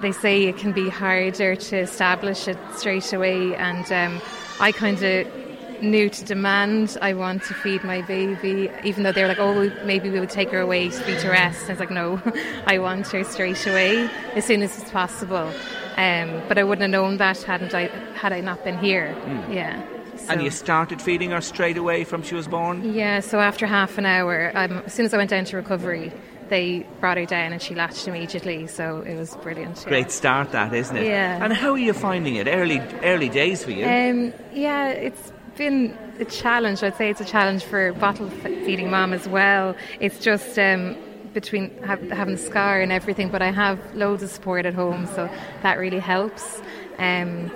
they 0.03 0.11
say 0.11 0.47
it 0.47 0.57
can 0.57 0.73
be 0.73 0.89
harder 0.89 1.55
to 1.55 1.77
establish 1.79 2.49
it 2.49 2.59
straight 2.75 3.13
away. 3.13 3.55
And 3.55 3.93
um, 3.93 4.21
I 4.59 4.73
kind 4.73 5.01
of 5.01 5.46
knew 5.83 6.09
to 6.09 6.25
demand 6.25 6.97
I 7.01 7.15
want 7.15 7.43
to 7.45 7.55
feed 7.55 7.85
my 7.85 8.03
baby, 8.03 8.71
even 8.85 9.03
though 9.03 9.13
they're 9.13 9.29
like, 9.29 9.39
oh, 9.39 9.71
maybe 9.85 10.11
we 10.11 10.21
would 10.21 10.31
take 10.31 10.51
her 10.51 10.61
away 10.61 10.89
to 10.89 11.07
be 11.07 11.17
to 11.17 11.29
rest. 11.29 11.67
I 11.67 11.73
was 11.73 11.81
like, 11.81 11.91
no, 11.91 12.21
I 12.67 12.79
want 12.79 13.09
her 13.09 13.25
straight 13.25 13.67
away 13.67 14.09
as 14.35 14.45
soon 14.45 14.63
as 14.63 14.79
it's 14.81 14.91
possible. 14.91 15.53
Um, 15.97 16.43
but 16.49 16.59
I 16.59 16.65
wouldn't 16.65 16.83
have 16.83 16.91
known 16.91 17.17
that 17.19 17.43
hadn't 17.43 17.75
I 17.75 17.85
had 18.15 18.33
I 18.33 18.41
not 18.41 18.63
been 18.65 18.79
here. 18.79 19.15
Mm. 19.25 19.55
Yeah. 19.55 19.83
And 20.29 20.43
you 20.43 20.51
started 20.51 21.01
feeding 21.01 21.31
her 21.31 21.41
straight 21.41 21.77
away 21.77 22.05
from 22.05 22.23
she 22.23 22.35
was 22.35 22.49
born? 22.49 22.95
yeah, 22.95 23.21
so 23.21 23.39
after 23.39 23.67
half 23.67 23.99
an 23.99 24.07
hour, 24.07 24.51
um, 24.55 24.83
as 24.87 24.93
soon 24.95 25.07
as 25.07 25.15
I 25.15 25.19
went 25.19 25.31
down 25.31 25.45
to 25.47 25.57
recovery, 25.57 26.11
they 26.49 26.87
brought 27.01 27.17
her 27.17 27.27
down 27.27 27.53
and 27.53 27.61
she 27.61 27.75
latched 27.75 28.09
immediately. 28.09 28.67
So 28.67 29.01
it 29.01 29.17
was 29.17 29.37
brilliant. 29.37 29.79
yeah. 29.83 29.89
Great 29.89 30.11
start, 30.11 30.53
that 30.53 30.73
isn't 30.73 30.97
it? 30.97 31.07
Yeah. 31.07 31.43
And 31.45 31.53
how 31.53 31.73
are 31.73 31.79
you 31.79 31.93
finding 31.93 32.37
it? 32.37 32.47
Early, 32.49 32.81
early 33.03 33.29
days 33.29 33.65
for 33.65 33.71
you. 33.73 33.85
Um, 33.85 34.33
yeah, 34.53 34.89
it's 34.89 35.33
been 35.57 35.97
a 36.21 36.25
challenge. 36.25 36.83
I'd 36.83 36.97
say 36.97 37.11
it's 37.11 37.21
a 37.21 37.25
challenge 37.25 37.65
for 37.65 37.93
bottle 37.95 38.29
feeding 38.31 38.91
mom 38.91 39.13
as 39.13 39.29
well. 39.29 39.75
It's 40.01 40.19
just 40.19 40.59
um, 40.59 40.97
between 41.33 41.77
ha- 41.83 41.97
having 42.11 42.37
the 42.37 42.41
scar 42.41 42.81
and 42.81 42.93
everything, 42.93 43.31
but 43.31 43.43
I 43.43 43.51
have 43.51 43.79
loads 43.95 44.23
of 44.23 44.31
support 44.31 44.67
at 44.67 44.75
home, 44.75 45.07
so 45.07 45.31
that 45.63 45.79
really 45.79 45.99
helps. 45.99 46.61
Um, 46.99 47.51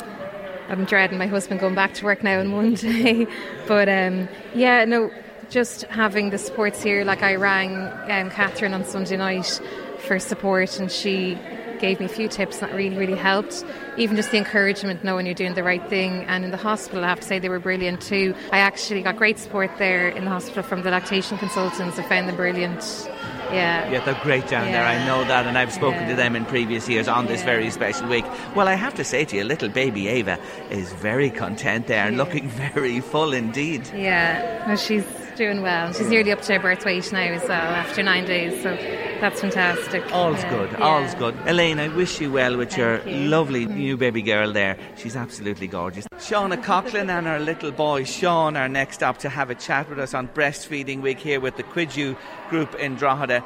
I'm 0.68 0.84
dreading 0.84 1.18
my 1.18 1.26
husband 1.26 1.60
going 1.60 1.74
back 1.74 1.94
to 1.94 2.04
work 2.04 2.22
now 2.22 2.40
on 2.40 2.46
Monday, 2.56 3.26
but 3.66 3.88
um, 3.88 4.28
yeah, 4.54 4.84
no, 4.84 5.10
just 5.50 5.82
having 5.84 6.30
the 6.30 6.38
supports 6.38 6.82
here. 6.82 7.04
Like 7.04 7.22
I 7.22 7.34
rang 7.34 7.76
um, 8.10 8.30
Catherine 8.30 8.72
on 8.72 8.84
Sunday 8.84 9.16
night 9.16 9.60
for 9.98 10.18
support, 10.18 10.78
and 10.78 10.90
she 10.90 11.38
gave 11.80 11.98
me 12.00 12.06
a 12.06 12.08
few 12.08 12.28
tips 12.28 12.58
that 12.58 12.72
really, 12.74 12.96
really 12.96 13.16
helped. 13.16 13.64
Even 13.96 14.16
just 14.16 14.30
the 14.30 14.36
encouragement, 14.38 15.02
knowing 15.02 15.26
you're 15.26 15.34
doing 15.34 15.54
the 15.54 15.62
right 15.64 15.86
thing. 15.88 16.24
And 16.24 16.44
in 16.44 16.50
the 16.50 16.56
hospital, 16.56 17.04
I 17.04 17.08
have 17.08 17.20
to 17.20 17.26
say 17.26 17.38
they 17.38 17.48
were 17.48 17.58
brilliant 17.58 18.00
too. 18.00 18.34
I 18.52 18.58
actually 18.58 19.02
got 19.02 19.16
great 19.16 19.38
support 19.38 19.70
there 19.78 20.08
in 20.08 20.24
the 20.24 20.30
hospital 20.30 20.62
from 20.62 20.82
the 20.82 20.90
lactation 20.90 21.38
consultants. 21.38 21.98
I 21.98 22.02
found 22.02 22.28
them 22.28 22.36
brilliant. 22.36 23.08
Yeah. 23.52 23.90
Yeah, 23.90 24.04
they're 24.04 24.14
great 24.22 24.46
down 24.46 24.66
there. 24.70 24.84
I 24.84 25.04
know 25.06 25.24
that, 25.24 25.44
and 25.46 25.58
I've 25.58 25.72
spoken 25.72 26.02
Yeah. 26.02 26.10
to 26.10 26.14
them 26.14 26.36
in 26.36 26.44
previous 26.44 26.88
years 26.88 27.08
on 27.08 27.26
this 27.26 27.40
Yeah. 27.40 27.46
very 27.46 27.70
special 27.70 28.06
week. 28.06 28.24
Well, 28.54 28.68
I 28.68 28.74
have 28.74 28.94
to 28.94 29.02
say 29.04 29.24
to 29.24 29.36
you, 29.36 29.42
little 29.42 29.68
baby 29.68 30.06
Ava 30.06 30.38
is 30.70 30.92
very 30.92 31.30
content 31.30 31.88
there 31.88 32.06
and 32.06 32.16
looking 32.16 32.48
very 32.74 33.00
full 33.00 33.32
indeed. 33.32 33.88
Yeah, 33.92 34.64
no, 34.68 34.76
she's 34.76 35.02
doing 35.40 35.62
well. 35.62 35.90
She's 35.94 36.10
nearly 36.10 36.32
up 36.32 36.42
to 36.42 36.52
her 36.52 36.60
birth 36.60 36.84
weight 36.84 37.10
now 37.12 37.20
as 37.20 37.48
well 37.48 37.52
after 37.52 38.02
nine 38.02 38.26
days, 38.26 38.62
so 38.62 38.76
that's 39.22 39.40
fantastic. 39.40 40.04
All's 40.12 40.42
Yeah. 40.42 40.50
good, 40.50 40.70
Yeah. 40.72 40.84
all's 40.84 41.14
good. 41.14 41.34
Elaine, 41.46 41.80
I 41.80 41.88
wish 41.88 42.20
you 42.20 42.30
well 42.30 42.58
with 42.58 42.76
your 42.76 43.00
lovely 43.06 43.64
mm-hmm. 43.64 43.74
new 43.74 43.96
baby 43.96 44.20
girl 44.20 44.52
there. 44.52 44.76
She's 44.98 45.16
absolutely 45.16 45.66
gorgeous. 45.66 46.06
Shauna 46.18 46.62
Coughlin 46.62 47.08
and 47.08 47.26
her 47.26 47.38
little 47.38 47.72
boy 47.72 48.04
Sean 48.04 48.54
are 48.54 48.68
next 48.68 49.02
up 49.02 49.16
to 49.20 49.30
have 49.30 49.48
a 49.48 49.54
chat 49.54 49.88
with 49.88 49.98
us 49.98 50.12
on 50.12 50.28
Breastfeeding 50.28 51.00
Week 51.00 51.18
here 51.18 51.40
with 51.40 51.56
the 51.56 51.62
Cuidiú 51.62 52.18
group 52.50 52.74
in 52.74 52.96
Drogheda. 52.96 53.42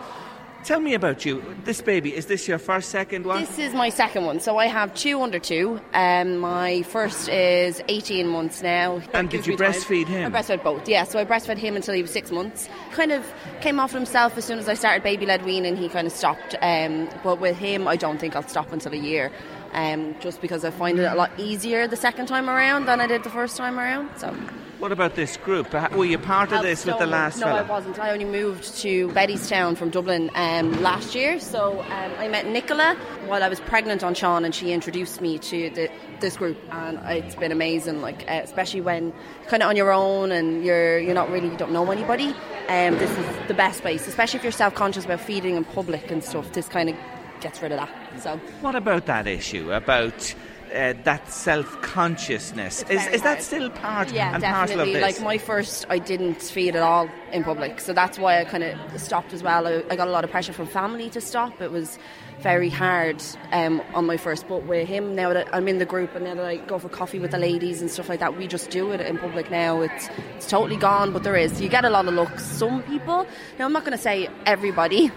Tell 0.65 0.81
me 0.81 0.95
about 0.95 1.27
you. 1.27 1.45
This 1.65 1.83
baby, 1.83 2.17
is 2.17 2.25
this 2.25 2.49
your 2.49 2.57
first, 2.57 2.89
second 2.89 3.27
one? 3.27 3.41
This 3.41 3.59
is 3.59 3.75
my 3.75 3.91
second 3.91 4.25
one. 4.25 4.41
So 4.41 4.57
I 4.57 4.67
have 4.67 4.95
two 4.95 5.21
under 5.21 5.39
two. 5.39 5.79
Um, 5.93 6.39
my 6.39 6.81
first 6.85 7.29
is 7.29 7.83
18 7.89 8.27
months 8.27 8.63
now. 8.63 9.01
That 9.01 9.15
And 9.15 9.29
did 9.29 9.47
you 9.47 9.53
me 9.53 9.57
time. 9.59 9.73
breastfeed 9.73 10.07
him? 10.07 10.35
I 10.35 10.41
breastfed 10.41 10.63
both, 10.65 10.89
yeah. 10.89 11.05
So 11.05 11.19
I 11.19 11.27
breastfed 11.27 11.59
him 11.59 11.77
until 11.77 11.93
he 11.93 12.01
was 12.01 12.11
six 12.11 12.31
months. 12.31 12.71
Kind 12.93 13.13
of 13.13 13.31
came 13.61 13.79
off 13.79 13.93
himself 13.93 14.39
as 14.39 14.47
soon 14.47 14.59
as 14.59 14.67
I 14.67 14.73
started 14.73 15.03
baby 15.03 15.27
led 15.27 15.45
weaning, 15.45 15.77
he 15.77 15.91
kind 15.91 16.07
of 16.07 16.15
stopped. 16.15 16.55
Um, 16.63 17.11
but 17.23 17.41
with 17.41 17.59
him, 17.59 17.87
I 17.87 17.97
don't 17.97 18.17
think 18.19 18.35
I'll 18.35 18.49
stop 18.49 18.73
until 18.73 18.95
a 18.95 18.97
year. 18.97 19.31
Um, 19.75 20.15
just 20.21 20.41
because 20.41 20.65
I 20.65 20.71
find 20.71 20.99
it 21.01 21.05
a 21.05 21.15
lot 21.17 21.33
easier 21.37 21.89
the 21.89 21.97
second 21.97 22.27
time 22.27 22.49
around 22.49 22.87
than 22.87 23.01
I 23.01 23.07
did 23.09 23.25
the 23.25 23.31
first 23.31 23.57
time 23.57 23.79
around. 23.79 24.09
So 24.17 24.33
What 24.79 24.93
about 24.93 25.15
this 25.17 25.37
group? 25.37 25.73
Were 25.93 26.05
you 26.05 26.19
part 26.19 26.53
of 26.53 26.63
this 26.63 26.85
with 26.85 26.99
the 26.99 27.07
last 27.07 27.39
No, 27.39 27.47
fella? 27.47 27.61
I 27.61 27.69
wasn't. 27.69 27.99
I 27.99 28.11
only 28.13 28.25
moved 28.25 28.77
to 28.83 29.09
Bettystown 29.09 29.77
from 29.77 29.91
Dublin 29.91 30.31
um, 30.35 30.81
last 30.83 31.15
year. 31.15 31.41
So 31.41 31.81
um, 31.81 32.13
I 32.19 32.29
met 32.29 32.47
Nicola 32.47 32.97
while 33.27 33.43
I 33.43 33.49
was 33.49 33.61
pregnant 33.61 34.05
on 34.05 34.15
Sean, 34.15 34.45
and 34.45 34.55
she 34.55 34.73
introduced 34.73 35.21
me 35.21 35.39
to 35.39 35.71
the, 35.71 35.91
this 36.21 36.37
group, 36.37 36.59
and 36.71 36.99
it's 37.09 37.35
been 37.35 37.51
amazing. 37.53 38.01
Like 38.01 38.23
uh, 38.31 38.41
especially 38.45 38.81
when 38.83 39.13
kind 39.49 39.63
of 39.63 39.69
on 39.71 39.77
your 39.77 39.91
own 39.93 40.31
and 40.33 40.65
you're 40.65 40.99
you're 40.99 41.15
not 41.15 41.31
really 41.31 41.49
you 41.49 41.57
don't 41.57 41.73
know 41.73 41.91
anybody. 41.91 42.29
Um, 42.69 42.97
this 42.99 43.11
is 43.11 43.27
the 43.49 43.55
best 43.55 43.83
place, 43.83 44.07
especially 44.07 44.39
if 44.39 44.43
you're 44.45 44.53
self 44.53 44.75
conscious 44.75 45.05
about 45.05 45.21
feeding 45.21 45.57
in 45.57 45.65
public 45.65 46.11
and 46.11 46.23
stuff. 46.23 46.53
This 46.53 46.69
kind 46.69 46.89
of 46.91 46.97
gets 47.41 47.63
rid 47.63 47.73
of 47.73 47.79
that. 47.79 48.23
So 48.23 48.37
What 48.61 48.75
about 48.75 49.07
that 49.07 49.27
issue? 49.27 49.73
About 49.73 50.35
uh, 50.75 50.93
that 51.05 51.31
self 51.31 51.81
consciousness? 51.83 52.83
Is, 52.91 53.07
is 53.09 53.23
that 53.23 53.43
still 53.43 53.71
part 53.71 54.13
yeah, 54.13 54.35
and 54.35 54.43
parcel 54.43 54.81
of 54.81 54.87
this? 54.87 55.01
Like 55.01 55.21
my 55.21 55.39
first, 55.39 55.87
I 55.89 55.99
didn't 55.99 56.43
feed 56.43 56.75
at 56.75 56.83
all 56.83 57.09
in 57.33 57.45
public, 57.45 57.81
so 57.81 57.93
that's 57.93 58.19
why 58.19 58.41
I 58.41 58.45
kind 58.45 58.65
of 58.65 59.01
stopped 59.01 59.33
as 59.33 59.43
well. 59.43 59.67
I, 59.67 59.85
I 59.91 59.97
got 59.97 60.09
a 60.09 60.11
lot 60.11 60.25
of 60.25 60.31
pressure 60.31 60.53
from 60.53 60.67
family 60.67 61.11
to 61.11 61.21
stop. 61.21 61.61
It 61.61 61.71
was 61.71 61.99
very 62.41 62.69
hard 62.69 63.23
um, 63.53 63.81
on 63.95 64.07
my 64.07 64.17
first, 64.17 64.49
but 64.49 64.65
with 64.65 64.89
him 64.89 65.15
now 65.15 65.33
that 65.33 65.49
I'm 65.55 65.69
in 65.69 65.79
the 65.79 65.87
group 65.87 66.15
and 66.17 66.25
now 66.25 66.35
that 66.35 66.45
I 66.45 66.57
go 66.57 66.79
for 66.79 66.89
coffee 66.89 67.21
with 67.21 67.31
the 67.31 67.39
ladies 67.39 67.81
and 67.81 67.91
stuff 67.91 68.09
like 68.09 68.21
that, 68.21 68.37
we 68.37 68.49
just 68.49 68.71
do 68.71 68.91
it 68.91 69.01
in 69.01 69.19
public 69.19 69.51
now. 69.51 69.81
It's 69.81 70.09
it's 70.37 70.49
totally 70.49 70.77
gone, 70.77 71.13
but 71.13 71.23
there 71.23 71.37
is. 71.37 71.61
You 71.61 71.69
get 71.69 71.85
a 71.85 71.91
lot 71.91 72.07
of 72.09 72.15
looks. 72.15 72.45
Some 72.45 72.83
people. 72.83 73.27
Now 73.59 73.67
I'm 73.67 73.73
not 73.73 73.85
going 73.85 73.97
to 73.97 74.03
say 74.03 74.29
everybody, 74.47 75.13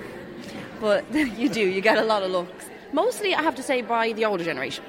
but 0.79 1.05
you 1.13 1.49
do. 1.49 1.61
You 1.61 1.81
get 1.81 1.97
a 1.97 2.03
lot 2.03 2.23
of 2.23 2.31
looks. 2.31 2.65
Mostly, 2.93 3.35
I 3.35 3.41
have 3.41 3.55
to 3.55 3.63
say, 3.63 3.81
by 3.81 4.13
the 4.13 4.25
older 4.25 4.43
generation. 4.43 4.83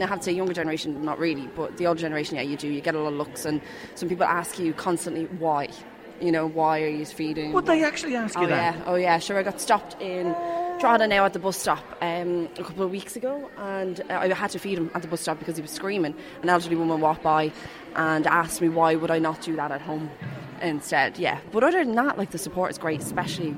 I 0.00 0.06
have 0.06 0.18
to 0.18 0.24
say, 0.24 0.32
younger 0.32 0.52
generation, 0.52 1.04
not 1.04 1.18
really, 1.18 1.48
but 1.54 1.76
the 1.76 1.86
older 1.86 2.00
generation, 2.00 2.36
yeah, 2.36 2.42
you 2.42 2.56
do. 2.56 2.68
You 2.68 2.80
get 2.80 2.94
a 2.94 3.00
lot 3.00 3.12
of 3.12 3.18
looks, 3.18 3.44
and 3.44 3.60
some 3.94 4.08
people 4.08 4.24
ask 4.24 4.58
you 4.58 4.72
constantly 4.72 5.26
why. 5.38 5.68
You 6.20 6.32
know, 6.32 6.46
why 6.46 6.82
are 6.82 6.88
you 6.88 7.04
feeding? 7.04 7.52
Would 7.52 7.66
they 7.66 7.84
actually 7.84 8.16
ask 8.16 8.36
you 8.36 8.44
oh, 8.44 8.48
that? 8.48 8.76
Yeah. 8.76 8.82
Oh, 8.86 8.94
yeah. 8.94 9.18
Sure, 9.18 9.38
I 9.38 9.42
got 9.42 9.60
stopped 9.60 10.00
in 10.00 10.34
Drogheda 10.78 11.06
now 11.08 11.24
at 11.24 11.32
the 11.32 11.38
bus 11.38 11.56
stop 11.56 11.84
um, 12.00 12.48
a 12.58 12.62
couple 12.62 12.84
of 12.84 12.90
weeks 12.90 13.16
ago, 13.16 13.50
and 13.56 14.00
uh, 14.10 14.18
I 14.20 14.32
had 14.32 14.50
to 14.50 14.58
feed 14.58 14.78
him 14.78 14.90
at 14.94 15.02
the 15.02 15.08
bus 15.08 15.20
stop 15.20 15.38
because 15.38 15.56
he 15.56 15.62
was 15.62 15.70
screaming. 15.70 16.14
An 16.42 16.48
elderly 16.48 16.76
woman 16.76 17.00
walked 17.00 17.22
by 17.22 17.52
and 17.96 18.26
asked 18.26 18.60
me 18.60 18.68
why 18.68 18.94
would 18.94 19.10
I 19.10 19.18
not 19.18 19.40
do 19.42 19.56
that 19.56 19.70
at 19.70 19.80
home 19.80 20.10
instead. 20.62 21.18
Yeah. 21.18 21.40
But 21.52 21.64
other 21.64 21.84
than 21.84 21.94
that, 21.94 22.18
like 22.18 22.30
the 22.30 22.38
support 22.38 22.70
is 22.70 22.78
great, 22.78 23.00
especially 23.00 23.56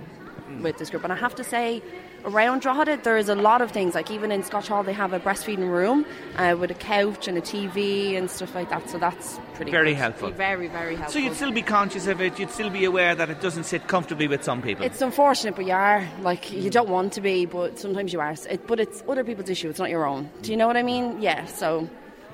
with 0.63 0.79
this 0.79 0.91
group. 0.91 1.05
And 1.05 1.13
I 1.13 1.17
have 1.17 1.35
to 1.37 1.45
say, 1.45 1.83
around 2.25 2.63
Drogheda, 2.63 2.99
there 3.03 3.17
is 3.17 3.29
a 3.29 3.35
lot 3.35 3.61
of 3.63 3.71
things. 3.71 3.95
Like 3.95 4.11
even 4.11 4.33
in 4.33 4.43
Scotch 4.43 4.69
Hall, 4.69 4.83
they 4.83 4.93
have 4.93 5.13
a 5.13 5.21
breastfeeding 5.21 5.71
room 5.71 6.05
uh, 6.37 6.57
with 6.59 6.71
a 6.71 6.75
couch 6.75 7.29
and 7.29 7.39
a 7.39 7.41
TV 7.41 8.17
and 8.17 8.31
stuff 8.31 8.55
like 8.55 8.69
that. 8.71 8.89
So 8.91 8.99
that's 8.99 9.39
pretty 9.55 9.71
Very 9.71 9.91
good. 9.93 9.99
helpful. 9.99 10.31
Very, 10.31 10.69
very 10.69 10.97
helpful. 10.97 11.13
So 11.13 11.19
you'd 11.19 11.35
still 11.35 11.53
be 11.53 11.63
conscious 11.63 12.07
of 12.07 12.21
it. 12.21 12.39
You'd 12.39 12.51
still 12.51 12.71
be 12.71 12.85
aware 12.85 13.15
that 13.15 13.31
it 13.31 13.41
doesn't 13.41 13.65
sit 13.65 13.87
comfortably 13.87 14.29
with 14.29 14.43
some 14.45 14.61
people. 14.63 14.85
It's 14.85 15.01
unfortunate, 15.03 15.57
but 15.57 15.67
you 15.67 15.73
are. 15.73 16.07
Like, 16.23 16.53
you 16.53 16.71
don't 16.71 16.89
want 16.89 17.13
to 17.15 17.21
be, 17.21 17.47
but 17.47 17.79
sometimes 17.79 18.13
you 18.13 18.21
are. 18.21 18.35
It, 18.51 18.67
but 18.67 18.81
it's 18.81 19.03
other 19.09 19.25
people's 19.25 19.49
issue, 19.51 19.69
it's 19.71 19.79
not 19.79 19.91
your 19.91 20.07
own. 20.07 20.29
Do 20.43 20.51
you 20.51 20.57
know 20.57 20.67
what 20.67 20.77
I 20.77 20.83
mean? 20.83 21.21
Yeah, 21.21 21.47
so. 21.47 21.89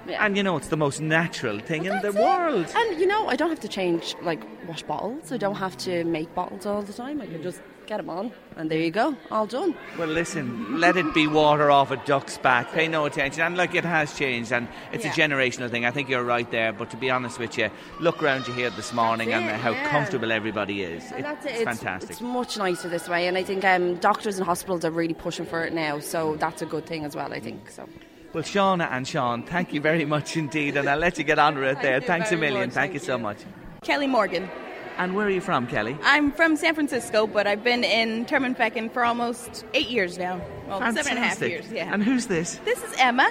Yeah. 0.04 0.24
and 0.26 0.36
you 0.36 0.42
know, 0.42 0.56
it's 0.56 0.66
the 0.66 0.76
most 0.76 1.00
natural 1.00 1.60
thing 1.60 1.84
in 1.84 1.92
the 2.00 2.08
it. 2.08 2.14
world. 2.16 2.66
And 2.74 2.98
you 2.98 3.06
know, 3.06 3.28
I 3.28 3.36
don't 3.36 3.50
have 3.50 3.60
to 3.60 3.68
change, 3.68 4.16
like, 4.22 4.42
wash 4.66 4.82
bottles. 4.82 5.30
I 5.30 5.36
don't 5.36 5.54
have 5.54 5.76
to 5.78 6.02
make 6.02 6.34
bottles 6.34 6.66
all 6.66 6.82
the 6.82 6.92
time. 6.92 7.20
I 7.20 7.26
can 7.26 7.40
just 7.40 7.60
get 7.92 7.98
them 7.98 8.08
on, 8.08 8.32
and 8.56 8.70
there 8.70 8.78
you 8.78 8.90
go, 8.90 9.14
all 9.30 9.46
done. 9.46 9.74
Well, 9.98 10.08
listen, 10.08 10.80
let 10.80 10.96
it 10.96 11.12
be 11.12 11.26
water 11.26 11.70
off 11.70 11.90
a 11.90 11.98
duck's 12.06 12.38
back. 12.38 12.72
Pay 12.72 12.88
no 12.88 13.04
attention. 13.04 13.42
And 13.42 13.54
like 13.58 13.74
it 13.74 13.84
has 13.84 14.16
changed, 14.16 14.50
and 14.50 14.66
it's 14.92 15.04
Yeah. 15.04 15.12
a 15.12 15.14
generational 15.14 15.70
thing. 15.70 15.84
I 15.84 15.90
think 15.90 16.08
you're 16.08 16.24
right 16.24 16.50
there. 16.50 16.72
But 16.72 16.88
to 16.92 16.96
be 16.96 17.10
honest 17.10 17.38
with 17.38 17.58
you, 17.58 17.68
look 18.00 18.22
around 18.22 18.48
you 18.48 18.54
here 18.54 18.70
this 18.70 18.94
morning 18.94 19.34
and 19.34 19.44
how 19.60 19.72
yeah. 19.72 19.90
comfortable 19.90 20.32
everybody 20.32 20.82
is. 20.82 21.02
It- 21.12 21.26
it's 21.26 21.44
it. 21.44 21.52
It's, 21.52 21.64
fantastic. 21.64 22.10
It's 22.12 22.20
much 22.22 22.56
nicer 22.56 22.88
this 22.88 23.08
way, 23.10 23.26
and 23.28 23.36
I 23.36 23.42
think 23.42 23.62
um, 23.62 23.96
doctors 23.96 24.38
and 24.38 24.46
hospitals 24.46 24.86
are 24.86 24.90
really 24.90 25.14
pushing 25.26 25.44
for 25.44 25.62
it 25.66 25.74
now. 25.74 25.98
So 25.98 26.36
that's 26.36 26.62
a 26.62 26.66
good 26.66 26.86
thing 26.86 27.04
as 27.04 27.14
well. 27.14 27.30
I 27.30 27.40
think 27.40 27.70
so. 27.70 27.86
Well, 28.32 28.42
Shauna 28.42 28.90
and 28.90 29.06
Sean, 29.06 29.42
thank 29.42 29.74
you 29.74 29.82
very 29.82 30.06
much 30.06 30.38
indeed, 30.38 30.78
and 30.78 30.88
I'll 30.88 30.96
let 30.98 31.18
you 31.18 31.24
get 31.24 31.38
on 31.38 31.56
with 31.56 31.76
it 31.76 31.82
there. 31.86 32.00
you 32.00 32.06
Thanks 32.06 32.32
a 32.32 32.36
million. 32.38 32.68
much. 32.68 32.74
Thank, 32.74 32.92
Thank 32.92 32.94
you 32.94 33.00
so 33.00 33.18
much. 33.18 33.38
Kelly 33.82 34.06
Morgan. 34.06 34.48
And 34.98 35.14
where 35.14 35.26
are 35.26 35.30
you 35.30 35.40
from, 35.40 35.66
Kelly? 35.66 35.96
I'm 36.02 36.30
from 36.32 36.56
San 36.56 36.74
Francisco, 36.74 37.26
but 37.26 37.46
I've 37.46 37.64
been 37.64 37.82
in 37.84 38.24
Termonfeckin 38.26 38.92
for 38.92 39.04
almost 39.04 39.64
eight 39.74 39.88
years 39.88 40.18
now. 40.18 40.40
Well, 40.68 40.80
seven 40.92 41.16
and 41.16 41.18
a 41.18 41.22
half 41.28 41.40
years, 41.40 41.70
yeah. 41.72 41.92
And 41.92 42.02
who's 42.04 42.26
this? 42.26 42.56
This 42.64 42.82
is 42.84 42.92
Emma. 42.98 43.30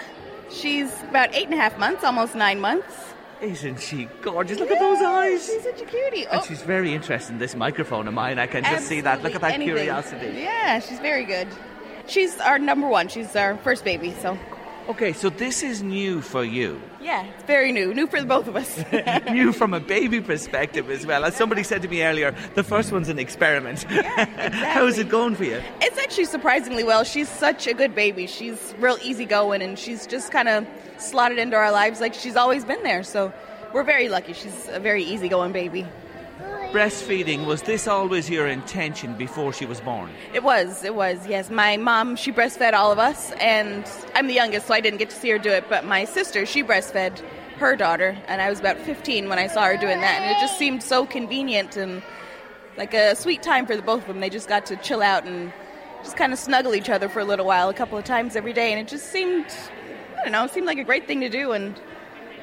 She's 0.50 0.92
about 1.04 1.34
eight 1.34 1.46
and 1.46 1.54
a 1.54 1.58
half 1.58 1.78
months, 1.80 2.04
almost 2.04 2.36
nine 2.36 2.60
months. 2.60 2.94
Isn't 3.42 3.80
she 3.80 4.08
gorgeous? 4.22 4.60
Look 4.60 4.70
at 4.70 4.80
those 4.80 5.02
eyes. 5.02 5.46
She's 5.46 5.64
such 5.64 5.82
a 5.82 5.86
cutie. 5.86 6.26
And 6.28 6.42
Oh, 6.42 6.46
she's 6.46 6.62
very 6.62 6.94
interested 6.94 7.34
in 7.34 7.40
this 7.40 7.56
microphone 7.56 8.08
of 8.08 8.14
mine. 8.14 8.38
I 8.38 8.48
can 8.48 8.64
just 8.64 8.88
see 8.88 9.02
that. 9.02 9.24
Look 9.24 9.34
at 9.34 9.42
that 9.42 9.54
anything. 9.54 9.76
curiosity. 9.76 10.32
Yeah, 10.42 10.80
she's 10.80 11.00
very 11.00 11.24
good. 11.26 11.48
She's 12.08 12.40
our 12.40 12.60
number 12.60 12.88
one. 12.88 13.08
She's 13.08 13.36
our 13.36 13.58
first 13.58 13.84
baby, 13.84 14.14
so 14.22 14.38
Okay, 14.90 15.14
so 15.14 15.30
this 15.30 15.64
is 15.64 15.82
new 15.84 16.22
for 16.22 16.44
you. 16.44 16.82
yeah, 17.02 17.26
it's 17.26 17.44
very 17.44 17.72
new. 17.72 17.94
New 17.94 18.08
for 18.08 18.20
the 18.20 18.26
both 18.26 18.48
of 18.48 18.56
us. 18.56 18.84
new 19.32 19.54
from 19.54 19.74
a 19.74 19.80
baby 19.80 20.20
perspective 20.20 20.90
as 20.90 21.06
well. 21.06 21.24
As 21.24 21.36
somebody 21.36 21.64
said 21.64 21.82
to 21.84 21.88
me 21.88 22.04
earlier, 22.04 22.36
the 22.56 22.64
first 22.64 22.92
one's 22.92 23.08
an 23.08 23.20
experiment. 23.20 23.86
Yeah, 23.90 24.00
exactly. 24.22 24.60
How's 24.60 24.98
it 24.98 25.08
going 25.08 25.36
for 25.36 25.44
you? 25.46 25.62
It's 25.82 25.98
actually 26.00 26.26
surprisingly 26.26 26.84
well. 26.84 27.04
She's 27.04 27.30
such 27.30 27.68
a 27.68 27.74
good 27.74 27.96
baby. 27.96 28.28
She's 28.28 28.74
real 28.80 28.98
easygoing, 29.02 29.62
and 29.62 29.78
she's 29.80 30.06
just 30.08 30.32
kind 30.32 30.50
of 30.50 30.68
slotted 30.98 31.38
into 31.38 31.56
our 31.56 31.72
lives 31.72 32.02
like 32.02 32.14
she's 32.14 32.36
always 32.36 32.66
been 32.66 32.82
there. 32.84 33.04
So 33.04 33.32
we're 33.74 33.84
very 33.84 34.10
lucky. 34.10 34.34
She's 34.34 34.68
a 34.70 34.80
very 34.80 35.04
easygoing 35.04 35.52
baby. 35.54 35.86
Breastfeeding, 36.72 37.46
was 37.46 37.64
this 37.64 37.86
always 37.86 38.30
your 38.30 38.48
intention 38.48 39.14
before 39.16 39.52
she 39.52 39.66
was 39.66 39.82
born? 39.82 40.10
It 40.34 40.42
was, 40.42 40.86
it 40.86 40.96
was, 40.96 41.28
yes. 41.28 41.50
My 41.50 41.76
mom, 41.76 42.16
she 42.16 42.32
breastfed 42.32 42.72
all 42.72 42.94
of 42.94 42.98
us, 42.98 43.32
and 43.42 43.86
I'm 44.16 44.28
the 44.28 44.34
youngest, 44.34 44.68
so 44.68 44.74
I 44.74 44.80
didn't 44.80 45.00
get 45.00 45.10
to 45.10 45.16
see 45.18 45.30
her 45.32 45.38
do 45.38 45.50
it. 45.50 45.66
But 45.68 45.84
my 45.84 46.06
sister, 46.06 46.46
she 46.46 46.64
breastfed 46.64 47.22
her 47.58 47.76
daughter, 47.76 48.18
and 48.28 48.42
I 48.42 48.50
was 48.50 48.62
about 48.62 48.78
15 48.78 49.28
when 49.28 49.38
I 49.38 49.48
saw 49.48 49.66
her 49.66 49.76
doing 49.76 50.00
that, 50.00 50.22
and 50.22 50.32
it 50.32 50.40
just 50.40 50.58
seemed 50.58 50.82
so 50.82 51.06
convenient 51.06 51.76
and 51.76 52.02
like 52.78 52.94
a 52.94 53.18
sweet 53.18 53.44
time 53.44 53.66
for 53.66 53.76
the 53.76 53.82
both 53.82 54.04
of 54.04 54.08
them. 54.08 54.22
They 54.22 54.30
just 54.30 54.48
got 54.48 54.66
to 54.68 54.78
chill 54.78 55.02
out 55.02 55.26
and 55.26 55.52
just 56.04 56.16
kind 56.16 56.32
of 56.32 56.40
snuggle 56.40 56.74
each 56.74 56.90
other 56.90 57.10
for 57.10 57.20
a 57.20 57.26
little 57.26 57.46
while, 57.46 57.68
a 57.68 57.74
couple 57.74 57.98
of 57.98 58.06
times 58.06 58.38
every 58.38 58.54
day, 58.54 58.72
and 58.72 58.80
it 58.80 58.90
just 58.90 59.12
seemed, 59.12 59.48
I 60.18 60.24
don't 60.24 60.32
know, 60.32 60.48
seemed 60.48 60.68
like 60.68 60.78
a 60.78 60.86
great 60.86 61.06
thing 61.06 61.20
to 61.20 61.28
do, 61.28 61.52
and 61.52 61.78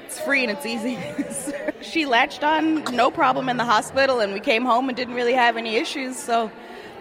it's 0.09 0.19
free 0.19 0.43
and 0.43 0.51
it's 0.51 0.65
easy. 0.65 0.99
she 1.83 2.07
latched 2.07 2.43
on 2.43 2.83
no 2.97 3.11
problem 3.11 3.51
in 3.51 3.59
the 3.59 3.65
hospital, 3.65 4.21
and 4.21 4.33
we 4.33 4.41
came 4.41 4.65
home 4.65 4.89
and 4.89 4.97
didn't 4.97 5.13
really 5.13 5.35
have 5.35 5.59
any 5.59 5.77
issues. 5.77 6.17
So 6.17 6.51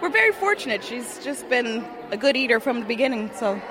we're 0.01 0.09
very 0.09 0.33
fortunate. 0.33 0.83
She's 0.83 1.23
just 1.23 1.47
been 1.47 1.87
a 2.11 2.17
good 2.17 2.35
eater 2.35 2.59
from 2.59 2.81
the 2.81 2.85
beginning. 2.85 3.31
So 3.33 3.61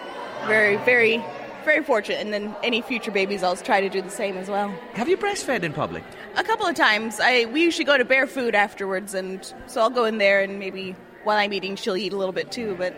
very, 0.47 0.77
very, 0.79 1.23
very 1.67 1.85
fortunate. 1.85 2.21
And 2.21 2.33
then 2.33 2.57
any 2.63 2.81
future 2.81 3.11
babies, 3.11 3.43
I'll 3.43 3.57
try 3.57 3.83
to 3.83 3.91
do 3.91 4.01
the 4.01 4.09
same 4.09 4.39
as 4.39 4.49
well. 4.49 4.71
Have 4.95 5.07
you 5.07 5.19
breastfed 5.19 5.65
in 5.65 5.75
public? 5.75 6.03
A 6.37 6.43
couple 6.43 6.67
of 6.67 6.75
times. 6.75 7.21
I 7.21 7.45
we 7.45 7.61
usually 7.61 7.85
go 7.85 7.99
to 7.99 8.07
Bear 8.07 8.27
Food 8.27 8.55
afterwards, 8.55 9.13
and 9.13 9.53
so 9.67 9.83
I'll 9.83 9.91
go 9.91 10.07
in 10.07 10.17
there 10.17 10.41
and 10.41 10.59
maybe 10.59 10.97
while 11.25 11.37
I'm 11.37 11.53
eating, 11.53 11.77
she'll 11.77 11.99
eat 11.99 12.15
a 12.15 12.17
little 12.17 12.33
bit 12.33 12.51
too. 12.51 12.75
But 12.79 12.97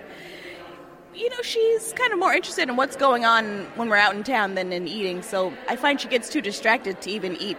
you 1.18 1.28
know, 1.30 1.42
she's 1.42 1.92
kind 1.94 2.12
of 2.12 2.18
more 2.18 2.32
interested 2.32 2.68
in 2.68 2.76
what's 2.76 2.96
going 2.96 3.24
on 3.24 3.64
when 3.74 3.88
we're 3.88 3.96
out 3.96 4.14
in 4.14 4.22
town 4.22 4.54
than 4.54 4.72
in 4.72 4.86
eating. 4.86 5.20
So 5.22 5.52
I 5.68 5.74
find 5.74 6.00
she 6.00 6.08
gets 6.08 6.28
too 6.28 6.40
distracted 6.40 7.00
to 7.02 7.10
even 7.10 7.36
eat. 7.36 7.58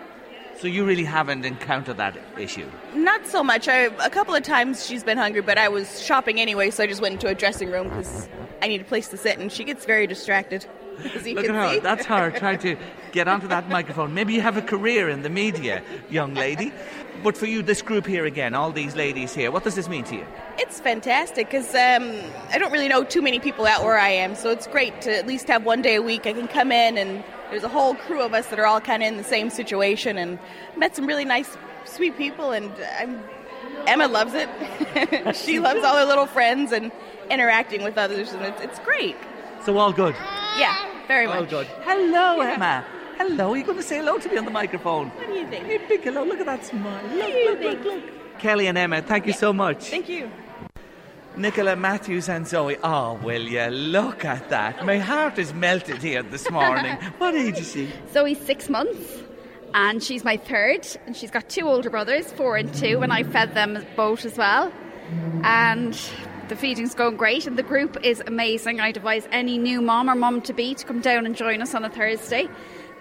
So 0.60 0.68
you 0.68 0.86
really 0.86 1.03
haven't 1.03 1.45
encountered 1.45 1.97
that 1.97 2.18
issue? 2.38 2.70
Not 2.93 3.26
so 3.26 3.43
much. 3.43 3.68
I, 3.68 3.84
a 4.03 4.10
couple 4.10 4.36
of 4.36 4.43
times 4.43 4.86
she's 4.86 5.03
been 5.03 5.18
hungry, 5.18 5.41
but 5.41 5.57
I 5.57 5.70
was 5.70 6.01
shopping 6.01 6.39
anyway, 6.39 6.70
so 6.70 6.84
I 6.84 6.88
just 6.88 7.01
went 7.01 7.14
into 7.14 7.28
a 7.28 7.36
dressing 7.36 7.72
room 7.72 7.88
because 7.89 8.28
I 8.62 8.68
need 8.68 8.82
a 8.82 8.86
place 8.86 9.07
to 9.10 9.18
sit, 9.18 9.39
and 9.39 9.51
she 9.51 9.64
gets 9.64 9.86
very 9.86 10.05
distracted. 10.05 10.66
As 11.16 11.28
you 11.28 11.36
Look 11.36 11.45
can 11.45 11.56
at 11.56 11.68
her. 11.70 11.74
see. 11.76 11.80
That's 11.80 12.06
her 12.06 12.32
trying 12.32 12.60
to 12.60 12.76
get 13.12 13.28
onto 13.28 13.47
that 13.47 13.70
microphone. 13.70 14.14
Maybe 14.14 14.34
you 14.34 14.41
have 14.41 14.58
a 14.58 14.62
career 14.62 15.10
in 15.10 15.22
the 15.22 15.30
media, 15.30 15.82
young 16.10 16.34
lady. 16.34 16.72
But 17.24 17.36
for 17.36 17.47
you, 17.47 17.62
this 17.62 17.82
group 17.82 18.06
here 18.06 18.26
again, 18.26 18.54
all 18.54 18.72
these 18.72 18.95
ladies 18.95 19.34
here, 19.34 19.52
what 19.52 19.64
does 19.66 19.76
this 19.76 19.89
mean 19.89 20.06
to 20.06 20.16
you? 20.16 20.26
It's 20.58 20.80
fantastic 20.80 21.47
because 21.47 21.70
um, 21.76 22.18
I 22.50 22.58
don't 22.58 22.72
really 22.72 22.88
know 22.88 23.04
too 23.04 23.22
many 23.22 23.39
people 23.39 23.66
out 23.66 23.84
where 23.84 24.00
I 24.00 24.10
am, 24.10 24.36
so 24.36 24.52
it's 24.52 24.68
great 24.68 25.02
to 25.02 25.18
at 25.18 25.28
least 25.28 25.47
have 25.50 25.66
one 25.66 25.82
day 25.82 25.95
a 25.95 26.02
week 26.02 26.26
I 26.26 26.32
can 26.34 26.47
come 26.47 26.72
in 26.72 26.97
and 26.97 27.24
there's 27.50 27.64
a 27.64 27.70
whole 27.70 27.95
crew 27.95 28.22
of 28.22 28.34
us 28.34 28.47
that 28.47 28.60
are 28.60 28.66
all 28.66 28.80
kind 28.80 29.04
of 29.04 29.08
in 29.08 29.18
the 29.18 29.24
same 29.24 29.50
situation 29.50 30.18
and 30.18 30.39
met 30.78 30.95
some 30.95 31.06
really 31.08 31.26
nice, 31.26 31.58
sweet 31.84 32.16
people, 32.18 32.52
and 32.52 32.72
I'm, 33.00 33.22
Emma 33.88 34.08
loves 34.08 34.34
it. 34.34 34.47
she 35.36 35.60
loves 35.60 35.84
all 35.84 35.97
her 35.97 36.06
little 36.06 36.28
friends 36.28 36.72
and 36.72 36.91
interacting 37.30 37.84
with 37.84 37.97
others, 37.97 38.32
and 38.32 38.43
it's, 38.45 38.62
it's 38.62 38.80
great. 38.80 39.18
So 39.64 39.78
all 39.78 39.91
good. 39.91 40.16
Yeah, 40.57 40.76
very 41.07 41.26
All 41.26 41.41
much. 41.41 41.53
All 41.53 41.64
good. 41.64 41.68
Hello, 41.84 42.41
Emma. 42.41 42.86
Hello. 43.18 43.53
You're 43.53 43.66
going 43.66 43.78
to 43.78 43.84
say 43.84 43.97
hello 43.97 44.18
to 44.18 44.30
me 44.30 44.38
on 44.38 44.45
the 44.45 44.51
microphone. 44.51 45.10
What 45.10 45.28
do 45.28 45.34
you 45.34 45.47
think? 45.47 45.66
Hey, 45.66 45.78
big 45.88 46.01
hello. 46.01 46.24
Look 46.24 46.39
at 46.39 46.45
that 46.45 46.66
smile. 46.66 47.03
Look, 47.07 47.62
look, 47.62 47.84
look, 47.84 47.84
look. 47.84 48.39
Kelly 48.39 48.68
and 48.68 48.78
Emma, 48.78 49.01
thank 49.01 49.28
you 49.28 49.34
so 49.34 49.51
much. 49.51 49.89
Thank 49.89 50.07
you. 50.07 50.32
Nicola 51.36 51.76
Matthews 51.76 52.30
and 52.30 52.47
Zoe. 52.47 52.78
Oh, 52.84 53.14
will 53.24 53.41
you 53.41 53.66
look 53.68 54.26
at 54.26 54.49
that? 54.49 54.86
My 54.86 54.97
heart 54.97 55.38
is 55.38 55.53
melted 55.53 56.01
here 56.01 56.24
this 56.24 56.49
morning. 56.49 56.95
what 57.18 57.36
age 57.36 57.60
is 57.60 57.72
she? 57.72 57.91
Zoe's 58.12 58.39
six 58.39 58.70
months 58.70 59.24
and 59.74 60.01
she's 60.01 60.24
my 60.24 60.38
third 60.38 60.88
and 61.05 61.16
she's 61.16 61.32
got 61.32 61.49
two 61.49 61.68
older 61.68 61.89
brothers, 61.89 62.32
four 62.32 62.57
and 62.57 62.74
two, 62.74 63.01
and 63.01 63.14
I 63.14 63.24
fed 63.24 63.53
them 63.53 63.86
both 63.95 64.26
as 64.26 64.38
well. 64.38 64.72
And 65.43 65.99
the 66.50 66.56
feeding's 66.56 66.95
going 66.95 67.16
great 67.16 67.45
and 67.45 67.58
the 67.58 67.64
group 67.64 68.04
is 68.04 68.24
amazing. 68.26 68.80
I'd 68.80 68.97
advise 68.97 69.28
any 69.32 69.60
new 69.60 69.82
mom 69.82 70.10
or 70.10 70.16
mom 70.16 70.41
to 70.41 70.54
be 70.54 70.74
to 70.74 70.84
come 70.84 71.00
down 71.00 71.28
and 71.28 71.36
join 71.36 71.62
us 71.62 71.76
on 71.76 71.86
a 71.86 71.89
Thursday. 71.91 72.50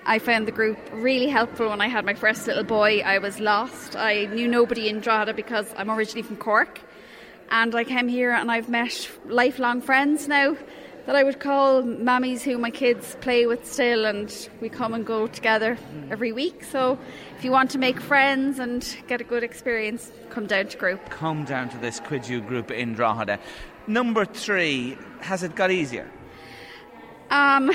I 0.04 0.18
found 0.18 0.46
the 0.46 0.52
group 0.52 0.78
really 0.92 1.28
helpful 1.28 1.70
when 1.70 1.80
I 1.80 1.88
had 1.88 2.04
my 2.04 2.12
first 2.12 2.46
little 2.46 2.62
boy. 2.62 3.00
I 3.00 3.18
was 3.18 3.40
lost. 3.40 3.96
I 3.96 4.26
knew 4.26 4.48
nobody 4.48 4.90
in 4.90 5.00
Drogheda 5.00 5.32
because 5.32 5.74
I'm 5.78 5.90
originally 5.90 6.22
from 6.22 6.36
Cork. 6.36 6.80
And 7.50 7.74
I 7.74 7.84
came 7.84 8.06
here 8.06 8.32
and 8.32 8.50
I've 8.50 8.68
met 8.68 9.10
lifelong 9.24 9.80
friends 9.80 10.28
now 10.28 10.54
that 11.08 11.16
I 11.16 11.24
would 11.24 11.40
call 11.40 11.82
mammies 11.82 12.42
who 12.42 12.58
my 12.58 12.70
kids 12.70 13.16
play 13.22 13.46
with 13.46 13.64
still, 13.64 14.04
and 14.04 14.30
we 14.60 14.68
come 14.68 14.92
and 14.92 15.06
go 15.06 15.26
together 15.26 15.78
every 16.10 16.32
week. 16.32 16.64
So 16.64 16.98
if 17.38 17.42
you 17.42 17.50
want 17.50 17.70
to 17.70 17.78
make 17.78 17.98
friends 17.98 18.58
and 18.58 18.86
get 19.06 19.18
a 19.22 19.24
good 19.24 19.42
experience, 19.42 20.12
come 20.28 20.46
down 20.46 20.66
to 20.66 20.76
group. 20.76 21.08
Come 21.08 21.46
down 21.46 21.70
to 21.70 21.78
this 21.78 21.98
Cuidiú 21.98 22.46
group 22.46 22.70
in 22.70 22.92
Drogheda. 22.92 23.38
Number 23.86 24.26
three, 24.26 24.98
has 25.20 25.42
it 25.42 25.54
got 25.54 25.70
easier? 25.70 26.10
Um, 27.30 27.72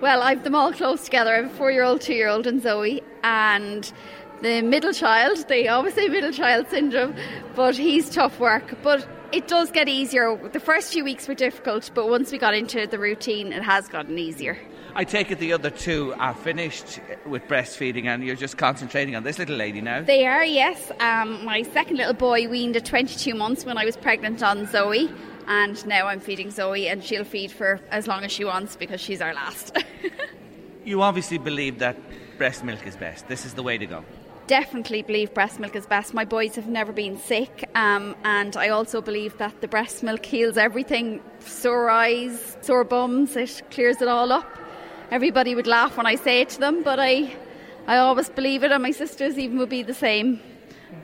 well, 0.00 0.22
I've 0.22 0.44
them 0.44 0.54
all 0.54 0.72
close 0.72 1.02
together. 1.02 1.32
I 1.32 1.38
have 1.38 1.46
a 1.46 1.54
four 1.56 1.72
year 1.72 1.82
old, 1.82 2.00
two 2.00 2.14
year 2.14 2.28
old, 2.28 2.46
and 2.46 2.62
Zoe. 2.62 3.02
And 3.24 3.92
the 4.40 4.62
middle 4.62 4.92
child, 4.92 5.48
they 5.48 5.66
always 5.66 5.94
say 5.94 6.06
middle 6.06 6.30
child 6.30 6.68
syndrome, 6.68 7.16
but 7.56 7.76
he's 7.76 8.08
tough 8.08 8.38
work. 8.38 8.78
But 8.84 9.04
it 9.32 9.48
does 9.48 9.70
get 9.70 9.88
easier. 9.88 10.36
The 10.48 10.60
first 10.60 10.92
few 10.92 11.04
weeks 11.04 11.26
were 11.26 11.34
difficult, 11.34 11.90
but 11.94 12.08
once 12.08 12.30
we 12.32 12.38
got 12.38 12.54
into 12.54 12.86
the 12.86 12.98
routine, 12.98 13.52
it 13.52 13.62
has 13.62 13.88
gotten 13.88 14.18
easier. 14.18 14.58
I 14.94 15.04
take 15.04 15.30
it 15.30 15.38
the 15.38 15.54
other 15.54 15.70
two 15.70 16.14
are 16.18 16.34
finished 16.34 17.00
with 17.24 17.48
breastfeeding 17.48 18.04
and 18.04 18.22
you're 18.22 18.36
just 18.36 18.58
concentrating 18.58 19.16
on 19.16 19.22
this 19.22 19.38
little 19.38 19.56
lady 19.56 19.80
now. 19.80 20.02
They 20.02 20.26
are, 20.26 20.44
yes. 20.44 20.92
Um, 21.00 21.44
my 21.44 21.62
second 21.62 21.96
little 21.96 22.12
boy 22.12 22.46
weaned 22.48 22.76
at 22.76 22.84
22 22.84 23.34
months 23.34 23.64
when 23.64 23.78
I 23.78 23.86
was 23.86 23.96
pregnant 23.96 24.42
on 24.42 24.66
Zoe, 24.66 25.10
and 25.46 25.84
now 25.86 26.06
I'm 26.08 26.20
feeding 26.20 26.50
Zoe, 26.50 26.88
and 26.88 27.02
she'll 27.02 27.24
feed 27.24 27.50
for 27.50 27.80
as 27.90 28.06
long 28.06 28.24
as 28.24 28.30
she 28.32 28.44
wants 28.44 28.76
because 28.76 29.00
she's 29.00 29.22
our 29.22 29.32
last. 29.32 29.76
You 30.84 31.02
obviously 31.02 31.38
believe 31.38 31.78
that 31.78 31.96
breast 32.38 32.64
milk 32.64 32.84
is 32.86 32.96
best. 32.96 33.28
This 33.28 33.44
is 33.44 33.54
the 33.54 33.62
way 33.62 33.78
to 33.78 33.86
go. 33.86 34.04
Definitely 34.46 35.02
believe 35.02 35.32
breast 35.34 35.60
milk 35.60 35.76
is 35.76 35.86
best. 35.86 36.14
My 36.14 36.24
boys 36.24 36.54
have 36.56 36.68
never 36.68 36.92
been 36.92 37.18
sick, 37.18 37.68
um, 37.74 38.14
and 38.24 38.56
I 38.56 38.68
also 38.68 39.00
believe 39.00 39.36
that 39.38 39.60
the 39.60 39.68
breast 39.68 40.02
milk 40.02 40.24
heals 40.24 40.56
everything 40.56 41.20
sore 41.40 41.90
eyes, 41.90 42.56
sore 42.60 42.84
bums, 42.84 43.36
it 43.36 43.62
clears 43.70 44.02
it 44.02 44.08
all 44.08 44.32
up. 44.32 44.46
Everybody 45.10 45.54
would 45.54 45.66
laugh 45.66 45.96
when 45.96 46.06
I 46.06 46.14
say 46.14 46.40
it 46.40 46.48
to 46.50 46.60
them, 46.60 46.82
but 46.82 46.98
I, 46.98 47.36
I 47.86 47.98
always 47.98 48.30
believe 48.30 48.64
it, 48.64 48.72
and 48.72 48.82
my 48.82 48.92
sisters 48.92 49.38
even 49.38 49.58
would 49.58 49.68
be 49.68 49.82
the 49.82 49.94
same. 49.94 50.40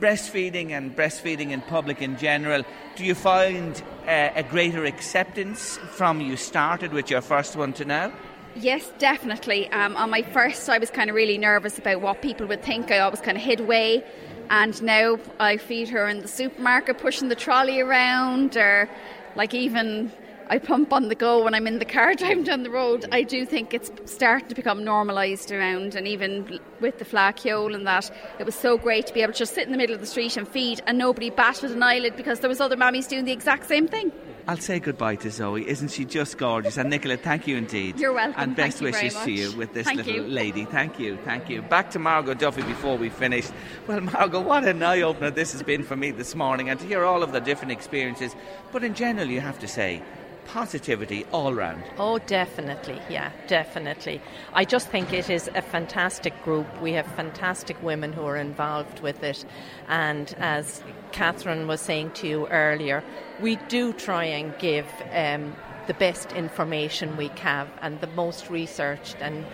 Breastfeeding 0.01 0.71
and 0.71 0.95
breastfeeding 0.95 1.51
in 1.51 1.63
public 1.63 2.03
in 2.03 2.19
general, 2.19 2.63
do 2.97 3.05
you 3.05 3.15
find 3.15 3.83
uh, 4.07 4.31
a 4.35 4.43
greater 4.43 4.85
acceptance 4.85 5.79
from 5.93 6.21
you 6.21 6.37
started 6.37 6.93
with 6.93 7.11
your 7.11 7.21
first 7.23 7.57
one 7.57 7.73
to 7.75 7.85
now? 7.85 8.13
Yes, 8.61 8.91
definitely. 8.99 9.71
Um, 9.71 9.97
on 9.97 10.11
my 10.11 10.23
first, 10.23 10.69
I 10.69 10.79
was 10.79 10.91
kind 10.91 11.09
of 11.09 11.15
really 11.15 11.39
nervous 11.39 11.79
about 11.79 12.01
what 12.01 12.23
people 12.23 12.45
would 12.49 12.65
think. 12.65 12.91
I 12.91 12.99
always 12.99 13.21
kind 13.21 13.37
of 13.37 13.43
hid 13.45 13.61
away. 13.61 14.03
And 14.51 14.83
now 14.83 15.19
I 15.39 15.59
feed 15.59 15.89
her 15.91 16.09
in 16.09 16.23
the 16.23 16.29
supermarket, 16.29 16.99
pushing 16.99 17.29
the 17.29 17.37
trolley 17.37 17.81
around, 17.81 18.57
or 18.57 18.89
like 19.37 19.55
even 19.55 20.11
I 20.49 20.59
pump 20.59 20.93
on 20.93 21.09
the 21.09 21.15
go 21.15 21.45
when 21.45 21.55
I'm 21.55 21.69
in 21.69 21.79
the 21.79 21.85
car 21.85 22.15
driving 22.17 22.43
down 22.43 22.65
the 22.65 22.71
road. 22.71 23.07
I 23.13 23.23
do 23.23 23.47
think 23.47 23.75
it's 23.75 23.93
starting 24.07 24.49
to 24.49 24.57
become 24.57 24.83
normalised 24.83 25.53
around, 25.53 25.95
and 25.95 26.09
even 26.09 26.59
with 26.81 26.99
the 26.99 27.05
Fleadh 27.05 27.37
Cheoil 27.37 27.77
and 27.77 27.87
that, 27.87 28.11
it 28.41 28.47
was 28.47 28.57
so 28.57 28.77
great 28.77 29.07
to 29.07 29.15
be 29.15 29.23
able 29.23 29.35
to 29.35 29.39
just 29.39 29.55
sit 29.55 29.67
in 29.67 29.73
the 29.73 29.79
middle 29.79 29.95
of 29.95 30.01
the 30.01 30.07
street 30.07 30.37
and 30.37 30.49
feed, 30.49 30.81
and 30.89 30.99
nobody 30.99 31.31
batted 31.31 31.71
an 31.71 31.83
eyelid 31.85 32.17
because 32.17 32.41
there 32.41 32.49
was 32.49 32.61
other 32.61 32.77
mammies 32.77 33.07
doing 33.07 33.25
the 33.25 33.33
exact 33.33 33.69
same 33.69 33.87
thing. 33.87 34.11
I'll 34.49 34.57
say 34.57 34.81
goodbye 34.81 35.17
to 35.17 35.31
Zoe. 35.31 35.69
Isn't 35.69 35.89
she 35.89 36.07
just 36.07 36.39
gorgeous? 36.39 36.79
And 36.79 36.89
Nicola, 36.89 37.19
thank 37.19 37.47
you 37.47 37.59
indeed. 37.59 38.01
You're 38.01 38.15
welcome. 38.15 38.41
And 38.41 38.57
best 38.57 38.81
wishes 38.81 39.15
to 39.15 39.31
you 39.31 39.53
with 39.53 39.75
this 39.75 39.85
Thank 39.85 39.99
little 39.99 40.15
you. 40.15 40.23
lady. 40.23 40.65
Thank 40.65 40.99
you, 40.99 41.19
thank 41.19 41.51
you. 41.51 41.61
Back 41.61 41.91
to 41.91 41.99
Margot 41.99 42.33
Duffy 42.33 42.63
before 42.63 42.97
we 42.97 43.11
finish. 43.11 43.47
Well, 43.87 44.01
Margot, 44.01 44.41
what 44.41 44.65
an 44.65 44.83
eye 44.83 45.03
opener 45.03 45.31
this 45.31 45.53
has 45.53 45.63
been 45.63 45.83
for 45.83 45.97
me 45.97 46.13
this 46.13 46.35
morning, 46.35 46.71
and 46.71 46.81
to 46.81 46.87
hear 46.87 47.05
all 47.05 47.23
of 47.23 47.33
the 47.33 47.41
different 47.41 47.73
experiences. 47.73 48.35
But 48.73 48.85
in 48.85 48.95
general, 48.95 49.29
you 49.29 49.43
have 49.43 49.59
to 49.59 49.69
say, 49.69 50.03
positivity 50.49 51.25
all 51.31 51.55
round. 51.55 51.83
Oh, 51.99 52.19
definitely, 52.19 53.01
yeah, 53.09 53.31
definitely. 53.47 54.21
I 54.55 54.65
just 54.65 54.89
think 54.89 55.13
it 55.13 55.31
is 55.31 55.49
a 55.55 55.63
fantastic 55.63 56.43
group. 56.43 56.67
We 56.81 56.93
have 56.95 57.07
fantastic 57.07 57.81
women 57.83 58.13
who 58.13 58.25
are 58.25 58.37
involved 58.37 59.01
with 59.01 59.23
it. 59.23 59.45
And 59.89 60.35
as 60.39 60.83
Catherine 61.13 61.69
was 61.69 61.81
saying 61.81 62.13
to 62.13 62.27
you 62.27 62.47
earlier, 62.49 63.05
we 63.41 63.57
do 63.69 63.93
try 63.93 64.25
and 64.25 64.59
give 64.59 64.87
um, 65.13 65.55
the 65.89 65.95
best 65.95 66.33
information 66.33 67.17
we 67.17 67.29
have 67.41 67.67
and 67.81 67.99
the 68.03 68.07
most 68.09 68.51
researched 68.51 69.17
and 69.21 69.45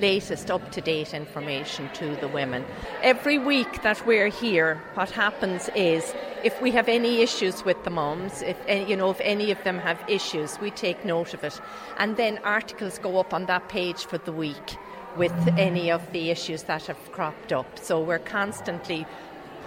latest 0.00 0.50
up 0.50 0.72
to 0.72 0.80
date 0.80 1.14
information 1.14 1.88
to 1.94 2.16
the 2.16 2.26
women. 2.26 2.64
Every 3.02 3.38
week 3.38 3.82
that 3.84 4.04
we're 4.04 4.28
here, 4.28 4.82
what 4.94 5.10
happens 5.12 5.70
is 5.76 6.12
if 6.42 6.60
we 6.60 6.72
have 6.72 6.88
any 6.88 7.22
issues 7.22 7.64
with 7.64 7.82
the 7.84 7.90
moms, 7.90 8.42
if 8.42 8.56
any- 8.66 8.90
you 8.90 8.96
know 8.96 9.10
if 9.10 9.20
any 9.20 9.52
of 9.52 9.62
them 9.62 9.78
have 9.78 10.02
issues, 10.08 10.60
we 10.60 10.72
take 10.72 11.04
note 11.04 11.32
of 11.34 11.44
it, 11.44 11.60
and 11.98 12.16
then 12.16 12.40
articles 12.42 12.98
go 12.98 13.18
up 13.18 13.32
on 13.32 13.46
that 13.46 13.68
page 13.68 14.04
for 14.04 14.18
the 14.18 14.32
week 14.32 14.76
with 15.16 15.36
any 15.56 15.90
of 15.90 16.02
the 16.12 16.30
issues 16.30 16.64
that 16.64 16.86
have 16.86 17.12
cropped 17.12 17.52
up. 17.52 17.78
So 17.78 18.00
we're 18.00 18.18
constantly 18.18 19.06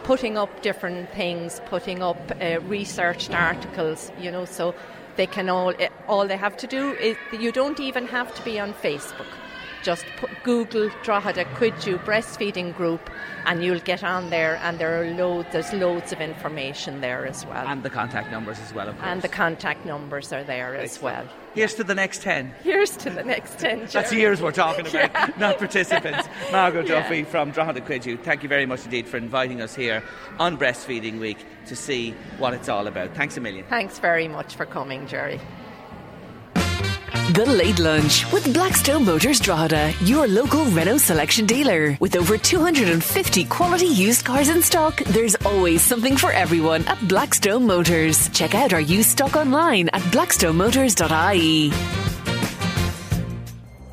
putting 0.04 0.38
up 0.38 0.62
different 0.62 1.10
things, 1.12 1.62
putting 1.68 2.02
up 2.02 2.18
uh, 2.42 2.60
researched 2.62 3.32
articles, 3.34 4.12
you 4.20 4.32
know, 4.32 4.46
so 4.46 4.76
they 5.20 5.28
can 5.28 5.50
all 5.50 5.74
eh, 5.80 5.90
all 6.08 6.26
they 6.26 6.38
have 6.38 6.56
to 6.56 6.66
do 6.66 6.94
is 6.94 7.18
you 7.46 7.52
don't 7.52 7.80
even 7.82 8.08
have 8.08 8.34
to 8.36 8.42
be 8.50 8.58
on 8.58 8.74
Facebook. 8.74 9.32
Just 9.84 10.06
put, 10.18 10.30
Google 10.44 10.90
Drogheda 11.04 11.44
Cuidiú 11.58 11.98
breastfeeding 12.06 12.76
group, 12.76 13.10
and 13.46 13.64
you'll 13.64 13.86
get 13.92 14.02
on 14.04 14.30
there, 14.30 14.56
and 14.64 14.80
there 14.80 14.94
are 15.02 15.08
loads. 15.22 15.50
There's 15.52 15.74
loads 15.74 16.12
of 16.14 16.22
information 16.22 17.02
there 17.02 17.26
as 17.26 17.46
well, 17.46 17.66
And 17.68 17.84
the 17.84 17.90
contact 17.90 18.32
numbers 18.32 18.60
as 18.66 18.74
well, 18.74 18.88
of 18.90 18.96
course. 18.96 19.08
and 19.12 19.22
the 19.22 19.30
contact 19.44 19.86
numbers 19.86 20.32
are 20.34 20.44
there 20.44 20.76
as 20.76 21.02
well. 21.02 21.26
Here's 21.56 21.74
to 21.76 21.84
the 21.84 21.96
next 21.96 22.22
10. 22.22 22.54
Here's 22.64 22.92
to 22.98 23.10
the 23.10 23.24
next 23.24 23.60
ten. 23.60 23.88
That's 23.92 24.14
years 24.14 24.42
we're 24.42 24.52
talking 24.52 24.86
about, 24.88 25.38
not 25.40 25.58
participants. 25.58 26.28
Margot 26.52 26.82
Yeah. 26.82 27.02
Duffy 27.02 27.24
from 27.24 27.52
Drogheda 27.52 27.82
Cuidiú, 27.82 28.20
thank 28.22 28.44
you 28.44 28.50
very 28.50 28.66
much 28.66 28.86
indeed 28.86 29.08
for 29.08 29.18
inviting 29.18 29.62
us 29.62 29.76
here 29.76 30.04
on 30.38 30.58
Breastfeeding 30.58 31.20
Week 31.20 31.38
to 31.66 31.76
see 31.76 32.12
what 32.38 32.54
it's 32.54 32.70
all 32.70 32.88
about. 32.88 33.16
Thanks 33.16 33.36
a 33.38 33.42
million. 33.42 33.66
Thanks 33.70 34.00
very 34.00 34.28
much 34.28 34.56
for 34.56 34.66
coming, 34.66 35.08
Gerry. 35.08 35.40
The 37.10 37.46
Late 37.46 37.80
Lunch 37.80 38.32
with 38.32 38.54
Blackstone 38.54 39.06
Motors 39.06 39.40
Drogheda, 39.40 39.94
your 40.02 40.28
local 40.28 40.66
Renault 40.66 41.00
selection 41.00 41.46
dealer. 41.46 41.98
With 42.00 42.16
over 42.16 42.38
250 42.38 43.46
quality 43.46 43.88
used 43.88 44.26
cars 44.26 44.50
in 44.50 44.62
stock, 44.62 44.98
there's 45.06 45.36
always 45.46 45.82
something 45.82 46.18
for 46.18 46.32
everyone 46.32 46.86
at 46.88 47.08
Blackstone 47.08 47.66
Motors. 47.66 48.30
Check 48.30 48.54
out 48.54 48.74
our 48.74 48.82
used 48.82 49.10
stock 49.10 49.36
online 49.36 49.90
at 49.90 50.02
blackstonemotors.ie. 50.12 52.19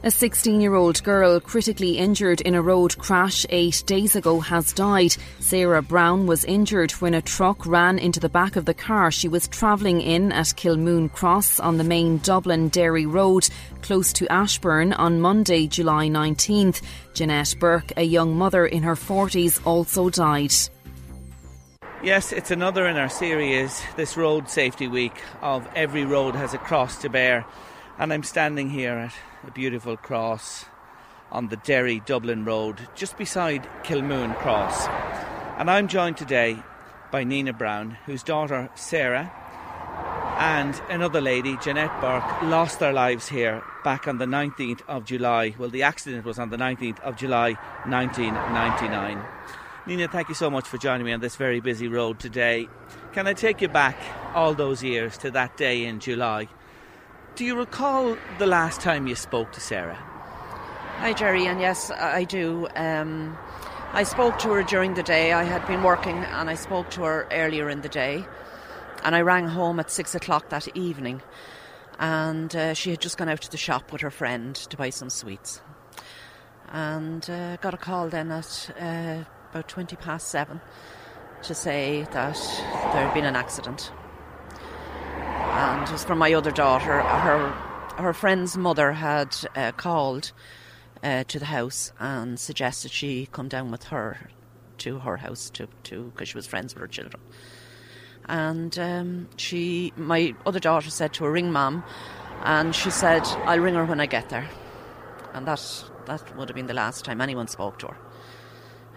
A 0.06 0.10
16 0.12 0.60
year 0.60 0.76
old 0.76 1.02
girl 1.02 1.40
critically 1.40 1.98
injured 1.98 2.40
in 2.42 2.54
a 2.54 2.62
road 2.62 2.96
crash 2.96 3.44
eight 3.50 3.82
days 3.86 4.14
ago 4.14 4.38
has 4.38 4.72
died. 4.72 5.16
Sarah 5.40 5.82
Brown 5.82 6.28
was 6.28 6.44
injured 6.44 6.92
when 6.92 7.12
a 7.12 7.20
truck 7.20 7.66
ran 7.66 7.98
into 7.98 8.20
the 8.20 8.28
back 8.28 8.54
of 8.54 8.66
the 8.66 8.72
car 8.72 9.10
she 9.10 9.26
was 9.26 9.48
travelling 9.48 10.00
in 10.00 10.30
at 10.30 10.54
Kilmoon 10.54 11.12
Cross 11.12 11.58
on 11.58 11.76
the 11.76 11.82
main 11.82 12.18
Dublin 12.18 12.68
Derry 12.68 13.04
Road, 13.04 13.48
close 13.82 14.12
to 14.12 14.28
Ashbourne, 14.28 14.92
on 14.92 15.20
Monday, 15.20 15.66
July 15.66 16.06
19th. 16.06 16.82
Jeanette 17.12 17.56
Burke, 17.58 17.92
a 17.96 18.04
young 18.04 18.36
mother 18.36 18.64
in 18.64 18.84
her 18.84 18.94
40s, 18.94 19.60
also 19.66 20.08
died. 20.08 20.54
Yes, 22.04 22.30
it's 22.30 22.52
another 22.52 22.86
in 22.86 22.96
our 22.96 23.08
series, 23.08 23.82
this 23.96 24.16
Road 24.16 24.48
Safety 24.48 24.86
Week 24.86 25.20
of 25.42 25.68
Every 25.74 26.04
Road 26.04 26.36
Has 26.36 26.54
a 26.54 26.58
Cross 26.58 26.98
to 26.98 27.08
Bear. 27.08 27.44
And 27.98 28.12
I'm 28.12 28.22
standing 28.22 28.70
here 28.70 28.92
at 28.92 29.14
a 29.46 29.50
beautiful 29.52 29.96
cross 29.96 30.64
on 31.30 31.48
the 31.48 31.56
Derry 31.56 32.00
Dublin 32.00 32.44
Road, 32.44 32.88
just 32.94 33.16
beside 33.16 33.68
Kilmoon 33.84 34.36
Cross. 34.38 34.86
And 35.58 35.70
I'm 35.70 35.88
joined 35.88 36.16
today 36.16 36.62
by 37.12 37.24
Nina 37.24 37.52
Brown, 37.52 37.96
whose 38.06 38.22
daughter 38.22 38.68
Sarah 38.74 39.32
and 40.38 40.80
another 40.90 41.20
lady, 41.20 41.56
Jeanette 41.58 42.00
Burke, 42.00 42.42
lost 42.42 42.80
their 42.80 42.92
lives 42.92 43.28
here 43.28 43.62
back 43.84 44.08
on 44.08 44.18
the 44.18 44.26
19th 44.26 44.82
of 44.88 45.04
July. 45.04 45.54
Well, 45.56 45.70
the 45.70 45.84
accident 45.84 46.24
was 46.24 46.38
on 46.38 46.50
the 46.50 46.56
19th 46.56 47.00
of 47.00 47.16
July 47.16 47.52
1999. 47.86 49.22
Nina, 49.86 50.08
thank 50.08 50.28
you 50.28 50.34
so 50.34 50.50
much 50.50 50.66
for 50.66 50.78
joining 50.78 51.06
me 51.06 51.12
on 51.12 51.20
this 51.20 51.36
very 51.36 51.60
busy 51.60 51.86
road 51.86 52.18
today. 52.18 52.68
Can 53.12 53.28
I 53.28 53.32
take 53.32 53.62
you 53.62 53.68
back 53.68 53.96
all 54.34 54.54
those 54.54 54.82
years 54.82 55.16
to 55.18 55.30
that 55.30 55.56
day 55.56 55.84
in 55.84 56.00
July? 56.00 56.48
Do 57.36 57.44
you 57.44 57.54
recall 57.54 58.16
the 58.38 58.46
last 58.46 58.80
time 58.80 59.06
you 59.06 59.14
spoke 59.14 59.52
to 59.52 59.60
Sarah? 59.60 59.98
Hi, 61.00 61.12
Gerry, 61.12 61.44
and 61.44 61.60
yes, 61.60 61.90
I 61.90 62.24
do. 62.24 62.66
Um, 62.74 63.36
I 63.92 64.04
spoke 64.04 64.38
to 64.38 64.52
her 64.52 64.62
during 64.62 64.94
the 64.94 65.02
day. 65.02 65.34
I 65.34 65.44
had 65.44 65.66
been 65.66 65.82
working, 65.82 66.16
and 66.16 66.48
I 66.48 66.54
spoke 66.54 66.88
to 66.92 67.02
her 67.02 67.28
earlier 67.30 67.68
in 67.68 67.82
the 67.82 67.90
day. 67.90 68.24
And 69.04 69.14
I 69.14 69.20
rang 69.20 69.48
home 69.48 69.78
at 69.80 69.90
six 69.90 70.14
o'clock 70.14 70.48
that 70.48 70.74
evening, 70.74 71.20
and 71.98 72.56
uh, 72.56 72.72
she 72.72 72.88
had 72.88 73.02
just 73.02 73.18
gone 73.18 73.28
out 73.28 73.42
to 73.42 73.50
the 73.50 73.58
shop 73.58 73.92
with 73.92 74.00
her 74.00 74.10
friend 74.10 74.54
to 74.54 74.76
buy 74.78 74.88
some 74.88 75.10
sweets. 75.10 75.60
And 76.72 77.28
uh, 77.28 77.56
got 77.58 77.74
a 77.74 77.76
call 77.76 78.08
then 78.08 78.32
at 78.32 78.70
uh, 78.80 79.24
about 79.50 79.68
20 79.68 79.94
past 79.96 80.28
seven 80.28 80.62
to 81.42 81.54
say 81.54 82.06
that 82.12 82.38
there 82.94 83.04
had 83.04 83.12
been 83.12 83.26
an 83.26 83.36
accident. 83.36 83.92
And 85.56 85.88
it 85.88 85.90
was 85.90 86.04
from 86.04 86.18
my 86.18 86.34
other 86.34 86.50
daughter. 86.50 87.00
Her, 87.00 87.48
her 87.96 88.12
friend's 88.12 88.58
mother 88.58 88.92
had 88.92 89.34
uh, 89.54 89.72
called 89.72 90.32
uh, 91.02 91.24
to 91.24 91.38
the 91.38 91.46
house 91.46 91.92
and 91.98 92.38
suggested 92.38 92.90
she 92.90 93.26
come 93.32 93.48
down 93.48 93.70
with 93.70 93.84
her 93.84 94.28
to 94.78 94.98
her 94.98 95.16
house 95.16 95.48
to 95.50 95.66
to 95.84 96.12
because 96.12 96.28
she 96.28 96.36
was 96.36 96.46
friends 96.46 96.74
with 96.74 96.82
her 96.82 96.86
children. 96.86 97.22
And 98.28 98.78
um, 98.78 99.28
she, 99.36 99.94
my 99.96 100.34
other 100.44 100.60
daughter, 100.60 100.90
said 100.90 101.14
to 101.14 101.24
her, 101.24 101.32
"Ring 101.32 101.50
mum," 101.50 101.84
and 102.44 102.74
she 102.74 102.90
said, 102.90 103.22
"I'll 103.46 103.60
ring 103.60 103.76
her 103.76 103.84
when 103.86 104.00
I 104.00 104.06
get 104.06 104.28
there." 104.28 104.48
And 105.32 105.46
that 105.46 105.84
that 106.04 106.36
would 106.36 106.50
have 106.50 106.56
been 106.56 106.66
the 106.66 106.74
last 106.74 107.04
time 107.04 107.22
anyone 107.22 107.48
spoke 107.48 107.78
to 107.78 107.86
her. 107.88 107.96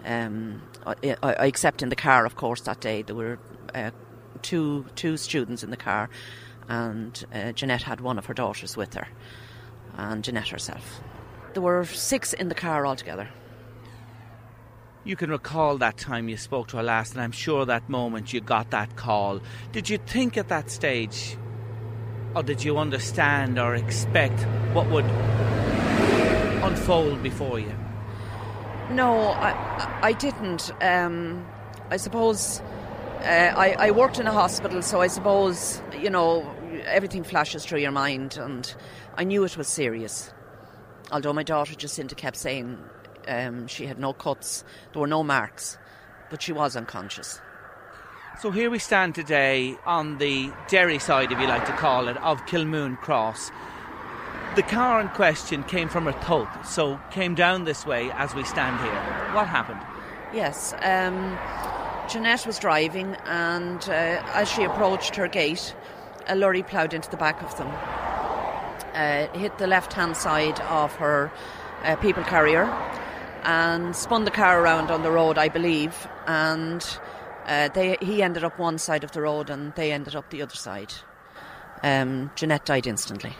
Um, 0.04 0.62
I, 0.86 1.16
I, 1.22 1.46
except 1.46 1.82
in 1.82 1.88
the 1.88 1.96
car, 1.96 2.26
of 2.26 2.36
course. 2.36 2.60
That 2.62 2.80
day 2.80 3.00
there 3.00 3.16
were 3.16 3.38
uh, 3.74 3.92
two 4.42 4.84
two 4.94 5.16
students 5.16 5.62
in 5.62 5.70
the 5.70 5.76
car, 5.76 6.10
and 6.70 7.24
uh, 7.34 7.50
Jeanette 7.50 7.82
had 7.82 8.00
one 8.00 8.16
of 8.16 8.26
her 8.26 8.34
daughters 8.34 8.76
with 8.76 8.94
her, 8.94 9.08
and 9.98 10.22
Jeanette 10.22 10.48
herself. 10.48 11.00
There 11.52 11.62
were 11.62 11.84
six 11.84 12.32
in 12.32 12.48
the 12.48 12.54
car 12.54 12.86
altogether. 12.86 13.28
You 15.02 15.16
can 15.16 15.30
recall 15.30 15.78
that 15.78 15.96
time 15.96 16.28
you 16.28 16.36
spoke 16.36 16.68
to 16.68 16.76
her 16.76 16.82
last, 16.82 17.12
and 17.12 17.22
I'm 17.22 17.32
sure 17.32 17.66
that 17.66 17.88
moment 17.88 18.32
you 18.32 18.40
got 18.40 18.70
that 18.70 18.94
call. 18.94 19.40
Did 19.72 19.90
you 19.90 19.98
think 19.98 20.38
at 20.38 20.48
that 20.48 20.70
stage, 20.70 21.36
or 22.36 22.44
did 22.44 22.62
you 22.62 22.78
understand 22.78 23.58
or 23.58 23.74
expect 23.74 24.40
what 24.72 24.88
would 24.90 25.06
unfold 26.62 27.20
before 27.20 27.58
you? 27.58 27.74
No, 28.90 29.18
I, 29.18 30.00
I 30.02 30.12
didn't. 30.12 30.70
Um, 30.80 31.44
I 31.90 31.96
suppose 31.96 32.60
uh, 33.22 33.52
I, 33.56 33.74
I 33.78 33.90
worked 33.90 34.20
in 34.20 34.28
a 34.28 34.32
hospital, 34.32 34.82
so 34.82 35.00
I 35.00 35.08
suppose, 35.08 35.82
you 35.98 36.10
know, 36.10 36.46
everything 36.84 37.24
flashes 37.24 37.64
through 37.64 37.80
your 37.80 37.90
mind, 37.90 38.36
and 38.36 38.74
I 39.16 39.24
knew 39.24 39.44
it 39.44 39.56
was 39.56 39.68
serious. 39.68 40.32
Although 41.12 41.32
my 41.32 41.42
daughter 41.42 41.74
Jacinta 41.74 42.14
kept 42.14 42.36
saying 42.36 42.78
um, 43.26 43.66
she 43.66 43.86
had 43.86 43.98
no 43.98 44.12
cuts, 44.12 44.64
there 44.92 45.00
were 45.00 45.06
no 45.06 45.22
marks, 45.22 45.78
but 46.30 46.42
she 46.42 46.52
was 46.52 46.76
unconscious. 46.76 47.40
So 48.40 48.50
here 48.50 48.70
we 48.70 48.78
stand 48.78 49.14
today 49.14 49.76
on 49.84 50.18
the 50.18 50.50
Derry 50.68 50.98
side, 50.98 51.30
if 51.30 51.38
you 51.38 51.46
like 51.46 51.66
to 51.66 51.72
call 51.72 52.08
it, 52.08 52.16
of 52.18 52.40
Kilmoon 52.46 52.96
Cross. 52.98 53.50
The 54.56 54.62
car 54.62 55.00
in 55.00 55.08
question 55.08 55.62
came 55.64 55.88
from 55.88 56.08
a 56.08 56.56
so 56.64 57.00
came 57.10 57.34
down 57.34 57.64
this 57.64 57.86
way 57.86 58.10
as 58.12 58.34
we 58.34 58.42
stand 58.44 58.80
here. 58.80 59.34
What 59.34 59.46
happened? 59.46 59.80
Yes, 60.32 60.74
um, 60.82 61.38
Jeanette 62.08 62.46
was 62.46 62.58
driving, 62.58 63.14
and 63.26 63.82
uh, 63.88 64.22
as 64.34 64.50
she 64.50 64.64
approached 64.64 65.14
her 65.16 65.28
gate, 65.28 65.74
a 66.26 66.36
lorry 66.36 66.62
ploughed 66.62 66.94
into 66.94 67.10
the 67.10 67.16
back 67.16 67.42
of 67.42 67.56
them. 67.56 67.68
Uh, 68.94 69.26
hit 69.38 69.56
the 69.58 69.66
left 69.66 69.92
hand 69.92 70.16
side 70.16 70.60
of 70.62 70.94
her 70.96 71.30
uh, 71.84 71.96
people 71.96 72.22
carrier 72.24 72.64
and 73.44 73.94
spun 73.94 74.24
the 74.24 74.30
car 74.30 74.60
around 74.60 74.90
on 74.90 75.02
the 75.02 75.10
road, 75.10 75.38
I 75.38 75.48
believe. 75.48 76.08
And 76.26 76.84
uh, 77.46 77.68
they, 77.68 77.96
he 78.00 78.22
ended 78.22 78.44
up 78.44 78.58
one 78.58 78.78
side 78.78 79.04
of 79.04 79.12
the 79.12 79.22
road 79.22 79.50
and 79.50 79.74
they 79.74 79.92
ended 79.92 80.14
up 80.14 80.30
the 80.30 80.42
other 80.42 80.54
side. 80.54 80.92
Um, 81.82 82.30
Jeanette 82.36 82.66
died 82.66 82.86
instantly. 82.86 83.34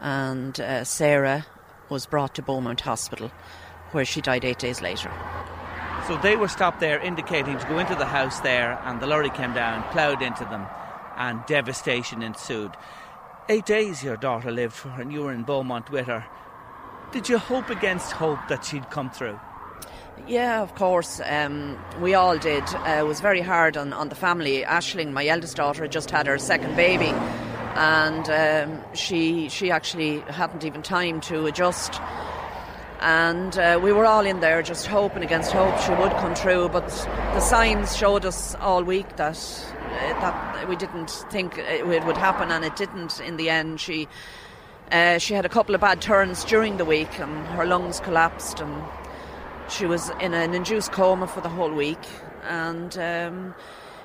And 0.00 0.58
uh, 0.60 0.84
Sarah 0.84 1.46
was 1.88 2.06
brought 2.06 2.34
to 2.34 2.42
Beaumont 2.42 2.80
Hospital, 2.82 3.30
where 3.92 4.04
she 4.04 4.20
died 4.20 4.44
eight 4.44 4.58
days 4.58 4.80
later. 4.80 5.10
So 6.06 6.16
they 6.18 6.36
were 6.36 6.48
stopped 6.48 6.80
there, 6.80 7.00
indicating 7.00 7.58
to 7.58 7.66
go 7.66 7.78
into 7.78 7.94
the 7.94 8.04
house 8.04 8.40
there, 8.40 8.78
and 8.84 9.00
the 9.00 9.06
lorry 9.06 9.30
came 9.30 9.54
down, 9.54 9.82
ploughed 9.90 10.20
into 10.20 10.44
them, 10.44 10.66
and 11.16 11.44
devastation 11.46 12.22
ensued. 12.22 12.72
Eight 13.48 13.66
days 13.66 14.02
your 14.02 14.16
daughter 14.16 14.50
lived 14.50 14.74
for, 14.74 14.88
and 14.90 15.12
you 15.12 15.22
were 15.22 15.32
in 15.32 15.42
Beaumont 15.42 15.90
with 15.90 16.06
her. 16.06 16.24
Did 17.12 17.28
you 17.28 17.38
hope 17.38 17.70
against 17.70 18.12
hope 18.12 18.40
that 18.48 18.64
she'd 18.64 18.90
come 18.90 19.10
through? 19.10 19.38
Yeah, 20.26 20.62
of 20.62 20.74
course. 20.74 21.20
Um, 21.24 21.78
we 22.00 22.14
all 22.14 22.38
did. 22.38 22.62
Uh, 22.74 22.96
it 23.00 23.06
was 23.06 23.20
very 23.20 23.40
hard 23.40 23.76
on, 23.76 23.92
on 23.92 24.08
the 24.08 24.14
family. 24.14 24.62
Ashling, 24.62 25.12
my 25.12 25.26
eldest 25.26 25.56
daughter, 25.56 25.82
had 25.82 25.92
just 25.92 26.10
had 26.10 26.26
her 26.26 26.38
second 26.38 26.76
baby, 26.76 27.12
and 27.74 28.30
um, 28.30 28.94
she 28.94 29.48
she 29.48 29.70
actually 29.70 30.20
hadn't 30.20 30.64
even 30.64 30.82
time 30.82 31.20
to 31.22 31.46
adjust. 31.46 32.00
And 33.04 33.58
uh, 33.58 33.78
we 33.82 33.92
were 33.92 34.06
all 34.06 34.24
in 34.24 34.40
there 34.40 34.62
just 34.62 34.86
hoping 34.86 35.22
against 35.22 35.52
hope 35.52 35.78
she 35.80 35.90
would 35.90 36.12
come 36.12 36.34
through. 36.34 36.70
But 36.70 36.88
the 36.88 37.40
signs 37.40 37.94
showed 37.94 38.24
us 38.24 38.54
all 38.54 38.82
week 38.82 39.16
that 39.16 39.36
uh, 39.36 40.20
that 40.20 40.66
we 40.70 40.74
didn't 40.74 41.10
think 41.30 41.58
it 41.58 41.86
would 41.86 42.16
happen, 42.16 42.50
and 42.50 42.64
it 42.64 42.76
didn't. 42.76 43.20
In 43.20 43.36
the 43.36 43.50
end, 43.50 43.78
she 43.78 44.08
uh, 44.90 45.18
she 45.18 45.34
had 45.34 45.44
a 45.44 45.50
couple 45.50 45.74
of 45.74 45.82
bad 45.82 46.00
turns 46.00 46.44
during 46.44 46.78
the 46.78 46.86
week, 46.86 47.20
and 47.20 47.46
her 47.48 47.66
lungs 47.66 48.00
collapsed, 48.00 48.60
and 48.60 48.82
she 49.68 49.84
was 49.84 50.08
in 50.18 50.32
an 50.32 50.54
induced 50.54 50.92
coma 50.92 51.26
for 51.26 51.42
the 51.42 51.50
whole 51.50 51.72
week. 51.72 52.08
And 52.48 52.96
um, 52.96 53.54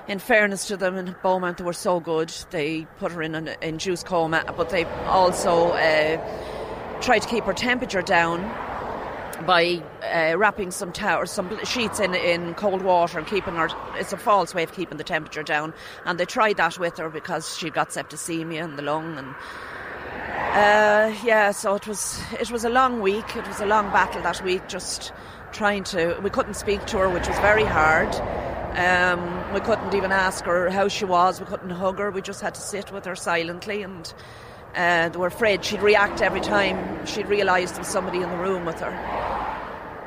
in 0.08 0.18
fairness 0.18 0.66
to 0.68 0.76
them, 0.76 0.98
in 0.98 1.16
Beaumont, 1.22 1.56
they 1.56 1.64
were 1.64 1.72
so 1.72 2.00
good. 2.00 2.30
They 2.50 2.86
put 2.98 3.12
her 3.12 3.22
in 3.22 3.34
an 3.34 3.48
induced 3.62 4.04
coma, 4.04 4.44
but 4.58 4.68
they 4.68 4.84
also 5.06 5.70
uh, 5.70 7.00
tried 7.00 7.20
to 7.20 7.28
keep 7.28 7.44
her 7.44 7.54
temperature 7.54 8.02
down 8.02 8.40
by 9.46 9.82
uh, 10.02 10.36
wrapping 10.36 10.70
some 10.70 10.92
some 11.24 11.64
sheets 11.64 12.00
in 12.00 12.14
in 12.14 12.54
cold 12.54 12.82
water 12.82 13.18
and 13.18 13.26
keeping 13.26 13.54
her. 13.54 13.68
It's 13.96 14.12
a 14.12 14.16
false 14.16 14.54
way 14.54 14.62
of 14.62 14.72
keeping 14.72 14.98
the 14.98 15.04
temperature 15.04 15.42
down, 15.42 15.74
and 16.04 16.18
they 16.18 16.24
tried 16.24 16.56
that 16.58 16.78
with 16.78 16.98
her 16.98 17.08
because 17.08 17.56
she 17.56 17.70
got 17.70 17.90
septicemia 17.90 18.64
in 18.64 18.76
the 18.76 18.82
lung 18.82 19.18
and. 19.18 19.34
Uh, 20.52 21.14
yeah, 21.22 21.52
so 21.52 21.76
it 21.76 21.86
was 21.86 22.20
it 22.40 22.50
was 22.50 22.64
a 22.64 22.68
long 22.68 23.00
week. 23.00 23.36
It 23.36 23.46
was 23.46 23.60
a 23.60 23.66
long 23.66 23.90
battle 23.92 24.20
that 24.22 24.42
week, 24.42 24.66
just 24.66 25.12
trying 25.52 25.84
to. 25.84 26.18
We 26.22 26.30
couldn't 26.30 26.54
speak 26.54 26.86
to 26.86 26.98
her, 26.98 27.08
which 27.08 27.28
was 27.28 27.38
very 27.38 27.64
hard. 27.64 28.12
Um, 28.76 29.52
we 29.54 29.60
couldn't 29.60 29.94
even 29.94 30.10
ask 30.10 30.44
her 30.44 30.70
how 30.70 30.88
she 30.88 31.04
was. 31.04 31.40
We 31.40 31.46
couldn't 31.46 31.70
hug 31.70 31.98
her. 31.98 32.10
We 32.10 32.22
just 32.22 32.40
had 32.40 32.54
to 32.56 32.60
sit 32.60 32.92
with 32.92 33.04
her 33.04 33.14
silently, 33.14 33.82
and 33.82 34.12
uh, 34.74 35.08
they 35.08 35.18
were 35.18 35.26
afraid 35.26 35.64
she'd 35.64 35.82
react 35.82 36.22
every 36.22 36.40
time 36.40 37.06
she'd 37.06 37.26
realised 37.26 37.74
there 37.74 37.80
was 37.80 37.88
somebody 37.88 38.20
in 38.20 38.30
the 38.30 38.36
room 38.36 38.64
with 38.64 38.80
her. 38.80 38.92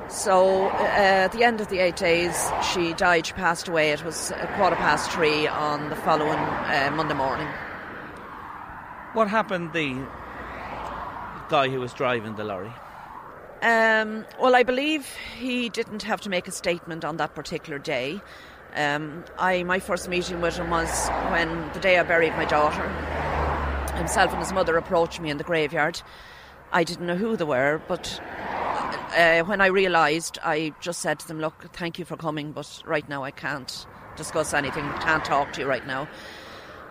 So 0.09 0.67
uh, 0.67 1.25
at 1.25 1.31
the 1.31 1.43
end 1.43 1.59
of 1.59 1.69
the 1.69 1.79
eight 1.79 1.95
days, 1.95 2.51
she 2.71 2.93
died. 2.93 3.25
She 3.25 3.33
passed 3.33 3.67
away. 3.67 3.91
It 3.91 4.03
was 4.05 4.31
a 4.31 4.47
quarter 4.55 4.75
past 4.75 5.11
three 5.11 5.47
on 5.47 5.89
the 5.89 5.95
following 5.95 6.37
uh, 6.37 6.91
Monday 6.95 7.15
morning. 7.15 7.47
What 9.13 9.27
happened? 9.27 9.73
The 9.73 10.05
guy 11.49 11.69
who 11.69 11.79
was 11.79 11.93
driving 11.93 12.35
the 12.35 12.43
lorry. 12.43 12.71
Um, 13.61 14.25
well, 14.41 14.55
I 14.55 14.63
believe 14.63 15.07
he 15.37 15.69
didn't 15.69 16.03
have 16.03 16.19
to 16.21 16.29
make 16.29 16.47
a 16.47 16.51
statement 16.51 17.05
on 17.05 17.17
that 17.17 17.33
particular 17.33 17.79
day. 17.79 18.21
Um, 18.75 19.23
I 19.37 19.63
my 19.63 19.79
first 19.79 20.09
meeting 20.09 20.41
with 20.41 20.57
him 20.57 20.69
was 20.69 21.09
when 21.31 21.71
the 21.73 21.79
day 21.79 21.97
I 21.97 22.03
buried 22.03 22.33
my 22.33 22.45
daughter. 22.45 23.42
Himself 24.03 24.31
and 24.31 24.39
his 24.41 24.51
mother 24.51 24.75
approached 24.75 25.21
me 25.21 25.29
in 25.29 25.37
the 25.37 25.45
graveyard. 25.45 26.01
I 26.73 26.83
didn't 26.83 27.07
know 27.07 27.15
who 27.15 27.37
they 27.37 27.45
were, 27.45 27.81
but 27.87 28.21
uh, 29.15 29.43
when 29.43 29.61
I 29.61 29.67
realised, 29.67 30.39
I 30.43 30.73
just 30.81 30.99
said 30.99 31.19
to 31.19 31.27
them, 31.29 31.39
"Look, 31.39 31.71
thank 31.71 31.97
you 31.97 32.03
for 32.03 32.17
coming, 32.17 32.51
but 32.51 32.83
right 32.85 33.07
now 33.07 33.23
I 33.23 33.31
can't 33.31 33.87
discuss 34.17 34.53
anything. 34.53 34.83
Can't 34.99 35.23
talk 35.23 35.53
to 35.53 35.61
you 35.61 35.67
right 35.67 35.87
now." 35.87 36.09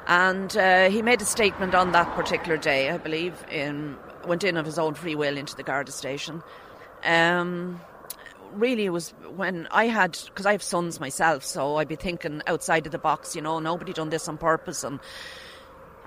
And 0.07 0.57
uh, 0.57 0.89
he 0.89 1.03
made 1.03 1.21
a 1.21 1.27
statement 1.27 1.75
on 1.75 1.93
that 1.93 2.11
particular 2.15 2.57
day, 2.57 2.89
I 2.89 2.97
believe, 2.97 3.45
in, 3.51 3.99
went 4.27 4.43
in 4.43 4.57
of 4.57 4.65
his 4.65 4.79
own 4.79 4.95
free 4.95 5.15
will 5.15 5.37
into 5.37 5.55
the 5.55 5.63
Garda 5.63 5.93
station. 5.93 6.43
Um, 7.05 7.79
really, 8.55 8.87
it 8.87 8.91
was 8.91 9.11
when 9.37 9.69
I 9.71 9.89
had, 9.89 10.19
because 10.25 10.47
I 10.47 10.53
have 10.53 10.63
sons 10.63 10.99
myself, 10.99 11.45
so 11.45 11.77
I'd 11.77 11.89
be 11.89 11.97
thinking 11.97 12.41
outside 12.47 12.87
of 12.87 12.93
the 12.93 12.99
box, 12.99 13.37
you 13.37 13.43
know, 13.43 13.59
nobody 13.59 13.93
done 13.93 14.09
this 14.09 14.29
on 14.29 14.39
purpose. 14.39 14.83
And 14.83 14.99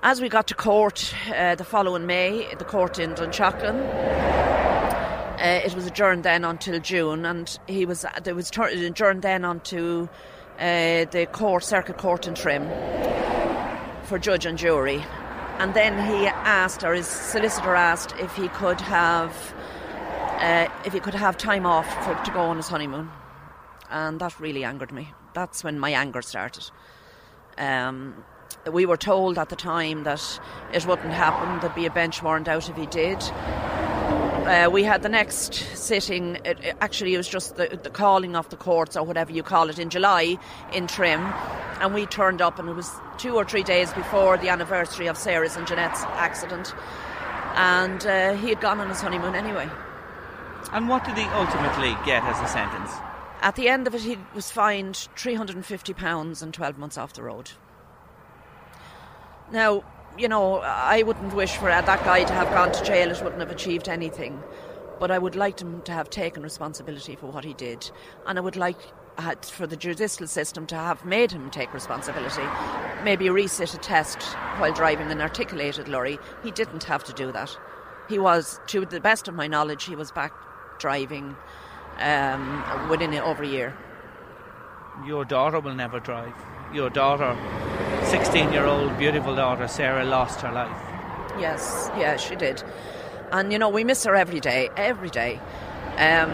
as 0.02 0.20
we 0.20 0.28
got 0.28 0.46
to 0.48 0.54
court 0.54 1.14
uh, 1.34 1.54
the 1.54 1.64
following 1.64 2.06
May, 2.06 2.54
the 2.58 2.64
court 2.64 2.98
in 2.98 3.14
Dunshaughlin, 3.14 3.76
uh, 5.38 5.60
it 5.64 5.74
was 5.74 5.86
adjourned 5.86 6.22
then 6.24 6.44
until 6.44 6.80
June, 6.80 7.26
and 7.26 7.58
he 7.66 7.84
was 7.86 8.04
there 8.22 8.34
was 8.34 8.50
tur- 8.50 8.68
adjourned 8.68 9.22
then 9.22 9.44
onto 9.44 10.08
uh, 10.58 11.04
the 11.04 11.28
court, 11.32 11.64
circuit 11.64 11.98
court 11.98 12.26
in 12.26 12.34
Trim 12.34 12.68
for 14.04 14.18
judge 14.18 14.46
and 14.46 14.56
jury. 14.56 15.04
And 15.58 15.72
then 15.74 15.94
he 16.06 16.26
asked, 16.26 16.84
or 16.84 16.92
his 16.94 17.06
solicitor 17.06 17.74
asked, 17.74 18.14
if 18.18 18.34
he 18.36 18.48
could 18.48 18.80
have, 18.82 19.54
uh, 20.38 20.68
if 20.84 20.92
he 20.92 21.00
could 21.00 21.14
have 21.14 21.38
time 21.38 21.64
off 21.64 21.86
for, 22.04 22.14
to 22.24 22.30
go 22.30 22.40
on 22.40 22.56
his 22.58 22.68
honeymoon, 22.68 23.10
and 23.90 24.20
that 24.20 24.38
really 24.38 24.64
angered 24.64 24.92
me. 24.92 25.12
That's 25.32 25.64
when 25.64 25.78
my 25.78 25.90
anger 25.90 26.20
started. 26.20 26.70
Um, 27.56 28.24
we 28.70 28.86
were 28.86 28.96
told 28.96 29.38
at 29.38 29.48
the 29.48 29.56
time 29.56 30.04
that 30.04 30.40
it 30.72 30.86
wouldn't 30.86 31.12
happen. 31.12 31.60
There'd 31.60 31.74
be 31.74 31.86
a 31.86 31.90
bench 31.90 32.22
warrant 32.22 32.48
out 32.48 32.68
if 32.68 32.76
he 32.76 32.86
did. 32.86 33.22
Uh, 34.46 34.70
we 34.70 34.84
had 34.84 35.02
the 35.02 35.08
next 35.08 35.54
sitting. 35.54 36.36
It, 36.44 36.60
it, 36.62 36.76
actually, 36.80 37.14
it 37.14 37.16
was 37.16 37.28
just 37.28 37.56
the, 37.56 37.78
the 37.82 37.90
calling 37.90 38.36
of 38.36 38.48
the 38.48 38.56
courts 38.56 38.96
or 38.96 39.04
whatever 39.04 39.32
you 39.32 39.42
call 39.42 39.68
it 39.70 39.78
in 39.78 39.90
July 39.90 40.38
in 40.72 40.86
Trim, 40.86 41.20
and 41.80 41.92
we 41.92 42.06
turned 42.06 42.40
up, 42.40 42.58
and 42.58 42.68
it 42.68 42.74
was 42.74 42.90
two 43.18 43.34
or 43.34 43.44
three 43.44 43.64
days 43.64 43.92
before 43.92 44.38
the 44.38 44.48
anniversary 44.48 45.08
of 45.08 45.16
Sarah's 45.16 45.56
and 45.56 45.66
Jeanette's 45.66 46.04
accident, 46.04 46.74
and 47.54 48.06
uh, 48.06 48.34
he 48.34 48.48
had 48.50 48.60
gone 48.60 48.78
on 48.78 48.88
his 48.88 49.00
honeymoon 49.00 49.34
anyway. 49.34 49.68
And 50.72 50.88
what 50.88 51.04
did 51.04 51.16
he 51.16 51.24
ultimately 51.24 51.96
get 52.04 52.22
as 52.22 52.40
a 52.40 52.46
sentence? 52.46 52.92
At 53.40 53.56
the 53.56 53.68
end 53.68 53.86
of 53.86 53.94
it, 53.94 54.02
he 54.02 54.16
was 54.32 54.50
fined 54.50 55.08
three 55.16 55.34
hundred 55.34 55.56
and 55.56 55.66
fifty 55.66 55.92
pounds 55.92 56.40
and 56.40 56.54
twelve 56.54 56.78
months 56.78 56.96
off 56.96 57.14
the 57.14 57.22
road. 57.24 57.50
Now, 59.52 59.84
you 60.18 60.28
know, 60.28 60.58
I 60.60 61.02
wouldn't 61.02 61.34
wish 61.34 61.56
for 61.56 61.66
that 61.66 62.04
guy 62.04 62.24
to 62.24 62.32
have 62.32 62.48
gone 62.50 62.72
to 62.72 62.84
jail. 62.84 63.10
It 63.10 63.22
wouldn't 63.22 63.40
have 63.40 63.50
achieved 63.50 63.88
anything. 63.88 64.42
But 64.98 65.10
I 65.10 65.18
would 65.18 65.36
like 65.36 65.60
him 65.60 65.82
to 65.82 65.92
have 65.92 66.08
taken 66.08 66.42
responsibility 66.42 67.16
for 67.16 67.26
what 67.26 67.44
he 67.44 67.52
did. 67.54 67.90
And 68.26 68.38
I 68.38 68.40
would 68.40 68.56
like 68.56 68.78
for 69.42 69.66
the 69.66 69.76
judicial 69.76 70.26
system 70.26 70.66
to 70.66 70.74
have 70.74 71.04
made 71.04 71.32
him 71.32 71.50
take 71.50 71.72
responsibility. 71.72 72.42
Maybe 73.04 73.26
resit 73.26 73.74
a 73.74 73.78
test 73.78 74.22
while 74.58 74.72
driving 74.72 75.10
an 75.10 75.20
articulated 75.20 75.88
lorry. 75.88 76.18
He 76.42 76.50
didn't 76.50 76.84
have 76.84 77.04
to 77.04 77.12
do 77.12 77.30
that. 77.32 77.56
He 78.08 78.18
was, 78.18 78.60
to 78.68 78.86
the 78.86 79.00
best 79.00 79.28
of 79.28 79.34
my 79.34 79.46
knowledge, 79.46 79.84
he 79.84 79.96
was 79.96 80.10
back 80.12 80.32
driving 80.78 81.36
um, 81.98 82.88
within 82.88 83.14
over 83.14 83.42
a 83.42 83.48
year. 83.48 83.76
Your 85.06 85.24
daughter 85.24 85.60
will 85.60 85.74
never 85.74 86.00
drive. 86.00 86.34
Your 86.72 86.90
daughter 86.90 87.36
16 88.06 88.52
year 88.52 88.66
old 88.66 88.96
beautiful 88.98 89.34
daughter 89.34 89.66
Sarah 89.66 90.04
lost 90.04 90.40
her 90.40 90.52
life. 90.52 90.80
Yes, 91.40 91.90
yeah, 91.98 92.16
she 92.16 92.36
did. 92.36 92.62
And 93.32 93.52
you 93.52 93.58
know, 93.58 93.68
we 93.68 93.82
miss 93.82 94.04
her 94.04 94.14
every 94.14 94.38
day, 94.38 94.70
every 94.76 95.10
day. 95.10 95.40
Um, 95.98 96.30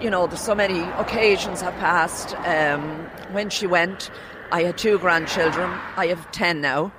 you 0.00 0.10
know, 0.10 0.26
there's 0.26 0.40
so 0.40 0.56
many 0.56 0.80
occasions 0.98 1.60
have 1.60 1.74
passed. 1.74 2.34
Um, 2.40 2.82
when 3.30 3.48
she 3.48 3.68
went, 3.68 4.10
I 4.50 4.64
had 4.64 4.76
two 4.76 4.98
grandchildren. 4.98 5.70
I 5.96 6.08
have 6.08 6.28
ten 6.32 6.60
now. 6.60 6.92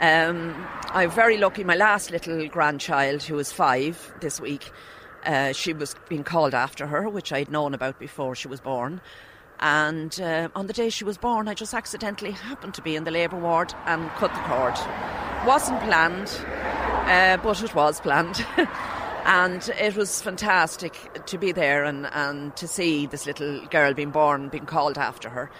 Um, 0.00 0.66
I'm 0.86 1.10
very 1.10 1.36
lucky. 1.36 1.62
My 1.62 1.76
last 1.76 2.10
little 2.10 2.48
grandchild, 2.48 3.22
who 3.22 3.34
was 3.34 3.52
five 3.52 4.14
this 4.20 4.40
week, 4.40 4.70
uh, 5.26 5.52
she 5.52 5.74
was 5.74 5.94
being 6.08 6.24
called 6.24 6.54
after 6.54 6.86
her, 6.86 7.06
which 7.08 7.32
I'd 7.32 7.50
known 7.50 7.74
about 7.74 7.98
before 7.98 8.34
she 8.34 8.48
was 8.48 8.60
born. 8.60 9.02
And 9.60 10.20
uh, 10.20 10.48
on 10.54 10.66
the 10.66 10.72
day 10.72 10.90
she 10.90 11.04
was 11.04 11.16
born, 11.16 11.48
I 11.48 11.54
just 11.54 11.74
accidentally 11.74 12.32
happened 12.32 12.74
to 12.74 12.82
be 12.82 12.96
in 12.96 13.04
the 13.04 13.10
labour 13.10 13.38
ward 13.38 13.72
and 13.86 14.10
cut 14.10 14.32
the 14.34 14.40
cord. 14.40 14.74
Wasn't 15.46 15.80
planned, 15.82 16.28
uh, 17.06 17.38
but 17.42 17.62
it 17.62 17.74
was 17.74 18.00
planned. 18.00 18.44
and 19.24 19.70
it 19.80 19.96
was 19.96 20.20
fantastic 20.20 21.24
to 21.26 21.38
be 21.38 21.52
there 21.52 21.84
and, 21.84 22.06
and 22.12 22.54
to 22.56 22.68
see 22.68 23.06
this 23.06 23.26
little 23.26 23.64
girl 23.66 23.94
being 23.94 24.10
born, 24.10 24.48
being 24.48 24.66
called 24.66 24.98
after 24.98 25.28
her. 25.30 25.50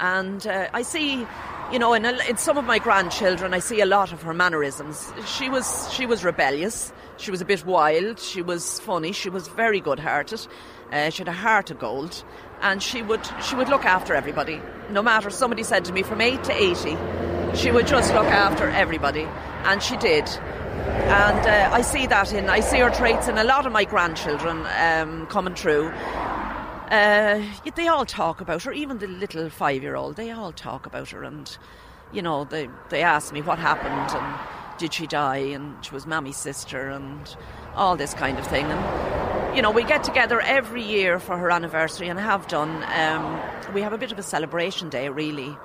And 0.00 0.46
uh, 0.46 0.68
I 0.74 0.82
see, 0.82 1.26
you 1.72 1.78
know, 1.78 1.94
in, 1.94 2.04
a, 2.04 2.12
in 2.28 2.36
some 2.36 2.58
of 2.58 2.64
my 2.64 2.78
grandchildren, 2.78 3.54
I 3.54 3.60
see 3.60 3.80
a 3.80 3.86
lot 3.86 4.12
of 4.12 4.22
her 4.22 4.34
mannerisms. 4.34 5.12
She 5.26 5.48
was 5.48 5.92
she 5.92 6.04
was 6.04 6.24
rebellious. 6.24 6.92
She 7.16 7.30
was 7.30 7.40
a 7.40 7.44
bit 7.44 7.64
wild. 7.64 8.18
She 8.18 8.42
was 8.42 8.80
funny. 8.80 9.12
She 9.12 9.30
was 9.30 9.46
very 9.46 9.80
good-hearted. 9.80 10.46
Uh, 10.92 11.10
she 11.10 11.18
had 11.18 11.28
a 11.28 11.32
heart 11.32 11.70
of 11.70 11.78
gold, 11.78 12.24
and 12.64 12.82
she 12.82 13.02
would 13.02 13.20
she 13.42 13.54
would 13.54 13.68
look 13.68 13.84
after 13.84 14.14
everybody. 14.14 14.60
No 14.90 15.02
matter 15.02 15.30
somebody 15.30 15.62
said 15.62 15.84
to 15.84 15.92
me 15.92 16.02
from 16.02 16.20
eight 16.20 16.42
to 16.44 16.52
eighty, 16.52 16.96
she 17.54 17.70
would 17.70 17.86
just 17.86 18.12
look 18.12 18.26
after 18.26 18.68
everybody, 18.68 19.28
and 19.64 19.80
she 19.80 19.96
did. 19.98 20.28
And 20.28 21.46
uh, 21.46 21.70
I 21.72 21.82
see 21.82 22.06
that 22.06 22.32
in 22.32 22.48
I 22.48 22.60
see 22.60 22.78
her 22.80 22.90
traits 22.90 23.28
in 23.28 23.38
a 23.38 23.44
lot 23.44 23.66
of 23.66 23.72
my 23.72 23.84
grandchildren 23.84 24.66
um, 24.78 25.26
coming 25.26 25.54
true. 25.54 25.92
Uh, 26.90 27.42
they 27.74 27.88
all 27.88 28.04
talk 28.04 28.40
about 28.40 28.62
her, 28.62 28.72
even 28.72 28.98
the 28.98 29.06
little 29.06 29.48
five 29.50 29.82
year 29.82 29.96
old, 29.96 30.16
they 30.16 30.30
all 30.30 30.52
talk 30.52 30.86
about 30.86 31.10
her. 31.10 31.24
And, 31.24 31.56
you 32.12 32.22
know, 32.22 32.44
they, 32.44 32.68
they 32.90 33.02
ask 33.02 33.32
me 33.32 33.40
what 33.40 33.58
happened 33.58 34.16
and 34.16 34.78
did 34.78 34.92
she 34.92 35.06
die 35.06 35.38
and 35.38 35.82
she 35.84 35.92
was 35.92 36.06
Mammy's 36.06 36.36
sister 36.36 36.90
and 36.90 37.36
all 37.76 37.96
this 37.96 38.14
kind 38.14 38.38
of 38.38 38.46
thing. 38.46 38.66
And, 38.66 39.56
you 39.56 39.62
know, 39.62 39.70
we 39.70 39.84
get 39.84 40.04
together 40.04 40.40
every 40.40 40.82
year 40.82 41.18
for 41.18 41.36
her 41.36 41.50
anniversary 41.50 42.08
and 42.08 42.18
have 42.18 42.46
done. 42.48 42.84
Um, 42.84 43.40
we 43.72 43.82
have 43.82 43.92
a 43.92 43.98
bit 43.98 44.12
of 44.12 44.18
a 44.18 44.22
celebration 44.22 44.88
day, 44.88 45.08
really. 45.08 45.56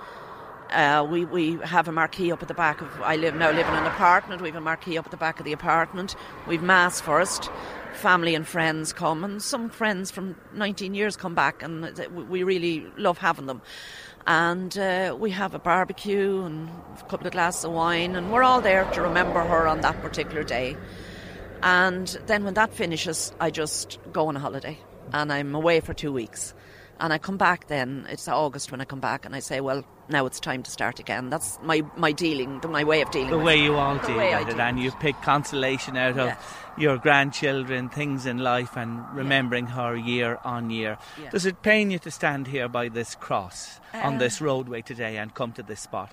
Uh, 0.71 1.05
we, 1.09 1.25
we 1.25 1.53
have 1.63 1.87
a 1.87 1.91
marquee 1.91 2.31
up 2.31 2.41
at 2.41 2.47
the 2.47 2.53
back 2.53 2.81
of. 2.81 3.01
I 3.01 3.15
live 3.15 3.33
now 3.35 3.49
live 3.49 3.67
in 3.67 3.73
an 3.73 3.85
apartment. 3.85 4.41
We 4.41 4.49
have 4.49 4.55
a 4.55 4.61
marquee 4.61 4.97
up 4.99 5.05
at 5.05 5.11
the 5.11 5.17
back 5.17 5.39
of 5.39 5.45
the 5.45 5.53
apartment. 5.53 6.15
We've 6.47 6.61
mass 6.61 7.01
first, 7.01 7.49
family 7.93 8.35
and 8.35 8.47
friends 8.47 8.93
come, 8.93 9.23
and 9.23 9.41
some 9.41 9.69
friends 9.69 10.11
from 10.11 10.35
19 10.53 10.93
years 10.93 11.17
come 11.17 11.33
back, 11.33 11.63
and 11.63 11.97
we 12.29 12.43
really 12.43 12.85
love 12.97 13.17
having 13.17 13.47
them. 13.47 13.63
And 14.27 14.77
uh, 14.77 15.17
we 15.19 15.31
have 15.31 15.55
a 15.55 15.59
barbecue 15.59 16.43
and 16.43 16.69
a 16.99 17.03
couple 17.05 17.25
of 17.25 17.33
glasses 17.33 17.65
of 17.65 17.71
wine, 17.71 18.15
and 18.15 18.31
we're 18.31 18.43
all 18.43 18.61
there 18.61 18.85
to 18.91 19.01
remember 19.01 19.43
her 19.43 19.67
on 19.67 19.81
that 19.81 19.99
particular 20.03 20.43
day. 20.43 20.77
And 21.61 22.07
then 22.27 22.43
when 22.43 22.53
that 22.55 22.73
finishes, 22.73 23.33
I 23.39 23.51
just 23.51 23.99
go 24.11 24.27
on 24.27 24.35
a 24.35 24.39
holiday, 24.39 24.77
and 25.13 25.31
I'm 25.31 25.55
away 25.55 25.79
for 25.79 25.93
two 25.93 26.11
weeks. 26.13 26.53
And 27.01 27.13
I 27.13 27.17
come 27.17 27.37
back 27.37 27.67
then, 27.67 28.05
it's 28.09 28.27
August 28.27 28.71
when 28.71 28.81
I 28.81 28.85
come 28.85 28.99
back, 28.99 29.25
and 29.25 29.33
I 29.33 29.39
say, 29.39 29.61
well, 29.61 29.85
now 30.09 30.25
it's 30.25 30.39
time 30.39 30.63
to 30.63 30.71
start 30.71 30.99
again. 30.99 31.29
That's 31.29 31.57
my, 31.63 31.81
my 31.95 32.11
dealing, 32.11 32.59
my 32.67 32.83
way 32.83 33.01
of 33.01 33.09
dealing 33.11 33.29
the 33.29 33.37
way 33.37 33.57
it. 33.59 33.63
you 33.63 33.75
all 33.75 33.95
The 33.95 34.07
deal 34.07 34.17
with 34.17 34.49
it, 34.49 34.51
deal 34.51 34.61
and 34.61 34.79
you 34.79 34.91
pick 34.91 35.21
consolation 35.21 35.95
out 35.95 36.17
of 36.17 36.35
your 36.77 36.97
grandchildren, 36.97 37.87
things 37.87 38.25
in 38.25 38.39
life, 38.39 38.75
and 38.75 39.01
remembering 39.13 39.67
her 39.67 39.95
year 39.95 40.39
on 40.43 40.71
year. 40.71 40.97
Yeah. 41.21 41.29
Does 41.29 41.45
it 41.45 41.61
pain 41.61 41.89
you 41.89 41.99
to 41.99 42.11
stand 42.11 42.47
here 42.47 42.67
by 42.67 42.89
this 42.89 43.15
cross 43.15 43.79
on 43.93 44.15
Uh, 44.15 44.19
this 44.19 44.41
roadway 44.41 44.81
today 44.81 45.17
and 45.17 45.33
come 45.33 45.53
to 45.53 45.63
this 45.63 45.79
spot? 45.79 46.11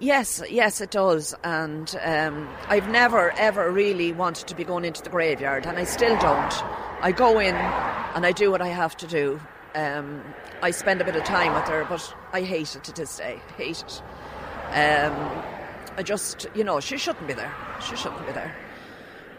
Yes, 0.00 0.42
yes, 0.48 0.80
it 0.80 0.90
does. 0.90 1.34
And 1.44 1.94
um, 2.02 2.48
I've 2.68 2.88
never, 2.88 3.32
ever 3.32 3.70
really 3.70 4.12
wanted 4.12 4.48
to 4.48 4.54
be 4.54 4.64
going 4.64 4.86
into 4.86 5.02
the 5.02 5.10
graveyard, 5.10 5.66
and 5.66 5.78
I 5.78 5.84
still 5.84 6.18
don't. 6.18 6.64
I 7.02 7.12
go 7.12 7.38
in 7.38 7.54
and 7.54 8.24
I 8.24 8.32
do 8.32 8.50
what 8.50 8.62
I 8.62 8.68
have 8.68 8.96
to 8.98 9.06
do. 9.06 9.40
Um, 9.74 10.24
I 10.62 10.70
spend 10.70 11.02
a 11.02 11.04
bit 11.04 11.16
of 11.16 11.24
time 11.24 11.54
with 11.54 11.64
her, 11.64 11.84
but 11.88 12.14
I 12.32 12.40
hate 12.40 12.74
it 12.74 12.84
to 12.84 12.92
this 12.92 13.18
day. 13.18 13.40
Hate 13.56 13.82
it. 13.82 14.02
Um, 14.72 15.42
I 15.96 16.02
just, 16.02 16.46
you 16.54 16.64
know, 16.64 16.80
she 16.80 16.96
shouldn't 16.96 17.26
be 17.28 17.34
there. 17.34 17.54
She 17.86 17.94
shouldn't 17.94 18.26
be 18.26 18.32
there. 18.32 18.54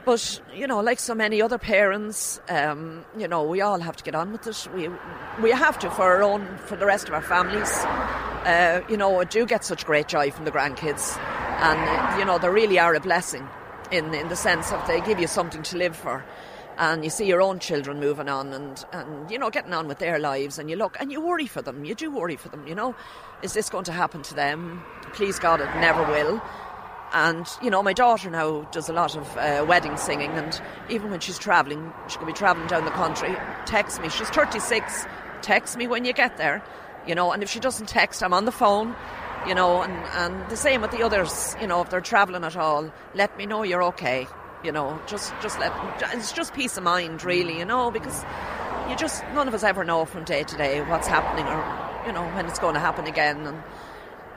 But 0.04 0.42
you 0.56 0.66
know, 0.68 0.80
like 0.80 1.00
so 1.00 1.14
many 1.14 1.42
other 1.42 1.58
parents, 1.58 2.40
um, 2.50 3.06
you 3.18 3.28
know, 3.28 3.44
we 3.44 3.62
all 3.62 3.80
have 3.80 3.96
to 3.98 4.04
get 4.04 4.16
on 4.16 4.32
with 4.32 4.48
it. 4.48 4.68
We 4.74 4.90
we 5.42 5.52
have 5.52 5.78
to 5.80 5.92
for 5.92 6.04
our 6.04 6.24
own, 6.24 6.58
for 6.66 6.76
the 6.76 6.86
rest 6.86 7.08
of 7.08 7.14
our 7.14 7.22
families. 7.22 7.70
Uh, 8.46 8.82
you 8.90 8.98
know, 8.98 9.20
I 9.20 9.26
do 9.26 9.46
get 9.46 9.64
such 9.64 9.86
great 9.86 10.08
joy 10.08 10.32
from 10.32 10.46
the 10.46 10.52
grandkids, 10.52 11.18
and 11.62 12.20
you 12.20 12.26
know, 12.26 12.40
they 12.40 12.50
really 12.50 12.80
are 12.80 12.96
a 12.96 13.00
blessing 13.00 13.48
in 13.92 14.14
in 14.14 14.30
the 14.30 14.36
sense 14.36 14.72
of 14.72 14.86
they 14.88 15.02
give 15.02 15.20
you 15.20 15.28
something 15.28 15.62
to 15.64 15.78
live 15.78 15.96
for. 15.96 16.24
And 16.78 17.04
you 17.04 17.12
see 17.12 17.28
your 17.28 17.42
own 17.42 17.60
children 17.60 18.00
moving 18.00 18.28
on 18.28 18.54
and, 18.54 18.84
and, 18.92 19.30
you 19.30 19.38
know, 19.38 19.52
getting 19.52 19.74
on 19.74 19.88
with 19.88 20.00
their 20.00 20.18
lives. 20.18 20.58
And 20.58 20.68
you 20.68 20.78
look 20.78 20.98
and 21.00 21.12
you 21.12 21.22
worry 21.22 21.46
for 21.46 21.62
them. 21.62 21.86
You 21.86 21.94
do 21.94 22.10
worry 22.10 22.38
for 22.38 22.50
them, 22.50 22.66
you 22.66 22.74
know. 22.74 22.96
Is 23.44 23.54
this 23.54 23.70
going 23.70 23.84
to 23.84 23.92
happen 23.92 24.24
to 24.24 24.34
them? 24.34 24.82
Please 25.14 25.38
God, 25.38 25.62
it 25.62 25.70
never 25.76 26.02
will. 26.04 26.42
And, 27.14 27.46
you 27.62 27.70
know, 27.70 27.84
my 27.84 27.94
daughter 27.94 28.30
now 28.30 28.62
does 28.72 28.88
a 28.88 28.94
lot 28.94 29.18
of 29.18 29.38
uh, 29.38 29.66
wedding 29.68 29.98
singing, 29.98 30.32
and 30.32 30.62
even 30.90 31.12
when 31.12 31.20
she's 31.20 31.38
travelling, 31.38 31.92
she 32.08 32.18
could 32.18 32.28
be 32.28 32.34
travelling 32.34 32.68
down 32.68 32.86
the 32.86 32.92
country, 32.92 33.36
text 33.66 34.02
me. 34.02 34.08
She's 34.08 34.30
36, 34.30 35.06
text 35.42 35.76
me 35.78 35.88
when 35.88 36.06
you 36.06 36.14
get 36.14 36.38
there, 36.38 36.64
you 37.06 37.14
know, 37.14 37.34
and 37.34 37.44
if 37.44 37.50
she 37.50 37.60
doesn't 37.60 37.88
text, 37.88 38.24
I'm 38.24 38.34
on 38.34 38.46
the 38.46 38.52
phone, 38.52 38.96
you 39.46 39.54
know, 39.54 39.82
and, 39.82 39.92
and 39.92 40.50
the 40.50 40.56
same 40.56 40.82
with 40.82 40.92
the 40.92 41.04
others, 41.04 41.56
you 41.60 41.68
know, 41.68 41.82
if 41.82 41.90
they're 41.90 42.00
travelling 42.00 42.46
at 42.46 42.56
all, 42.56 42.90
let 43.14 43.38
me 43.38 43.46
know 43.46 43.64
you're 43.64 43.84
okay, 43.84 44.26
you 44.64 44.72
know, 44.72 44.98
just, 45.06 45.34
just 45.42 45.60
let, 45.60 45.74
it's 46.14 46.32
just 46.32 46.54
peace 46.54 46.78
of 46.78 46.84
mind, 46.84 47.26
really, 47.26 47.58
you 47.58 47.66
know, 47.66 47.92
because 47.92 48.24
you 48.90 48.96
just, 48.96 49.24
none 49.34 49.48
of 49.48 49.54
us 49.54 49.64
ever 49.64 49.84
know 49.84 50.06
from 50.06 50.24
day 50.24 50.44
to 50.44 50.58
day 50.58 50.82
what's 50.82 51.08
happening 51.08 51.46
or, 51.46 52.08
you 52.08 52.14
know, 52.14 52.24
when 52.36 52.46
it's 52.46 52.60
going 52.60 52.74
to 52.76 52.80
happen 52.80 53.06
again. 53.08 53.46
And, 53.48 53.64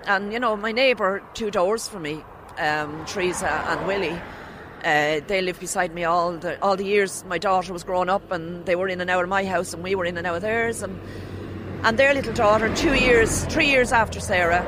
and 0.06 0.32
you 0.32 0.40
know, 0.40 0.56
my 0.56 0.72
neighbour 0.72 1.22
two 1.34 1.50
doors 1.50 1.88
from 1.88 2.02
me, 2.02 2.24
um, 2.58 3.04
Teresa 3.06 3.48
and 3.48 3.86
Willie, 3.86 4.20
uh, 4.84 5.20
they 5.26 5.40
lived 5.40 5.60
beside 5.60 5.94
me 5.94 6.04
all 6.04 6.32
the 6.32 6.60
all 6.62 6.76
the 6.76 6.84
years 6.84 7.24
my 7.26 7.38
daughter 7.38 7.72
was 7.72 7.84
growing 7.84 8.08
up, 8.08 8.30
and 8.30 8.66
they 8.66 8.76
were 8.76 8.88
in 8.88 9.00
and 9.00 9.10
out 9.10 9.22
of 9.22 9.28
my 9.28 9.44
house, 9.44 9.72
and 9.74 9.82
we 9.82 9.94
were 9.94 10.04
in 10.04 10.16
and 10.16 10.26
out 10.26 10.36
of 10.36 10.42
theirs, 10.42 10.82
and 10.82 11.00
and 11.82 11.98
their 11.98 12.14
little 12.14 12.32
daughter, 12.32 12.74
two 12.74 12.94
years, 12.94 13.44
three 13.46 13.66
years 13.68 13.92
after 13.92 14.20
Sarah 14.20 14.62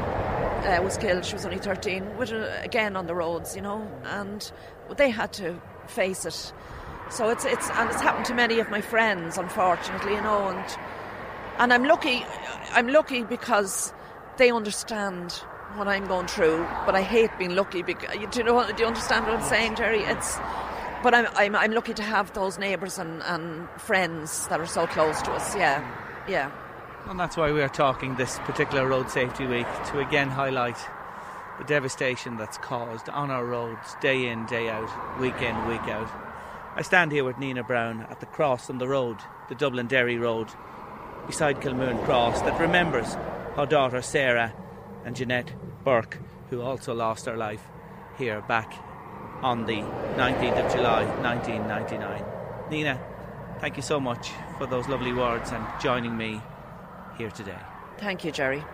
uh, 0.67 0.83
was 0.83 0.97
killed, 0.97 1.25
she 1.25 1.35
was 1.35 1.45
only 1.45 1.59
thirteen, 1.59 2.17
was 2.17 2.33
uh, 2.33 2.61
again 2.63 2.97
on 2.97 3.07
the 3.07 3.15
roads, 3.15 3.55
you 3.57 3.63
know, 3.63 3.87
and 4.05 4.51
they 4.97 5.11
had 5.11 5.33
to 5.35 5.61
face 5.87 6.25
it. 6.25 6.53
So 7.11 7.29
it's 7.31 7.45
it's 7.45 7.71
and 7.71 7.91
it's 7.91 8.01
happened 8.01 8.27
to 8.27 8.35
many 8.35 8.59
of 8.59 8.71
my 8.71 8.81
friends, 8.81 9.39
unfortunately, 9.39 10.15
you 10.15 10.23
know, 10.23 10.49
and 10.49 10.79
and 11.59 11.73
I'm 11.73 11.85
lucky. 11.85 12.25
I'm 12.73 12.89
lucky 12.89 13.23
because 13.23 13.93
they 14.39 14.51
understand 14.51 15.43
what 15.77 15.89
I'm 15.89 16.07
going 16.07 16.27
through, 16.27 16.67
but 16.87 16.95
I 16.95 17.03
hate 17.03 17.31
being 17.39 17.55
lucky. 17.55 17.83
Because, 17.83 18.11
do 18.31 18.39
you 18.39 18.45
know? 18.45 18.55
what- 18.55 18.77
Do 18.77 18.83
you 18.83 18.87
understand 18.89 19.27
what 19.27 19.35
I'm 19.37 19.43
saying, 19.49 19.77
Gerry? 19.77 20.01
It's. 20.01 20.39
But 21.03 21.15
I'm, 21.15 21.27
I'm, 21.37 21.55
I'm 21.55 21.73
lucky 21.73 21.95
to 21.95 22.03
have 22.03 22.33
those 22.33 22.59
neighbours 22.59 22.99
and, 22.99 23.23
and 23.25 23.69
friends 23.79 24.49
that 24.49 24.59
are 24.61 24.67
so 24.67 24.87
close 24.87 25.21
to 25.23 25.33
us. 25.33 25.55
Yeah, 25.55 25.87
yeah. 26.27 26.51
And 27.09 27.21
that's 27.21 27.37
why 27.37 27.53
we're 27.53 27.69
talking 27.69 28.17
this 28.17 28.39
particular 28.41 28.89
Road 28.89 29.11
Safety 29.11 29.47
Week 29.47 29.67
to 29.93 30.01
again 30.01 30.29
highlight 30.29 30.79
the 31.59 31.65
devastation 31.65 32.37
that's 32.37 32.59
caused 32.59 33.09
on 33.09 33.31
our 33.31 33.45
roads 33.47 33.95
day 34.01 34.27
in, 34.29 34.47
day 34.47 34.69
out, 34.69 34.91
week 35.21 35.41
in, 35.41 35.69
week 35.69 35.83
out. 35.83 36.11
I 36.75 36.83
stand 36.83 37.13
here 37.13 37.25
with 37.25 37.39
Nina 37.39 37.63
Brown 37.63 38.03
at 38.11 38.19
the 38.21 38.27
cross 38.27 38.69
on 38.69 38.79
the 38.79 38.89
road, 38.89 39.19
the 39.49 39.55
Dublin 39.55 39.87
Derry 39.87 40.19
Road, 40.19 40.49
beside 41.27 41.61
Kilmoon 41.61 42.05
Cross, 42.05 42.41
that 42.43 42.59
remembers 42.61 43.15
her 43.55 43.67
daughter 43.67 44.03
Sarah 44.03 44.53
and 45.07 45.17
Jeanette 45.17 45.53
Burke, 45.85 46.19
who 46.51 46.61
also 46.61 46.93
lost 46.93 47.25
her 47.25 47.37
life 47.37 47.63
here 48.19 48.43
back 48.43 48.75
on 49.41 49.65
the 49.65 49.77
19th 50.17 50.67
of 50.67 50.73
July 50.75 51.05
1999. 51.23 52.25
Nina, 52.71 53.01
thank 53.61 53.77
you 53.77 53.83
so 53.83 54.01
much 54.01 54.31
for 54.59 54.67
those 54.67 54.89
lovely 54.89 55.13
words 55.13 55.53
and 55.53 55.65
joining 55.81 56.17
me 56.17 56.43
here 57.17 57.31
today. 57.31 57.59
Thank 57.99 58.25
you, 58.25 58.33
Gerry. 58.33 58.65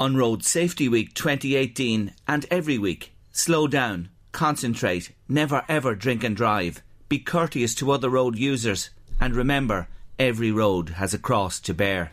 On 0.00 0.16
Road 0.16 0.44
Safety 0.44 0.88
Week 0.88 1.12
2018 1.14 2.14
and 2.26 2.46
every 2.50 2.78
week, 2.78 3.12
slow 3.30 3.66
down, 3.66 4.08
concentrate, 4.32 5.12
never 5.28 5.64
ever 5.68 5.94
drink 5.94 6.24
and 6.24 6.34
drive, 6.34 6.82
be 7.08 7.18
courteous 7.18 7.74
to 7.74 7.90
other 7.90 8.08
road 8.08 8.38
users, 8.38 8.90
and 9.20 9.34
remember, 9.34 9.88
every 10.18 10.50
road 10.50 10.90
has 10.90 11.12
a 11.12 11.18
cross 11.18 11.60
to 11.60 11.74
bear. 11.74 12.12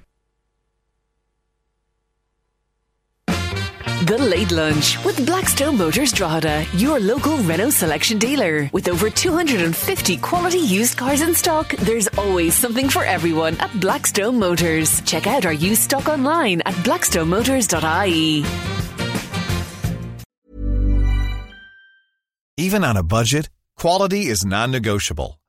The 4.06 4.19
Late 4.19 4.52
Lunch 4.52 5.03
with 5.03 5.26
Blackstone 5.26 5.77
Motors 5.77 6.11
Drogheda, 6.11 6.64
your 6.77 6.99
local 6.99 7.38
Renault 7.38 7.72
selection 7.72 8.19
dealer. 8.19 8.69
With 8.72 8.88
over 8.88 9.10
250 9.10 10.18
quality 10.18 10.60
used 10.60 10.95
cars 10.95 11.22
in 11.22 11.34
stock, 11.34 11.72
there's 11.77 12.07
always 12.10 12.53
something 12.53 12.88
for 12.88 13.03
everyone 13.03 13.57
at 13.57 13.72
Blackstone 13.80 14.38
Motors. 14.38 15.02
Check 15.06 15.26
out 15.26 15.48
our 15.48 15.53
used 15.53 15.82
stock 15.82 16.07
online 16.07 16.61
at 16.68 16.76
blackstonemotors.ie. 16.86 18.45
Even 22.57 22.84
on 22.84 22.98
a 22.98 23.03
budget, 23.03 23.49
quality 23.76 24.27
is 24.27 24.45
non-negotiable. 24.45 25.40